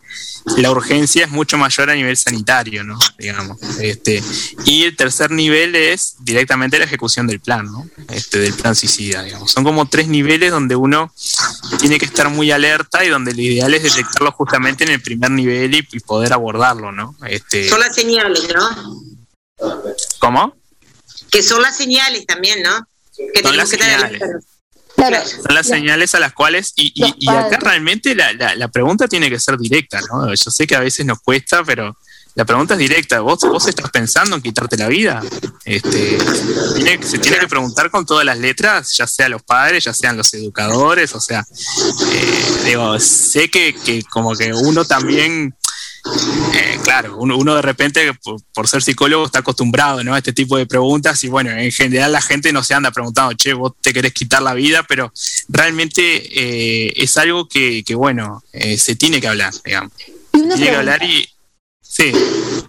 la 0.58 0.72
urgencia 0.72 1.26
es 1.26 1.32
mucho 1.32 1.58
mayor 1.58 1.90
a 1.90 1.96
nivel 1.96 2.16
sanitario, 2.16 2.84
¿no? 2.84 2.98
Digamos. 3.18 3.58
Este, 3.82 4.24
y 4.66 4.84
el 4.86 4.96
tercer 4.96 5.32
nivel 5.32 5.76
es 5.76 6.16
directamente 6.20 6.80
la 6.80 6.86
ejecución 6.86 7.28
del 7.28 7.42
plan, 7.42 7.66
¿no? 7.66 7.90
Este, 8.10 8.40
del 8.40 8.54
plan 8.54 8.74
suicida, 8.76 9.24
digamos. 9.24 9.52
Son 9.52 9.64
como 9.66 9.88
tres 9.88 10.08
niveles 10.08 10.52
donde 10.52 10.76
uno 10.78 11.14
tiene 11.80 12.00
que 12.00 12.06
estar 12.06 12.30
muy 12.30 12.52
alerta 12.52 13.04
y 13.04 13.10
donde 13.10 13.34
lo 13.34 13.42
ideal 13.42 13.74
es 13.74 13.84
detectarlo 13.84 14.32
justamente 14.32 14.86
en 14.86 14.92
el 14.92 15.02
primer 15.02 15.32
nivel 15.32 15.76
y, 15.76 15.88
y 15.92 16.00
poder 16.00 16.32
abordarlo, 16.32 16.92
¿no? 16.94 17.16
Este, 17.28 17.68
Son 17.68 17.80
las 17.82 17.94
señales, 17.94 18.48
¿no? 18.56 19.04
¿Cómo? 20.20 20.56
Que 21.30 21.44
son 21.44 21.62
las 21.62 21.76
señales 21.76 22.26
también, 22.26 22.64
¿no? 22.64 22.88
Que 23.18 23.24
Son 23.42 23.52
tenemos 23.52 23.58
las 23.58 23.70
que 23.72 23.84
alertas. 23.84 24.30
Claro. 24.98 25.18
Son 25.26 25.54
las 25.56 25.68
señales 25.68 26.14
a 26.16 26.20
las 26.20 26.34
cuales, 26.34 26.74
y, 26.76 26.92
y- 26.96 27.14
y 27.20 27.30
acá 27.30 27.58
realmente 27.62 28.14
la, 28.16 28.34
la- 28.34 28.56
la 28.56 28.68
pregunta 28.68 29.08
tiene 29.08 29.30
que 29.30 29.40
ser 29.40 29.58
directa, 29.58 30.02
¿no? 30.12 30.34
Yo 30.34 30.52
sé 30.52 30.66
que 30.68 30.76
a 30.76 30.80
veces 30.80 31.06
nos 31.06 31.22
cuesta, 31.22 31.64
pero 31.64 31.96
la 32.34 32.46
pregunta 32.46 32.74
es 32.74 32.80
directa. 32.80 33.20
¿Vos, 33.22 33.40
vos 33.42 33.68
estás 33.68 33.90
pensando 33.92 34.36
en 34.36 34.42
quitarte 34.42 34.76
la 34.76 34.88
vida? 34.88 35.22
Este, 35.66 36.18
tiene- 36.76 37.04
se 37.04 37.20
tiene 37.20 37.38
que 37.40 37.48
preguntar 37.48 37.92
con 37.92 38.06
todas 38.08 38.26
las 38.26 38.40
letras, 38.40 38.92
ya 38.98 39.06
sea 39.08 39.30
los 39.30 39.44
padres, 39.44 39.84
ya 39.84 39.94
sean 39.94 40.18
los 40.18 40.34
educadores, 40.34 41.14
o 41.14 41.20
sea, 41.22 41.46
eh, 42.14 42.62
digo, 42.66 43.00
sé 43.00 43.50
que, 43.50 43.76
que 43.76 44.04
como 44.04 44.36
que 44.36 44.52
uno 44.54 44.84
también 44.86 45.56
eh, 46.56 46.77
claro, 46.88 47.18
uno, 47.18 47.38
uno 47.38 47.54
de 47.54 47.62
repente, 47.62 48.14
por, 48.24 48.42
por 48.54 48.66
ser 48.66 48.82
psicólogo, 48.82 49.26
está 49.26 49.40
acostumbrado 49.40 50.06
¿no? 50.06 50.14
a 50.14 50.20
este 50.20 50.32
tipo 50.32 50.56
de 50.56 50.66
preguntas 50.66 51.22
y 51.26 51.28
bueno, 51.28 51.52
en 51.52 51.70
general 51.70 52.14
la 52.14 52.22
gente 52.22 52.54
no 52.54 52.64
se 52.64 52.74
anda 52.74 52.92
preguntando, 52.92 53.34
che, 53.34 53.54
vos 53.54 53.74
te 53.82 53.92
querés 53.92 54.14
quitar 54.14 54.42
la 54.42 54.54
vida, 54.54 54.84
pero 54.88 55.12
realmente 55.50 56.02
eh, 56.02 56.94
es 56.96 57.18
algo 57.18 57.46
que, 57.46 57.84
que, 57.84 57.94
bueno, 57.94 58.42
eh, 58.54 58.78
se 58.78 58.96
tiene 58.96 59.20
que 59.20 59.28
hablar, 59.28 59.54
digamos. 59.66 59.92
Y 60.32 60.42
tiene 60.44 60.56
que 60.56 60.76
hablar 60.76 61.04
y... 61.04 61.28
Sí, 61.82 62.12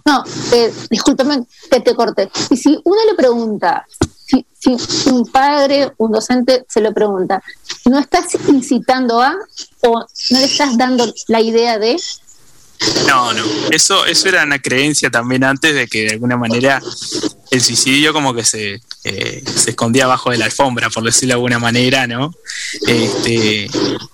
No, 0.05 0.23
eh, 0.51 0.73
discúlpame 0.89 1.45
que 1.71 1.79
te 1.79 1.95
corte. 1.95 2.29
Y 2.49 2.57
si 2.57 2.77
uno 2.83 2.97
le 3.09 3.15
pregunta, 3.15 3.85
si, 4.27 4.45
si 4.77 5.09
un 5.09 5.25
padre, 5.27 5.93
un 5.97 6.11
docente 6.11 6.65
se 6.67 6.81
lo 6.81 6.93
pregunta, 6.93 7.41
¿no 7.85 7.99
estás 7.99 8.25
incitando 8.49 9.21
a 9.21 9.33
o 9.81 9.99
no 10.31 10.39
le 10.39 10.45
estás 10.45 10.77
dando 10.77 11.05
la 11.29 11.39
idea 11.39 11.79
de? 11.79 11.95
No, 13.07 13.33
no, 13.33 13.43
eso, 13.71 14.05
eso 14.05 14.29
era 14.29 14.43
una 14.43 14.59
creencia 14.59 15.09
también 15.09 15.43
antes 15.43 15.75
de 15.75 15.87
que 15.87 16.05
de 16.05 16.11
alguna 16.11 16.37
manera 16.37 16.81
el 17.51 17.61
suicidio 17.61 18.13
como 18.13 18.33
que 18.33 18.43
se, 18.45 18.81
eh, 19.03 19.43
se 19.55 19.71
escondía 19.71 20.05
abajo 20.05 20.31
de 20.31 20.37
la 20.37 20.45
alfombra, 20.45 20.89
por 20.89 21.03
decirlo 21.03 21.33
de 21.33 21.35
alguna 21.35 21.59
manera, 21.59 22.07
¿no? 22.07 22.33
Este, 22.87 23.69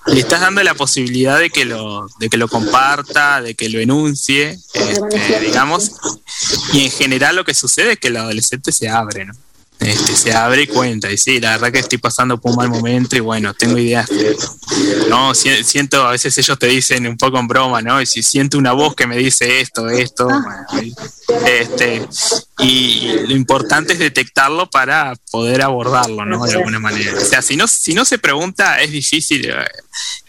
le 0.07 0.19
estás 0.19 0.41
dando 0.41 0.63
la 0.63 0.73
posibilidad 0.73 1.39
de 1.39 1.49
que 1.49 1.65
lo, 1.65 2.07
de 2.19 2.29
que 2.29 2.37
lo 2.37 2.47
comparta, 2.47 3.41
de 3.41 3.55
que 3.55 3.69
lo 3.69 3.79
enuncie, 3.79 4.57
este, 4.73 5.39
digamos, 5.41 5.91
y 6.73 6.85
en 6.85 6.91
general 6.91 7.35
lo 7.35 7.45
que 7.45 7.53
sucede 7.53 7.93
es 7.93 7.99
que 7.99 8.07
el 8.07 8.17
adolescente 8.17 8.71
se 8.71 8.89
abre, 8.89 9.25
¿no? 9.25 9.33
Este, 9.79 10.15
se 10.15 10.33
abre 10.33 10.63
y 10.63 10.67
cuenta, 10.67 11.11
y 11.11 11.17
sí, 11.17 11.39
la 11.39 11.51
verdad 11.51 11.71
que 11.71 11.79
estoy 11.79 11.97
pasando 11.97 12.39
por 12.39 12.51
un 12.51 12.57
mal 12.57 12.69
momento 12.69 13.15
y 13.15 13.19
bueno, 13.19 13.53
tengo 13.53 13.77
ideas. 13.77 14.09
no, 15.09 15.33
siento, 15.35 16.07
a 16.07 16.11
veces 16.11 16.37
ellos 16.37 16.57
te 16.57 16.67
dicen 16.67 17.05
un 17.05 17.17
poco 17.17 17.37
en 17.39 17.47
broma, 17.47 17.81
¿no? 17.81 18.01
Y 18.01 18.05
si 18.05 18.23
siento 18.23 18.57
una 18.57 18.71
voz 18.71 18.95
que 18.95 19.05
me 19.05 19.17
dice 19.17 19.59
esto, 19.59 19.89
esto, 19.89 20.27
Ah. 20.29 20.65
este, 21.45 22.07
y 22.59 23.11
lo 23.27 23.35
importante 23.35 23.93
es 23.93 23.99
detectarlo 23.99 24.69
para 24.69 25.13
poder 25.29 25.61
abordarlo, 25.61 26.25
¿no? 26.25 26.45
De 26.45 26.53
alguna 26.53 26.79
manera. 26.79 27.13
O 27.17 27.25
sea, 27.25 27.41
si 27.41 27.55
no, 27.57 27.67
si 27.67 27.93
no 27.93 28.05
se 28.05 28.17
pregunta, 28.17 28.81
es 28.81 28.91
difícil. 28.91 29.45
eh, 29.45 29.53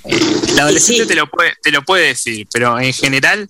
eh, 0.04 0.20
el 0.48 0.60
adolescente 0.60 1.06
te, 1.06 1.14
lo 1.14 1.28
puede, 1.30 1.54
te 1.62 1.70
lo 1.70 1.82
puede 1.82 2.08
decir, 2.08 2.46
pero 2.52 2.78
en 2.80 2.92
general 2.92 3.48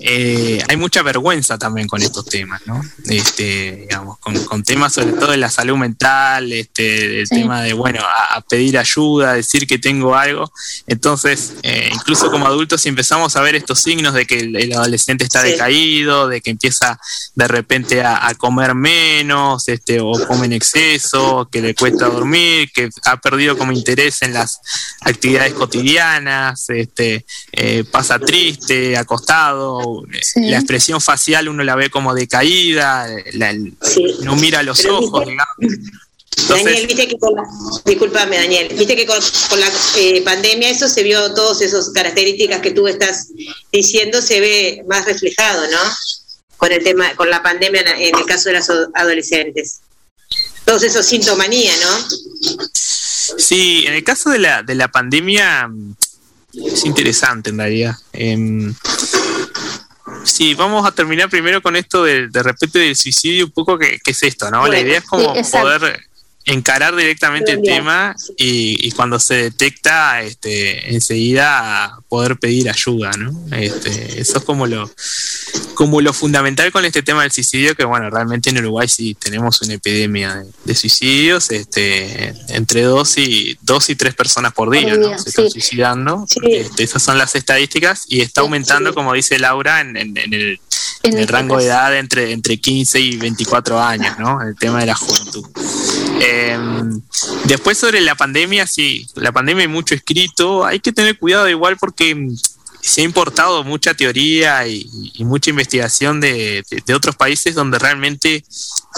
eh, 0.00 0.62
hay 0.68 0.76
mucha 0.76 1.02
vergüenza 1.02 1.58
también 1.58 1.86
con 1.86 2.00
estos 2.02 2.24
temas, 2.24 2.60
¿no? 2.66 2.80
Este, 3.04 3.76
digamos, 3.88 4.18
con, 4.18 4.34
con 4.44 4.62
temas 4.62 4.92
sobre 4.94 5.12
todo 5.12 5.30
de 5.32 5.36
la 5.36 5.50
salud 5.50 5.76
mental, 5.76 6.52
este, 6.52 7.20
el 7.20 7.26
Sí. 7.26 7.34
tema 7.36 7.62
de, 7.62 7.72
bueno, 7.72 8.00
a, 8.02 8.36
a 8.36 8.40
pedir 8.40 8.78
ayuda, 8.78 9.32
a 9.32 9.34
decir 9.34 9.66
que 9.66 9.78
tengo 9.78 10.14
algo. 10.14 10.50
Entonces, 10.86 11.52
eh, 11.62 11.90
incluso 11.92 12.30
como 12.30 12.46
adultos, 12.46 12.80
si 12.80 12.88
empezamos 12.88 13.36
a 13.36 13.40
ver 13.42 13.54
estos 13.54 13.80
signos 13.80 14.14
de 14.14 14.26
que 14.26 14.40
el, 14.40 14.56
el 14.56 14.72
adolescente 14.72 15.24
está 15.24 15.42
Sí. 15.42 15.50
decaído, 15.52 16.28
de 16.28 16.40
que 16.40 16.50
empieza 16.50 16.98
de 17.34 17.48
repente 17.48 18.02
a, 18.02 18.26
a 18.26 18.34
comer 18.34 18.74
menos, 18.74 19.68
este, 19.68 20.00
o 20.00 20.12
come 20.26 20.46
en 20.46 20.52
exceso, 20.54 21.48
que 21.50 21.60
le 21.60 21.74
cuesta 21.74 22.06
dormir, 22.08 22.70
que 22.72 22.88
ha 23.04 23.16
perdido 23.18 23.56
como 23.58 23.72
interés 23.72 24.22
en 24.22 24.32
las 24.32 24.60
actividades 25.00 25.52
cotidianas, 25.54 26.68
este, 26.70 27.24
eh, 27.52 27.84
pasa 27.90 28.18
triste, 28.18 28.96
acostado, 28.96 29.81
Sí. 30.22 30.40
la 30.50 30.56
expresión 30.58 31.00
facial 31.00 31.48
uno 31.48 31.62
la 31.64 31.74
ve 31.76 31.90
como 31.90 32.14
decaída, 32.14 33.06
la- 33.32 33.50
el- 33.50 33.74
no 34.22 34.36
mira 34.36 34.62
los 34.62 34.80
Pero 34.82 34.98
ojos, 34.98 35.24
viste- 35.26 35.30
digamos. 35.30 35.88
Daniel, 36.48 36.86
viste 36.86 37.08
que 37.08 37.18
con 37.18 37.34
la, 37.34 37.42
discúlpame 37.84 38.36
Daniel, 38.36 38.68
viste 38.76 38.96
que 38.96 39.06
con, 39.06 39.18
con 39.50 39.60
la 39.60 39.70
eh, 39.96 40.22
pandemia 40.22 40.70
eso 40.70 40.88
se 40.88 41.02
vio, 41.02 41.32
todas 41.34 41.60
esas 41.60 41.90
características 41.90 42.60
que 42.60 42.70
tú 42.70 42.88
estás 42.88 43.28
diciendo 43.70 44.20
se 44.22 44.40
ve 44.40 44.82
más 44.88 45.04
reflejado, 45.04 45.62
¿no? 45.70 45.78
Con 46.56 46.72
el 46.72 46.82
tema, 46.82 47.14
con 47.16 47.28
la 47.28 47.42
pandemia 47.42 47.82
en 47.98 48.16
el 48.16 48.24
caso 48.24 48.48
de 48.48 48.56
los 48.56 48.66
adolescentes. 48.94 49.80
Todos 50.64 50.82
esos 50.84 51.04
sintomanía, 51.04 51.72
¿no? 51.82 52.58
Sí, 53.38 53.84
en 53.86 53.92
el 53.94 54.04
caso 54.04 54.30
de 54.30 54.38
la, 54.38 54.62
de 54.62 54.74
la 54.74 54.88
pandemia 54.88 55.68
mm, 55.68 55.94
es 56.54 56.84
interesante 56.84 57.50
en 57.50 57.58
realidad. 57.58 57.94
Em, 58.12 58.74
sí, 60.24 60.54
vamos 60.54 60.86
a 60.86 60.92
terminar 60.92 61.28
primero 61.28 61.62
con 61.62 61.76
esto 61.76 62.04
de, 62.04 62.28
de 62.28 62.42
repente 62.42 62.78
del 62.78 62.96
suicidio, 62.96 63.46
un 63.46 63.52
poco 63.52 63.78
que, 63.78 63.98
que 63.98 64.10
es 64.10 64.22
esto, 64.22 64.50
¿no? 64.50 64.66
la 64.66 64.80
idea 64.80 64.98
es 64.98 65.04
como 65.04 65.34
sí, 65.34 65.56
poder 65.56 66.11
encarar 66.44 66.96
directamente 66.96 67.52
el 67.52 67.62
tema 67.62 68.14
y, 68.36 68.86
y 68.86 68.90
cuando 68.92 69.18
se 69.20 69.34
detecta, 69.34 70.22
este, 70.22 70.94
enseguida 70.94 71.98
poder 72.08 72.36
pedir 72.38 72.68
ayuda, 72.68 73.10
¿no? 73.12 73.32
Este, 73.56 74.20
eso 74.20 74.38
es 74.38 74.44
como 74.44 74.66
lo, 74.66 74.90
como 75.74 76.00
lo 76.00 76.12
fundamental 76.12 76.70
con 76.72 76.84
este 76.84 77.02
tema 77.02 77.22
del 77.22 77.32
suicidio, 77.32 77.74
que 77.74 77.84
bueno, 77.84 78.10
realmente 78.10 78.50
en 78.50 78.58
Uruguay 78.58 78.88
sí 78.88 79.14
tenemos 79.14 79.62
una 79.62 79.74
epidemia 79.74 80.34
de, 80.36 80.50
de 80.64 80.74
suicidios, 80.74 81.50
este, 81.50 82.34
entre 82.48 82.82
dos 82.82 83.16
y 83.18 83.56
dos 83.62 83.88
y 83.90 83.96
tres 83.96 84.14
personas 84.14 84.52
por 84.52 84.70
día, 84.70 84.90
Por 84.90 84.98
¿no? 84.98 85.18
Se 85.18 85.28
están 85.30 85.44
sí. 85.46 85.52
suicidando. 85.52 86.26
Este, 86.42 86.82
esas 86.82 87.02
son 87.02 87.18
las 87.18 87.34
estadísticas 87.34 88.04
y 88.08 88.20
está 88.20 88.40
aumentando, 88.40 88.94
como 88.94 89.12
dice 89.14 89.38
Laura, 89.38 89.80
en, 89.80 89.96
en- 89.96 90.16
en 90.16 90.34
el, 90.34 90.60
en 91.02 91.18
el 91.18 91.28
rango 91.28 91.58
de 91.58 91.66
edad 91.66 91.96
entre, 91.98 92.32
entre 92.32 92.58
15 92.58 93.00
y 93.00 93.16
24 93.16 93.80
años, 93.80 94.18
¿no? 94.18 94.40
El 94.42 94.56
tema 94.56 94.80
de 94.80 94.86
la 94.86 94.94
juventud. 94.94 95.44
Eh, 96.20 96.58
después 97.44 97.78
sobre 97.78 98.00
la 98.00 98.14
pandemia, 98.14 98.66
sí, 98.66 99.06
la 99.14 99.32
pandemia 99.32 99.62
hay 99.62 99.68
mucho 99.68 99.94
escrito, 99.94 100.64
hay 100.64 100.80
que 100.80 100.92
tener 100.92 101.18
cuidado 101.18 101.48
igual 101.48 101.76
porque 101.78 102.14
mm, 102.14 102.36
se 102.80 103.00
ha 103.00 103.04
importado 103.04 103.62
mucha 103.64 103.94
teoría 103.94 104.66
y, 104.66 104.86
y 105.14 105.24
mucha 105.24 105.50
investigación 105.50 106.20
de, 106.20 106.64
de- 106.68 106.82
de 106.84 106.94
otros 106.94 107.14
países 107.16 107.54
donde 107.54 107.78
realmente 107.78 108.44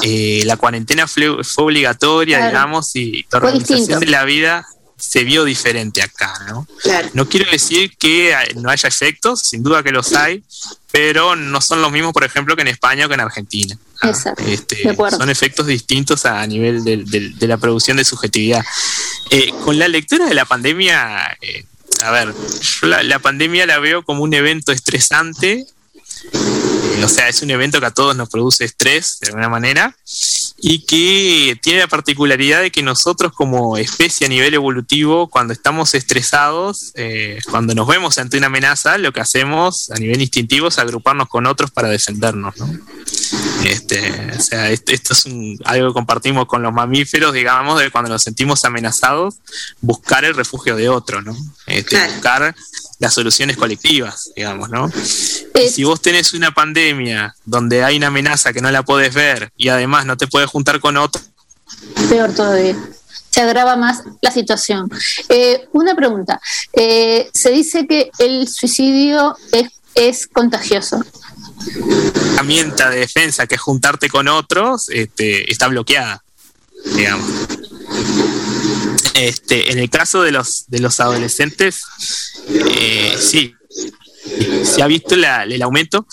eh, 0.02 0.42
la 0.46 0.56
cuarentena 0.56 1.06
fue, 1.06 1.44
fue 1.44 1.64
obligatoria, 1.64 2.38
Claro. 2.38 2.50
digamos, 2.50 2.96
y 2.96 3.24
la 3.30 3.38
organización 3.38 4.00
de 4.00 4.06
la 4.06 4.24
vida 4.24 4.66
se 4.96 5.24
vio 5.24 5.44
diferente 5.44 6.02
acá, 6.02 6.32
¿no? 6.48 6.66
Claro. 6.82 7.10
No 7.14 7.28
quiero 7.28 7.50
decir 7.50 7.96
que 7.98 8.32
eh, 8.32 8.36
no 8.56 8.70
haya 8.70 8.88
efectos, 8.88 9.40
sin 9.42 9.62
duda 9.62 9.82
que 9.82 9.90
los 9.90 10.14
hay, 10.14 10.42
pero 10.90 11.34
no 11.36 11.60
son 11.60 11.82
los 11.82 11.90
mismos, 11.90 12.12
por 12.12 12.24
ejemplo, 12.24 12.54
que 12.56 12.62
en 12.62 12.68
España 12.68 13.06
o 13.06 13.08
que 13.08 13.14
en 13.14 13.20
Argentina. 13.20 13.76
Ah, 14.00 14.10
Exacto. 14.10 14.42
este, 14.46 14.76
De 14.76 14.90
acuerdo. 14.90 15.18
son 15.18 15.30
efectos 15.30 15.66
distintos 15.66 16.24
a 16.26 16.46
nivel 16.46 16.84
de 16.84 17.46
la 17.48 17.56
producción 17.56 17.96
de 17.96 18.04
subjetividad. 18.04 18.64
Eh, 19.30 19.52
con 19.64 19.78
la 19.78 19.88
lectura 19.88 20.26
de 20.26 20.34
la 20.34 20.44
pandemia, 20.44 21.36
eh, 21.40 21.64
a 22.02 22.10
ver, 22.10 22.34
yo 22.60 22.86
la, 22.86 23.02
la 23.02 23.18
pandemia 23.18 23.66
la 23.66 23.78
veo 23.78 24.04
como 24.04 24.22
un 24.22 24.34
evento 24.34 24.70
estresante, 24.72 25.66
eh, 26.32 27.04
o 27.04 27.08
sea, 27.08 27.28
es 27.28 27.42
un 27.42 27.50
evento 27.50 27.80
que 27.80 27.86
a 27.86 27.90
todos 27.90 28.14
nos 28.16 28.28
produce 28.28 28.64
estrés 28.64 29.18
de 29.20 29.28
alguna 29.28 29.48
manera 29.48 29.96
y 30.56 30.80
que 30.86 31.58
tiene 31.62 31.80
la 31.80 31.88
particularidad 31.88 32.62
de 32.62 32.70
que 32.70 32.82
nosotros 32.82 33.32
como 33.32 33.76
especie 33.76 34.26
a 34.26 34.30
nivel 34.30 34.54
evolutivo, 34.54 35.28
cuando 35.28 35.52
estamos 35.52 35.94
estresados, 35.94 36.92
eh, 36.94 37.38
cuando 37.50 37.74
nos 37.74 37.86
vemos 37.86 38.16
ante 38.18 38.38
una 38.38 38.46
amenaza, 38.46 38.96
lo 38.98 39.12
que 39.12 39.20
hacemos 39.20 39.90
a 39.90 39.96
nivel 39.96 40.20
instintivo 40.22 40.68
es 40.68 40.78
agruparnos 40.78 41.28
con 41.28 41.46
otros 41.46 41.70
para 41.70 41.88
defendernos, 41.88 42.56
¿no? 42.56 42.70
Este, 43.64 44.32
o 44.36 44.40
sea, 44.40 44.70
est- 44.70 44.88
esto 44.90 45.12
es 45.14 45.24
un- 45.26 45.58
algo 45.64 45.88
que 45.88 45.94
compartimos 45.94 46.46
con 46.46 46.62
los 46.62 46.72
mamíferos, 46.72 47.32
digamos, 47.32 47.80
de 47.80 47.90
cuando 47.90 48.10
nos 48.10 48.22
sentimos 48.22 48.64
amenazados, 48.64 49.36
buscar 49.80 50.24
el 50.24 50.34
refugio 50.34 50.76
de 50.76 50.88
otro, 50.88 51.22
¿no? 51.22 51.36
Este, 51.66 51.96
Buscar 52.14 52.54
las 53.00 53.12
soluciones 53.14 53.56
colectivas, 53.56 54.30
digamos, 54.36 54.70
¿no? 54.70 54.90
Si 55.70 55.82
vos 55.84 56.00
tenés 56.00 56.32
una 56.34 56.52
pandemia 56.52 57.34
donde 57.44 57.82
hay 57.84 57.96
una 57.96 58.08
amenaza 58.08 58.52
que 58.52 58.60
no 58.60 58.70
la 58.70 58.82
podés 58.82 59.12
ver 59.14 59.50
y 59.56 59.68
además 59.68 60.04
no 60.06 60.16
te 60.16 60.26
puedes 60.26 60.43
juntar 60.46 60.80
con 60.80 60.96
otro, 60.96 61.20
Peor 62.08 62.32
todavía. 62.34 62.76
Se 63.30 63.40
agrava 63.40 63.74
más 63.76 64.02
la 64.20 64.30
situación. 64.30 64.88
Eh, 65.28 65.66
una 65.72 65.94
pregunta. 65.96 66.40
Eh, 66.72 67.28
se 67.32 67.50
dice 67.50 67.86
que 67.86 68.10
el 68.18 68.46
suicidio 68.48 69.36
es, 69.50 69.68
es 69.94 70.26
contagioso. 70.28 71.02
herramienta 72.34 72.90
de 72.90 72.98
defensa 73.00 73.46
que 73.46 73.56
es 73.56 73.60
juntarte 73.60 74.08
con 74.08 74.28
otros, 74.28 74.88
este, 74.90 75.50
está 75.50 75.66
bloqueada, 75.68 76.22
digamos. 76.94 77.28
Este, 79.14 79.72
en 79.72 79.78
el 79.78 79.88
caso 79.90 80.22
de 80.22 80.32
los, 80.32 80.64
de 80.68 80.80
los 80.80 81.00
adolescentes, 81.00 81.82
eh, 82.48 83.16
sí, 83.20 83.54
se 84.64 84.82
ha 84.82 84.86
visto 84.86 85.16
la- 85.16 85.44
el 85.44 85.62
aumento 85.62 86.06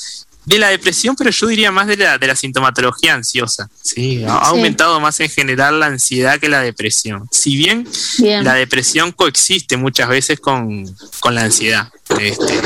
de 0.45 0.57
la 0.57 0.69
depresión, 0.69 1.15
pero 1.15 1.29
yo 1.29 1.47
diría 1.47 1.71
más 1.71 1.87
de 1.87 1.97
la, 1.97 2.17
de 2.17 2.27
la 2.27 2.35
sintomatología 2.35 3.13
ansiosa. 3.13 3.69
¿sí? 3.81 4.23
Ha 4.23 4.37
ha 4.39 4.45
Sí. 4.45 4.49
aumentado 4.51 4.99
más 4.99 5.19
en 5.19 5.29
general 5.29 5.79
la 5.79 5.85
ansiedad 5.87 6.39
que 6.39 6.49
la 6.49 6.61
depresión. 6.61 7.27
Si 7.31 7.55
bien, 7.55 7.87
Bien. 8.17 8.43
la 8.43 8.55
depresión 8.55 9.11
coexiste 9.11 9.77
muchas 9.77 10.09
veces 10.09 10.39
con, 10.39 10.85
con 11.19 11.35
la 11.35 11.43
ansiedad. 11.43 11.89
Este, 12.19 12.59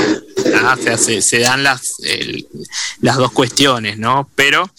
ah, 0.55 0.75
o 0.79 0.81
sea, 0.81 0.97
se, 0.97 1.21
se 1.21 1.39
dan 1.39 1.63
las, 1.63 1.93
el- 2.03 2.47
las 3.01 3.17
dos 3.17 3.31
cuestiones, 3.31 3.97
¿no? 3.99 4.27
Pero 4.35 4.69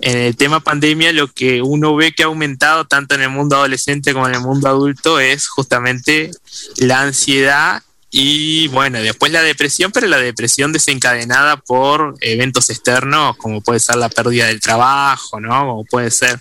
en 0.00 0.18
el 0.18 0.36
tema 0.36 0.60
pandemia 0.60 1.12
lo 1.12 1.28
que 1.28 1.62
uno 1.62 1.94
ve 1.96 2.12
que 2.12 2.24
ha 2.24 2.26
aumentado 2.26 2.84
tanto 2.86 3.14
en 3.14 3.22
el 3.22 3.30
mundo 3.30 3.56
adolescente 3.56 4.12
como 4.12 4.26
en 4.28 4.34
el 4.34 4.40
mundo 4.40 4.68
adulto 4.68 5.20
es 5.20 5.46
justamente 5.48 6.30
la 6.76 7.00
ansiedad 7.02 7.82
y 8.12 8.66
bueno, 8.68 9.00
después 9.00 9.30
la 9.30 9.40
depresión, 9.42 9.92
pero 9.92 10.08
la 10.08 10.18
depresión 10.18 10.72
desencadenada 10.72 11.56
por 11.58 12.16
eventos 12.20 12.68
externos, 12.68 13.36
como 13.36 13.60
puede 13.60 13.78
ser 13.78 13.96
la 13.96 14.08
pérdida 14.08 14.46
del 14.46 14.60
trabajo, 14.60 15.38
¿no? 15.40 15.50
Como 15.60 15.84
puede 15.84 16.10
ser, 16.10 16.40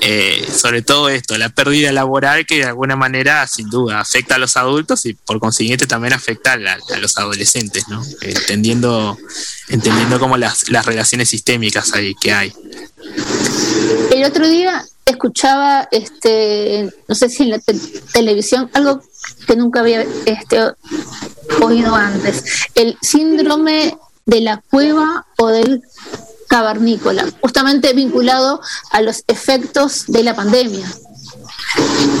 eh, 0.00 0.46
sobre 0.56 0.80
todo 0.80 1.10
esto, 1.10 1.36
la 1.36 1.50
pérdida 1.50 1.92
laboral 1.92 2.46
que 2.46 2.56
de 2.56 2.64
alguna 2.64 2.96
manera, 2.96 3.46
sin 3.46 3.68
duda, 3.68 4.00
afecta 4.00 4.36
a 4.36 4.38
los 4.38 4.56
adultos 4.56 5.04
y 5.04 5.12
por 5.12 5.38
consiguiente 5.40 5.86
también 5.86 6.14
afecta 6.14 6.52
a, 6.52 6.56
la- 6.56 6.78
a 6.94 6.96
los 6.98 7.18
adolescentes, 7.18 7.86
¿no? 7.88 8.02
Entendiendo, 8.22 9.18
entendiendo 9.68 10.18
como 10.18 10.38
las, 10.38 10.70
las 10.70 10.86
relaciones 10.86 11.28
sistémicas 11.28 11.92
ahí 11.92 12.14
que 12.20 12.32
hay. 12.32 12.52
El 14.10 14.24
otro 14.24 14.48
día 14.48 14.84
escuchaba, 15.04 15.86
este, 15.90 16.88
no 17.08 17.14
sé 17.14 17.28
si 17.28 17.42
en 17.42 17.50
la 17.50 17.58
te- 17.58 17.74
televisión, 18.12 18.70
algo 18.72 19.02
que 19.46 19.56
nunca 19.56 19.80
había 19.80 20.02
este, 20.26 20.72
oído 21.62 21.94
antes, 21.94 22.44
el 22.74 22.96
síndrome 23.02 23.96
de 24.26 24.40
la 24.40 24.62
cueva 24.70 25.26
o 25.38 25.48
del 25.48 25.82
cavernícola, 26.48 27.26
justamente 27.40 27.92
vinculado 27.92 28.60
a 28.90 29.00
los 29.00 29.24
efectos 29.26 30.04
de 30.08 30.22
la 30.22 30.34
pandemia. 30.36 30.86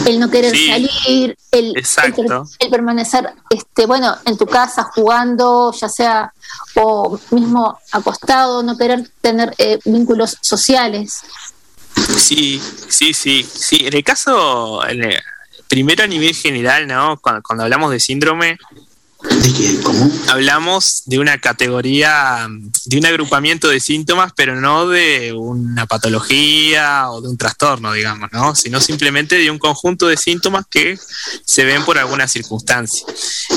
El 0.06 0.18
no 0.18 0.30
querer 0.30 0.52
Sí. 0.56 0.68
salir, 0.68 1.36
el, 1.52 1.74
permanecer, 2.70 3.32
este, 3.50 3.86
bueno, 3.86 4.16
en 4.24 4.36
tu 4.36 4.46
casa 4.46 4.84
jugando, 4.94 5.72
ya 5.72 5.88
sea 5.88 6.32
o 6.76 7.18
mismo 7.30 7.78
acostado, 7.92 8.62
no 8.62 8.76
querer 8.76 9.08
tener 9.20 9.54
eh, 9.58 9.78
vínculos 9.84 10.36
sociales. 10.40 11.20
Sí, 12.16 12.60
sí, 12.88 13.14
sí, 13.14 13.44
sí. 13.44 13.86
En 13.86 13.94
el 13.94 14.02
caso, 14.04 14.84
en 14.88 15.04
el- 15.04 15.20
primero 15.68 16.04
a 16.04 16.06
nivel 16.06 16.34
general, 16.34 16.86
¿no? 16.86 17.18
Cuando, 17.20 17.42
cuando 17.42 17.64
hablamos 17.64 17.90
de 17.90 18.00
síndrome, 18.00 18.58
hablamos 20.28 21.02
de 21.06 21.18
una 21.18 21.38
categoría, 21.38 22.46
de 22.86 22.98
un 22.98 23.06
agrupamiento 23.06 23.68
de 23.68 23.80
síntomas, 23.80 24.32
pero 24.36 24.60
no 24.60 24.88
de 24.88 25.32
una 25.32 25.86
patología 25.86 27.10
o 27.10 27.20
de 27.20 27.28
un 27.28 27.38
trastorno, 27.38 27.92
digamos, 27.92 28.30
¿no? 28.32 28.54
Sino 28.54 28.80
simplemente 28.80 29.36
de 29.36 29.50
un 29.50 29.58
conjunto 29.58 30.06
de 30.08 30.16
síntomas 30.16 30.66
que 30.68 30.98
se 31.44 31.64
ven 31.64 31.84
por 31.84 31.98
alguna 31.98 32.28
circunstancia. 32.28 33.06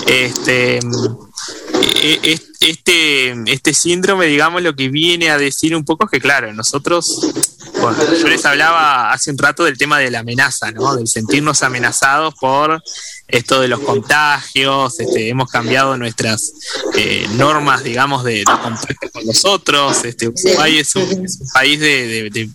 Este, 0.08 0.78
e- 0.78 2.20
e- 2.24 2.47
este, 2.60 3.36
este 3.52 3.74
síndrome, 3.74 4.26
digamos, 4.28 4.62
lo 4.62 4.76
que 4.76 4.90
viene 4.90 5.30
a 5.30 5.38
decir 5.38 5.76
un 5.76 5.86
poco 5.86 6.06
es 6.06 6.12
que, 6.12 6.20
claro, 6.20 6.54
nosotros, 6.54 7.32
bueno, 7.80 7.98
yo 8.20 8.28
les 8.28 8.46
hablaba 8.46 9.12
hace 9.12 9.32
un 9.32 9.38
rato 9.38 9.64
del 9.64 9.78
tema 9.78 10.00
de 10.00 10.10
la 10.12 10.20
amenaza, 10.20 10.72
¿no? 10.72 10.96
Del 10.96 11.08
sentirnos 11.08 11.64
amenazados 11.64 12.34
por 12.40 12.82
esto 13.28 13.60
de 13.62 13.68
los 13.68 13.80
contagios, 13.82 15.00
este, 15.00 15.30
hemos 15.30 15.50
cambiado 15.50 15.98
nuestras 15.98 16.54
eh, 16.96 17.28
normas, 17.34 17.84
digamos, 17.84 18.24
de, 18.24 18.36
de 18.40 18.44
contacto 18.46 19.10
con 19.12 19.26
los 19.26 19.44
otros, 19.46 20.04
este, 20.06 20.28
Uruguay 20.30 20.80
es 20.80 20.96
un, 20.96 21.26
es 21.26 21.40
un 21.42 21.48
país 21.54 21.80
de, 21.80 22.08
de- 22.08 22.30
de, 22.30 22.50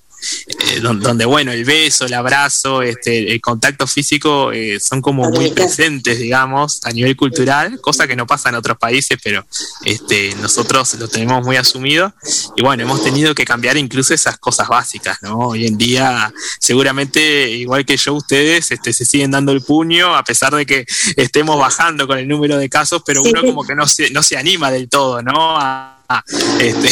eh, 0.47 0.81
don- 0.81 1.01
donde, 1.01 1.25
bueno, 1.25 1.53
el 1.53 1.65
beso, 1.65 2.07
el 2.07 2.15
abrazo, 2.15 2.83
este, 2.83 3.33
el 3.33 3.41
contacto 3.41 3.87
físico 3.87 4.53
eh, 4.53 4.79
son 4.81 5.01
como 5.03 5.29
muy 5.31 5.51
presentes, 5.51 6.19
digamos, 6.19 6.81
a 6.85 6.91
nivel 6.91 7.17
cultural, 7.17 7.81
cosa 7.81 8.07
que 8.07 8.17
no 8.17 8.27
pasa 8.27 8.49
en 8.49 8.55
otros 8.57 8.79
países, 8.79 9.19
pero 9.23 9.45
este, 9.85 10.35
nosotros 10.37 10.95
lo 10.95 11.09
tenemos 11.09 11.45
muy 11.45 11.57
asumido. 11.57 12.13
Y 12.57 12.63
bueno, 12.63 12.83
hemos 12.85 13.03
tenido 13.03 13.35
que 13.35 13.45
cambiar 13.45 13.77
incluso 13.77 14.15
esas 14.15 14.39
cosas 14.39 14.69
básicas, 14.69 15.19
¿no? 15.23 15.39
Hoy 15.49 15.67
en 15.67 15.77
día, 15.79 16.33
seguramente, 16.61 17.51
igual 17.51 17.85
que 17.85 17.97
yo, 17.97 18.15
ustedes 18.15 18.71
este, 18.71 18.93
se 18.93 19.05
siguen 19.05 19.31
dando 19.33 19.53
el 19.53 19.63
puño, 19.63 20.15
a 20.17 20.25
pesar 20.25 20.55
de 20.55 20.65
que 20.67 20.87
estemos 21.17 21.59
bajando 21.59 22.07
con 22.07 22.19
el 22.19 22.27
número 22.29 22.57
de 22.59 22.69
casos, 22.69 23.03
pero 23.05 23.23
uno 23.23 23.41
como 23.43 23.65
que 23.65 23.75
no 23.75 23.87
se, 23.87 24.11
no 24.11 24.23
se 24.23 24.37
anima 24.37 24.71
del 24.71 24.89
todo, 24.89 25.23
¿no? 25.23 25.59
A- 25.59 25.92
este, 26.61 26.89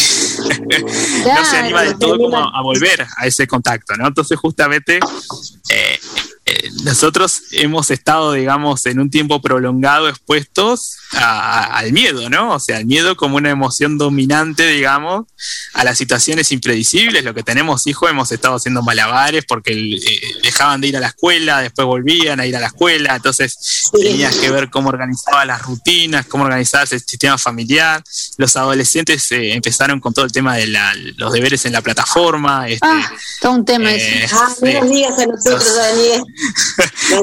no 1.34 1.44
se 1.44 1.56
anima 1.56 1.82
del 1.82 1.98
todo 1.98 2.18
como 2.18 2.38
a, 2.38 2.58
a 2.58 2.62
volver 2.62 3.06
a 3.16 3.26
ese 3.26 3.46
contacto, 3.46 3.96
¿no? 3.96 4.08
Entonces, 4.08 4.38
justamente, 4.38 5.00
eh, 5.70 5.98
nosotros 6.84 7.42
hemos 7.52 7.90
estado, 7.90 8.32
digamos, 8.32 8.86
en 8.86 9.00
un 9.00 9.10
tiempo 9.10 9.40
prolongado 9.40 10.08
expuestos 10.08 10.96
a- 11.12 11.20
a- 11.60 11.78
al 11.78 11.92
miedo, 11.92 12.28
¿no? 12.30 12.54
O 12.54 12.60
sea, 12.60 12.78
el 12.78 12.86
miedo 12.86 13.16
como 13.16 13.36
una 13.36 13.50
emoción 13.50 13.98
dominante, 13.98 14.66
digamos, 14.66 15.26
a 15.74 15.84
las 15.84 15.98
situaciones 15.98 16.52
impredecibles. 16.52 17.24
Lo 17.24 17.34
que 17.34 17.42
tenemos 17.42 17.86
hijos, 17.86 18.10
hemos 18.10 18.30
estado 18.32 18.56
haciendo 18.56 18.82
malabares 18.82 19.44
porque 19.46 19.72
eh, 19.72 20.20
dejaban 20.42 20.80
de 20.80 20.88
ir 20.88 20.96
a 20.96 21.00
la 21.00 21.08
escuela, 21.08 21.60
después 21.60 21.86
volvían 21.86 22.40
a 22.40 22.46
ir 22.46 22.56
a 22.56 22.60
la 22.60 22.66
escuela, 22.68 23.16
entonces 23.16 23.90
tenías 23.92 24.36
que 24.36 24.50
ver 24.50 24.70
cómo 24.70 24.88
organizaba 24.88 25.44
las 25.44 25.62
rutinas, 25.62 26.26
cómo 26.26 26.44
organizaba 26.44 26.84
el 26.84 26.88
sistema 27.00 27.38
familiar. 27.38 28.02
Los 28.38 28.56
adolescentes 28.56 29.30
eh, 29.32 29.52
empezaron 29.54 30.00
con 30.00 30.12
todo 30.14 30.24
el 30.24 30.32
tema 30.32 30.56
de 30.56 30.66
la- 30.68 30.94
los 31.16 31.32
deberes 31.32 31.64
en 31.66 31.72
la 31.72 31.80
plataforma. 31.82 32.68
Este, 32.68 32.86
Ah, 32.86 33.10
todo 33.40 33.52
un 33.52 33.64
tema. 33.64 33.92
Eh. 33.92 34.26
Ah, 34.32 34.48
no 34.60 34.86
digas 34.88 35.18
a 35.18 35.26
nosotros, 35.26 35.76
Daniel. 35.76 35.90
Daniel, 36.00 36.22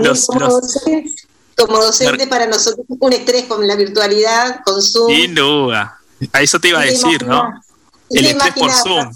Los- 0.02 0.26
como, 0.28 0.40
los- 0.40 0.62
docente, 0.62 1.16
como 1.56 1.78
docente 1.84 2.28
para 2.28 2.46
nosotros 2.48 2.86
un 2.88 3.14
estrés 3.14 3.46
con 3.46 3.66
la 3.68 3.76
virtualidad, 3.76 4.62
con 4.66 4.82
Zoom. 4.82 5.14
Sin 5.14 5.36
duda. 5.36 5.98
A 6.34 6.42
eso 6.42 6.60
te 6.60 6.70
iba 6.70 6.80
a 6.80 6.84
decir, 6.86 7.26
¿no? 7.26 7.50
El 8.10 8.26
estrés 8.26 8.54
por. 8.54 8.72
Zoom. 8.72 9.12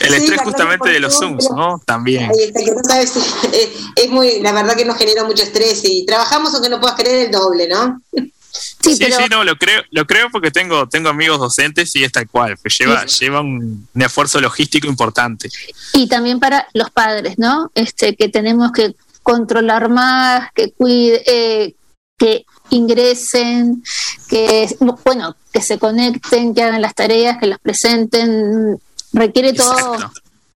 El 0.00 0.08
Sí, 0.08 0.14
estrés 0.16 0.40
justamente 0.42 0.88
de 0.90 0.98
los 0.98 1.14
Zoom, 1.16 1.38
Zooms, 1.38 1.50
¿no? 1.56 1.80
También. 1.86 2.28
Ahí 2.30 2.44
está, 2.44 2.60
que 2.64 2.70
no 2.72 2.80
sabes, 2.82 3.12
es, 3.52 3.68
es 3.94 4.10
muy, 4.10 4.40
la 4.40 4.50
verdad 4.52 4.74
que 4.76 4.84
nos 4.84 4.96
genera 4.96 5.22
mucho 5.24 5.42
estrés 5.44 5.80
y 5.84 6.04
trabajamos 6.04 6.52
aunque 6.54 6.68
no 6.68 6.80
puedas 6.80 6.96
creer 6.96 7.26
el 7.26 7.30
doble, 7.30 7.68
¿no? 7.68 8.00
Sí, 8.52 8.96
sí, 8.96 9.06
no, 9.30 9.44
lo 9.44 9.56
creo, 9.56 9.82
lo 9.90 10.06
creo 10.06 10.28
porque 10.30 10.50
tengo, 10.50 10.88
tengo 10.88 11.08
amigos 11.08 11.38
docentes 11.38 11.94
y 11.96 12.04
es 12.04 12.12
tal 12.12 12.28
cual, 12.28 12.56
pues 12.60 12.76
lleva, 12.78 13.06
lleva 13.06 13.40
un, 13.40 13.88
un 13.94 14.02
esfuerzo 14.02 14.40
logístico 14.40 14.86
importante. 14.86 15.48
Y 15.94 16.06
también 16.06 16.38
para 16.38 16.68
los 16.74 16.90
padres, 16.90 17.38
¿no? 17.38 17.70
Este, 17.74 18.14
que 18.14 18.28
tenemos 18.28 18.72
que 18.72 18.94
controlar 19.22 19.88
más, 19.88 20.50
que 20.54 20.72
cuide, 20.72 21.22
eh, 21.26 21.74
que 22.18 22.44
ingresen, 22.70 23.82
que 24.28 24.68
bueno, 25.04 25.36
que 25.52 25.62
se 25.62 25.78
conecten, 25.78 26.54
que 26.54 26.62
hagan 26.62 26.82
las 26.82 26.94
tareas, 26.94 27.38
que 27.38 27.46
las 27.46 27.58
presenten, 27.58 28.78
requiere 29.12 29.52
todo 29.52 30.12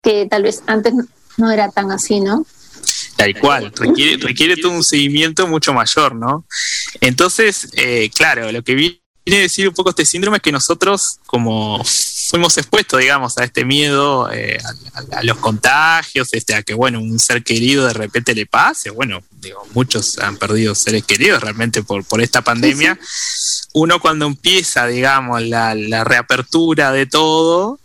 que 0.05 0.27
tal 0.27 0.43
vez 0.43 0.61
antes 0.67 0.93
no 1.38 1.49
era 1.49 1.72
tan 1.72 1.91
así, 1.91 2.22
¿no? 2.22 2.45
Tal 3.16 3.40
cual, 3.40 3.72
requiere, 3.76 4.18
requiere 4.18 4.58
todo 4.58 4.72
un 4.72 4.84
seguimiento 4.84 5.48
mucho 5.48 5.74
mayor, 5.74 6.16
¿no? 6.16 6.46
Entonces, 7.02 7.70
eh, 7.74 8.10
claro, 8.14 8.52
lo 8.52 8.62
que 8.64 8.76
viene 8.76 9.00
a 9.28 9.36
decir 9.36 9.68
un 9.68 9.74
poco 9.74 9.92
este 9.92 10.06
síndrome 10.06 10.38
es 10.38 10.44
que 10.44 10.52
nosotros, 10.52 11.20
como 11.26 11.82
fuimos 11.86 12.58
expuestos, 12.58 13.00
digamos, 13.00 13.38
a 13.38 13.44
este 13.46 13.64
miedo, 13.64 14.30
eh, 14.34 14.58
a, 14.94 15.00
a- 15.00 15.20
a 15.20 15.24
los 15.24 15.38
contagios, 15.38 16.30
este, 16.34 16.56
a 16.56 16.64
que, 16.64 16.74
bueno, 16.74 17.00
un 17.00 17.18
ser 17.20 17.44
querido 17.44 17.88
de 17.88 17.94
repente 17.94 18.36
le 18.36 18.46
pase, 18.48 18.90
bueno, 18.90 19.24
digo, 19.40 19.66
muchos 19.74 20.18
han 20.20 20.38
perdido 20.38 20.76
seres 20.76 21.04
queridos 21.06 21.42
realmente 21.42 21.84
por, 21.84 22.04
por 22.04 22.22
esta 22.22 22.42
pandemia. 22.42 23.00
Uno 23.74 24.00
cuando 24.00 24.26
empieza, 24.26 24.88
digamos, 24.88 25.42
la, 25.42 25.74
la 25.76 26.04
reapertura 26.04 26.92
de 26.92 27.06
todo, 27.06 27.80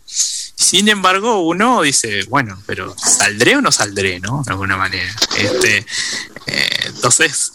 sin 0.60 0.88
embargo, 0.88 1.40
uno 1.40 1.80
dice, 1.80 2.24
bueno, 2.28 2.62
pero 2.66 2.94
¿saldré 2.98 3.56
o 3.56 3.62
no 3.62 3.72
saldré, 3.72 4.20
no? 4.20 4.42
De 4.44 4.52
alguna 4.52 4.76
manera. 4.76 5.10
Este, 5.38 5.86
eh, 6.46 6.68
entonces, 6.84 7.50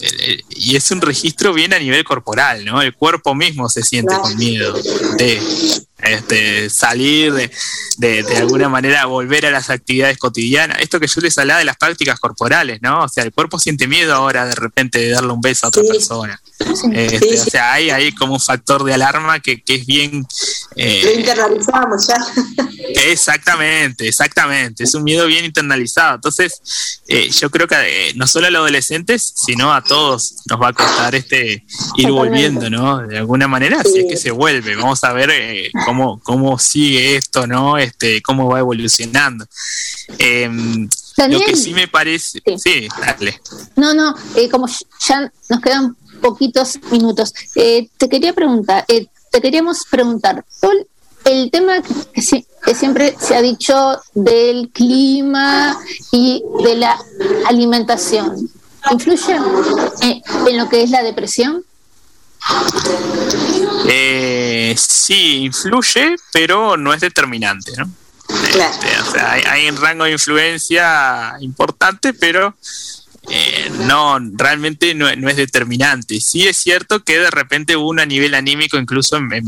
y 0.49 0.75
es 0.75 0.89
un 0.89 1.01
registro 1.01 1.53
bien 1.53 1.73
a 1.73 1.79
nivel 1.79 2.03
corporal, 2.03 2.65
¿no? 2.65 2.81
El 2.81 2.95
cuerpo 2.95 3.35
mismo 3.35 3.69
se 3.69 3.83
siente 3.83 4.15
con 4.15 4.35
miedo 4.37 4.73
de 5.17 5.39
este, 5.99 6.69
salir, 6.71 7.31
de, 7.33 7.51
de, 7.97 8.23
de 8.23 8.37
alguna 8.37 8.69
manera 8.69 9.05
volver 9.05 9.45
a 9.45 9.51
las 9.51 9.69
actividades 9.69 10.17
cotidianas. 10.17 10.79
Esto 10.81 10.99
que 10.99 11.07
yo 11.07 11.21
les 11.21 11.37
hablaba 11.37 11.59
de 11.59 11.65
las 11.65 11.77
prácticas 11.77 12.19
corporales, 12.19 12.81
¿no? 12.81 13.03
O 13.03 13.07
sea, 13.07 13.23
el 13.23 13.31
cuerpo 13.31 13.59
siente 13.59 13.87
miedo 13.87 14.15
ahora 14.15 14.47
de 14.47 14.55
repente 14.55 14.97
de 14.97 15.09
darle 15.11 15.31
un 15.31 15.41
beso 15.41 15.67
a 15.67 15.69
otra 15.69 15.83
persona. 15.83 16.41
Este, 16.91 17.39
O 17.39 17.45
sea, 17.45 17.73
hay 17.73 17.91
ahí 17.91 18.11
como 18.13 18.33
un 18.33 18.39
factor 18.39 18.83
de 18.83 18.95
alarma 18.95 19.39
que, 19.41 19.61
que 19.61 19.75
es 19.75 19.85
bien... 19.85 20.25
eh, 20.75 21.01
Lo 21.03 21.11
internalizamos 21.19 22.07
ya. 22.07 22.17
Exactamente, 23.07 24.07
exactamente. 24.07 24.83
Es 24.83 24.93
un 24.93 25.03
miedo 25.03 25.25
bien 25.27 25.45
internalizado. 25.45 26.15
Entonces, 26.15 27.01
eh, 27.07 27.29
yo 27.29 27.49
creo 27.49 27.67
que 27.67 27.75
eh, 28.09 28.13
no 28.15 28.27
solo 28.27 28.47
a 28.47 28.49
los 28.49 28.61
adolescentes, 28.61 29.33
sino 29.35 29.73
a 29.73 29.83
todos 29.83 30.35
nos 30.49 30.61
va 30.61 30.69
a 30.69 30.73
costar 30.73 31.15
este 31.15 31.65
ir 31.97 32.11
volviendo, 32.11 32.69
¿no? 32.69 33.05
De 33.05 33.17
alguna 33.17 33.47
manera, 33.47 33.81
si 33.83 33.99
es 33.99 34.05
que 34.09 34.17
se 34.17 34.31
vuelve. 34.31 34.75
Vamos 34.75 35.03
a 35.03 35.13
ver 35.13 35.29
eh, 35.31 35.71
cómo, 35.85 36.19
cómo 36.23 36.59
sigue 36.59 37.15
esto, 37.15 37.47
¿no? 37.47 37.77
Este, 37.77 38.21
cómo 38.21 38.47
va 38.49 38.59
evolucionando. 38.59 39.45
Em, 40.17 40.87
lo 41.29 41.39
que 41.39 41.55
sí 41.55 41.73
me 41.73 41.87
parece. 41.87 42.41
Sí, 42.57 42.87
dale. 42.99 43.39
No, 43.75 43.93
no, 43.93 44.15
eh, 44.35 44.49
como 44.49 44.67
ya 45.07 45.31
nos 45.49 45.61
quedan 45.61 45.95
poquitos 46.21 46.79
minutos, 46.91 47.33
eh, 47.55 47.89
te 47.97 48.09
quería 48.09 48.33
preguntar, 48.33 48.85
eh, 48.87 49.07
te 49.35 49.41
queríamos 49.41 49.79
preguntar, 49.89 50.45
todo 50.61 50.71
el- 51.25 51.51
tema 51.51 51.81
que, 52.13 52.21
si- 52.21 52.45
que 52.63 52.73
siempre 52.73 53.13
se 53.19 53.35
ha 53.35 53.41
dicho 53.41 53.99
del 54.13 54.69
clima 54.71 55.77
y 56.11 56.41
de 56.63 56.75
la 56.77 56.97
alimentación, 57.47 58.49
¿influye 58.91 59.35
en, 60.01 60.21
en 60.47 60.57
lo 60.57 60.69
que 60.69 60.83
es 60.83 60.89
la 60.91 61.03
depresión? 61.03 61.65
Eh, 63.87 64.75
sí, 64.77 65.45
influye, 65.45 66.15
pero 66.31 66.77
no 66.77 66.93
es 66.93 67.01
determinante, 67.01 67.73
¿no? 67.77 67.89
Este, 68.29 68.87
o 69.01 69.11
sea, 69.11 69.31
hay, 69.33 69.41
hay 69.49 69.69
un 69.69 69.77
rango 69.77 70.05
de 70.05 70.11
influencia 70.13 71.33
importante, 71.41 72.13
pero 72.13 72.55
eh, 73.29 73.71
no, 73.85 74.19
realmente 74.33 74.93
no, 74.95 75.13
no 75.15 75.29
es 75.29 75.35
determinante. 75.35 76.19
Sí 76.19 76.47
es 76.47 76.57
cierto 76.57 77.03
que 77.03 77.19
de 77.19 77.31
repente 77.31 77.75
uno 77.75 78.01
a 78.01 78.05
nivel 78.05 78.33
anímico, 78.35 78.77
incluso 78.77 79.17
en, 79.17 79.43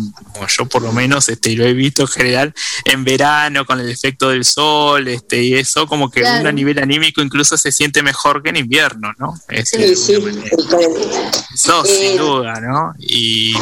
yo 0.57 0.65
por 0.65 0.81
lo 0.81 0.91
menos 0.91 1.29
este, 1.29 1.55
lo 1.55 1.65
he 1.65 1.73
visto 1.73 2.03
en 2.03 2.07
general, 2.07 2.53
en 2.85 3.03
verano 3.03 3.65
con 3.65 3.79
el 3.79 3.89
efecto 3.89 4.29
del 4.29 4.45
sol 4.45 5.07
este, 5.07 5.43
y 5.43 5.53
eso, 5.55 5.87
como 5.87 6.09
que 6.09 6.21
Claro. 6.21 6.39
uno 6.41 6.49
a 6.49 6.51
nivel 6.53 6.79
anímico 6.79 7.21
incluso 7.21 7.57
se 7.57 7.71
siente 7.71 8.01
mejor 8.01 8.41
que 8.43 8.49
en 8.49 8.57
invierno, 8.57 9.13
¿no? 9.17 9.33
Este, 9.49 9.95
Sí, 9.95 9.95
sí. 9.95 10.13
eso 11.53 11.83
Eh, 11.85 11.87
sin 11.87 12.17
duda, 12.17 12.59
¿no? 12.59 12.93
Y, 12.99 13.53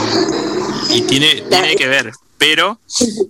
y 0.91 1.01
tiene, 1.01 1.43
tiene 1.49 1.75
que 1.75 1.87
ver. 1.87 2.11
Pero 2.37 2.79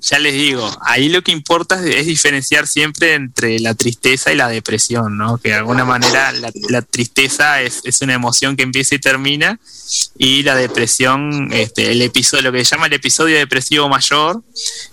ya 0.02 0.20
les 0.20 0.34
digo, 0.34 0.70
ahí 0.82 1.10
lo 1.10 1.22
que 1.22 1.32
importa 1.32 1.86
es, 1.86 2.06
diferenciar 2.06 2.68
siempre 2.68 3.14
entre 3.14 3.60
la 3.60 3.76
tristeza 3.76 4.32
y 4.32 4.36
la 4.36 4.48
depresión, 4.48 5.18
¿no? 5.18 5.38
Que 5.38 5.50
de 5.50 5.56
alguna 5.56 5.86
manera 5.86 6.32
la, 6.32 6.52
la 6.70 6.82
tristeza 6.82 7.62
es, 7.62 7.82
es 7.84 8.02
una 8.02 8.14
emoción 8.14 8.56
que 8.56 8.64
empieza 8.64 8.96
y 8.96 9.00
termina, 9.00 9.60
y 10.18 10.44
la 10.44 10.56
depresión, 10.56 11.52
este, 11.54 11.92
el 11.92 12.02
episodio, 12.02 12.44
lo 12.44 12.52
que 12.52 12.66
se 12.66 12.72
llama 12.72 12.88
el 12.88 12.94
episodio 12.94 13.38
depresivo 13.38 13.88
mayor, 13.90 14.42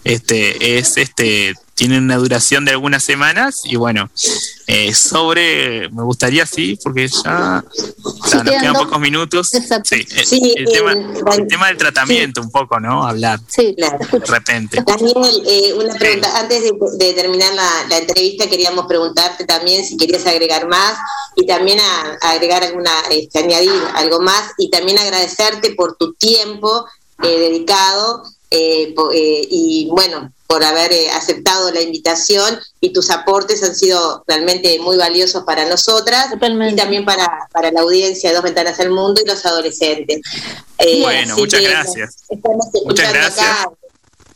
este, 0.04 0.78
es 0.78 0.96
este 0.96 1.54
tienen 1.74 2.04
una 2.04 2.16
duración 2.16 2.64
de 2.64 2.72
algunas 2.72 3.02
semanas 3.02 3.62
y 3.64 3.76
bueno, 3.76 4.10
eh, 4.66 4.94
sobre, 4.94 5.88
me 5.90 6.02
gustaría 6.02 6.44
sí, 6.46 6.78
porque 6.82 7.08
ya, 7.08 7.64
ya 8.30 8.42
nos 8.44 8.54
quedan 8.60 8.74
pocos 8.74 9.00
minutos. 9.00 9.48
Sí, 9.48 10.06
eh, 10.10 10.24
Sí, 10.24 10.54
el, 10.56 10.68
eh, 10.68 10.72
tema, 10.72 10.94
Dan- 10.94 11.40
el 11.40 11.46
tema 11.48 11.66
del 11.68 11.76
tratamiento 11.78 12.40
un 12.42 12.50
poco, 12.50 12.78
¿no? 12.78 13.06
Hablar 13.06 13.40
Sí, 13.48 13.74
claro. 13.76 13.98
de 14.10 14.18
repente. 14.26 14.82
Daniel, 14.86 15.42
eh, 15.46 15.72
una 15.74 15.94
pregunta. 15.94 16.38
Antes 16.38 16.62
de, 16.62 16.72
de 16.98 17.12
terminar 17.14 17.52
la, 17.54 17.68
la 17.88 17.98
entrevista, 17.98 18.48
queríamos 18.48 18.86
preguntarte 18.86 19.44
también 19.44 19.84
si 19.84 19.96
querías 19.96 20.26
agregar 20.26 20.68
más 20.68 20.98
y 21.36 21.46
también 21.46 21.80
a- 21.80 22.18
a 22.20 22.30
agregar 22.32 22.62
alguna, 22.62 22.92
este, 23.10 23.38
añadir 23.40 23.72
algo 23.94 24.20
más 24.20 24.52
y 24.58 24.70
también 24.70 24.98
agradecerte 24.98 25.74
por 25.74 25.96
tu 25.96 26.12
tiempo 26.14 26.86
eh, 27.22 27.38
dedicado 27.38 28.22
eh, 28.50 28.94
eh, 29.14 29.46
y 29.50 29.88
bueno, 29.90 30.30
por 30.52 30.64
haber 30.64 30.92
eh, 30.92 31.10
aceptado 31.10 31.70
la 31.70 31.80
invitación 31.80 32.60
y 32.78 32.92
tus 32.92 33.08
aportes 33.08 33.62
han 33.62 33.74
sido 33.74 34.22
realmente 34.26 34.78
muy 34.80 34.98
valiosos 34.98 35.44
para 35.44 35.64
nosotras 35.66 36.26
y 36.34 36.76
también 36.76 37.06
para, 37.06 37.48
para 37.52 37.72
la 37.72 37.80
audiencia 37.80 38.28
de 38.28 38.34
Dos 38.34 38.44
Ventanas 38.44 38.78
al 38.78 38.90
Mundo 38.90 39.22
y 39.24 39.26
los 39.26 39.46
adolescentes. 39.46 40.20
Eh, 40.76 41.00
Bueno, 41.00 41.36
muchas 41.38 41.58
que, 41.58 41.68
gracias. 41.68 42.16
Estamos 42.28 42.66
Muchas 42.66 42.82
escuchando 42.82 43.14
gracias. 43.14 43.46
acá 43.46 43.70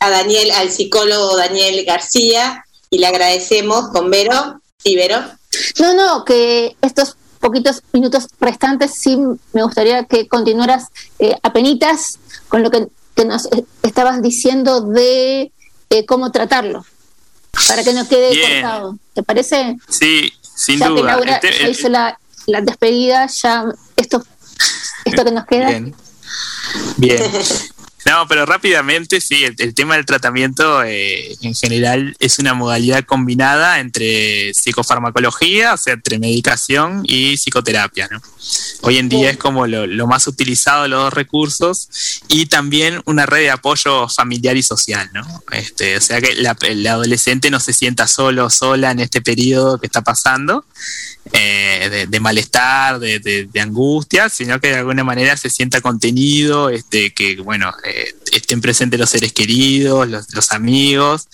a 0.01 0.09
Daniel, 0.09 0.53
al 0.53 0.71
psicólogo 0.71 1.37
Daniel 1.37 1.85
García, 1.85 2.65
y 2.89 2.97
le 2.97 3.09
agradecemos 3.09 3.91
con 3.91 4.11
Vero. 4.11 4.63
Sí, 4.83 4.97
Vero. 4.97 5.23
No, 5.79 5.93
no, 5.93 6.25
que 6.25 6.79
estos 6.81 7.17
poquitos 7.41 7.83
minutos 7.93 8.29
restantes 8.41 8.95
sí 8.95 9.19
me 9.53 9.63
gustaría 9.63 10.05
que 10.05 10.29
continuaras 10.29 10.87
eh, 11.19 11.37
apenitas 11.43 12.19
con 12.49 12.63
lo 12.63 12.71
que, 12.71 12.89
que 13.15 13.27
nos 13.27 13.45
eh, 13.53 13.67
estabas 13.83 14.23
diciendo 14.23 14.81
de 14.81 15.53
eh, 15.91 16.05
cómo 16.07 16.31
tratarlo, 16.33 16.85
para 17.69 17.83
que 17.85 17.93
no 17.93 18.07
quede 18.09 18.31
Bien. 18.33 18.63
cortado. 18.63 18.99
¿Te 19.15 19.23
parece? 19.23 19.77
Sí, 19.89 20.33
sin 20.43 20.79
ya 20.79 20.87
que 20.89 20.93
duda. 20.93 21.13
Laura 21.13 21.35
El 21.37 21.41
te- 21.41 21.59
ya 21.59 21.65
el- 21.67 21.71
hizo 21.71 21.89
la, 21.89 22.19
la 22.47 22.61
despedida, 22.61 23.27
ya 23.27 23.65
esto, 23.97 24.25
esto 25.05 25.25
que 25.25 25.31
nos 25.31 25.47
queda. 25.47 25.69
Bien. 25.71 25.95
Bien. 26.97 27.23
No, 28.07 28.27
pero 28.29 28.47
rápidamente, 28.47 29.21
sí, 29.21 29.43
el, 29.45 29.55
el 29.59 29.75
tema 29.75 29.97
del 29.97 30.07
tratamiento 30.07 30.83
eh, 30.85 31.37
en 31.43 31.55
general 31.57 32.15
es 32.21 32.39
una 32.39 32.55
modalidad 32.55 33.05
combinada 33.05 33.81
entre 33.81 34.55
psicofarmacología, 34.55 35.75
o 35.75 35.77
sea, 35.77 35.95
entre 35.95 36.19
medicación 36.21 37.03
y 37.05 37.37
psicoterapia, 37.37 38.09
¿no? 38.11 38.23
Hoy 38.83 38.99
en 38.99 39.09
día 39.09 39.31
es 39.31 39.37
como 39.39 39.67
lo, 39.67 39.87
lo 39.89 40.07
más 40.07 40.29
utilizado 40.29 40.85
de 40.85 40.89
los 40.91 41.03
dos 41.03 41.15
recursos 41.15 41.89
y 42.29 42.47
también 42.47 43.03
una 43.07 43.27
red 43.27 43.41
de 43.41 43.51
apoyo 43.51 44.09
familiar 44.09 44.57
y 44.57 44.63
social, 44.63 45.11
¿no? 45.13 45.43
Este, 45.51 45.97
o 45.97 46.01
sea 46.01 46.21
que 46.21 46.37
la- 46.37 46.57
el 46.61 46.87
adolescente 46.87 47.51
no 47.51 47.59
se 47.59 47.73
sienta 47.73 48.07
solo, 48.07 48.51
sola 48.51 48.93
en 48.93 49.01
este 49.01 49.21
periodo 49.21 49.81
que 49.81 49.87
está 49.87 50.03
pasando, 50.03 50.65
eh, 51.33 51.89
de, 51.91 52.07
de 52.07 52.21
malestar, 52.21 52.99
de, 52.99 53.19
de- 53.19 53.47
de 53.53 53.61
angustia, 53.61 54.29
sino 54.29 54.61
que 54.61 54.69
de 54.69 54.77
alguna 54.77 55.05
manera 55.05 55.37
se 55.37 55.51
sienta 55.51 55.81
contenido, 55.81 56.71
este, 56.71 57.13
que 57.13 57.37
bueno, 57.37 57.73
eh, 57.85 58.15
estén 58.33 58.61
presentes 58.61 58.99
los 59.01 59.11
seres 59.11 59.33
queridos, 59.33 60.09
los, 60.09 60.33
los 60.35 60.53
amigos, 60.53 61.29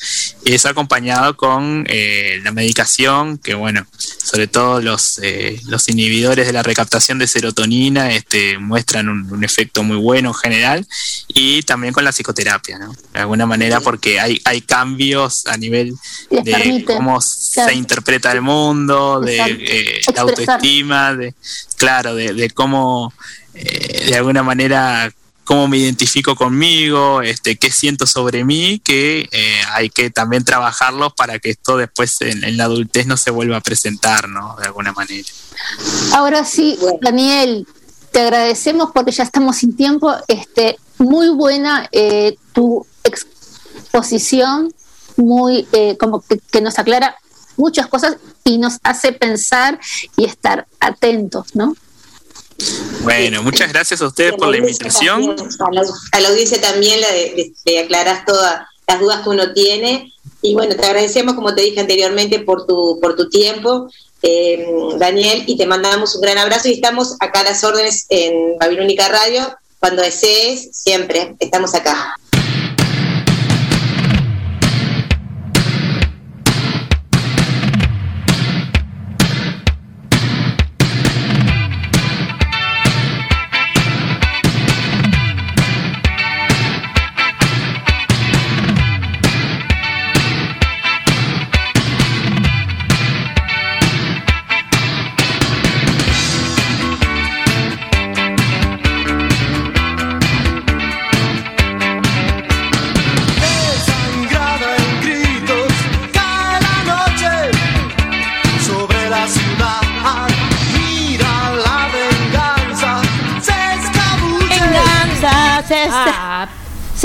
y 0.44 0.54
eso 0.54 0.68
acompañado 0.68 1.36
con 1.36 1.84
eh, 1.88 2.40
la 2.42 2.52
medicación, 2.52 3.38
que 3.38 3.54
bueno, 3.54 3.86
sobre 4.22 4.46
todo 4.46 4.80
los, 4.80 5.18
eh, 5.22 5.60
los 5.66 5.88
inhibidores 5.88 6.46
de 6.46 6.52
la 6.52 6.62
recaptación 6.62 7.18
de 7.18 7.26
serotonina 7.26 8.12
este, 8.12 8.58
muestran 8.58 9.08
un, 9.08 9.30
un 9.32 9.44
efecto 9.44 9.82
muy 9.82 9.96
bueno 9.96 10.30
en 10.30 10.34
general, 10.34 10.86
y 11.28 11.62
también 11.62 11.92
con 11.92 12.04
la 12.04 12.12
psicoterapia, 12.12 12.78
¿no? 12.78 12.94
De 13.12 13.20
alguna 13.20 13.46
manera, 13.46 13.80
porque 13.80 14.20
hay, 14.20 14.40
hay 14.44 14.60
cambios 14.62 15.46
a 15.46 15.56
nivel 15.56 15.94
Les 16.30 16.44
de 16.44 16.52
permite, 16.52 16.84
cómo 16.94 17.18
claro. 17.54 17.70
se 17.70 17.74
interpreta 17.74 18.32
el 18.32 18.42
mundo, 18.42 19.20
de 19.20 19.36
La 20.14 20.22
autoestima, 20.22 21.14
de 21.14 21.34
claro, 21.76 22.14
de, 22.14 22.34
de 22.34 22.50
cómo 22.50 23.12
eh, 23.54 24.06
de 24.08 24.16
alguna 24.16 24.42
manera 24.42 25.12
cómo 25.44 25.68
me 25.68 25.78
identifico 25.78 26.36
conmigo, 26.36 27.20
este, 27.20 27.56
qué 27.56 27.70
siento 27.70 28.06
sobre 28.06 28.44
mí, 28.44 28.80
que 28.82 29.28
eh, 29.30 29.60
hay 29.72 29.90
que 29.90 30.10
también 30.10 30.44
trabajarlo 30.44 31.10
para 31.10 31.38
que 31.38 31.50
esto 31.50 31.76
después 31.76 32.20
en, 32.20 32.44
en 32.44 32.56
la 32.56 32.64
adultez 32.64 33.06
no 33.06 33.16
se 33.16 33.30
vuelva 33.30 33.56
a 33.56 33.60
presentar, 33.60 34.28
¿no? 34.28 34.56
De 34.56 34.66
alguna 34.66 34.92
manera. 34.92 35.28
Ahora 36.12 36.44
sí, 36.44 36.78
Daniel, 37.00 37.66
te 38.12 38.20
agradecemos 38.20 38.90
porque 38.94 39.10
ya 39.10 39.24
estamos 39.24 39.56
sin 39.56 39.76
tiempo. 39.76 40.14
Este, 40.28 40.78
muy 40.98 41.30
buena 41.30 41.88
eh, 41.92 42.36
tu 42.52 42.86
exposición, 43.04 44.72
muy 45.16 45.66
eh, 45.72 45.96
como 45.98 46.20
que, 46.22 46.38
que 46.38 46.60
nos 46.60 46.78
aclara 46.78 47.16
muchas 47.56 47.86
cosas 47.86 48.16
y 48.44 48.58
nos 48.58 48.74
hace 48.82 49.12
pensar 49.12 49.78
y 50.16 50.24
estar 50.24 50.66
atentos, 50.80 51.54
¿no? 51.54 51.74
Bueno, 53.02 53.42
muchas 53.42 53.72
gracias 53.72 54.00
a 54.02 54.06
ustedes 54.06 54.34
por 54.34 54.48
la 54.48 54.58
invitación. 54.58 55.30
A 55.30 55.72
la, 55.72 55.82
a 56.12 56.20
la 56.20 56.28
audiencia 56.28 56.60
también 56.60 57.00
le, 57.00 57.34
le- 57.34 57.52
le 57.64 57.80
aclarás 57.80 58.24
todas 58.24 58.62
las 58.86 59.00
dudas 59.00 59.22
que 59.22 59.28
uno 59.30 59.52
tiene. 59.52 60.12
Y 60.42 60.54
bueno, 60.54 60.74
te 60.76 60.84
agradecemos, 60.86 61.34
como 61.34 61.54
te 61.54 61.62
dije 61.62 61.80
anteriormente, 61.80 62.40
por 62.40 62.66
tu, 62.66 62.98
por 63.00 63.16
tu 63.16 63.28
tiempo, 63.28 63.88
eh, 64.22 64.66
Daniel, 64.98 65.44
y 65.46 65.56
te 65.56 65.66
mandamos 65.66 66.14
un 66.14 66.20
gran 66.20 66.38
abrazo. 66.38 66.68
Y 66.68 66.74
estamos 66.74 67.16
acá 67.20 67.40
a 67.40 67.44
las 67.44 67.64
órdenes 67.64 68.06
en 68.10 68.58
Babilónica 68.58 69.08
Radio. 69.08 69.56
Cuando 69.80 70.02
desees, 70.02 70.68
siempre 70.72 71.34
estamos 71.40 71.74
acá. 71.74 72.14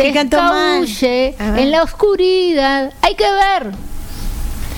Escabulle 0.10 1.36
en 1.40 1.72
la 1.72 1.84
oscuridad. 1.84 2.94
Hay 3.02 3.16
que 3.16 3.24
ver. 3.32 3.72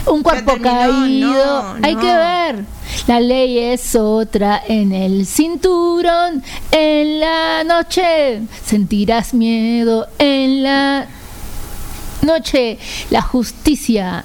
Un 0.05 0.23
cuerpo 0.23 0.53
terminó, 0.53 1.31
caído. 1.33 1.63
no, 1.73 1.85
Hay 1.85 1.95
no. 1.95 2.01
que 2.01 2.07
ver. 2.13 2.65
La 3.07 3.19
ley 3.19 3.59
es 3.59 3.95
otra 3.95 4.61
en 4.67 4.91
el 4.91 5.25
cinturón. 5.27 6.43
En 6.71 7.19
la 7.19 7.63
noche 7.63 8.41
sentirás 8.65 9.33
miedo. 9.33 10.07
En 10.17 10.63
la 10.63 11.05
noche 12.21 12.77
la 13.09 13.21
justicia. 13.21 14.23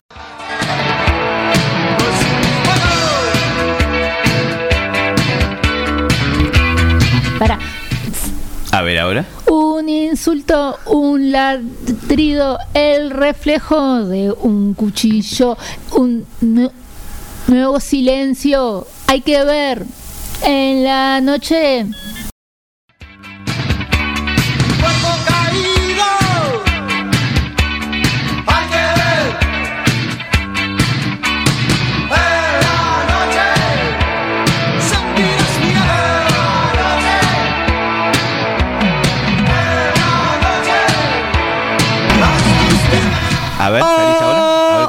A 8.74 8.82
ver, 8.82 8.98
ahora. 8.98 9.24
un 9.48 9.88
insulto, 9.88 10.76
un 10.86 11.30
ladrido, 11.30 12.58
el 12.74 13.10
reflejo 13.10 14.04
de 14.04 14.32
un 14.32 14.74
cuchillo, 14.74 15.56
un 15.92 16.26
nu- 16.40 16.72
nuevo 17.46 17.78
silencio. 17.78 18.84
Hay 19.06 19.20
que 19.20 19.44
ver 19.44 19.84
en 20.42 20.82
la 20.82 21.20
noche. 21.20 21.86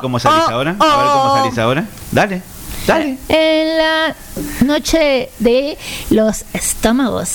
Cómo 0.05 0.19
salís 0.19 0.47
ahora. 0.49 0.75
A 0.79 0.97
ver 0.97 1.07
cómo 1.07 1.35
salís 1.35 1.57
ahora. 1.57 1.85
Dale, 2.11 2.41
dale. 2.85 3.17
En 3.27 3.77
la 3.77 4.15
noche 4.63 5.29
de 5.39 5.75
los 6.11 6.45
estómagos. 6.53 7.29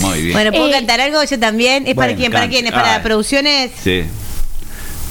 Muy 0.00 0.20
bien. 0.22 0.32
Bueno, 0.32 0.50
¿puedo 0.50 0.68
Eh, 0.68 0.72
cantar 0.72 1.00
algo 1.00 1.22
yo 1.22 1.38
también? 1.38 1.86
¿Es 1.86 1.94
para 1.94 2.08
Bueno, 2.08 2.18
quién? 2.18 2.32
¿Para 2.32 2.48
quién? 2.48 2.66
¿Es 2.66 2.72
para 2.72 2.96
Ay. 2.96 3.02
producciones? 3.02 3.70
Sí. 3.82 4.04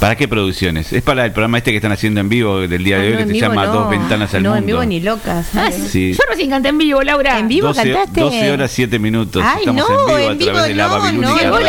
¿Para 0.02 0.16
qué 0.16 0.28
producciones? 0.28 0.92
Es 0.94 1.04
para 1.04 1.24
el 1.26 1.32
programa 1.32 1.60
este 1.60 1.70
que 1.70 1.78
están 1.78 1.92
haciendo 1.92 2.22
en 2.22 2.28
vivo 2.28 2.62
del 2.62 2.84
día 2.84 2.98
de 2.98 3.04
Ah, 3.04 3.06
hoy 3.06 3.12
no, 3.12 3.18
que 3.18 3.22
en 3.22 3.28
se 3.28 3.34
vivo 3.34 3.48
llama 3.50 3.66
no. 3.68 3.74
Dos 3.74 3.90
Ventanas 3.92 4.34
al 4.34 4.42
No, 4.42 4.50
Mundo. 4.50 4.58
en 4.60 4.66
vivo 4.66 4.84
ni 4.84 5.00
locas. 5.00 5.46
Ah, 5.54 5.70
Sí. 5.72 6.14
Yo 6.14 6.20
recién 6.28 6.50
canté 6.50 6.70
en 6.70 6.80
vivo, 6.80 7.04
Laura. 7.04 7.38
¿En 7.38 7.48
vivo 7.48 7.68
12, 7.68 7.84
cantaste? 7.94 8.20
12 8.22 8.52
horas 8.52 8.72
7 8.72 8.98
minutos. 8.98 9.44
Ay, 9.46 9.60
Estamos 9.60 9.88
no, 9.88 10.00
en 10.00 10.06
vivo 10.08 10.18
a 10.18 10.24
en 10.32 10.38
vivo 10.40 10.52
través 10.54 10.70
de 10.70 10.74
la 10.76 10.88
no, 10.88 11.00
Babilónica 11.00 11.48
no, 11.48 11.58
de, 11.60 11.64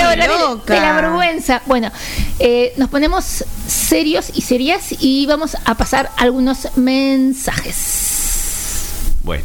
de 0.74 0.80
la 0.80 0.92
vergüenza. 0.94 1.60
Bueno, 1.66 1.92
eh, 2.38 2.72
nos 2.78 2.88
ponemos 2.88 3.44
serios 3.66 4.30
y 4.34 4.40
serias 4.40 4.94
y 4.98 5.26
vamos 5.26 5.54
a 5.66 5.74
pasar 5.74 6.10
algunos 6.16 6.68
mensajes. 6.76 7.74
Bueno. 9.24 9.44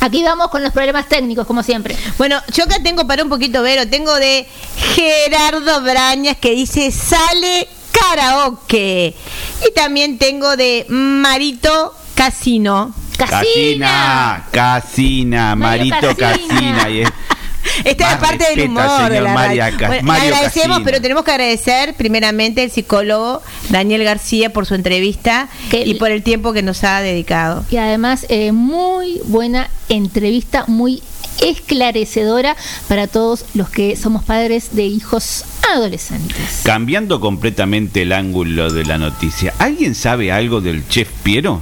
Aquí 0.00 0.22
vamos 0.22 0.48
con 0.48 0.62
los 0.62 0.74
problemas 0.74 1.08
técnicos, 1.08 1.46
como 1.46 1.62
siempre. 1.62 1.96
Bueno, 2.18 2.38
yo 2.52 2.64
acá 2.64 2.76
tengo 2.82 3.06
para 3.06 3.22
un 3.22 3.30
poquito, 3.30 3.62
Vero, 3.62 3.88
tengo 3.88 4.14
de 4.16 4.46
Gerardo 4.94 5.80
Brañas 5.80 6.36
que 6.36 6.50
dice 6.50 6.90
sale 6.92 7.66
karaoke. 8.00 9.14
Y 9.68 9.72
también 9.74 10.18
tengo 10.18 10.56
de 10.56 10.86
Marito 10.88 11.94
Casino. 12.14 12.94
Casina, 13.16 14.44
Casina, 14.50 15.54
Marito 15.54 16.16
Casina. 16.16 16.88
Y 16.90 17.00
es- 17.02 17.08
Esta 17.84 18.12
es 18.12 18.18
parte 18.18 18.44
del 18.54 18.68
humor 18.68 19.08
de 19.10 19.20
la 19.22 19.32
María 19.32 19.70
Bueno, 19.86 20.02
Mario 20.02 20.30
le 20.30 20.36
agradecemos, 20.36 20.68
Casina. 20.76 20.84
pero 20.84 21.00
tenemos 21.00 21.24
que 21.24 21.30
agradecer 21.30 21.94
primeramente 21.94 22.62
al 22.62 22.70
psicólogo 22.70 23.42
Daniel 23.70 24.04
García 24.04 24.52
por 24.52 24.66
su 24.66 24.74
entrevista 24.74 25.48
y 25.72 25.94
por 25.94 26.10
el 26.10 26.22
tiempo 26.22 26.52
que 26.52 26.62
nos 26.62 26.84
ha 26.84 27.00
dedicado. 27.00 27.64
Y 27.70 27.78
además, 27.78 28.26
eh, 28.28 28.52
muy 28.52 29.20
buena 29.24 29.70
entrevista, 29.88 30.64
muy 30.66 31.02
esclarecedora 31.40 32.56
para 32.88 33.06
todos 33.06 33.44
los 33.54 33.68
que 33.70 33.96
somos 33.96 34.24
padres 34.24 34.74
de 34.76 34.84
hijos 34.84 35.44
adolescentes. 35.74 36.60
Cambiando 36.64 37.20
completamente 37.20 38.02
el 38.02 38.12
ángulo 38.12 38.70
de 38.72 38.84
la 38.84 38.98
noticia, 38.98 39.54
¿alguien 39.58 39.94
sabe 39.94 40.30
algo 40.32 40.60
del 40.60 40.86
chef 40.88 41.08
Piero? 41.22 41.60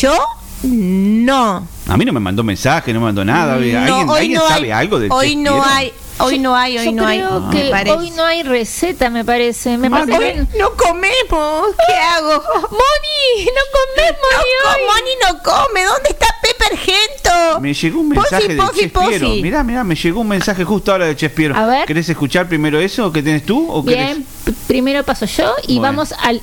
Yo 0.00 0.16
no. 0.64 1.66
A 1.88 1.96
mí 1.96 2.04
no 2.04 2.12
me 2.12 2.20
mandó 2.20 2.42
mensaje, 2.44 2.92
no 2.92 3.00
me 3.00 3.06
mandó 3.06 3.24
nada. 3.24 3.52
No, 3.54 3.58
¿Alguien, 3.58 3.76
hoy 4.08 4.18
alguien 4.20 4.38
no 4.38 4.48
sabe 4.48 4.72
hay- 4.72 4.80
algo 4.82 4.98
del 5.00 5.10
hoy 5.10 5.28
chef 5.30 5.36
no 5.38 5.52
Piero? 5.54 5.64
hay, 5.68 5.92
hoy 6.18 6.38
no 6.38 6.54
hay, 6.56 6.78
hoy 6.78 6.84
Yo 6.86 6.92
no 6.92 7.06
hay. 7.06 7.18
creo 7.20 7.40
me 7.40 7.56
que 7.64 7.70
parece. 7.70 7.96
hoy 7.96 8.10
no 8.10 8.24
hay 8.24 8.42
receta, 8.42 9.10
me 9.10 9.24
parece. 9.24 9.76
Me 9.78 9.88
Ah, 9.88 9.90
parece 9.90 10.18
hoy 10.40 10.46
que- 10.46 10.58
no 10.58 10.72
comemos. 10.76 11.66
¿Qué 11.86 11.94
hago? 11.94 12.30
Moni, 12.32 13.44
no 13.46 13.62
comemos 13.72 14.20
no, 14.32 14.70
hoy. 14.70 14.80
Moni 14.86 15.10
no 15.32 15.42
come. 15.42 15.84
¿Dónde 15.84 16.08
está 16.10 16.26
Pepper 16.42 16.78
Gento? 16.78 17.60
Me 17.60 17.74
llegó 17.74 18.00
un 18.00 18.08
Posi, 18.10 18.20
mensaje 18.20 18.48
del 18.48 18.56
posi, 18.58 18.80
Chef 18.80 18.92
posi. 18.92 19.08
Piero. 19.08 19.28
Mirá, 19.42 19.62
mirá, 19.64 19.84
me 19.84 19.94
llegó 19.94 20.20
un 20.20 20.28
mensaje 20.28 20.64
justo 20.64 20.92
ahora 20.92 21.06
del 21.06 21.16
Chef 21.16 21.32
Piero. 21.32 21.56
A 21.56 21.66
ver. 21.66 21.86
¿Querés 21.86 22.08
escuchar 22.08 22.48
primero 22.48 22.78
eso 22.80 23.12
que 23.12 23.22
tenés 23.22 23.44
tú? 23.44 23.70
O 23.70 23.82
Bien, 23.82 24.24
primero 24.66 25.02
paso 25.04 25.26
yo 25.26 25.54
y 25.66 25.78
Bueno. 25.78 25.82
vamos 25.82 26.14
al 26.20 26.40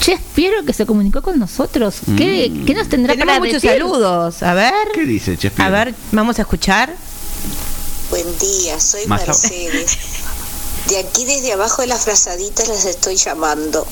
Chef 0.00 0.20
Piero 0.34 0.64
que 0.64 0.72
se 0.72 0.84
comunicó 0.86 1.22
con 1.22 1.38
nosotros. 1.38 2.00
¿Qué, 2.16 2.50
Mm. 2.50 2.64
qué 2.64 2.74
nos 2.74 2.88
tendrá 2.88 3.12
Tenemos 3.14 3.32
para 3.34 3.38
muchos 3.44 3.62
decir? 3.62 3.70
saludos. 3.80 4.42
A 4.42 4.54
ver. 4.54 4.72
¿Qué 4.94 5.02
dice 5.06 5.36
Chef 5.36 5.58
A 5.60 5.68
ver, 5.70 5.94
vamos 6.10 6.38
a 6.38 6.42
escuchar. 6.42 6.92
Buen 8.12 8.38
día, 8.38 8.78
soy 8.78 9.06
Más 9.06 9.26
Mercedes. 9.26 9.96
De 10.88 10.98
aquí 10.98 11.24
desde 11.24 11.54
abajo 11.54 11.80
de 11.80 11.88
las 11.88 12.02
frazaditas 12.02 12.68
las 12.68 12.84
estoy 12.84 13.16
llamando. 13.16 13.86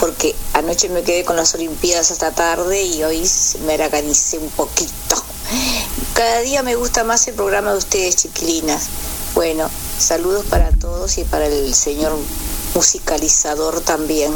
Porque 0.00 0.34
anoche 0.54 0.88
me 0.88 1.02
quedé 1.02 1.22
con 1.22 1.36
las 1.36 1.54
Olimpiadas 1.54 2.10
hasta 2.12 2.30
tarde 2.30 2.82
y 2.84 3.04
hoy 3.04 3.22
me 3.66 3.74
organicé 3.74 4.38
un 4.38 4.48
poquito. 4.48 5.22
Cada 6.14 6.40
día 6.40 6.62
me 6.62 6.76
gusta 6.76 7.04
más 7.04 7.28
el 7.28 7.34
programa 7.34 7.72
de 7.72 7.76
ustedes, 7.76 8.16
chiquilinas. 8.16 8.84
Bueno, 9.34 9.68
saludos 9.98 10.46
para 10.46 10.70
todos 10.70 11.18
y 11.18 11.24
para 11.24 11.44
el 11.44 11.74
señor 11.74 12.16
musicalizador 12.74 13.82
también. 13.82 14.32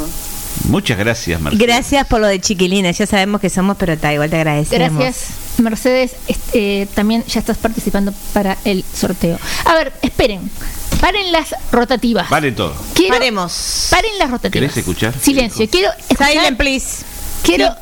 Muchas 0.65 0.97
gracias, 0.97 1.39
Marcelo. 1.41 1.63
Gracias 1.65 2.07
por 2.07 2.21
lo 2.21 2.27
de 2.27 2.39
chiquilina. 2.39 2.91
Ya 2.91 3.05
sabemos 3.05 3.41
que 3.41 3.49
somos, 3.49 3.77
pero 3.77 3.93
está 3.93 4.13
igual 4.13 4.29
te 4.29 4.37
agradecemos. 4.37 4.97
Gracias, 4.99 5.29
Mercedes. 5.59 6.15
Este, 6.27 6.87
también 6.93 7.23
ya 7.27 7.39
estás 7.39 7.57
participando 7.57 8.13
para 8.33 8.57
el 8.63 8.83
sorteo. 8.93 9.37
A 9.65 9.73
ver, 9.75 9.93
esperen. 10.01 10.49
Paren 11.01 11.31
las 11.31 11.55
rotativas. 11.71 12.29
Vale 12.29 12.51
todo. 12.51 12.75
Quiero- 12.93 13.15
Paremos. 13.15 13.87
Paren 13.89 14.11
las 14.19 14.29
rotativas. 14.29 14.53
¿Querés 14.71 14.77
escuchar? 14.77 15.13
Silencio. 15.19 15.67
Quiero 15.69 15.89
escuchar. 15.97 16.31
Silent, 16.31 16.57
please. 16.57 17.03
Quiero, 17.43 17.75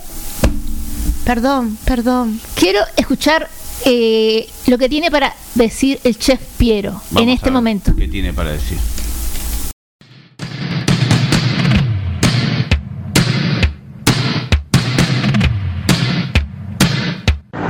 Perdón, 1.26 1.78
perdón. 1.86 2.40
quiero 2.56 2.80
escuchar 2.96 3.50
eh, 3.86 4.48
lo 4.68 4.78
que 4.78 4.90
tiene 4.90 5.12
para 5.12 5.36
decir 5.56 6.00
el 6.04 6.18
chef 6.18 6.40
Piero 6.58 7.02
Vamos 7.12 7.24
en 7.24 7.30
este 7.30 7.52
momento. 7.52 7.94
¿Qué 7.96 8.08
tiene 8.08 8.34
para 8.34 8.52
decir? 8.52 8.78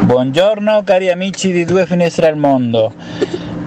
Buongiorno 0.10 0.82
cari 0.84 1.12
amici 1.12 1.52
di 1.52 1.66
Due 1.66 1.86
Finestre 1.86 2.26
al 2.26 2.36
Mondo, 2.36 2.92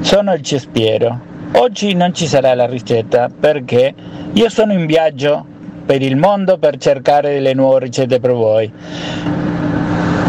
sono 0.00 0.32
il 0.32 0.42
Cespiero. 0.42 1.20
Oggi 1.52 1.94
non 1.94 2.12
ci 2.12 2.26
sarà 2.26 2.52
la 2.54 2.66
ricetta 2.66 3.28
perché 3.28 3.94
io 4.32 4.48
sono 4.48 4.72
in 4.72 4.86
viaggio 4.86 5.46
per 5.86 6.02
il 6.02 6.16
mondo 6.16 6.58
per 6.58 6.78
cercare 6.78 7.38
le 7.38 7.54
nuove 7.54 7.78
ricette 7.78 8.18
per 8.18 8.32
voi. 8.32 8.68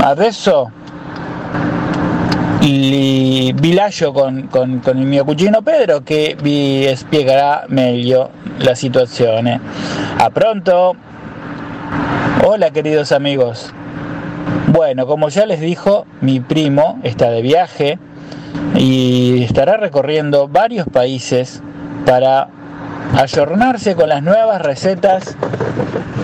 Adesso 0.02 0.72
vi 2.60 3.74
lascio 3.74 4.12
con, 4.12 4.50
con- 4.52 4.82
con 4.84 5.00
il 5.00 5.08
mio 5.08 5.24
cugino 5.24 5.64
Pedro 5.64 6.02
che 6.02 6.36
vi 6.40 6.94
spiegherà 6.96 7.66
meglio 7.70 8.30
la 8.58 8.76
situazione. 8.76 9.60
¿A 10.18 10.30
pronto? 10.30 10.96
Hola 12.44 12.70
queridos 12.70 13.12
amigos. 13.12 13.82
Bueno, 14.74 15.06
como 15.06 15.30
ya 15.30 15.46
les 15.46 15.60
dijo, 15.60 16.08
mi 16.20 16.40
primo 16.40 17.00
está 17.04 17.30
de 17.30 17.44
viaje 17.44 18.00
y 18.74 19.44
estará 19.44 19.78
recorriendo 19.78 20.48
varios 20.48 20.88
países 20.88 21.62
para 22.08 22.48
ayornarse 23.16 23.94
con 23.94 24.10
las 24.10 24.24
nuevas 24.24 24.64
recetas, 24.64 25.38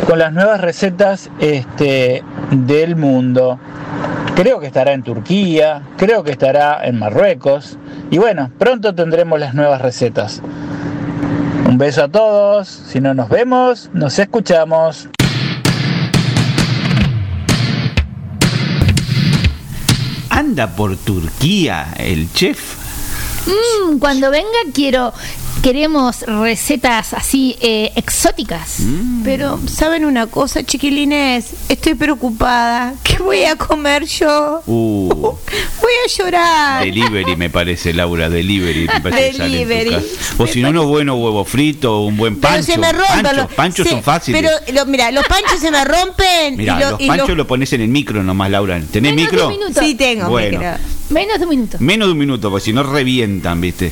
con 0.07 0.17
las 0.17 0.33
nuevas 0.33 0.61
recetas 0.61 1.29
este, 1.39 2.23
del 2.49 2.95
mundo. 2.95 3.59
Creo 4.35 4.59
que 4.59 4.65
estará 4.65 4.93
en 4.93 5.03
Turquía, 5.03 5.83
creo 5.95 6.23
que 6.23 6.31
estará 6.31 6.79
en 6.87 6.97
Marruecos 6.97 7.77
y 8.09 8.17
bueno, 8.17 8.49
pronto 8.57 8.95
tendremos 8.95 9.39
las 9.39 9.53
nuevas 9.53 9.79
recetas. 9.79 10.41
Un 11.67 11.77
beso 11.77 12.05
a 12.05 12.07
todos, 12.07 12.67
si 12.67 12.99
no 12.99 13.13
nos 13.13 13.29
vemos, 13.29 13.91
nos 13.93 14.17
escuchamos. 14.17 15.07
Anda 20.39 20.73
por 20.73 20.95
Turquía 20.95 21.93
el 21.97 22.31
chef. 22.31 22.59
Mm, 23.45 23.97
cuando 23.97 24.31
venga 24.31 24.47
quiero 24.73 25.11
queremos 25.61 26.21
recetas 26.21 27.13
así 27.13 27.55
eh, 27.61 27.91
exóticas. 27.95 28.79
Mm. 28.79 29.23
Pero, 29.23 29.59
¿saben 29.67 30.05
una 30.05 30.27
cosa, 30.27 30.63
chiquilines? 30.63 31.53
Estoy 31.69 31.95
preocupada. 31.95 32.93
¿Qué 33.03 33.17
voy 33.17 33.43
a 33.43 33.55
comer 33.55 34.05
yo? 34.05 34.61
Uh, 34.65 35.09
Voy 35.81 35.91
a 36.05 36.17
llorar. 36.17 36.83
delivery 36.85 37.35
me 37.35 37.49
parece, 37.49 37.93
Laura, 37.93 38.29
delivery. 38.29 38.87
Me 38.87 39.01
parece 39.01 39.43
Delivery. 39.43 39.95
O 40.37 40.45
si 40.47 40.61
no, 40.61 40.69
uno 40.69 40.85
bueno 40.87 41.15
huevo 41.15 41.43
frito, 41.45 42.01
un 42.01 42.15
buen 42.17 42.35
Pero 42.39 42.53
pancho. 42.53 42.71
se 42.71 42.77
me 42.77 42.91
rompen 42.91 43.07
Panchos, 43.23 43.37
los 43.37 43.53
panchos 43.53 43.85
se- 43.87 43.91
son 43.93 44.03
fáciles. 44.03 44.41
Pero 44.41 44.73
lo- 44.73 44.85
mira, 44.85 45.09
los 45.11 45.25
panchos 45.25 45.59
se 45.59 45.71
me 45.71 45.83
rompen. 45.83 46.57
Mira, 46.57 46.77
y 46.77 46.79
lo- 46.83 46.91
los 46.91 47.01
y 47.01 47.07
panchos 47.07 47.29
lo- 47.29 47.35
lo 47.35 47.47
pones 47.47 47.73
en 47.73 47.81
el 47.81 47.87
micro 47.87 48.21
nomás, 48.23 48.51
Laura. 48.51 48.79
¿Tenés 48.91 49.13
Menos 49.15 49.31
micro? 49.31 49.51
Sí, 49.79 49.95
tengo 49.95 50.29
Bueno. 50.29 50.59
micro. 50.59 50.77
Menos 51.09 51.39
de 51.39 51.43
un 51.45 51.49
minuto. 51.49 51.77
Menos 51.79 52.07
de 52.07 52.11
un 52.13 52.17
minuto, 52.17 52.49
porque 52.49 52.65
si 52.65 52.73
no 52.73 52.83
revientan, 52.83 53.59
¿viste? 53.61 53.91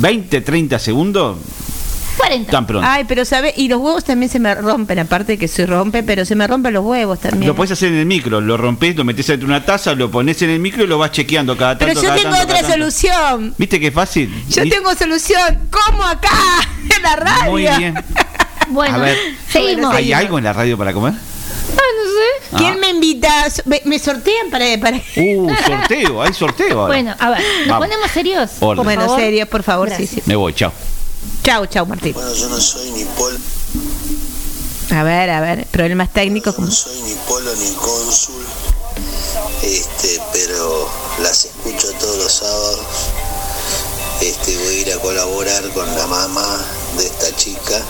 20, 0.00 0.40
30 0.40 0.78
segundos, 0.78 1.38
40. 2.16 2.50
tan 2.50 2.66
pronto. 2.66 2.88
Ay, 2.90 3.04
pero 3.06 3.24
¿sabes? 3.24 3.54
Y 3.56 3.68
los 3.68 3.78
huevos 3.78 4.04
también 4.04 4.30
se 4.30 4.38
me 4.40 4.54
rompen, 4.54 4.98
aparte 4.98 5.32
de 5.32 5.38
que 5.38 5.48
se 5.48 5.66
rompe, 5.66 6.02
pero 6.02 6.24
se 6.24 6.34
me 6.34 6.46
rompen 6.46 6.72
los 6.72 6.84
huevos 6.84 7.20
también. 7.20 7.46
Lo 7.46 7.54
puedes 7.54 7.72
hacer 7.72 7.92
en 7.92 7.98
el 7.98 8.06
micro, 8.06 8.40
lo 8.40 8.56
rompes, 8.56 8.96
lo 8.96 9.04
metes 9.04 9.26
dentro 9.26 9.46
de 9.46 9.54
una 9.54 9.64
taza, 9.64 9.94
lo 9.94 10.10
pones 10.10 10.40
en 10.42 10.50
el 10.50 10.58
micro 10.58 10.82
y 10.82 10.86
lo 10.86 10.98
vas 10.98 11.12
chequeando 11.12 11.56
cada 11.56 11.78
tanto. 11.78 11.94
pero 11.94 12.02
yo 12.02 12.08
cada 12.08 12.22
tengo 12.22 12.36
tanto, 12.36 12.54
otra 12.54 12.68
solución. 12.68 13.54
¿Viste 13.58 13.78
qué 13.78 13.90
fácil? 13.92 14.32
Yo 14.48 14.68
tengo 14.68 14.94
solución. 14.94 15.68
¿Cómo 15.70 16.02
acá? 16.02 16.30
En 16.96 17.02
la 17.02 17.16
radio. 17.16 17.50
Muy 17.50 17.62
bien. 17.62 17.94
Bueno, 18.68 18.94
A 18.94 18.98
ver, 18.98 19.16
seguimos. 19.50 19.94
¿hay 19.94 20.12
algo 20.12 20.38
en 20.38 20.44
la 20.44 20.52
radio 20.52 20.78
para 20.78 20.92
comer? 20.92 21.14
Ah, 21.72 21.82
no 21.96 22.10
sé. 22.10 22.56
¿Quién 22.56 22.80
me 22.80 22.90
invita? 22.90 23.46
¿Me, 23.64 23.82
me 23.84 23.98
sortean 23.98 24.50
para, 24.50 24.64
para... 24.80 24.96
Uh, 25.16 25.50
sorteo, 25.66 26.22
hay 26.22 26.32
sorteo 26.32 26.80
ahora. 26.80 26.86
Bueno, 26.86 27.14
a 27.18 27.30
ver, 27.30 27.40
¿nos 27.60 27.68
Vamos. 27.68 27.88
ponemos 27.88 28.10
serios? 28.12 28.50
Orden. 28.60 28.76
Por 28.76 28.84
Bueno, 28.84 29.02
favor. 29.02 29.20
serio, 29.20 29.46
por 29.46 29.62
favor, 29.62 29.88
Gracias. 29.88 30.10
sí, 30.10 30.16
sí. 30.16 30.22
Me 30.26 30.36
voy, 30.36 30.54
chao. 30.54 30.72
Chau, 31.42 31.66
chau, 31.66 31.86
Martín. 31.86 32.12
Bueno, 32.14 32.32
yo 32.34 32.48
no 32.48 32.60
soy 32.60 32.90
ni 32.92 33.04
polo, 33.04 33.36
A 34.90 35.02
ver, 35.02 35.30
a 35.30 35.40
ver, 35.40 35.66
problemas 35.66 36.12
técnicos. 36.12 36.54
como- 36.54 36.68
no 36.68 36.72
soy 36.72 37.00
ni 37.02 37.14
polo 37.28 37.54
ni 37.56 37.70
cónsul, 37.74 38.44
este, 39.62 40.20
pero 40.32 40.88
las 41.22 41.44
escucho 41.46 41.92
todos 41.98 42.16
los 42.18 42.32
sábados. 42.32 42.80
Este, 44.20 44.56
voy 44.56 44.66
a 44.76 44.78
ir 44.80 44.92
a 44.92 44.96
colaborar 44.98 45.62
con 45.74 45.94
la 45.96 46.06
mamá 46.06 46.64
de 46.96 47.04
esta 47.04 47.36
chica 47.36 47.82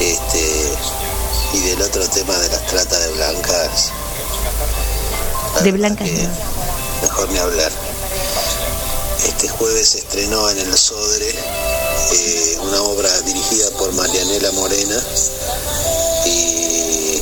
Este, 0.00 0.72
y 1.52 1.60
del 1.60 1.82
otro 1.82 2.08
tema 2.08 2.36
de 2.38 2.48
las 2.48 2.66
tratas 2.66 3.00
de 3.00 3.12
blancas, 3.12 3.90
De 5.62 5.72
blancas. 5.72 6.08
que 6.08 6.28
mejor 7.02 7.28
ni 7.30 7.38
hablar. 7.38 7.72
Este 9.26 9.48
jueves 9.48 9.88
se 9.88 9.98
estrenó 9.98 10.48
en 10.50 10.58
el 10.58 10.76
Sodre 10.76 11.28
eh, 12.12 12.58
una 12.62 12.82
obra 12.82 13.20
dirigida 13.20 13.70
por 13.72 13.92
Marianela 13.92 14.50
Morena 14.52 14.96
y 16.26 17.20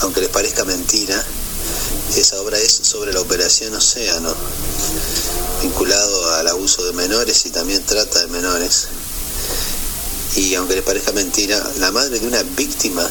aunque 0.00 0.20
les 0.20 0.30
parezca 0.30 0.64
mentira, 0.64 1.24
esa 2.16 2.40
obra 2.40 2.58
es 2.58 2.72
sobre 2.82 3.12
la 3.12 3.20
operación 3.20 3.74
Océano, 3.74 4.34
vinculado 5.62 6.34
al 6.36 6.48
abuso 6.48 6.84
de 6.84 6.92
menores 6.94 7.46
y 7.46 7.50
también 7.50 7.84
trata 7.84 8.20
de 8.20 8.26
menores. 8.28 8.88
Y 10.36 10.54
aunque 10.54 10.74
les 10.74 10.84
parezca 10.84 11.12
mentira, 11.12 11.60
la 11.78 11.90
madre 11.90 12.20
de 12.20 12.26
una 12.26 12.42
víctima 12.42 13.08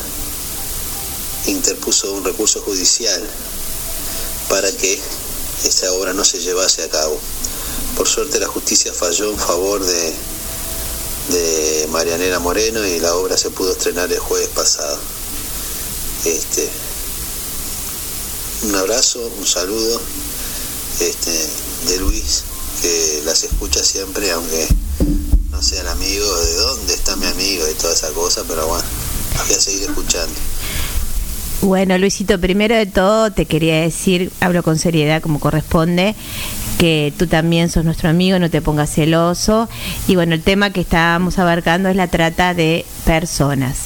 interpuso 1.48 2.14
un 2.14 2.24
recurso 2.24 2.62
judicial 2.62 3.22
para 4.50 4.72
que 4.72 5.00
esa 5.64 5.92
obra 5.94 6.14
no 6.14 6.24
se 6.24 6.40
llevase 6.40 6.84
a 6.84 6.90
cabo. 6.90 7.20
Por 7.96 8.08
suerte 8.08 8.40
la 8.40 8.48
justicia 8.48 8.94
falló 8.94 9.32
en 9.32 9.38
favor 9.38 9.84
de, 9.84 10.14
de 11.30 11.88
Marianela 11.90 12.40
Moreno 12.40 12.86
y 12.86 13.00
la 13.00 13.16
obra 13.16 13.38
se 13.38 13.50
pudo 13.50 13.72
estrenar 13.72 14.12
el 14.12 14.20
jueves 14.20 14.50
pasado. 14.50 15.00
Este, 16.26 16.70
un 18.64 18.76
abrazo, 18.76 19.20
un 19.38 19.46
saludo 19.46 20.02
este, 21.00 21.32
de 21.88 21.98
Luis, 21.98 22.44
que 22.82 23.22
las 23.26 23.44
escucha 23.44 23.84
siempre, 23.84 24.32
aunque 24.32 24.68
no 25.58 25.64
sean 25.64 25.88
amigos 25.88 26.46
de 26.46 26.56
dónde 26.56 26.94
está 26.94 27.16
mi 27.16 27.26
amigo 27.26 27.64
y 27.68 27.74
toda 27.74 27.92
esa 27.92 28.12
cosa, 28.12 28.44
pero 28.48 28.68
bueno, 28.68 28.84
voy 29.34 29.56
a 29.56 29.60
seguir 29.60 29.90
escuchando. 29.90 30.36
Bueno, 31.64 31.98
Luisito, 31.98 32.40
primero 32.40 32.76
de 32.76 32.86
todo 32.86 33.32
te 33.32 33.48
quería 33.48 33.82
decir, 33.82 34.32
hablo 34.40 34.62
con 34.62 34.78
seriedad 34.78 35.20
como 35.20 35.40
corresponde, 35.40 36.14
que 36.78 37.12
tú 37.18 37.26
también 37.26 37.72
sos 37.72 37.86
nuestro 37.86 38.08
amigo, 38.08 38.38
no 38.38 38.52
te 38.52 38.62
pongas 38.62 38.92
celoso. 38.92 39.68
Y 40.08 40.14
bueno, 40.14 40.36
el 40.36 40.44
tema 40.44 40.70
que 40.70 40.82
estábamos 40.82 41.40
abarcando 41.40 41.90
es 41.90 41.96
la 41.96 42.08
trata 42.08 42.54
de 42.54 42.86
personas. 43.04 43.78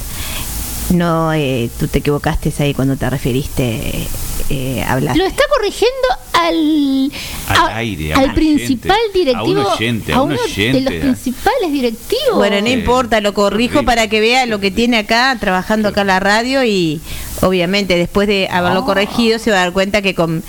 No, 0.90 1.32
eh, 1.32 1.70
tú 1.78 1.88
te 1.88 1.98
equivocaste 2.00 2.52
ahí 2.58 2.74
cuando 2.74 2.96
te 2.96 3.08
referiste, 3.08 4.06
eh, 4.50 4.84
hablaste. 4.86 5.18
Lo 5.18 5.24
está 5.24 5.42
corrigiendo 5.56 6.08
al, 6.32 7.12
Al 7.48 7.56
a- 7.70 7.76
aire, 7.76 8.12
a 8.12 8.18
al 8.18 8.34
principal 8.34 8.96
directivo, 9.14 9.60
a 9.60 9.66
un 9.66 9.72
oyente, 9.72 10.12
a 10.12 10.20
un 10.22 10.32
uno 10.32 10.40
oyente. 10.42 10.78
de 10.80 10.90
los 10.90 10.94
principales 11.00 11.72
directivos. 11.72 12.34
Bueno, 12.34 12.60
no 12.60 12.68
importa, 12.68 13.20
lo 13.20 13.32
corrijo 13.32 13.84
para 13.84 14.08
que 14.08 14.20
vea 14.20 14.44
lo 14.46 14.60
que 14.60 14.70
tiene 14.70 14.98
acá, 14.98 15.36
trabajando 15.40 15.88
acá 15.88 16.02
en 16.02 16.08
la 16.08 16.20
radio 16.20 16.64
y 16.64 17.00
obviamente 17.40 17.96
después 17.96 18.28
de 18.28 18.48
haberlo 18.50 18.84
corregido 18.84 19.38
se 19.38 19.50
va 19.50 19.58
a 19.58 19.60
dar 19.64 19.72
cuenta 19.72 20.02
que 20.02 20.14
con 20.14 20.42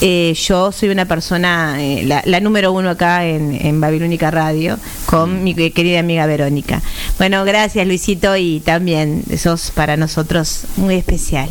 eh, 0.00 0.34
yo 0.34 0.72
soy 0.72 0.88
una 0.90 1.06
persona, 1.06 1.76
eh, 1.82 2.02
la, 2.04 2.22
la 2.26 2.40
número 2.40 2.72
uno 2.72 2.90
acá 2.90 3.24
en, 3.26 3.54
en 3.54 3.80
Babilónica 3.80 4.30
Radio, 4.30 4.78
con 5.06 5.42
mi 5.44 5.54
que- 5.54 5.70
querida 5.72 6.00
amiga 6.00 6.26
Verónica. 6.26 6.82
Bueno, 7.18 7.44
gracias 7.44 7.86
Luisito 7.86 8.36
y 8.36 8.60
también 8.60 9.22
sos 9.38 9.70
para 9.70 9.96
nosotros 9.96 10.64
muy 10.76 10.96
especial. 10.96 11.48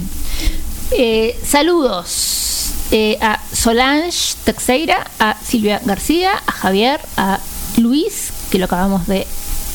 Eh, 0.91 1.35
saludos 1.43 2.71
eh, 2.91 3.17
a 3.21 3.41
Solange 3.51 4.35
Texeira, 4.43 5.07
a 5.19 5.35
Silvia 5.43 5.81
García, 5.83 6.31
a 6.45 6.51
Javier, 6.51 6.99
a 7.17 7.39
Luis, 7.77 8.29
que 8.51 8.59
lo 8.59 8.65
acabamos 8.65 9.07
de 9.07 9.25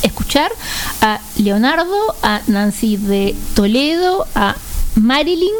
escuchar, 0.03 0.53
a 1.03 1.21
Leonardo, 1.37 2.15
a 2.23 2.41
Nancy 2.47 2.97
de 2.97 3.35
Toledo, 3.55 4.27
a 4.35 4.55
Marilyn, 4.95 5.53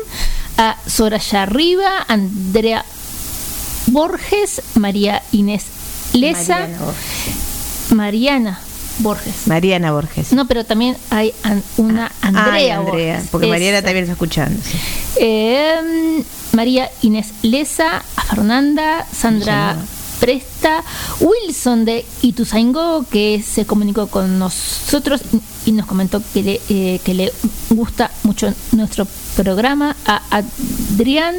a 0.57 0.77
Soraya 0.87 1.45
Riva, 1.47 1.99
a 2.07 2.13
Andrea 2.13 2.85
Borges, 3.91 4.63
María 4.75 5.23
Inés 5.33 5.65
Leza, 6.13 6.61
Mariana 6.61 6.95
Mariana 7.91 8.61
Borges. 8.99 9.47
Mariana 9.47 9.93
Borges. 9.93 10.33
No, 10.33 10.47
pero 10.47 10.65
también 10.65 10.97
hay 11.11 11.33
an- 11.43 11.63
una 11.79 12.13
Andrea, 12.21 12.53
Ay, 12.53 12.69
Andrea, 12.71 13.15
Borges. 13.17 13.29
porque 13.31 13.47
Mariana 13.47 13.81
también 13.83 14.05
está 14.05 14.13
escuchando. 14.13 14.61
sí. 14.63 14.77
Eh, 15.21 16.23
María 16.53 16.91
Inés 17.03 17.29
Leza, 17.43 18.03
a 18.17 18.23
Fernanda, 18.25 19.07
Sandra 19.17 19.77
Presta, 20.21 20.85
Wilson 21.21 21.85
de 21.87 22.05
Ituzaingó, 22.23 23.07
que 23.11 23.43
se 23.43 23.65
comunicó 23.65 24.09
con 24.09 24.39
nosotros 24.39 25.23
y 25.65 25.73
nos 25.73 25.87
comentó 25.87 26.23
que 26.35 26.43
le, 26.43 26.61
eh, 26.69 27.01
que 27.05 27.15
le 27.15 27.33
gusta 27.71 28.11
mucho 28.25 28.53
nuestro 28.73 29.07
programa, 29.37 29.97
a 30.07 30.21
Adrián, 30.31 31.35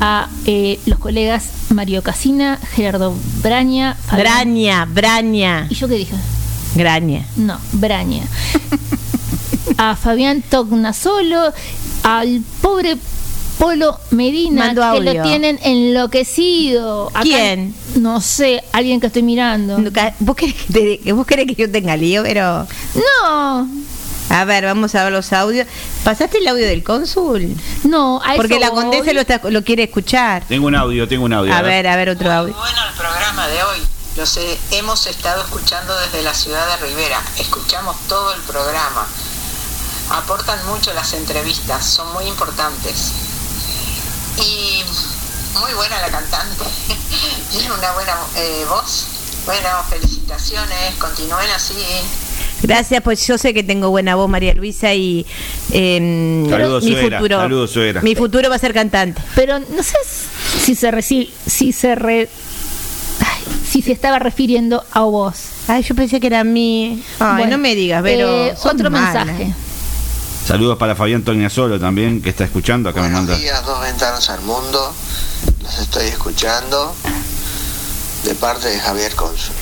a 0.00 0.28
eh, 0.46 0.78
los 0.86 0.98
colegas 0.98 1.44
Mario 1.70 2.02
Casina, 2.02 2.58
Gerardo 2.74 3.14
Braña, 3.42 3.96
Fabián- 4.06 4.22
Braña, 4.22 4.84
Braña. 4.86 5.66
¿Y 5.70 5.74
yo 5.74 5.88
qué 5.88 5.94
dije? 5.94 6.14
Graña. 6.74 7.26
No, 7.36 7.58
Braña. 7.72 8.24
a 9.78 9.96
Fabián 9.96 10.42
Tognasolo, 10.42 11.52
al 12.02 12.42
pobre 12.60 12.96
Polo 13.58 13.98
Medina, 14.10 14.74
que 14.74 15.00
lo 15.00 15.22
tienen 15.22 15.58
enloquecido. 15.62 17.08
Acá- 17.08 17.22
¿Quién? 17.22 17.74
No 17.96 18.20
sé, 18.20 18.62
alguien 18.72 19.00
que 19.00 19.06
estoy 19.08 19.22
mirando. 19.22 19.78
¿Vos 20.20 20.36
querés 20.36 20.54
que, 20.54 20.98
te- 21.04 21.12
vos 21.12 21.26
querés 21.26 21.46
que 21.46 21.54
yo 21.54 21.70
tenga 21.70 21.96
lío, 21.96 22.22
pero... 22.22 22.66
No. 22.94 23.68
A 24.32 24.44
ver, 24.44 24.64
vamos 24.64 24.94
a 24.94 25.04
ver 25.04 25.12
los 25.12 25.32
audios. 25.32 25.66
¿Pasaste 26.04 26.38
el 26.38 26.48
audio 26.48 26.66
del 26.66 26.82
cónsul? 26.82 27.54
No, 27.84 28.20
a 28.24 28.34
Porque 28.34 28.54
eso 28.54 28.60
la 28.60 28.70
voy. 28.70 28.82
condesa 28.84 29.12
lo, 29.12 29.20
está- 29.20 29.40
lo 29.44 29.62
quiere 29.62 29.82
escuchar. 29.84 30.44
Tengo 30.48 30.66
un 30.66 30.74
audio, 30.74 31.06
tengo 31.06 31.24
un 31.26 31.32
audio. 31.34 31.54
A 31.54 31.60
ver, 31.62 31.86
a 31.86 31.96
ver 31.96 32.08
otro 32.08 32.32
audio. 32.32 32.54
Bueno, 32.54 32.78
el 32.88 32.94
programa 32.94 33.46
de 33.48 33.62
hoy. 33.62 33.78
Los 34.16 34.36
he- 34.36 34.58
hemos 34.72 35.06
estado 35.06 35.42
escuchando 35.42 35.96
desde 36.00 36.22
la 36.22 36.34
ciudad 36.34 36.66
de 36.78 36.86
Rivera. 36.86 37.20
Escuchamos 37.38 37.96
todo 38.08 38.32
el 38.34 38.40
programa. 38.42 39.06
Aportan 40.10 40.58
mucho 40.66 40.92
las 40.92 41.12
entrevistas, 41.14 41.84
son 41.86 42.12
muy 42.12 42.24
importantes. 42.24 43.12
Y 44.38 44.82
muy 45.60 45.72
buena 45.74 46.00
la 46.00 46.08
cantante. 46.10 46.64
Tiene 47.50 47.72
una 47.72 47.92
buena 47.92 48.14
eh, 48.36 48.64
voz. 48.68 49.06
Bueno, 49.46 49.68
felicitaciones, 49.88 50.94
continúen 50.98 51.50
así. 51.54 51.74
Gracias, 52.62 53.02
pues 53.02 53.26
yo 53.26 53.38
sé 53.38 53.52
que 53.52 53.62
tengo 53.62 53.90
buena 53.90 54.14
voz, 54.14 54.28
María 54.28 54.54
Luisa, 54.54 54.94
y 54.94 55.26
em, 55.72 56.48
Saludos, 56.48 56.84
mi 56.84 56.92
suegra. 56.92 57.18
futuro, 57.18 57.38
Saludos, 57.40 58.02
mi 58.02 58.14
futuro 58.14 58.48
va 58.48 58.56
a 58.56 58.58
ser 58.58 58.72
cantante. 58.72 59.20
Pero 59.34 59.58
no 59.58 59.82
sé 59.82 59.96
si 60.64 60.74
se 60.74 60.90
reci- 60.92 61.30
si 61.46 61.72
se 61.72 61.94
re- 61.94 62.28
ay, 63.20 63.42
si 63.68 63.82
se 63.82 63.92
estaba 63.92 64.18
refiriendo 64.18 64.84
a 64.92 65.00
vos. 65.02 65.34
Ay, 65.68 65.82
yo 65.82 65.94
pensé 65.94 66.20
que 66.20 66.26
era 66.28 66.40
a 66.40 66.44
mí. 66.44 67.02
Ay, 67.18 67.36
Bueno, 67.38 67.56
no 67.56 67.58
me 67.58 67.74
digas, 67.74 68.02
pero 68.02 68.46
eh, 68.46 68.54
otro 68.64 68.90
mensaje. 68.90 69.52
Saludos 70.46 70.76
para 70.76 70.94
Fabián 70.96 71.24
Solo 71.50 71.78
también, 71.78 72.20
que 72.20 72.30
está 72.30 72.44
escuchando. 72.44 72.88
Acá 72.88 73.00
me 73.02 73.08
manda. 73.10 73.32
Buenos 73.34 73.40
días, 73.42 73.64
dos 73.64 73.80
ventanas 73.80 74.28
al 74.28 74.40
mundo. 74.42 74.92
Los 75.62 75.78
estoy 75.78 76.06
escuchando 76.06 76.94
de 78.24 78.34
parte 78.34 78.68
de 78.68 78.78
Javier 78.80 79.14
Consul. 79.14 79.54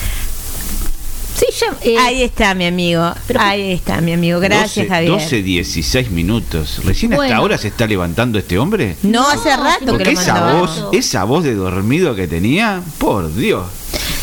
Sí, 1.41 1.65
eh, 1.89 1.95
Ahí 1.97 2.21
está 2.23 2.53
mi 2.53 2.65
amigo. 2.65 3.11
Ahí 3.39 3.71
está 3.71 3.99
mi 3.99 4.13
amigo. 4.13 4.39
Gracias, 4.39 4.87
12, 4.87 4.89
Javier. 4.89 5.11
12, 5.11 5.41
16 5.41 6.11
minutos. 6.11 6.81
¿Recién 6.85 7.13
hasta 7.13 7.35
ahora 7.35 7.57
se 7.57 7.69
está 7.69 7.87
levantando 7.87 8.37
este 8.37 8.59
hombre? 8.59 8.95
No, 9.01 9.27
hace 9.27 9.55
rato 9.55 9.85
que 9.85 9.91
Porque 9.91 10.03
lo 10.05 10.11
esa 10.11 10.33
mandaba. 10.33 10.59
voz, 10.61 10.83
esa 10.91 11.23
voz 11.23 11.43
de 11.43 11.55
dormido 11.55 12.15
que 12.15 12.27
tenía, 12.27 12.81
por 12.99 13.33
Dios. 13.33 13.65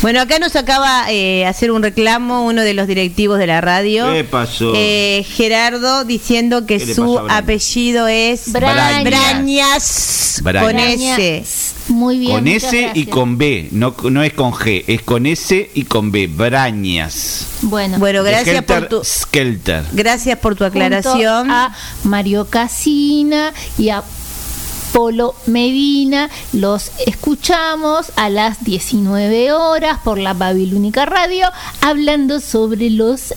Bueno, 0.01 0.21
acá 0.21 0.39
nos 0.39 0.55
acaba 0.55 1.11
eh, 1.11 1.45
hacer 1.45 1.71
un 1.71 1.83
reclamo 1.83 2.45
uno 2.45 2.61
de 2.61 2.73
los 2.73 2.87
directivos 2.87 3.37
de 3.37 3.47
la 3.47 3.59
radio. 3.59 4.09
¿Qué 4.13 4.23
pasó? 4.23 4.71
Eh, 4.73 5.25
Gerardo 5.29 6.05
diciendo 6.05 6.65
que 6.65 6.77
¿Qué 6.77 6.85
le 6.85 6.93
su 6.95 7.19
apellido 7.19 8.07
es 8.07 8.49
Brañas. 8.51 9.03
Brañas, 9.03 10.39
Brañas. 10.41 10.65
con 10.71 10.79
S. 10.79 11.43
Muy 11.89 12.17
bien. 12.17 12.31
con 12.31 12.47
S 12.47 12.91
y 12.93 13.05
con 13.07 13.37
B, 13.37 13.67
no, 13.71 13.93
no 14.09 14.23
es 14.23 14.31
con 14.33 14.53
G, 14.53 14.85
es 14.87 15.01
con 15.01 15.25
S 15.25 15.69
y 15.73 15.83
con 15.83 16.11
B, 16.11 16.27
Brañas. 16.27 17.08
Bueno, 17.61 17.97
Bueno, 17.99 18.23
gracias 18.23 18.63
por 18.63 18.87
tu 18.87 19.03
Skelter. 19.03 19.83
gracias 19.93 20.37
por 20.39 20.55
tu 20.55 20.63
junto 20.63 20.77
aclaración. 20.79 21.49
a 21.51 21.75
Mario 22.03 22.45
Casina 22.45 23.53
y 23.77 23.89
a 23.89 24.03
Polo 24.93 25.35
Medina. 25.45 26.29
Los 26.53 26.91
escuchamos 27.05 28.11
a 28.15 28.29
las 28.29 28.63
19 28.63 29.51
horas 29.53 29.99
por 30.03 30.17
la 30.17 30.33
Babilónica 30.33 31.05
Radio 31.05 31.47
hablando 31.81 32.39
sobre 32.39 32.89
los 32.89 33.33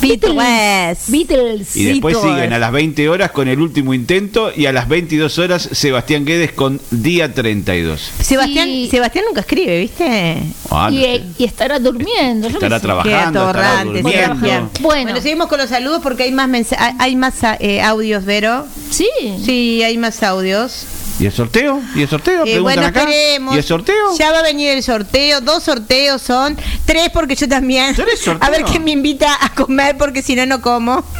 Beatles. 0.00 0.98
Beatles. 1.10 1.76
Y 1.76 1.84
después 1.84 2.14
Beatles. 2.14 2.34
siguen 2.36 2.52
a 2.52 2.58
las 2.58 2.72
20 2.72 3.08
horas 3.08 3.30
con 3.30 3.48
el 3.48 3.60
último 3.60 3.94
intento 3.94 4.50
y 4.54 4.66
a 4.66 4.72
las 4.72 4.88
22 4.88 5.38
horas 5.38 5.68
Sebastián 5.72 6.24
Guedes 6.24 6.52
con 6.52 6.80
Día 6.90 7.32
32. 7.32 8.10
Sebastián, 8.20 8.66
Sí. 8.68 8.88
Sebastián 8.90 9.24
nunca 9.28 9.40
escribe, 9.40 9.78
¿viste? 9.80 10.42
Ah, 10.70 10.88
no 10.90 10.96
y, 10.96 11.02
sé. 11.02 11.22
y 11.38 11.44
estará 11.44 11.78
durmiendo. 11.78 12.48
Estará 12.48 12.80
trabajando, 12.80 13.46
estará 13.46 13.84
durmiendo. 13.84 14.10
Sebastián. 14.10 14.70
Bueno. 14.80 15.20
seguimos 15.20 15.48
con 15.48 15.58
los 15.58 15.68
saludos 15.70 16.00
porque 16.02 16.24
hay 16.24 16.32
más 16.32 16.50
hay 16.98 17.16
más 17.16 17.34
eh, 17.60 17.80
audios, 17.80 18.24
Vero. 18.24 18.66
Sí. 18.90 19.08
Sí, 19.44 19.82
hay 19.82 19.96
más 19.98 20.22
audios. 20.22 20.84
¿Y 21.20 21.26
el 21.26 21.32
sorteo? 21.32 21.80
¿Y 21.94 22.02
el 22.02 22.08
sorteo? 22.08 22.40
Eh, 22.44 22.52
Preguntan 22.54 22.62
bueno, 22.62 22.86
acá. 22.86 23.00
esperemos. 23.00 23.54
¿Y 23.54 23.58
el 23.58 23.64
sorteo? 23.64 24.16
Ya 24.18 24.32
va 24.32 24.38
a 24.38 24.42
venir 24.42 24.70
el 24.70 24.82
sorteo. 24.82 25.40
Dos 25.42 25.62
sorteos 25.64 26.22
son. 26.22 26.56
Tres 26.86 27.10
porque 27.12 27.36
yo 27.36 27.46
también. 27.48 27.94
sorteos? 27.94 28.20
A 28.40 28.48
ver 28.50 28.62
quién 28.64 28.82
me 28.84 28.90
invita 28.92 29.36
a 29.44 29.54
comer 29.54 29.96
porque 29.98 30.22
si 30.22 30.34
no, 30.34 30.46
no 30.46 30.60
como. 30.60 31.04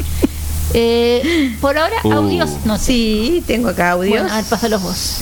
Eh, 0.73 1.57
por 1.61 1.77
ahora, 1.77 1.97
Uh. 2.05 2.13
audios 2.13 2.49
no 2.65 2.79
sé. 2.79 2.85
Sí, 2.85 3.45
tengo 3.45 3.71
acá 3.71 3.91
audios. 3.91 4.21
Bueno, 4.21 4.33
a 4.33 4.37
ver, 4.37 4.45
pásalos 4.45 4.81
vos. 4.81 5.17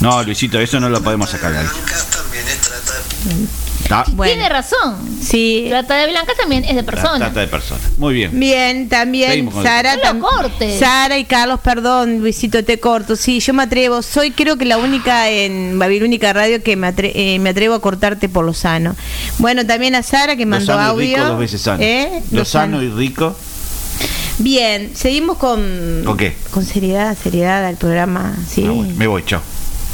No, 0.00 0.22
Luisito, 0.22 0.58
eso 0.58 0.80
no 0.80 0.88
lo 0.88 1.02
podemos 1.02 1.28
sacar 1.28 1.52
de 1.52 1.58
Ta- 3.86 4.04
Tiene 4.04 4.48
razón. 4.48 4.96
Sí. 5.22 5.66
Trata 5.68 5.96
de 5.96 6.10
Blanca 6.10 6.32
también 6.38 6.64
es 6.64 6.74
de 6.74 6.82
persona. 6.82 7.18
Trata 7.18 7.40
de 7.40 7.46
personas. 7.46 7.82
Muy 7.96 8.14
bien. 8.14 8.38
Bien, 8.38 8.88
también 8.88 9.50
Sara, 9.62 9.94
el- 9.94 10.00
No 10.00 10.28
tam-. 10.28 10.78
Sara 10.78 11.16
y 11.18 11.24
Carlos, 11.24 11.60
perdón, 11.60 12.20
Luisito, 12.20 12.62
te 12.64 12.78
corto. 12.80 13.16
Sí, 13.16 13.40
yo 13.40 13.54
me 13.54 13.62
atrevo. 13.62 14.02
Soy 14.02 14.30
creo 14.32 14.56
que 14.58 14.64
la 14.64 14.76
única 14.78 15.30
en 15.30 15.78
Babilónica 15.78 16.32
Radio 16.32 16.62
que 16.62 16.76
me, 16.76 16.88
atre- 16.88 17.12
eh, 17.14 17.38
me 17.38 17.50
atrevo 17.50 17.74
a 17.74 17.80
cortarte 17.80 18.28
por 18.28 18.44
lo 18.44 18.52
sano. 18.52 18.94
Bueno, 19.38 19.64
también 19.66 19.94
a 19.94 20.02
Sara 20.02 20.36
que 20.36 20.44
mandó 20.44 20.72
Lozano 20.72 20.88
y 20.88 20.90
audio. 20.90 21.16
rico, 21.16 21.28
dos 21.28 21.38
veces 21.38 21.60
sano. 21.62 21.82
¿Eh? 21.82 22.22
Lozano 22.30 22.82
y 22.82 22.90
rico. 22.90 23.36
Bien, 24.38 24.92
seguimos 24.94 25.36
con 25.38 26.02
¿Con 26.04 26.16
qué? 26.16 26.36
con 26.50 26.64
seriedad, 26.64 27.16
seriedad 27.20 27.64
al 27.64 27.76
programa. 27.76 28.36
Sí. 28.48 28.64
Ah, 28.66 28.70
bueno, 28.70 28.94
me 28.96 29.06
voy, 29.06 29.24
chao. 29.24 29.40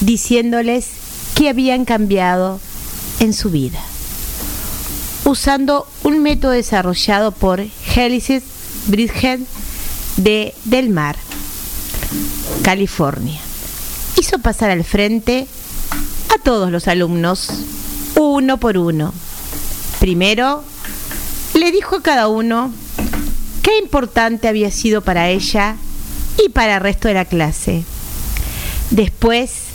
diciéndoles 0.00 0.88
que 1.34 1.48
habían 1.48 1.84
cambiado 1.84 2.60
en 3.18 3.32
su 3.32 3.50
vida, 3.50 3.80
usando 5.24 5.86
un 6.02 6.22
método 6.22 6.52
desarrollado 6.52 7.32
por 7.32 7.64
Helices 7.94 8.42
Bridgehead 8.86 9.40
de 10.16 10.54
Del 10.64 10.90
Mar, 10.90 11.16
California. 12.62 13.40
Hizo 14.18 14.38
pasar 14.38 14.70
al 14.70 14.84
frente 14.84 15.46
todos 16.50 16.72
los 16.72 16.88
alumnos, 16.88 17.48
uno 18.16 18.58
por 18.58 18.76
uno. 18.76 19.14
Primero, 20.00 20.64
le 21.54 21.70
dijo 21.70 21.94
a 21.94 22.02
cada 22.02 22.26
uno 22.26 22.72
qué 23.62 23.78
importante 23.78 24.48
había 24.48 24.72
sido 24.72 25.00
para 25.00 25.28
ella 25.28 25.76
y 26.44 26.48
para 26.48 26.74
el 26.74 26.80
resto 26.80 27.06
de 27.06 27.14
la 27.14 27.24
clase. 27.24 27.84
Después, 28.90 29.66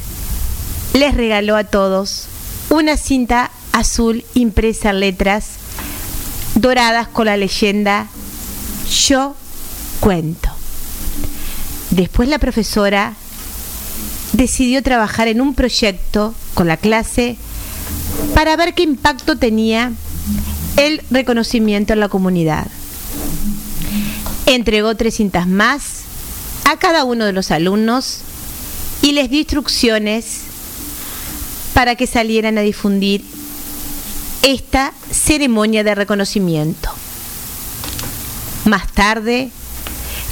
les 0.94 1.16
regaló 1.16 1.56
a 1.56 1.64
todos 1.64 2.26
una 2.70 2.98
cinta 2.98 3.52
azul 3.72 4.26
impresa 4.34 4.90
en 4.90 5.00
letras 5.00 5.52
doradas 6.56 7.08
con 7.08 7.28
la 7.28 7.38
leyenda 7.38 8.08
Yo 9.08 9.34
cuento. 10.02 10.50
Después 11.92 12.28
la 12.28 12.40
profesora 12.40 13.14
decidió 14.36 14.84
trabajar 14.84 15.28
en 15.28 15.40
un 15.40 15.54
proyecto 15.54 16.36
con 16.54 16.68
la 16.68 16.78
clase 16.78 17.38
para 18.34 18.56
ver 18.58 18.74
qué 18.74 18.84
impacto 18.84 19.38
tenía 19.38 19.94
el 20.76 21.02
reconocimiento 21.10 21.94
en 21.94 22.02
la 22.02 22.10
comunidad. 22.10 22.68
Entregó 24.46 24.96
tres 24.96 25.16
cintas 25.16 25.48
más 25.48 26.02
a 26.66 26.78
cada 26.78 27.06
uno 27.06 27.26
de 27.26 27.32
los 27.32 27.52
alumnos 27.52 28.20
y 29.02 29.14
les 29.14 29.30
dio 29.30 29.40
instrucciones 29.40 30.42
para 31.74 31.96
que 31.96 32.08
salieran 32.08 32.58
a 32.58 32.62
difundir 32.62 33.24
esta 34.42 34.94
ceremonia 35.12 35.84
de 35.84 35.96
reconocimiento. 35.96 36.90
Más 38.66 38.92
tarde, 38.92 39.50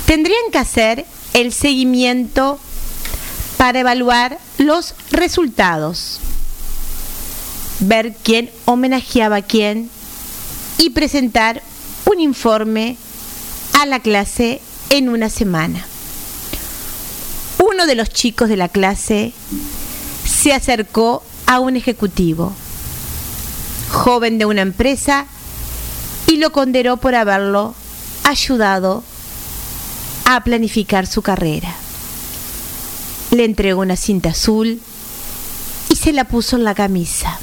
tendrían 0.06 0.52
que 0.52 0.58
hacer 0.58 1.06
el 1.34 1.54
seguimiento 1.54 2.60
para 3.64 3.80
evaluar 3.80 4.40
los 4.58 4.94
resultados, 5.10 6.20
ver 7.80 8.14
quién 8.22 8.52
homenajeaba 8.66 9.38
a 9.38 9.42
quién 9.42 9.90
y 10.78 10.90
presentar 10.90 11.64
un 12.12 12.20
informe 12.20 12.98
a 13.80 13.86
la 13.86 14.02
clase 14.02 14.60
en 14.90 15.08
una 15.08 15.30
semana. 15.30 15.86
Uno 17.58 17.86
de 17.86 17.96
los 17.96 18.10
chicos 18.10 18.50
de 18.50 18.58
la 18.58 18.68
clase 18.68 19.32
se 20.26 20.52
acercó 20.52 21.24
a 21.46 21.62
un 21.62 21.78
ejecutivo, 21.78 22.52
joven 23.90 24.40
de 24.40 24.46
una 24.46 24.62
empresa, 24.62 25.26
y 26.28 26.36
lo 26.36 26.52
condenó 26.52 26.98
por 26.98 27.16
haberlo 27.16 27.76
ayudado 28.26 29.06
a 30.26 30.44
planificar 30.44 31.08
su 31.08 31.22
carrera. 31.22 31.78
Le 33.34 33.46
entregó 33.46 33.82
una 33.82 33.96
cinta 33.96 34.30
azul 34.30 34.80
y 35.90 35.96
se 35.96 36.14
la 36.14 36.26
puso 36.26 36.56
en 36.56 36.64
la 36.64 36.76
camisa. 36.76 37.40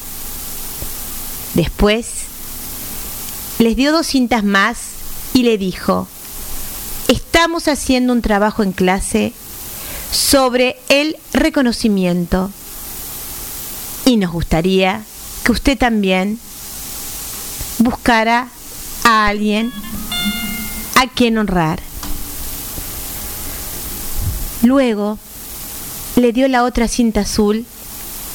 Después, 1.55 2.07
les 3.59 3.75
dio 3.75 3.91
dos 3.91 4.07
cintas 4.07 4.45
más 4.45 4.79
y 5.35 5.43
le 5.43 5.59
dijo, 5.59 6.07
estamos 7.09 7.67
haciendo 7.67 8.13
un 8.13 8.23
trabajo 8.23 8.63
en 8.63 8.71
clase 8.71 9.33
sobre 10.13 10.77
el 10.89 11.17
reconocimiento 11.33 12.53
y 14.05 14.17
nos 14.17 14.31
gustaría 14.31 15.03
que 15.43 15.51
usted 15.51 15.77
también 15.77 16.39
buscara 17.79 18.47
a 19.03 19.27
alguien 19.27 19.73
a 20.95 21.09
quien 21.09 21.37
honrar. 21.37 21.81
Luego 24.63 25.19
le 26.17 26.33
dio 26.33 26.49
la 26.49 26.65
otra 26.65 26.89
cinta 26.89 27.21
azul 27.21 27.65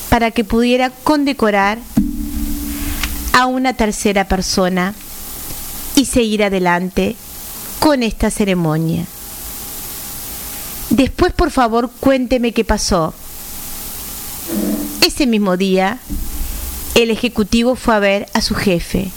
para 0.09 0.31
que 0.31 0.43
pudiera 0.43 0.89
condecorar 0.89 1.79
a 3.33 3.45
una 3.47 3.73
tercera 3.73 4.27
persona 4.27 4.93
y 5.95 6.05
seguir 6.05 6.43
adelante 6.43 7.15
con 7.79 8.03
esta 8.03 8.31
ceremonia. 8.31 9.05
Después, 10.89 11.33
por 11.33 11.51
favor, 11.51 11.91
cuénteme 11.99 12.53
qué 12.53 12.63
pasó. 12.63 13.13
Ese 15.05 15.27
mismo 15.27 15.57
día, 15.57 15.99
el 16.95 17.11
ejecutivo 17.11 17.75
fue 17.75 17.95
a 17.95 17.99
ver 17.99 18.27
a 18.33 18.41
su 18.41 18.55
jefe. 18.55 19.11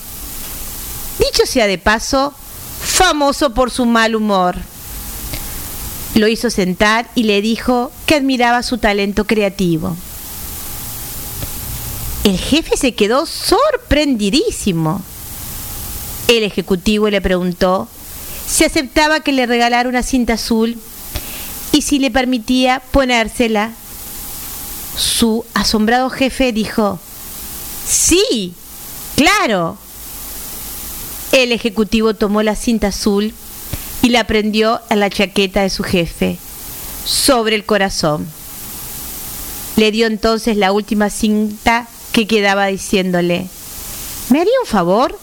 Dicho 1.19 1.47
sea 1.47 1.67
de 1.67 1.79
paso, 1.79 2.35
famoso 2.83 3.55
por 3.55 3.71
su 3.71 3.87
mal 3.87 4.15
humor. 4.17 4.57
Lo 6.15 6.29
hizo 6.29 6.51
sentar 6.51 7.09
y 7.15 7.25
le 7.25 7.41
dijo 7.43 7.93
que 8.07 8.17
admiraba 8.17 8.63
su 8.63 8.79
talento 8.79 9.27
creativo. 9.27 9.97
El 12.25 12.39
jefe 12.39 12.77
se 12.77 12.95
quedó 12.95 13.25
sorprendidísimo. 13.27 15.03
El 16.29 16.43
ejecutivo 16.43 17.09
le 17.09 17.21
preguntó 17.21 17.89
si 18.47 18.65
aceptaba 18.65 19.21
que 19.21 19.33
le 19.33 19.47
regalara 19.47 19.89
una 19.89 20.03
cinta 20.03 20.35
azul 20.35 20.79
y 21.73 21.83
si 21.83 21.99
le 21.99 22.11
permitía 22.11 22.83
ponérsela. 22.91 23.73
Su 24.97 25.45
asombrado 25.55 26.11
jefe 26.11 26.53
dijo, 26.53 26.99
sí, 27.87 28.53
claro. 29.17 29.79
El 31.33 31.53
ejecutivo 31.53 32.15
tomó 32.15 32.43
la 32.43 32.57
cinta 32.57 32.89
azul 32.89 33.33
y 34.03 34.11
la 34.11 34.27
prendió 34.27 34.81
a 34.89 34.97
la 34.97 35.11
chaqueta 35.11 35.63
de 35.63 35.71
su 35.71 35.83
jefe, 35.83 36.39
sobre 37.05 37.57
el 37.57 37.65
corazón. 37.65 38.27
Le 39.77 39.91
dio 39.91 40.07
entonces 40.07 40.57
la 40.57 40.73
última 40.73 41.11
cinta 41.11 41.89
que 42.13 42.27
quedaba 42.27 42.67
diciéndole, 42.67 43.47
¿me 44.31 44.41
haría 44.41 44.61
un 44.61 44.67
favor? 44.67 45.19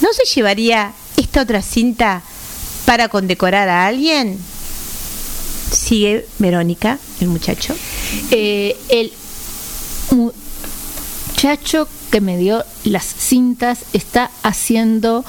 ¿No 0.00 0.08
se 0.12 0.24
llevaría 0.34 0.92
esta 1.16 1.42
otra 1.42 1.62
cinta 1.62 2.22
para 2.84 3.08
condecorar 3.08 3.68
a 3.68 3.86
alguien? 3.86 4.38
Sigue 5.72 6.26
Verónica, 6.38 6.98
el 7.20 7.28
muchacho. 7.28 7.74
Eh, 8.30 8.76
el 8.88 9.12
muchacho 10.10 11.88
que 12.10 12.20
me 12.20 12.36
dio 12.36 12.64
las 12.84 13.04
cintas 13.04 13.80
está 13.92 14.30
haciendo 14.42 15.24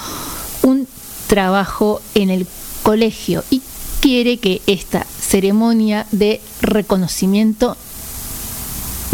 un 0.62 0.88
trabajo 1.28 2.02
en 2.16 2.30
el 2.30 2.48
colegio 2.84 3.44
y 3.50 3.62
quiere 4.02 4.38
que 4.38 4.62
esta 4.68 5.06
ceremonia 5.20 6.08
de 6.12 6.42
reconocimiento 6.62 7.76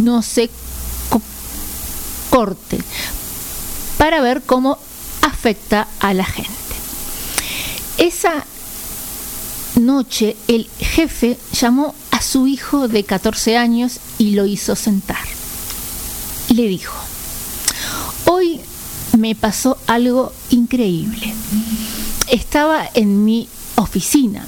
no 0.02 0.22
se 0.22 0.50
co- 1.10 1.22
corte 2.30 2.80
para 3.98 4.22
ver 4.22 4.42
cómo 4.44 4.78
afecta 5.22 5.88
a 6.00 6.14
la 6.14 6.26
gente. 6.26 6.52
Esa 7.98 8.46
noche 9.80 10.36
el 10.48 10.70
jefe 10.80 11.38
llamó 11.60 11.96
a 12.12 12.22
su 12.22 12.48
hijo 12.48 12.88
de 12.88 13.04
14 13.04 13.58
años 13.58 14.00
y 14.18 14.32
lo 14.32 14.46
hizo 14.46 14.76
sentar. 14.76 15.24
Le 16.50 16.68
dijo, 16.68 16.94
hoy 18.26 18.60
me 19.18 19.36
pasó 19.36 19.78
algo 19.88 20.32
increíble. 20.50 21.34
Estaba 22.28 22.90
en 22.94 23.24
mi 23.26 23.48
oficina 23.76 24.48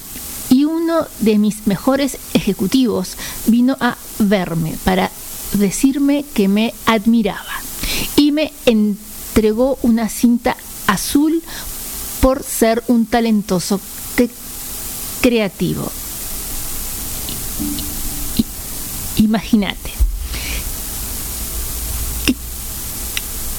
y 0.49 0.65
uno 0.65 1.05
de 1.19 1.37
mis 1.37 1.67
mejores 1.67 2.17
ejecutivos 2.33 3.15
vino 3.47 3.77
a 3.79 3.97
verme 4.19 4.75
para 4.83 5.11
decirme 5.53 6.25
que 6.33 6.47
me 6.47 6.73
admiraba 6.85 7.61
y 8.15 8.31
me 8.31 8.53
entregó 8.65 9.77
una 9.81 10.09
cinta 10.09 10.55
azul 10.87 11.43
por 12.21 12.43
ser 12.43 12.83
un 12.87 13.05
talentoso 13.05 13.79
cre- 14.15 14.29
creativo. 15.21 15.91
Imagínate. 19.17 19.91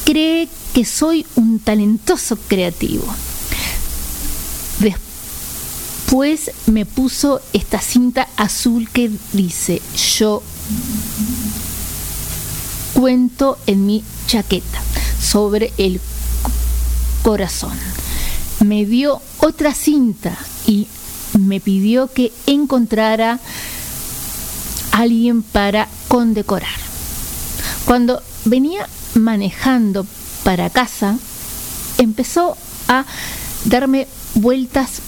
Cree 0.05 0.49
que 0.73 0.85
soy 0.85 1.27
un 1.35 1.59
talentoso 1.59 2.37
creativo. 2.49 3.05
Después 4.81 6.51
me 6.67 6.85
puso 6.87 7.41
esta 7.53 7.81
cinta 7.81 8.29
azul 8.37 8.89
que 8.91 9.11
dice 9.33 9.81
yo 10.19 10.43
cuento 12.95 13.59
en 13.67 13.87
mi 13.87 14.05
chaqueta 14.27 14.81
sobre 15.21 15.73
el 15.79 16.01
co- 16.43 16.51
corazón. 17.23 17.77
Me 18.65 18.85
dio 18.87 19.21
otra 19.39 19.75
cinta 19.75 20.37
y 20.67 20.89
me 21.39 21.61
pidió 21.61 22.11
que 22.13 22.33
encontrara 22.47 23.39
alguien 24.93 25.43
para 25.43 25.89
condecorar. 26.09 26.71
Cuando 27.85 28.23
venía 28.45 28.89
manejando 29.15 30.07
para 30.43 30.71
casa, 30.71 31.19
empezó 31.99 32.57
a 32.89 33.05
darme 33.67 34.09
vueltas 34.37 35.01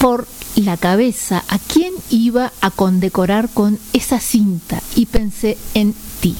por 0.00 0.26
la 0.56 0.76
cabeza 0.76 1.44
a 1.48 1.58
quién 1.58 1.92
iba 2.10 2.52
a 2.60 2.70
condecorar 2.70 3.48
con 3.48 3.78
esa 3.92 4.20
cinta 4.20 4.82
y 4.96 5.06
pensé 5.06 5.56
en 5.74 5.94
ti. 6.20 6.34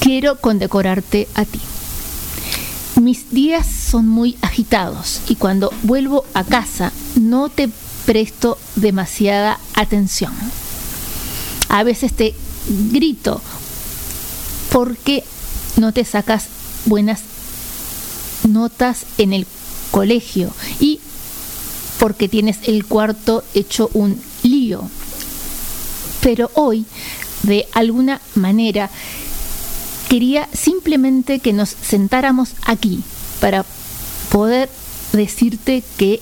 Quiero 0.00 0.40
condecorarte 0.40 1.28
a 1.34 1.44
ti. 1.44 1.60
Mis 3.00 3.30
días 3.30 3.66
son 3.66 4.08
muy 4.08 4.36
agitados 4.40 5.20
y 5.28 5.36
cuando 5.36 5.72
vuelvo 5.82 6.24
a 6.34 6.44
casa 6.44 6.92
no 7.14 7.50
te 7.50 7.68
presto 8.06 8.58
demasiada 8.74 9.60
atención. 9.74 10.32
A 11.68 11.82
veces 11.82 12.12
te 12.14 12.34
grito 12.90 13.42
porque 14.72 15.24
no 15.76 15.92
te 15.92 16.04
sacas 16.04 16.46
buenas 16.86 17.20
notas 18.44 19.04
en 19.18 19.32
el 19.32 19.46
colegio 19.90 20.52
y 20.80 21.00
porque 21.98 22.28
tienes 22.28 22.58
el 22.64 22.84
cuarto 22.84 23.42
hecho 23.54 23.90
un 23.94 24.20
lío. 24.42 24.88
Pero 26.20 26.50
hoy, 26.54 26.84
de 27.42 27.66
alguna 27.72 28.20
manera, 28.34 28.90
quería 30.08 30.48
simplemente 30.52 31.38
que 31.40 31.52
nos 31.52 31.70
sentáramos 31.70 32.50
aquí 32.64 33.02
para 33.40 33.64
poder 34.30 34.68
decirte 35.12 35.82
que 35.96 36.20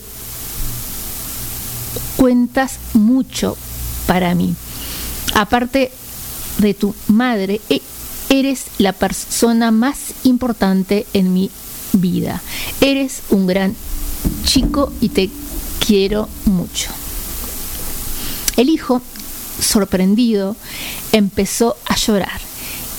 cuentas 2.16 2.78
mucho 2.92 3.56
para 4.06 4.34
mí. 4.34 4.54
Aparte 5.34 5.90
de 6.58 6.74
tu 6.74 6.94
madre, 7.08 7.60
e- 7.68 7.82
eres 8.28 8.64
la 8.78 8.92
persona 8.92 9.70
más 9.70 9.98
importante 10.24 11.06
en 11.12 11.32
mi 11.32 11.50
vida. 11.94 12.42
Eres 12.80 13.22
un 13.30 13.46
gran 13.46 13.74
chico 14.44 14.92
y 15.00 15.08
te 15.08 15.30
quiero 15.84 16.28
mucho. 16.44 16.90
El 18.56 18.68
hijo, 18.68 19.02
sorprendido, 19.60 20.56
empezó 21.12 21.76
a 21.86 21.96
llorar 21.96 22.40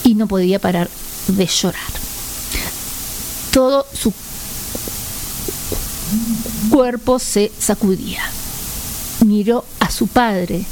y 0.04 0.16
no 0.16 0.28
podía 0.28 0.60
parar 0.60 0.90
de 1.28 1.46
llorar. 1.46 1.82
Todo 3.52 3.86
su 3.94 4.14
cuerpo 6.70 7.20
se 7.20 7.52
sacudía. 7.58 8.22
Miró 9.26 9.66
a 9.80 9.90
su 9.90 10.08
padre 10.08 10.66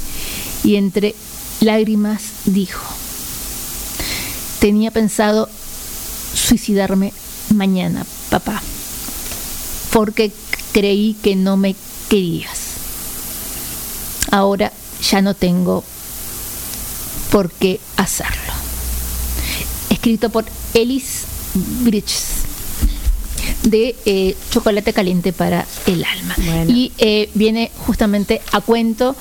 y 0.62 0.76
entre 0.76 1.14
lágrimas 1.60 2.22
dijo, 2.44 2.84
tenía 4.60 4.90
pensado 4.90 5.48
suicidarme 6.34 7.12
mañana, 7.50 8.04
papá, 8.30 8.62
porque 9.92 10.32
creí 10.72 11.14
que 11.22 11.36
no 11.36 11.56
me 11.56 11.74
querías. 12.08 12.74
Ahora 14.30 14.72
ya 15.02 15.22
no 15.22 15.34
tengo 15.34 15.84
por 17.30 17.50
qué 17.50 17.80
hacerlo. 17.96 18.52
Escrito 19.90 20.30
por 20.30 20.44
Ellis 20.74 21.24
Bridges 21.82 22.44
de 23.62 23.96
eh, 24.04 24.36
Chocolate 24.50 24.92
Caliente 24.92 25.32
para 25.32 25.66
el 25.86 26.04
Alma. 26.04 26.34
Y 26.68 26.92
eh, 26.98 27.30
viene 27.34 27.70
justamente 27.86 28.42
a 28.52 28.60
cuento 28.60 29.16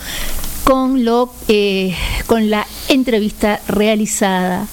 con, 0.64 1.06
lo, 1.06 1.34
eh, 1.48 1.96
con 2.26 2.50
la 2.50 2.68
entrevista 2.90 3.62
realizada 3.68 4.68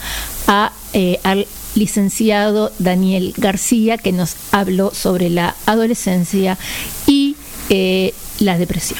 a, 0.46 0.72
eh, 0.92 1.20
al 1.22 1.46
licenciado 1.74 2.72
Daniel 2.78 3.34
García, 3.36 3.98
que 3.98 4.12
nos 4.12 4.36
habló 4.52 4.92
sobre 4.94 5.30
la 5.30 5.54
adolescencia 5.66 6.58
y 7.06 7.36
eh, 7.68 8.14
la 8.38 8.58
depresión. 8.58 8.98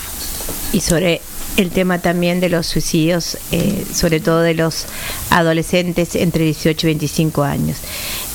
Y 0.72 0.80
sobre 0.80 1.20
el 1.56 1.70
tema 1.70 1.98
también 1.98 2.40
de 2.40 2.48
los 2.48 2.66
suicidios, 2.66 3.36
eh, 3.52 3.84
sobre 3.92 4.20
todo 4.20 4.40
de 4.40 4.54
los 4.54 4.86
adolescentes 5.30 6.14
entre 6.16 6.44
18 6.44 6.86
y 6.86 6.90
25 6.90 7.42
años. 7.42 7.78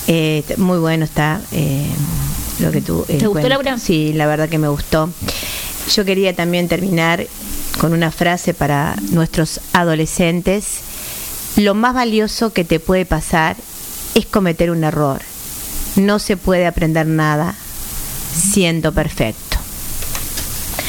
Eh, 0.07 0.43
muy 0.57 0.77
bueno 0.77 1.05
está 1.05 1.41
eh, 1.51 1.87
lo 2.59 2.71
que 2.71 2.81
tú... 2.81 3.03
¿Te 3.07 3.25
gustó, 3.27 3.49
Laura? 3.49 3.77
Sí, 3.79 4.13
la 4.13 4.27
verdad 4.27 4.49
que 4.49 4.57
me 4.57 4.67
gustó. 4.67 5.09
Yo 5.93 6.05
quería 6.05 6.35
también 6.35 6.67
terminar 6.67 7.25
con 7.79 7.93
una 7.93 8.11
frase 8.11 8.53
para 8.53 8.95
nuestros 9.11 9.59
adolescentes. 9.73 10.79
Lo 11.57 11.73
más 11.73 11.93
valioso 11.93 12.53
que 12.53 12.63
te 12.63 12.79
puede 12.79 13.05
pasar 13.05 13.55
es 14.15 14.25
cometer 14.25 14.71
un 14.71 14.83
error. 14.83 15.21
No 15.97 16.17
se 16.19 16.37
puede 16.37 16.65
aprender 16.65 17.05
nada 17.05 17.53
siendo 18.33 18.91
perfecto. 18.91 19.44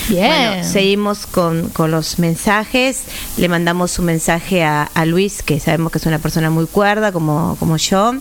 Bien. 0.09 0.27
Bueno, 0.29 0.65
seguimos 0.65 1.27
con, 1.27 1.69
con 1.71 1.91
los 1.91 2.19
mensajes. 2.19 3.03
Le 3.37 3.49
mandamos 3.49 3.99
un 3.99 4.07
mensaje 4.07 4.63
a, 4.63 4.85
a 4.85 5.05
Luis, 5.05 5.43
que 5.43 5.59
sabemos 5.59 5.91
que 5.91 5.99
es 5.99 6.07
una 6.07 6.19
persona 6.19 6.49
muy 6.51 6.67
cuerda, 6.67 7.13
como, 7.13 7.57
como 7.59 7.77
yo. 7.77 8.15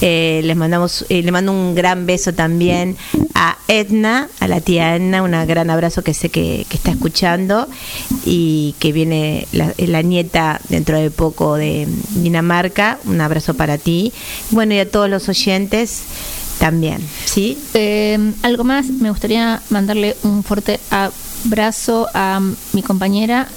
Eh, 0.00 0.40
les 0.44 0.56
mandamos, 0.56 1.04
eh, 1.08 1.22
le 1.22 1.30
mando 1.30 1.52
un 1.52 1.74
gran 1.74 2.06
beso 2.06 2.32
también 2.32 2.96
a 3.34 3.58
Edna, 3.68 4.28
a 4.40 4.48
la 4.48 4.60
tía 4.60 4.96
Edna, 4.96 5.22
un 5.22 5.30
gran 5.46 5.70
abrazo 5.70 6.02
que 6.02 6.14
sé 6.14 6.30
que, 6.30 6.66
que 6.68 6.76
está 6.76 6.90
escuchando 6.90 7.68
y 8.24 8.74
que 8.78 8.92
viene 8.92 9.46
la, 9.52 9.72
la 9.76 10.02
nieta 10.02 10.60
dentro 10.68 10.98
de 10.98 11.10
poco 11.10 11.56
de 11.56 11.86
Dinamarca. 12.14 12.98
Un 13.04 13.20
abrazo 13.20 13.54
para 13.54 13.76
ti. 13.78 14.12
Bueno, 14.50 14.74
y 14.74 14.78
a 14.78 14.90
todos 14.90 15.10
los 15.10 15.28
oyentes 15.28 16.02
también, 16.60 17.00
¿sí? 17.24 17.58
Eh, 17.74 18.34
algo 18.42 18.62
más, 18.64 18.86
me 18.86 19.10
gustaría 19.10 19.62
mandarle 19.70 20.14
un 20.22 20.44
fuerte 20.44 20.78
abrazo 20.90 22.06
a 22.14 22.38
mi 22.74 22.82
compañera, 22.82 23.48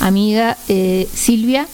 amiga 0.00 0.58
eh, 0.68 1.08
Silvia, 1.14 1.66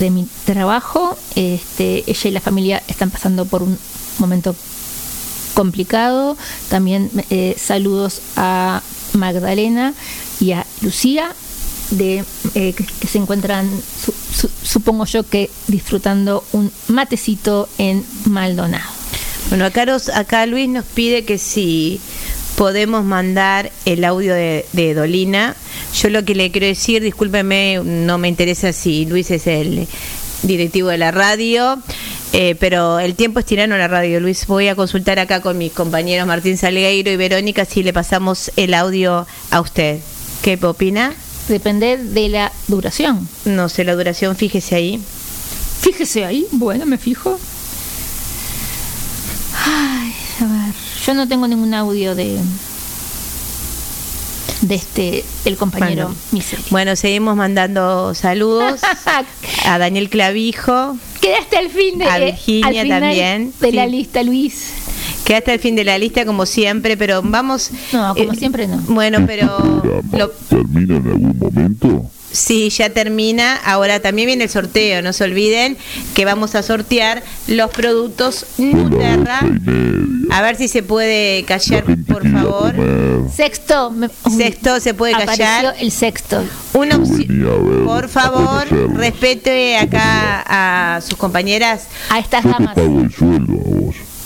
de, 0.00 0.10
mi 0.10 0.26
trabajo. 0.44 1.16
Este, 1.36 2.02
ella 2.10 2.28
y 2.28 2.32
la 2.32 2.40
familia 2.40 2.82
están 2.88 3.10
pasando 3.10 3.44
por 3.46 3.62
un 3.62 3.78
momento 4.18 4.56
complicado. 5.54 6.36
También 6.68 7.08
eh, 7.30 7.54
saludos 7.56 8.20
a 8.36 8.82
Magdalena 9.12 9.94
y 10.40 10.50
a 10.52 10.66
Lucía, 10.80 11.32
de, 11.90 12.24
eh, 12.56 12.72
que, 12.72 13.06
se 13.06 13.18
encuentran, 13.18 13.70
su- 14.34 14.50
supongo 14.64 15.04
yo 15.04 15.22
que 15.22 15.50
disfrutando 15.68 16.42
un 16.52 16.72
matecito 16.88 17.68
en 17.78 18.04
Maldonado. 18.24 19.03
Bueno, 19.48 19.66
acá, 19.66 19.86
acá 20.14 20.46
Luis 20.46 20.68
nos 20.68 20.84
pide 20.84 21.24
que 21.24 21.38
si 21.38 22.00
podemos 22.56 23.04
mandar 23.04 23.70
el 23.84 24.04
audio 24.04 24.34
de, 24.34 24.64
de 24.72 24.94
Dolina. 24.94 25.56
Yo 25.96 26.08
lo 26.08 26.24
que 26.24 26.34
le 26.34 26.50
quiero 26.50 26.66
decir, 26.66 27.02
discúlpeme, 27.02 27.80
no 27.84 28.18
me 28.18 28.28
interesa 28.28 28.72
si 28.72 29.06
Luis 29.06 29.30
es 29.30 29.46
el 29.46 29.86
directivo 30.42 30.88
de 30.88 30.98
la 30.98 31.10
radio, 31.10 31.78
eh, 32.32 32.54
pero 32.58 32.98
el 32.98 33.14
tiempo 33.14 33.40
es 33.40 33.46
tirano 33.46 33.76
la 33.76 33.88
radio. 33.88 34.20
Luis, 34.20 34.46
voy 34.46 34.68
a 34.68 34.74
consultar 34.74 35.18
acá 35.18 35.40
con 35.40 35.58
mis 35.58 35.72
compañeros 35.72 36.26
Martín 36.26 36.58
Salgueiro 36.58 37.10
y 37.10 37.16
Verónica 37.16 37.64
si 37.64 37.82
le 37.82 37.92
pasamos 37.92 38.50
el 38.56 38.74
audio 38.74 39.26
a 39.50 39.60
usted. 39.60 40.00
¿Qué 40.42 40.58
opina? 40.62 41.14
Depende 41.48 41.96
de 41.96 42.28
la 42.28 42.52
duración. 42.68 43.28
No 43.44 43.68
sé, 43.68 43.84
la 43.84 43.94
duración, 43.94 44.36
fíjese 44.36 44.74
ahí. 44.74 45.00
Fíjese 45.80 46.24
ahí, 46.24 46.46
bueno, 46.52 46.86
me 46.86 46.98
fijo. 46.98 47.38
Ay, 49.64 50.12
a 50.40 50.44
ver, 50.44 50.74
yo 51.06 51.14
no 51.14 51.26
tengo 51.28 51.48
ningún 51.48 51.74
audio 51.74 52.14
de 52.14 52.38
de 54.62 54.74
este 54.76 55.24
el 55.44 55.56
compañero 55.58 56.14
Bueno. 56.70 56.96
Seguimos 56.96 57.36
mandando 57.36 58.14
saludos 58.14 58.80
a 59.66 59.78
Daniel 59.78 60.08
Clavijo. 60.08 60.96
Quedaste 61.20 61.56
al 61.58 61.68
fin 61.70 61.98
de 61.98 62.06
A 62.06 62.18
Virginia 62.18 62.66
al 62.68 62.74
final 62.86 63.00
también, 63.02 63.52
de 63.60 63.72
la 63.72 63.84
sí. 63.84 63.90
lista, 63.90 64.22
Luis. 64.22 64.72
Queda 65.24 65.38
hasta 65.38 65.52
el 65.54 65.60
fin 65.60 65.74
de 65.76 65.84
la 65.84 65.96
lista 65.98 66.24
como 66.26 66.44
siempre, 66.46 66.96
pero 66.96 67.20
vamos. 67.22 67.70
No, 67.92 68.14
como 68.14 68.32
eh, 68.32 68.36
siempre 68.36 68.66
no. 68.66 68.78
Bueno, 68.88 69.24
pero 69.26 69.82
lo- 70.12 70.30
¿Termina 70.30 70.96
en 70.96 71.06
algún 71.08 71.38
momento? 71.38 72.06
Sí, 72.34 72.68
ya 72.70 72.90
termina. 72.90 73.56
Ahora 73.56 74.00
también 74.00 74.26
viene 74.26 74.44
el 74.44 74.50
sorteo. 74.50 75.00
No 75.02 75.12
se 75.12 75.24
olviden 75.24 75.76
que 76.14 76.24
vamos 76.24 76.54
a 76.54 76.62
sortear 76.62 77.22
los 77.46 77.70
productos 77.70 78.46
Nuterra. 78.58 79.40
A 80.30 80.42
ver 80.42 80.56
si 80.56 80.68
se 80.68 80.82
puede 80.82 81.44
callar, 81.44 81.84
por 82.06 82.28
favor. 82.30 82.74
Sexto, 83.34 83.90
me- 83.90 84.08
Sexto, 84.36 84.80
se 84.80 84.94
puede 84.94 85.14
apareció 85.14 85.44
callar. 85.44 85.74
el 85.78 85.90
sexto. 85.90 86.42
Una 86.72 86.96
opción. 86.96 87.84
Por 87.84 88.08
favor, 88.08 88.66
respete 88.96 89.76
acá 89.78 90.44
a 90.96 91.00
sus 91.00 91.16
compañeras. 91.16 91.86
A 92.10 92.18
estas 92.18 92.44
damas. 92.44 92.76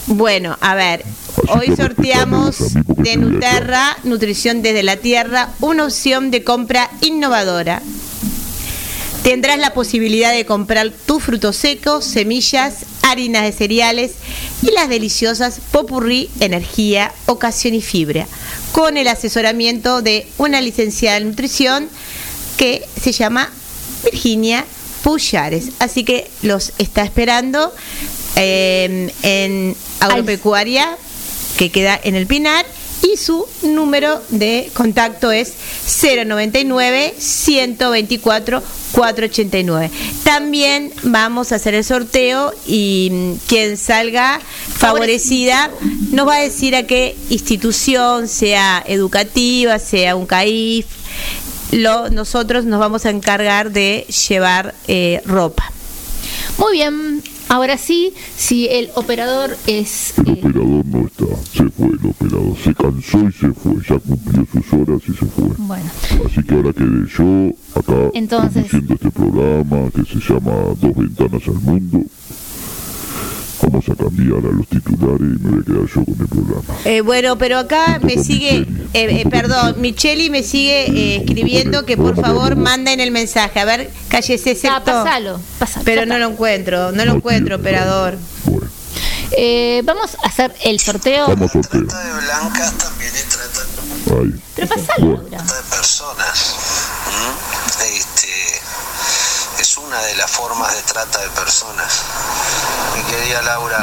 Bueno, 0.06 0.56
a 0.62 0.74
ver, 0.74 1.04
hoy 1.48 1.76
sorteamos 1.76 2.56
de 2.86 3.16
Nuterra, 3.18 3.98
Nutrición 4.04 4.62
desde 4.62 4.82
la 4.82 4.96
Tierra, 4.96 5.50
una 5.60 5.84
opción 5.84 6.30
de 6.30 6.42
compra 6.44 6.90
innovadora. 7.02 7.82
Tendrás 9.28 9.58
la 9.58 9.74
posibilidad 9.74 10.32
de 10.32 10.46
comprar 10.46 10.90
tus 10.90 11.22
frutos 11.22 11.54
secos, 11.54 12.06
semillas, 12.06 12.86
harinas 13.02 13.42
de 13.42 13.52
cereales 13.52 14.12
y 14.62 14.70
las 14.70 14.88
deliciosas 14.88 15.60
Popurrí, 15.70 16.30
Energía, 16.40 17.12
Ocasión 17.26 17.74
y 17.74 17.82
Fibra, 17.82 18.26
con 18.72 18.96
el 18.96 19.06
asesoramiento 19.06 20.00
de 20.00 20.26
una 20.38 20.62
licenciada 20.62 21.18
en 21.18 21.28
nutrición 21.28 21.90
que 22.56 22.88
se 22.98 23.12
llama 23.12 23.52
Virginia 24.02 24.64
Puyares. 25.02 25.72
Así 25.78 26.04
que 26.04 26.30
los 26.40 26.72
está 26.78 27.02
esperando 27.02 27.74
eh, 28.34 29.12
en 29.22 29.76
Agropecuaria, 30.00 30.96
que 31.58 31.70
queda 31.70 32.00
en 32.02 32.14
el 32.14 32.26
Pinar, 32.26 32.64
y 33.02 33.16
su 33.16 33.46
número 33.62 34.22
de 34.28 34.70
contacto 34.74 35.30
es 35.30 35.54
099 36.02 37.14
124 37.18 38.62
489. 38.92 39.90
También 40.24 40.92
vamos 41.02 41.52
a 41.52 41.56
hacer 41.56 41.74
el 41.74 41.84
sorteo 41.84 42.52
y 42.66 43.10
mm, 43.12 43.32
quien 43.46 43.76
salga 43.76 44.40
favorecida 44.74 45.70
nos 46.10 46.26
va 46.26 46.36
a 46.36 46.40
decir 46.40 46.74
a 46.74 46.84
qué 46.84 47.16
institución, 47.30 48.28
sea 48.28 48.82
educativa, 48.86 49.78
sea 49.78 50.16
un 50.16 50.26
CAIF, 50.26 50.86
lo, 51.72 52.10
nosotros 52.10 52.64
nos 52.64 52.80
vamos 52.80 53.04
a 53.06 53.10
encargar 53.10 53.70
de 53.70 54.06
llevar 54.28 54.74
eh, 54.86 55.20
ropa. 55.24 55.70
Muy 56.56 56.72
bien, 56.72 57.22
ahora 57.48 57.76
sí, 57.78 58.12
si 58.36 58.66
el 58.68 58.90
operador 58.94 59.56
es 59.66 60.14
El 60.18 60.32
operador 60.32 60.86
no 60.86 61.06
está, 61.06 61.24
se 61.52 61.68
fue 61.70 61.86
el 61.88 62.10
operador, 62.10 62.56
se 62.62 62.74
cansó 62.74 63.18
y 63.28 63.32
se 63.32 63.52
fue, 63.52 63.72
ya 63.88 63.98
cumplió 63.98 64.46
sus 64.52 64.72
horas 64.72 65.02
y 65.08 65.12
se 65.12 65.26
fue. 65.26 65.48
bueno, 65.58 65.90
Así 66.26 66.42
que 66.42 66.54
ahora 66.54 66.72
quedé 66.72 67.06
yo 67.16 67.52
acá 67.74 68.10
Entonces- 68.14 68.52
conduciendo 68.70 68.94
este 68.94 69.10
programa 69.10 69.90
que 69.90 70.04
se 70.04 70.18
llama 70.32 70.52
Dos 70.80 70.96
Ventanas 70.96 71.42
al 71.48 71.54
Mundo. 71.60 72.02
Vamos 73.62 73.84
a 73.88 73.94
cambiar 73.94 74.38
a 74.38 74.54
los 74.54 74.66
titulares 74.68 75.20
y 75.20 75.42
me 75.42 75.50
voy 75.50 75.60
a 75.60 75.64
quedar 75.64 75.86
yo 75.86 76.04
con 76.04 76.16
el 76.20 76.28
programa. 76.28 76.74
Eh, 76.84 77.00
bueno, 77.00 77.38
pero 77.38 77.58
acá 77.58 77.98
me 78.02 78.22
sigue, 78.22 78.58
eh, 78.58 78.66
eh, 78.94 79.24
perdón, 79.30 79.76
Micheli 79.80 80.30
me 80.30 80.42
sigue 80.42 80.86
eh, 80.86 81.16
escribiendo 81.16 81.84
que 81.84 81.96
por 81.96 82.20
favor 82.20 82.56
manden 82.56 83.00
el 83.00 83.10
mensaje. 83.10 83.60
A 83.60 83.64
ver, 83.64 83.90
cállese, 84.08 84.50
ah, 84.50 84.52
excepto. 84.52 84.84
pasalo, 84.84 85.40
pasalo. 85.58 85.84
Pero 85.84 86.06
no 86.06 86.18
lo 86.18 86.28
encuentro, 86.28 86.92
no 86.92 87.04
lo 87.04 87.14
encuentro, 87.14 87.56
operador. 87.56 88.16
Eh, 89.32 89.82
vamos 89.84 90.16
a 90.22 90.26
hacer 90.26 90.54
el 90.64 90.80
sorteo. 90.80 91.28
Vamos 91.28 91.50
a 91.50 91.52
sorteo. 91.52 91.82
Blanca 91.82 92.72
también 92.78 93.14
es 93.14 93.24
trata 93.28 93.60
Ahí. 94.20 94.34
Pero 94.56 94.68
pasalo, 94.68 95.12
Laura. 95.30 95.42
de 95.42 95.62
personas. 95.70 96.54
¿m? 97.06 97.96
Este, 97.96 99.62
es 99.62 99.77
una 99.88 100.02
de 100.02 100.14
las 100.16 100.30
formas 100.30 100.74
de 100.74 100.82
trata 100.82 101.18
de 101.20 101.28
personas. 101.30 102.02
Mi 102.94 103.02
querida 103.04 103.40
Laura, 103.40 103.78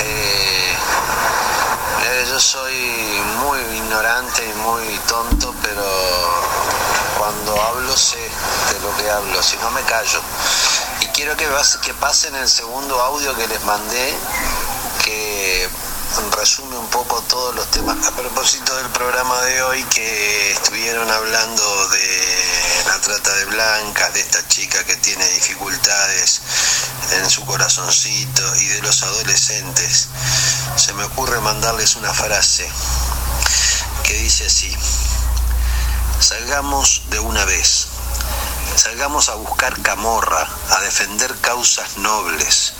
eh, 0.00 0.76
yo 2.30 2.38
soy 2.38 3.20
muy 3.42 3.58
ignorante 3.76 4.48
y 4.48 4.52
muy 4.60 4.96
tonto, 5.08 5.52
pero 5.60 5.82
cuando 7.18 7.60
hablo 7.60 7.96
sé 7.96 8.20
de 8.20 8.80
lo 8.84 8.96
que 8.96 9.10
hablo, 9.10 9.42
si 9.42 9.56
no 9.56 9.72
me 9.72 9.82
callo. 9.82 10.20
Y 11.00 11.06
quiero 11.06 11.36
que, 11.36 11.48
que 11.82 11.94
pasen 11.94 12.36
el 12.36 12.48
segundo 12.48 13.02
audio 13.02 13.34
que 13.34 13.48
les 13.48 13.64
mandé, 13.64 14.14
resume 16.32 16.76
un 16.76 16.88
poco 16.88 17.22
todos 17.22 17.54
los 17.54 17.70
temas 17.70 17.96
a 18.06 18.10
propósito 18.10 18.76
del 18.76 18.88
programa 18.90 19.40
de 19.42 19.62
hoy 19.62 19.82
que 19.84 20.52
estuvieron 20.52 21.10
hablando 21.10 21.88
de 21.88 22.84
la 22.86 22.98
trata 23.00 23.34
de 23.34 23.44
blancas, 23.46 24.12
de 24.12 24.20
esta 24.20 24.46
chica 24.48 24.84
que 24.84 24.96
tiene 24.96 25.26
dificultades 25.30 26.42
en 27.12 27.30
su 27.30 27.46
corazoncito 27.46 28.56
y 28.56 28.66
de 28.66 28.82
los 28.82 29.02
adolescentes. 29.02 30.08
Se 30.76 30.92
me 30.92 31.04
ocurre 31.04 31.40
mandarles 31.40 31.96
una 31.96 32.12
frase 32.12 32.68
que 34.02 34.14
dice 34.14 34.46
así. 34.46 34.76
Salgamos 36.20 37.04
de 37.08 37.20
una 37.20 37.44
vez. 37.46 37.86
Salgamos 38.76 39.30
a 39.30 39.34
buscar 39.36 39.80
camorra, 39.80 40.46
a 40.70 40.80
defender 40.80 41.34
causas 41.40 41.96
nobles, 41.96 42.74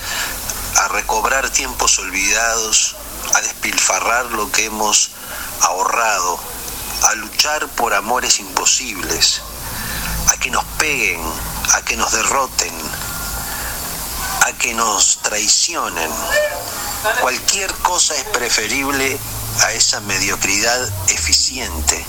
a 0.76 0.88
recobrar 0.88 1.48
tiempos 1.50 1.98
olvidados, 1.98 2.96
a 3.34 3.40
despilfarrar 3.40 4.26
lo 4.32 4.50
que 4.50 4.66
hemos 4.66 5.10
ahorrado, 5.60 6.38
a 7.08 7.14
luchar 7.14 7.68
por 7.68 7.94
amores 7.94 8.40
imposibles, 8.40 9.42
a 10.28 10.36
que 10.36 10.50
nos 10.50 10.64
peguen, 10.78 11.20
a 11.74 11.82
que 11.82 11.96
nos 11.96 12.12
derroten, 12.12 12.74
a 14.46 14.52
que 14.54 14.74
nos 14.74 15.18
traicionen. 15.22 16.10
Cualquier 17.20 17.72
cosa 17.76 18.14
es 18.14 18.24
preferible 18.24 19.18
a 19.64 19.72
esa 19.72 20.00
mediocridad 20.00 20.88
eficiente, 21.08 22.04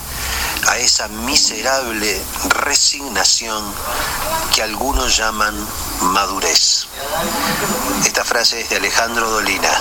a 0.67 0.77
esa 0.77 1.08
miserable 1.08 2.22
resignación 2.50 3.64
que 4.53 4.64
algunos 4.64 5.17
llaman 5.17 5.56
madurez. 6.01 6.88
Esta 8.06 8.24
frase 8.24 8.61
es 8.61 8.69
de 8.69 8.77
Alejandro 8.77 9.30
Dolina. 9.30 9.72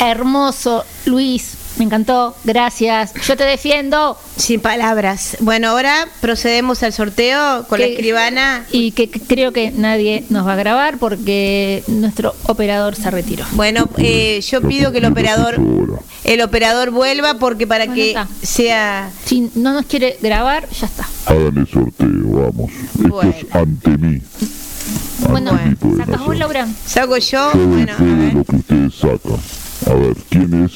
Hermoso, 0.00 0.84
Luis. 1.06 1.56
Me 1.76 1.84
encantó, 1.84 2.34
gracias. 2.44 3.14
Yo 3.26 3.36
te 3.36 3.44
defiendo. 3.44 4.18
Sin 4.36 4.60
palabras. 4.60 5.36
Bueno, 5.40 5.68
ahora 5.70 6.08
procedemos 6.20 6.82
al 6.82 6.92
sorteo 6.92 7.64
con 7.68 7.78
la 7.78 7.86
escribana. 7.86 8.66
Y 8.70 8.90
que 8.92 9.08
que 9.08 9.20
creo 9.20 9.52
que 9.52 9.70
nadie 9.70 10.24
nos 10.30 10.46
va 10.46 10.54
a 10.54 10.56
grabar 10.56 10.98
porque 10.98 11.82
nuestro 11.86 12.34
operador 12.44 12.96
se 12.96 13.10
retiró. 13.10 13.44
Bueno, 13.52 13.88
eh, 13.98 14.40
yo 14.42 14.60
pido 14.62 14.90
que 14.92 14.98
el 14.98 15.04
operador 15.06 15.58
el 16.24 16.40
operador 16.42 16.90
vuelva 16.90 17.34
porque 17.34 17.66
para 17.66 17.86
Bueno, 17.86 17.94
que 17.94 18.08
está. 18.08 18.28
sea 18.42 19.10
Si 19.24 19.50
no 19.54 19.72
nos 19.72 19.86
quiere 19.86 20.18
grabar, 20.20 20.68
ya 20.70 20.86
está. 20.86 21.06
Hagan 21.26 21.56
el 21.56 21.66
sorteo, 21.68 22.08
vamos. 22.24 22.70
Esto 23.02 23.22
es 23.22 23.46
ante 23.54 23.90
mí. 23.90 24.20
Bueno, 25.30 25.52
Ante 25.52 25.68
mí 25.68 25.74
pueden 25.76 25.98
¿sacas 25.98 26.20
vos. 26.26 26.36
Laura? 26.36 26.68
saco 26.84 27.16
yo. 27.16 27.50
Bueno, 27.54 27.92
lo 28.34 28.44
que 28.44 28.56
ustedes 28.56 28.94
sacan. 28.96 29.40
A 29.86 29.94
ver, 29.94 30.16
¿quién 30.28 30.64
es? 30.64 30.72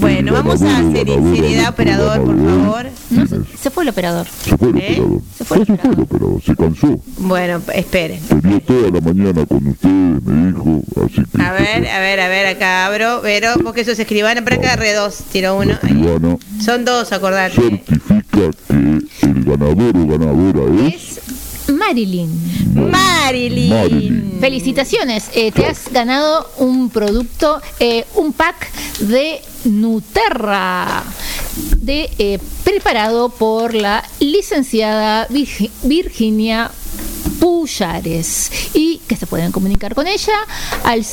bueno, 0.00 0.32
vamos 0.32 0.60
a 0.62 0.78
hacer 0.78 1.06
seriedad, 1.06 1.70
operador, 1.70 2.22
por 2.22 2.36
favor. 2.36 2.86
No, 3.10 3.26
se, 3.58 3.70
fue 3.70 3.82
el 3.84 3.88
operador. 3.90 4.26
Se 4.26 4.56
fue 4.56 4.68
el 4.70 4.76
¿Eh? 4.76 5.00
operador. 5.00 5.20
Se 5.36 5.44
fue 5.44 5.56
el 5.58 5.66
se 5.66 5.76
fue 5.76 5.90
el 5.92 6.00
operador, 6.00 6.42
se 6.42 6.56
cansó. 6.56 7.00
Bueno, 7.18 7.62
esperen. 7.74 8.20
Tenía 8.20 8.60
toda 8.60 8.90
la 8.90 9.00
mañana 9.00 9.46
con 9.46 9.66
ustedes, 9.66 10.22
me 10.22 10.46
dijo, 10.48 10.82
así 11.04 11.22
que 11.24 11.42
A 11.42 11.52
ver, 11.52 11.88
a 11.88 11.98
ver, 12.00 12.20
a 12.20 12.28
ver, 12.28 12.46
acá 12.46 12.86
abro. 12.86 13.20
Vero, 13.22 13.54
vos 13.62 13.72
que 13.72 13.84
sos 13.84 13.98
escribana, 13.98 14.42
para 14.42 14.56
acá 14.56 14.76
re 14.76 14.92
dos, 14.92 15.18
tiro 15.32 15.56
uno. 15.56 15.78
Son 16.62 16.84
dos, 16.84 17.12
acordate. 17.12 17.54
certifica 17.54 18.50
que 18.68 19.26
el 19.26 19.44
ganador 19.44 19.96
o 19.96 20.06
ganadora 20.06 20.86
es 20.88 21.20
Marilyn. 21.72 22.30
Marilyn. 22.74 23.68
Marilyn. 23.70 24.38
Felicitaciones, 24.40 25.30
eh, 25.34 25.50
te 25.52 25.66
has 25.66 25.90
ganado 25.92 26.48
un 26.58 26.90
producto, 26.90 27.60
eh, 27.80 28.04
un 28.14 28.32
pack 28.32 28.70
de 29.00 29.40
Nuterra, 29.64 31.02
de, 31.78 32.10
eh, 32.18 32.38
preparado 32.64 33.30
por 33.30 33.74
la 33.74 34.04
licenciada 34.20 35.26
Virgi- 35.28 35.70
Virginia 35.82 36.70
Puyares 37.40 38.50
y 38.74 38.98
que 39.06 39.16
se 39.16 39.26
pueden 39.26 39.52
comunicar 39.52 39.94
con 39.94 40.06
ella 40.06 40.34
al 40.84 41.04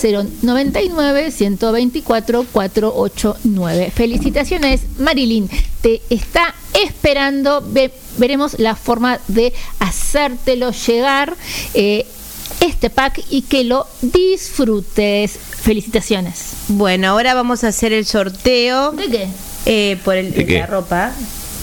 099 0.42 1.32
124 1.32 2.45
489. 2.52 3.92
Felicitaciones, 3.95 4.82
Marilyn. 5.00 5.50
Te 5.82 6.02
está 6.10 6.53
esperando. 6.85 7.61
Ve- 7.66 7.93
veremos 8.18 8.58
la 8.60 8.76
forma 8.76 9.19
de 9.27 9.53
hacértelo 9.80 10.72
llegar 10.72 11.35
eh, 11.74 12.06
este 12.61 12.90
pack 12.90 13.22
y 13.30 13.42
que 13.43 13.64
lo 13.64 13.88
disfrutes. 14.02 15.32
Felicitaciones. 15.64 16.53
Bueno, 16.68 17.10
ahora 17.10 17.34
vamos 17.34 17.64
a 17.64 17.69
hacer 17.69 17.93
el 17.93 18.06
sorteo. 18.06 18.92
¿De 18.92 19.08
qué? 19.08 19.27
Eh, 19.66 19.98
por 20.03 20.16
el, 20.16 20.34
¿De 20.34 20.45
qué? 20.45 20.60
la 20.60 20.66
ropa. 20.68 21.14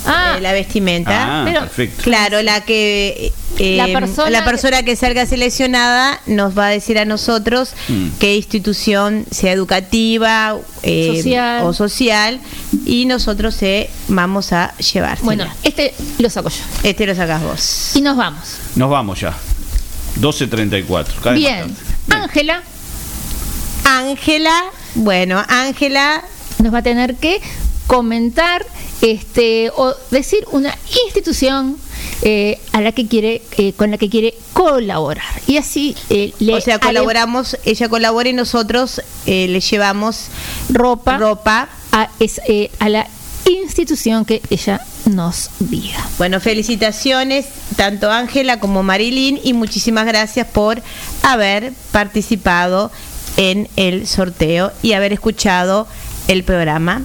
Ah. 0.05 0.35
eh, 0.37 0.41
la 0.41 0.51
vestimenta. 0.53 1.41
Ah, 1.41 1.45
Pero- 1.45 1.59
perfecto. 1.61 2.03
Claro, 2.03 2.41
la 2.41 2.61
que 2.61 3.31
eh, 3.59 3.75
La 3.77 3.87
persona 3.87 4.29
la 4.29 4.43
persona 4.45 4.83
que 4.83 4.95
salga 4.95 5.25
seleccionada 5.25 6.19
nos 6.25 6.57
va 6.57 6.67
a 6.67 6.69
decir 6.69 6.97
a 6.97 7.05
nosotros 7.05 7.73
Mm. 7.89 8.07
qué 8.19 8.35
institución 8.35 9.25
sea 9.29 9.51
educativa 9.51 10.57
eh, 10.83 11.13
Social. 11.15 11.63
o 11.65 11.73
social 11.73 12.39
y 12.85 13.05
nosotros 13.05 13.61
eh, 13.61 13.89
vamos 14.07 14.53
a 14.53 14.75
llevar. 14.77 15.19
Bueno, 15.21 15.45
este 15.63 15.93
lo 16.17 16.29
saco 16.29 16.49
yo. 16.49 16.63
este 16.83 17.05
lo 17.05 17.13
sacas 17.15 17.43
vos. 17.43 17.91
Y 17.95 18.01
nos 18.01 18.17
vamos. 18.17 18.41
Nos 18.75 18.89
vamos 18.89 19.19
ya. 19.19 19.33
12.34. 20.19 20.87
cada 20.87 21.03
vez 21.05 21.15
más 21.23 21.33
Bien. 21.35 21.75
Ángela 22.09 22.61
Ángela, 23.85 24.63
bueno, 24.95 25.43
Ángela 25.47 26.23
nos 26.59 26.73
va 26.73 26.79
a 26.79 26.83
tener 26.83 27.15
que 27.15 27.41
comentar 27.87 28.65
este 29.01 29.71
o 29.75 29.93
decir 30.11 30.45
una 30.51 30.75
institución 31.05 31.77
eh, 32.21 32.59
a 32.71 32.81
la 32.81 32.91
que 32.91 33.07
quiere 33.07 33.41
eh, 33.57 33.73
con 33.73 33.89
la 33.91 33.97
que 33.97 34.09
quiere 34.09 34.35
colaborar 34.53 35.41
y 35.47 35.57
así 35.57 35.95
eh, 36.09 36.33
le 36.39 36.53
o 36.55 36.61
sea, 36.61 36.79
colaboramos, 36.79 37.57
ella 37.65 37.89
colabora 37.89 38.29
y 38.29 38.33
nosotros 38.33 39.01
eh, 39.25 39.47
le 39.47 39.59
llevamos 39.59 40.27
ropa 40.69 41.17
ropa. 41.17 41.69
a, 41.91 42.09
es- 42.19 42.41
eh, 42.47 42.69
a 42.79 42.89
la 42.89 43.07
institución 43.49 44.23
que 44.23 44.41
ella 44.51 44.81
nos 45.05 45.49
diga 45.59 46.07
Bueno, 46.19 46.39
felicitaciones 46.39 47.47
tanto 47.75 48.11
Ángela 48.11 48.59
como 48.59 48.83
Marilyn 48.83 49.39
y 49.43 49.53
muchísimas 49.53 50.05
gracias 50.05 50.45
por 50.47 50.81
haber 51.23 51.73
participado 51.91 52.91
en 53.37 53.67
el 53.77 54.05
sorteo 54.07 54.71
y 54.83 54.93
haber 54.93 55.11
escuchado 55.13 55.87
el 56.27 56.43
programa. 56.43 57.01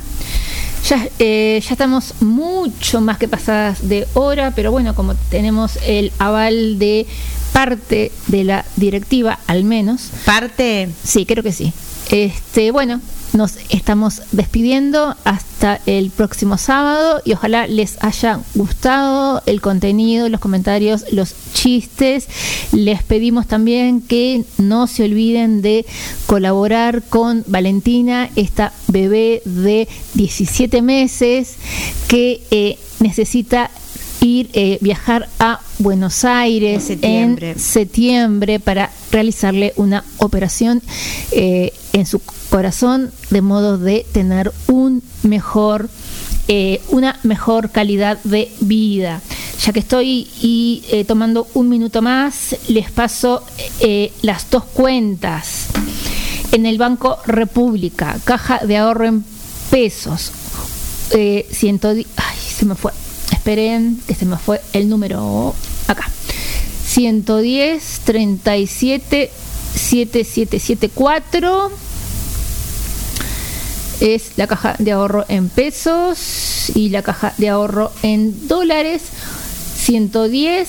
Ya, 0.89 1.09
eh, 1.19 1.61
ya 1.67 1.73
estamos 1.73 2.15
mucho 2.21 3.01
más 3.01 3.19
que 3.19 3.27
pasadas 3.27 3.89
de 3.89 4.07
hora, 4.15 4.53
pero 4.55 4.71
bueno, 4.71 4.95
como 4.95 5.17
tenemos 5.17 5.81
el 5.85 6.13
aval 6.21 6.79
de 6.79 7.09
parte 7.53 8.13
de 8.29 8.45
la 8.45 8.65
directiva, 8.77 9.41
al 9.49 9.65
menos. 9.65 10.11
¿Parte? 10.25 10.89
Sí, 11.03 11.27
creo 11.27 11.43
que 11.43 11.51
sí. 11.51 11.73
Este, 12.11 12.71
bueno, 12.71 13.01
nos 13.33 13.57
estamos 13.71 14.23
despidiendo 14.33 15.17
hasta 15.25 15.81
el 15.87 16.11
próximo 16.11 16.59
sábado 16.59 17.21
y 17.25 17.33
ojalá 17.33 17.67
les 17.67 18.03
haya 18.03 18.41
gustado 18.55 19.43
el 19.47 19.61
contenido, 19.61 20.29
los 20.29 20.41
comentarios, 20.41 21.05
los 21.13 21.35
chistes. 21.53 22.29
Les 22.73 23.03
pedimos 23.03 23.47
también 23.47 24.01
que 24.01 24.45
no 24.59 24.87
se 24.87 25.05
olviden 25.05 25.63
de 25.63 25.87
colaborar 26.27 27.03
con 27.03 27.45
Valentina, 27.47 28.31
esta 28.37 28.73
bebé 28.89 29.43
de 29.45 29.89
17 30.15 30.83
meses 30.83 31.57
que 32.09 32.43
eh, 32.51 32.79
necesita 33.01 33.71
ir 34.21 34.51
eh, 34.53 34.79
viajar 34.81 35.29
a 35.39 35.61
Buenos 35.79 36.25
Aires 36.25 36.75
En 36.83 36.87
septiembre. 36.87 37.51
en 37.53 37.59
septiembre 37.59 38.61
para 38.61 38.91
realizarle 39.13 39.73
una 39.77 40.05
operación 40.19 40.83
eh, 41.33 41.73
en 41.93 42.07
su 42.07 42.21
corazón 42.51 43.11
de 43.31 43.43
modo 43.43 43.79
de 43.79 44.07
tener 44.13 44.53
un 44.69 45.03
mejor 45.23 45.89
eh, 46.49 46.81
una 46.91 47.19
mejor 47.25 47.71
calidad 47.71 48.19
de 48.23 48.53
vida. 48.61 49.21
Ya 49.65 49.73
que 49.73 49.81
estoy 49.81 50.29
y 50.41 50.85
eh, 50.91 51.05
tomando 51.05 51.49
un 51.55 51.69
minuto 51.69 52.03
más 52.03 52.55
les 52.69 52.91
paso 52.93 53.43
eh, 53.81 54.13
las 54.23 54.49
dos 54.49 54.65
cuentas. 54.65 55.67
En 56.53 56.65
el 56.65 56.79
Banco 56.79 57.19
República 57.27 58.17
caja 58.25 58.61
de 58.65 58.77
ahorro 58.77 59.07
en 59.07 59.25
pesos 59.71 60.31
eh, 61.11 61.47
110 61.51 62.07
ay 62.17 62.37
se 62.39 62.65
me 62.65 62.77
fue 62.77 62.93
esperen 63.47 64.03
que 64.09 64.15
se 64.17 64.25
me 64.25 64.37
fue 64.37 64.61
el 64.73 64.89
número 64.89 65.55
acá. 65.87 66.11
110 66.89 68.01
37 68.05 69.31
7774 69.73 71.71
es 74.01 74.33
la 74.35 74.49
caja 74.49 74.75
de 74.81 74.91
ahorro 74.91 75.25
en 75.29 75.49
pesos 75.49 76.73
y 76.75 76.89
la 76.89 77.03
caja 77.03 77.35
de 77.39 77.51
ahorro 77.51 77.93
en 78.03 78.49
dólares. 78.49 79.03
110 79.79 80.69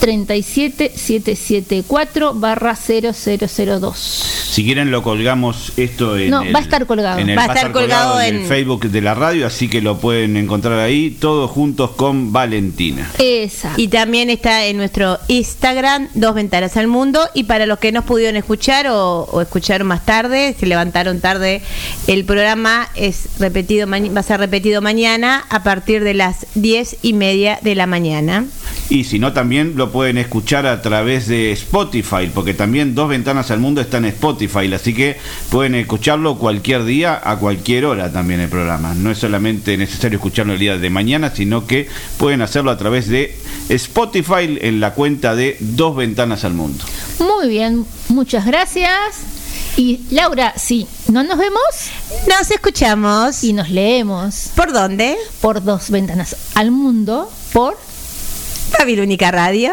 37774 0.00 2.34
barra 2.34 2.76
0002. 2.76 3.96
Si 4.50 4.64
quieren 4.64 4.90
lo 4.90 5.02
colgamos 5.02 5.72
esto 5.76 6.16
en 6.18 6.30
No, 6.30 6.42
el, 6.42 6.54
va 6.54 6.58
a 6.58 6.62
estar 6.62 6.86
colgado. 6.86 7.18
en 7.20 7.30
el- 7.30 7.38
Va 7.38 7.44
a 7.44 7.54
estar 7.54 7.72
colgado 7.72 8.20
en 8.20 8.34
en- 8.36 8.42
el 8.42 8.48
Facebook 8.48 8.90
de 8.90 9.00
la 9.00 9.14
radio, 9.14 9.46
así 9.46 9.68
que 9.68 9.80
lo 9.80 9.98
pueden 9.98 10.36
encontrar 10.36 10.78
ahí, 10.80 11.10
todos 11.10 11.50
juntos 11.50 11.90
con 11.92 12.32
Valentina. 12.32 13.08
Exacto. 13.18 13.80
Y 13.80 13.88
también 13.88 14.28
está 14.30 14.66
en 14.66 14.76
nuestro 14.76 15.18
Instagram, 15.28 16.08
Dos 16.14 16.34
Ventanas 16.34 16.76
al 16.76 16.88
Mundo. 16.88 17.20
Y 17.34 17.44
para 17.44 17.66
los 17.66 17.78
que 17.78 17.92
no 17.92 18.02
pudieron 18.02 18.36
escuchar 18.36 18.88
o, 18.88 19.22
o 19.30 19.40
escucharon 19.40 19.86
más 19.86 20.04
tarde, 20.04 20.54
se 20.58 20.66
levantaron 20.66 21.20
tarde, 21.20 21.62
el 22.06 22.24
programa 22.24 22.88
es 22.96 23.28
repetido 23.38 23.88
va 23.90 24.20
a 24.20 24.22
ser 24.22 24.40
repetido 24.40 24.80
mañana 24.82 25.44
a 25.48 25.62
partir 25.62 26.02
de 26.04 26.14
las 26.14 26.46
diez 26.54 26.96
y 27.02 27.12
media 27.12 27.58
de 27.62 27.74
la 27.74 27.86
mañana. 27.86 28.44
Y 28.88 29.04
si 29.04 29.18
no, 29.18 29.32
también 29.32 29.74
lo 29.76 29.89
pueden 29.90 30.18
escuchar 30.18 30.66
a 30.66 30.82
través 30.82 31.28
de 31.28 31.52
Spotify, 31.52 32.30
porque 32.32 32.54
también 32.54 32.94
Dos 32.94 33.08
Ventanas 33.08 33.50
al 33.50 33.60
Mundo 33.60 33.80
está 33.80 33.98
en 33.98 34.06
Spotify, 34.06 34.72
así 34.72 34.94
que 34.94 35.18
pueden 35.50 35.74
escucharlo 35.74 36.38
cualquier 36.38 36.84
día, 36.84 37.20
a 37.22 37.36
cualquier 37.36 37.84
hora 37.84 38.12
también 38.12 38.40
el 38.40 38.48
programa. 38.48 38.94
No 38.94 39.10
es 39.10 39.18
solamente 39.18 39.76
necesario 39.76 40.16
escucharlo 40.16 40.54
el 40.54 40.58
día 40.58 40.78
de 40.78 40.90
mañana, 40.90 41.32
sino 41.34 41.66
que 41.66 41.88
pueden 42.18 42.42
hacerlo 42.42 42.70
a 42.70 42.78
través 42.78 43.08
de 43.08 43.36
Spotify 43.68 44.58
en 44.60 44.80
la 44.80 44.94
cuenta 44.94 45.34
de 45.34 45.56
Dos 45.60 45.96
Ventanas 45.96 46.44
al 46.44 46.54
Mundo. 46.54 46.84
Muy 47.18 47.48
bien, 47.48 47.84
muchas 48.08 48.46
gracias. 48.46 49.40
Y 49.76 50.00
Laura, 50.10 50.52
sí, 50.56 50.86
¿no 51.08 51.22
nos 51.22 51.38
vemos? 51.38 51.60
Nos 52.28 52.50
escuchamos. 52.50 53.44
Y 53.44 53.52
nos 53.52 53.70
leemos. 53.70 54.50
¿Por 54.54 54.72
dónde? 54.72 55.16
Por 55.40 55.62
dos 55.62 55.90
ventanas 55.90 56.36
al 56.54 56.70
mundo, 56.70 57.30
por 57.52 57.78
Babilónica 58.78 59.30
Radio. 59.30 59.72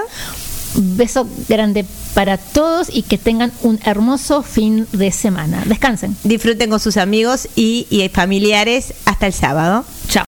Beso 0.75 1.27
grande 1.47 1.85
para 2.13 2.37
todos 2.37 2.89
y 2.91 3.03
que 3.03 3.17
tengan 3.17 3.51
un 3.61 3.79
hermoso 3.83 4.43
fin 4.43 4.87
de 4.91 5.11
semana. 5.11 5.63
Descansen. 5.65 6.15
Disfruten 6.23 6.69
con 6.69 6.79
sus 6.79 6.97
amigos 6.97 7.47
y, 7.55 7.87
y 7.89 8.07
familiares 8.09 8.93
hasta 9.05 9.27
el 9.27 9.33
sábado. 9.33 9.85
Chao. 10.07 10.26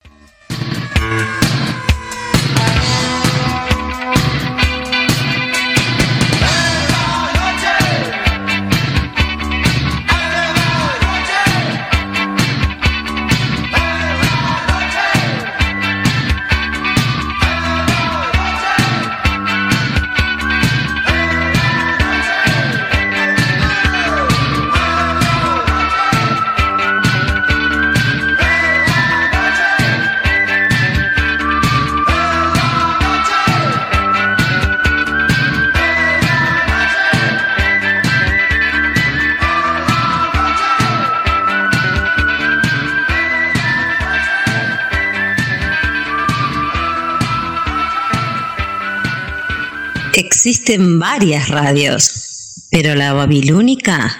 Existen 50.50 50.98
varias 50.98 51.48
radios, 51.48 52.66
pero 52.72 52.96
la 52.96 53.14
babilónica 53.14 54.18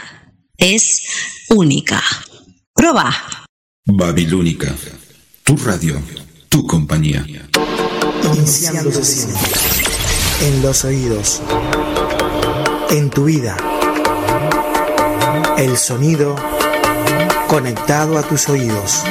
es 0.58 1.02
única. 1.50 2.04
Proba. 2.72 3.12
Babilónica, 3.88 4.76
tu 5.42 5.58
radio, 5.58 6.00
tu 6.48 6.68
compañía. 6.68 7.26
Iniciando 8.36 8.92
sesión. 8.92 9.34
En 10.44 10.62
los 10.62 10.86
oídos. 10.86 11.42
En 12.92 13.10
tu 13.10 13.26
vida. 13.26 13.58
El 15.58 15.80
sonido 15.80 16.36
conectado 17.48 18.20
a 18.20 18.22
tus 18.22 18.48
oídos. 18.50 19.02